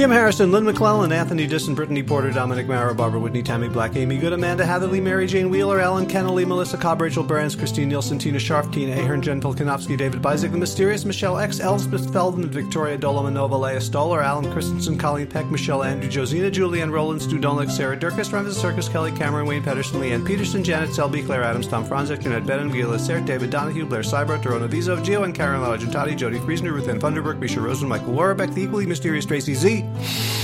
Kim 0.00 0.10
Harrison, 0.10 0.50
Lynn 0.50 0.64
McClellan, 0.64 1.12
Anthony 1.12 1.46
Disson, 1.46 1.74
Brittany 1.74 2.02
Porter, 2.02 2.30
Dominic 2.30 2.66
Mara, 2.66 2.94
Barbara 2.94 3.20
Whitney, 3.20 3.42
Tammy 3.42 3.68
Black, 3.68 3.96
Amy 3.96 4.16
Good, 4.16 4.32
Amanda 4.32 4.64
Hatherley, 4.64 4.98
Mary 4.98 5.26
Jane 5.26 5.50
Wheeler, 5.50 5.78
Ellen 5.78 6.06
Kennelly, 6.06 6.46
Melissa 6.46 6.78
Cobb, 6.78 7.02
Rachel 7.02 7.22
Burns, 7.22 7.54
Christine 7.54 7.90
Nielsen, 7.90 8.18
Tina 8.18 8.38
Sharf, 8.38 8.70
Tina 8.70 8.92
Ahern, 8.92 9.20
Jen 9.20 9.42
Volkanovsky, 9.42 9.98
David 9.98 10.22
Bizek, 10.22 10.52
The 10.52 10.56
Mysterious, 10.56 11.04
Michelle 11.04 11.36
X, 11.36 11.60
Elspeth 11.60 12.10
Feldman, 12.14 12.48
Victoria 12.48 12.96
Dolomanova, 12.96 13.60
Leah 13.60 13.78
Stoller, 13.78 14.22
Alan 14.22 14.50
Christensen, 14.50 14.96
Colleen 14.96 15.26
Peck, 15.26 15.50
Michelle 15.50 15.84
Andrew, 15.84 16.08
Josina, 16.08 16.50
Julianne 16.50 16.90
Roland, 16.90 17.20
Stu 17.20 17.38
Dolnick, 17.38 17.70
Sarah 17.70 17.94
Durkis, 17.94 18.32
Ramses 18.32 18.56
Circus, 18.56 18.88
Kelly 18.88 19.12
Cameron, 19.12 19.44
Wayne 19.44 19.62
Pedersen, 19.62 20.00
Leanne 20.00 20.26
Peterson, 20.26 20.64
Janet 20.64 20.94
Selby, 20.94 21.22
Claire 21.22 21.44
Adams, 21.44 21.68
Tom 21.68 21.84
Franzik, 21.84 22.22
Jeanette 22.22 22.46
Bennon, 22.46 22.70
Gila 22.70 22.98
Sert, 22.98 23.26
David 23.26 23.50
Donahue, 23.50 23.84
Blair 23.84 24.00
Seibert, 24.00 24.42
Dorona 24.42 24.66
Vizo, 24.66 24.96
Gio 24.96 25.24
and 25.24 25.34
Karen 25.34 25.60
Largentati, 25.60 26.16
Jody 26.16 26.38
Friesner, 26.38 26.72
Ruth 26.72 26.88
Ann 26.88 26.98
Thunderberg, 26.98 27.38
Misha 27.38 27.60
Rosen, 27.60 27.86
Michael 27.86 28.14
Warbeck, 28.14 28.54
the 28.54 28.62
equally 28.62 28.86
mysterious 28.86 29.26
Tracy 29.26 29.52
Z. 29.52 29.89
Mm-hmm. 29.92 30.39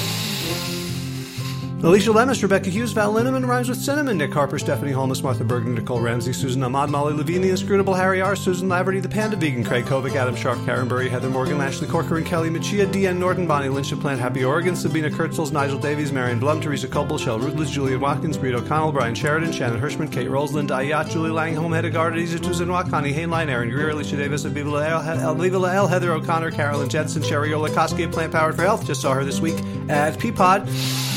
Alicia 1.82 2.10
Lemus, 2.10 2.42
Rebecca 2.42 2.70
Hughes, 2.70 2.92
Val 2.92 3.12
Linneman 3.12 3.46
rhymes 3.46 3.68
with 3.68 3.76
cinnamon, 3.76 4.16
Nick 4.16 4.32
Harper, 4.32 4.58
Stephanie 4.58 4.92
Holmes, 4.92 5.22
Martha 5.22 5.44
Bergen, 5.44 5.74
Nicole 5.74 6.00
Ramsey, 6.00 6.32
Susan 6.32 6.62
Ahmad, 6.62 6.88
Molly 6.88 7.12
Levine, 7.12 7.42
the 7.42 7.50
inscrutable 7.50 7.92
Harry 7.92 8.22
R, 8.22 8.34
Susan 8.34 8.66
Laverty, 8.66 9.02
the 9.02 9.10
Panda 9.10 9.36
Vegan, 9.36 9.62
Craig 9.62 9.84
Kovic, 9.84 10.16
Adam 10.16 10.34
Sharp, 10.34 10.58
Karen 10.64 10.88
Burry, 10.88 11.10
Heather 11.10 11.28
Morgan, 11.28 11.60
Ashley 11.60 11.86
Corker, 11.86 12.16
and 12.16 12.24
Kelly 12.24 12.48
Machia, 12.48 12.86
Deanne 12.86 13.18
Norton, 13.18 13.46
Bonnie 13.46 13.68
Lynch, 13.68 13.92
Plant 14.00 14.18
Happy 14.18 14.42
Oregon, 14.42 14.74
Sabina 14.74 15.10
Kurtzels, 15.10 15.52
Nigel 15.52 15.78
Davies, 15.78 16.12
Marion 16.12 16.40
Blum, 16.40 16.62
Teresa 16.62 16.88
Coble, 16.88 17.18
Shell 17.18 17.40
Rutledge, 17.40 17.70
Julian 17.72 18.00
Watkins, 18.00 18.38
Breed 18.38 18.54
O'Connell, 18.54 18.92
Brian 18.92 19.14
Sheridan, 19.14 19.52
Shannon 19.52 19.78
Hirschman, 19.78 20.10
Kate 20.10 20.30
Rolls, 20.30 20.54
Linda 20.54 20.74
Ayat, 20.74 21.10
Julie 21.10 21.30
Langholm, 21.30 21.72
Hedegard, 21.72 22.14
Adisa 22.14 22.38
Tuzinwak, 22.38 22.88
Connie 22.88 23.12
Hainline, 23.12 23.48
Aaron 23.48 23.68
Greer, 23.68 23.90
Alicia 23.90 24.16
Davis, 24.16 24.44
Aviva 24.44 25.60
Lael, 25.60 25.86
Heather 25.86 26.12
O'Connor, 26.12 26.52
Carolyn 26.52 26.88
Jensen, 26.88 27.22
Sherry 27.22 27.50
Olakoski, 27.50 28.10
Plant 28.10 28.32
Powered 28.32 28.56
for 28.56 28.62
Health. 28.62 28.86
Just 28.86 29.02
saw 29.02 29.12
her 29.12 29.24
this 29.24 29.40
week 29.40 29.58
at 29.90 30.14
Peapod. 30.18 31.15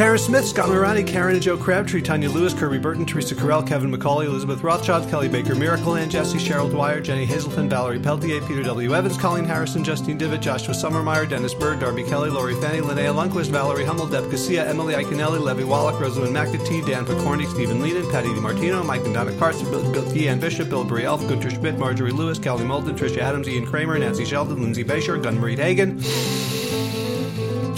Karen 0.00 0.18
Smith, 0.18 0.46
Scott 0.46 0.70
Morani, 0.70 1.04
Karen 1.04 1.34
and 1.34 1.42
Joe 1.42 1.58
Crabtree, 1.58 2.00
Tanya 2.00 2.30
Lewis, 2.30 2.54
Kirby 2.54 2.78
Burton, 2.78 3.04
Teresa 3.04 3.34
Carell, 3.34 3.66
Kevin 3.66 3.92
McCauley, 3.92 4.24
Elizabeth 4.24 4.62
Rothschild, 4.62 5.06
Kelly 5.10 5.28
Baker, 5.28 5.54
Miracle 5.54 5.94
Ann, 5.94 6.08
Jesse, 6.08 6.38
Cheryl 6.38 6.70
Dwyer, 6.70 7.02
Jenny 7.02 7.26
Hazelton, 7.26 7.68
Valerie 7.68 7.98
Peltier, 7.98 8.40
Peter 8.40 8.62
W. 8.62 8.94
Evans, 8.94 9.18
Colleen 9.18 9.44
Harrison, 9.44 9.84
Justine 9.84 10.16
Divitt, 10.16 10.40
Joshua 10.40 10.72
Sommermeyer, 10.72 11.28
Dennis 11.28 11.52
Bird, 11.52 11.80
Darby 11.80 12.02
Kelly, 12.02 12.30
Lori 12.30 12.58
Fanny, 12.62 12.78
Linnea 12.78 13.14
Lundquist, 13.14 13.50
Valerie 13.50 13.84
Hummel, 13.84 14.06
Deb 14.06 14.24
Emily 14.24 14.94
Iconelli, 14.94 15.38
Levy 15.38 15.64
Wallach, 15.64 16.00
Rosamund 16.00 16.34
McAtee, 16.34 16.86
Dan 16.86 17.04
Picorni, 17.04 17.46
Stephen 17.46 17.82
Leanan, 17.82 18.10
Patty 18.10 18.28
DiMartino, 18.28 18.82
Mike 18.82 19.04
and 19.04 19.12
Donna 19.12 19.36
Carson, 19.36 19.70
Bill, 19.70 19.82
Bill, 19.92 20.36
Bishop, 20.38 20.70
Bill 20.70 20.86
Brielf, 20.86 21.28
Gunter 21.28 21.50
Schmidt, 21.50 21.78
Marjorie 21.78 22.10
Lewis, 22.10 22.38
Kelly 22.38 22.64
Moulton, 22.64 22.96
Tricia 22.96 23.18
Adams, 23.18 23.46
Ian 23.46 23.66
Kramer, 23.66 23.98
Nancy 23.98 24.24
Sheldon, 24.24 24.62
Lindsay 24.62 24.82
Basher, 24.82 25.18
Gunmarie 25.18 25.58
Hagen. 25.58 26.00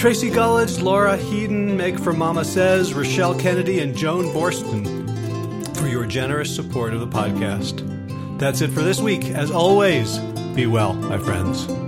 Tracy 0.02 0.32
Gullidge, 0.32 0.82
Laura 0.82 1.16
Heaton, 1.16 1.76
Meg 1.76 1.96
for 2.00 2.12
Mama 2.12 2.44
Says, 2.44 2.92
Rochelle 2.92 3.38
Kennedy, 3.38 3.78
and 3.78 3.96
Joan 3.96 4.24
Borston 4.34 5.76
for 5.76 5.86
your 5.86 6.06
generous 6.06 6.52
support 6.52 6.92
of 6.92 6.98
the 6.98 7.06
podcast. 7.06 7.86
That's 8.36 8.62
it 8.62 8.72
for 8.72 8.82
this 8.82 9.00
week. 9.00 9.26
As 9.26 9.52
always, 9.52 10.18
be 10.56 10.66
well, 10.66 10.94
my 10.94 11.18
friends. 11.18 11.81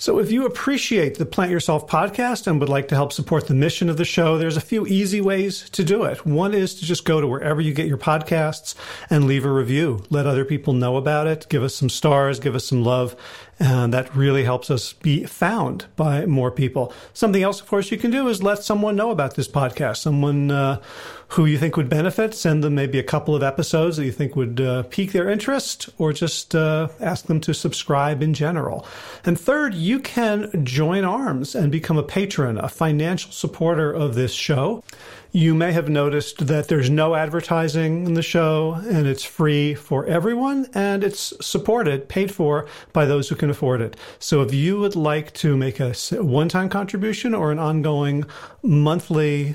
So, 0.00 0.18
if 0.18 0.32
you 0.32 0.46
appreciate 0.46 1.18
the 1.18 1.26
Plant 1.26 1.50
Yourself 1.50 1.86
podcast 1.86 2.46
and 2.46 2.58
would 2.58 2.70
like 2.70 2.88
to 2.88 2.94
help 2.94 3.12
support 3.12 3.48
the 3.48 3.54
mission 3.54 3.90
of 3.90 3.98
the 3.98 4.06
show, 4.06 4.38
there's 4.38 4.56
a 4.56 4.62
few 4.62 4.86
easy 4.86 5.20
ways 5.20 5.68
to 5.72 5.84
do 5.84 6.04
it. 6.04 6.24
One 6.24 6.54
is 6.54 6.74
to 6.76 6.86
just 6.86 7.04
go 7.04 7.20
to 7.20 7.26
wherever 7.26 7.60
you 7.60 7.74
get 7.74 7.86
your 7.86 7.98
podcasts 7.98 8.74
and 9.10 9.26
leave 9.26 9.44
a 9.44 9.52
review. 9.52 10.02
Let 10.08 10.24
other 10.24 10.46
people 10.46 10.72
know 10.72 10.96
about 10.96 11.26
it. 11.26 11.44
Give 11.50 11.62
us 11.62 11.74
some 11.74 11.90
stars, 11.90 12.40
give 12.40 12.54
us 12.54 12.64
some 12.64 12.82
love. 12.82 13.14
And 13.58 13.92
that 13.92 14.16
really 14.16 14.44
helps 14.44 14.70
us 14.70 14.94
be 14.94 15.24
found 15.24 15.84
by 15.96 16.24
more 16.24 16.50
people. 16.50 16.94
Something 17.12 17.42
else, 17.42 17.60
of 17.60 17.66
course, 17.66 17.90
you 17.90 17.98
can 17.98 18.10
do 18.10 18.26
is 18.28 18.42
let 18.42 18.64
someone 18.64 18.96
know 18.96 19.10
about 19.10 19.34
this 19.34 19.48
podcast. 19.48 19.98
Someone 19.98 20.50
uh, 20.50 20.80
who 21.30 21.46
you 21.46 21.58
think 21.58 21.76
would 21.76 21.88
benefit. 21.88 22.34
Send 22.34 22.64
them 22.64 22.74
maybe 22.74 22.98
a 22.98 23.04
couple 23.04 23.36
of 23.36 23.42
episodes 23.42 23.96
that 23.96 24.04
you 24.04 24.12
think 24.12 24.34
would 24.34 24.60
uh, 24.60 24.82
pique 24.84 25.12
their 25.12 25.28
interest, 25.28 25.88
or 25.96 26.12
just 26.12 26.54
uh, 26.54 26.88
ask 26.98 27.26
them 27.26 27.40
to 27.40 27.54
subscribe 27.54 28.22
in 28.22 28.34
general. 28.34 28.84
And 29.24 29.38
third, 29.38 29.74
you 29.74 30.00
can 30.00 30.64
join 30.64 31.04
arms 31.04 31.54
and 31.54 31.70
become 31.70 31.96
a 31.96 32.02
patron, 32.02 32.58
a 32.58 32.68
financial 32.68 33.30
supporter 33.30 33.92
of 33.92 34.14
this 34.14 34.32
show. 34.32 34.82
You 35.32 35.54
may 35.54 35.70
have 35.70 35.88
noticed 35.88 36.48
that 36.48 36.66
there's 36.66 36.90
no 36.90 37.14
advertising 37.14 38.04
in 38.04 38.14
the 38.14 38.22
show 38.22 38.80
and 38.90 39.06
it's 39.06 39.22
free 39.22 39.74
for 39.74 40.04
everyone 40.06 40.66
and 40.74 41.04
it's 41.04 41.32
supported, 41.40 42.08
paid 42.08 42.34
for 42.34 42.66
by 42.92 43.04
those 43.04 43.28
who 43.28 43.36
can 43.36 43.48
afford 43.48 43.80
it. 43.80 43.96
So 44.18 44.42
if 44.42 44.52
you 44.52 44.80
would 44.80 44.96
like 44.96 45.32
to 45.34 45.56
make 45.56 45.78
a 45.78 45.92
one 46.14 46.48
time 46.48 46.68
contribution 46.68 47.32
or 47.32 47.52
an 47.52 47.60
ongoing 47.60 48.24
monthly 48.64 49.54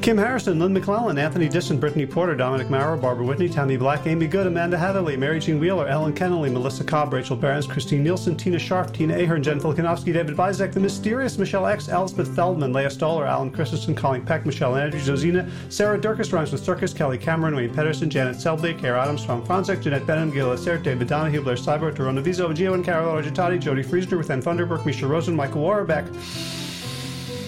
Kim 0.00 0.16
Harrison, 0.16 0.58
Lynn 0.58 0.72
McClellan, 0.72 1.18
Anthony 1.18 1.46
Disson, 1.46 1.78
Brittany 1.78 2.06
Porter, 2.06 2.34
Dominic 2.34 2.70
Mara, 2.70 2.96
Barbara 2.96 3.26
Whitney, 3.26 3.50
Tammy 3.50 3.76
Black, 3.76 4.06
Amy 4.06 4.26
Good, 4.26 4.46
Amanda 4.46 4.78
Hatherley, 4.78 5.14
Mary 5.14 5.38
Jean 5.38 5.60
Wheeler, 5.60 5.86
Ellen 5.86 6.14
Kennelly, 6.14 6.50
Melissa 6.50 6.82
Cobb, 6.84 7.12
Rachel 7.12 7.36
Barons, 7.36 7.66
Christine 7.66 8.02
Nielsen, 8.02 8.34
Tina 8.34 8.58
Sharp, 8.58 8.94
Tina 8.94 9.14
Ahern, 9.14 9.42
Jen 9.42 9.60
Volkanovsky, 9.60 10.14
David 10.14 10.36
Bizek, 10.36 10.72
The 10.72 10.80
Mysterious, 10.80 11.36
Michelle 11.36 11.66
X, 11.66 11.90
Elspeth 11.90 12.34
Feldman, 12.34 12.72
Leah 12.72 12.88
Stoller, 12.88 13.26
Alan 13.26 13.50
Christensen, 13.50 13.94
Colleen 13.94 14.24
Peck, 14.24 14.46
Michelle 14.46 14.74
Andrews, 14.74 15.04
Josina, 15.04 15.46
Sarah 15.68 15.98
Durkis, 15.98 16.32
Rhymes 16.32 16.50
with 16.50 16.64
Circus, 16.64 16.94
Kelly 16.94 17.18
Cameron, 17.18 17.54
Wayne 17.54 17.74
Pedersen, 17.74 18.08
Janet 18.08 18.40
Selby, 18.40 18.72
Care 18.72 18.96
Adams, 18.96 19.26
Tom 19.26 19.44
Franzek, 19.44 19.82
Jeanette 19.82 20.06
Benham, 20.06 20.30
Gil 20.30 20.56
Sert, 20.56 20.82
David 20.82 21.08
Donahue, 21.08 21.42
Blair 21.42 21.56
Cyber, 21.56 21.94
Dorona 21.94 22.22
Vizo, 22.22 22.48
Gio 22.54 22.72
and 22.72 22.84
Carol 22.84 23.20
Argentati, 23.20 23.60
Jody 23.60 23.82
Friesner, 23.82 24.16
with 24.16 24.30
Ann 24.30 24.40
Thunderberg, 24.40 24.86
Misha 24.86 25.06
Rosen, 25.06 25.36
Michael 25.36 25.60
Warbeck. 25.60 26.06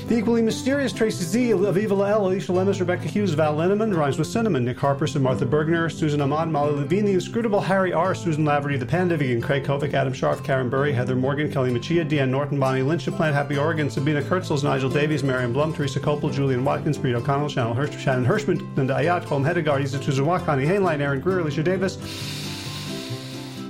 The 0.08 0.18
equally 0.18 0.42
mysterious 0.42 0.92
Tracy 0.92 1.24
Z, 1.24 1.50
Aviva 1.50 1.96
Lael, 1.96 2.26
Alicia 2.26 2.52
Lemus, 2.52 2.80
Rebecca 2.80 3.08
Hughes, 3.08 3.32
Val 3.34 3.54
Linneman, 3.56 3.96
Rhymes 3.96 4.18
with 4.18 4.26
Cinnamon, 4.26 4.64
Nick 4.64 4.76
Harperson, 4.76 5.22
Martha 5.22 5.46
Bergner, 5.46 5.90
Susan 5.90 6.20
Ahmad, 6.20 6.48
Molly 6.48 6.74
Levine, 6.74 7.06
the 7.06 7.12
inscrutable 7.12 7.60
Harry 7.60 7.92
R, 7.92 8.14
Susan 8.14 8.44
Laverty, 8.44 8.78
the 8.78 8.84
Panda 8.84 9.16
Vegan, 9.16 9.40
Craig 9.40 9.64
Kovic, 9.64 9.94
Adam 9.94 10.12
Sharf, 10.12 10.42
Karen 10.44 10.68
Burry, 10.68 10.92
Heather 10.92 11.14
Morgan, 11.16 11.50
Kelly 11.50 11.70
Machia, 11.70 12.06
Deanne 12.06 12.28
Norton, 12.28 12.58
Bonnie 12.58 12.82
Lynch, 12.82 13.06
Plant 13.06 13.34
Happy 13.34 13.56
Oregon, 13.56 13.88
Sabina 13.88 14.20
Kurtzels, 14.20 14.64
Nigel 14.64 14.90
Davies, 14.90 15.22
Marion 15.22 15.52
Blum, 15.52 15.72
Teresa 15.72 16.00
Copel, 16.00 16.32
Julian 16.32 16.64
Watkins, 16.64 16.98
Breed 16.98 17.14
O'Connell, 17.14 17.48
Shannon, 17.48 17.76
Hirsch, 17.76 17.96
Shannon 17.96 18.26
Hirschman, 18.26 18.76
Linda 18.76 18.94
Ayat, 18.94 19.24
Colm 19.24 19.44
Hedegard, 19.44 19.82
Isa 19.82 19.98
Tuzawak, 19.98 20.44
Connie 20.44 20.66
Hainline, 20.66 21.00
Aaron 21.00 21.20
Greer, 21.20 21.38
Alicia 21.38 21.62
Davis, 21.62 21.96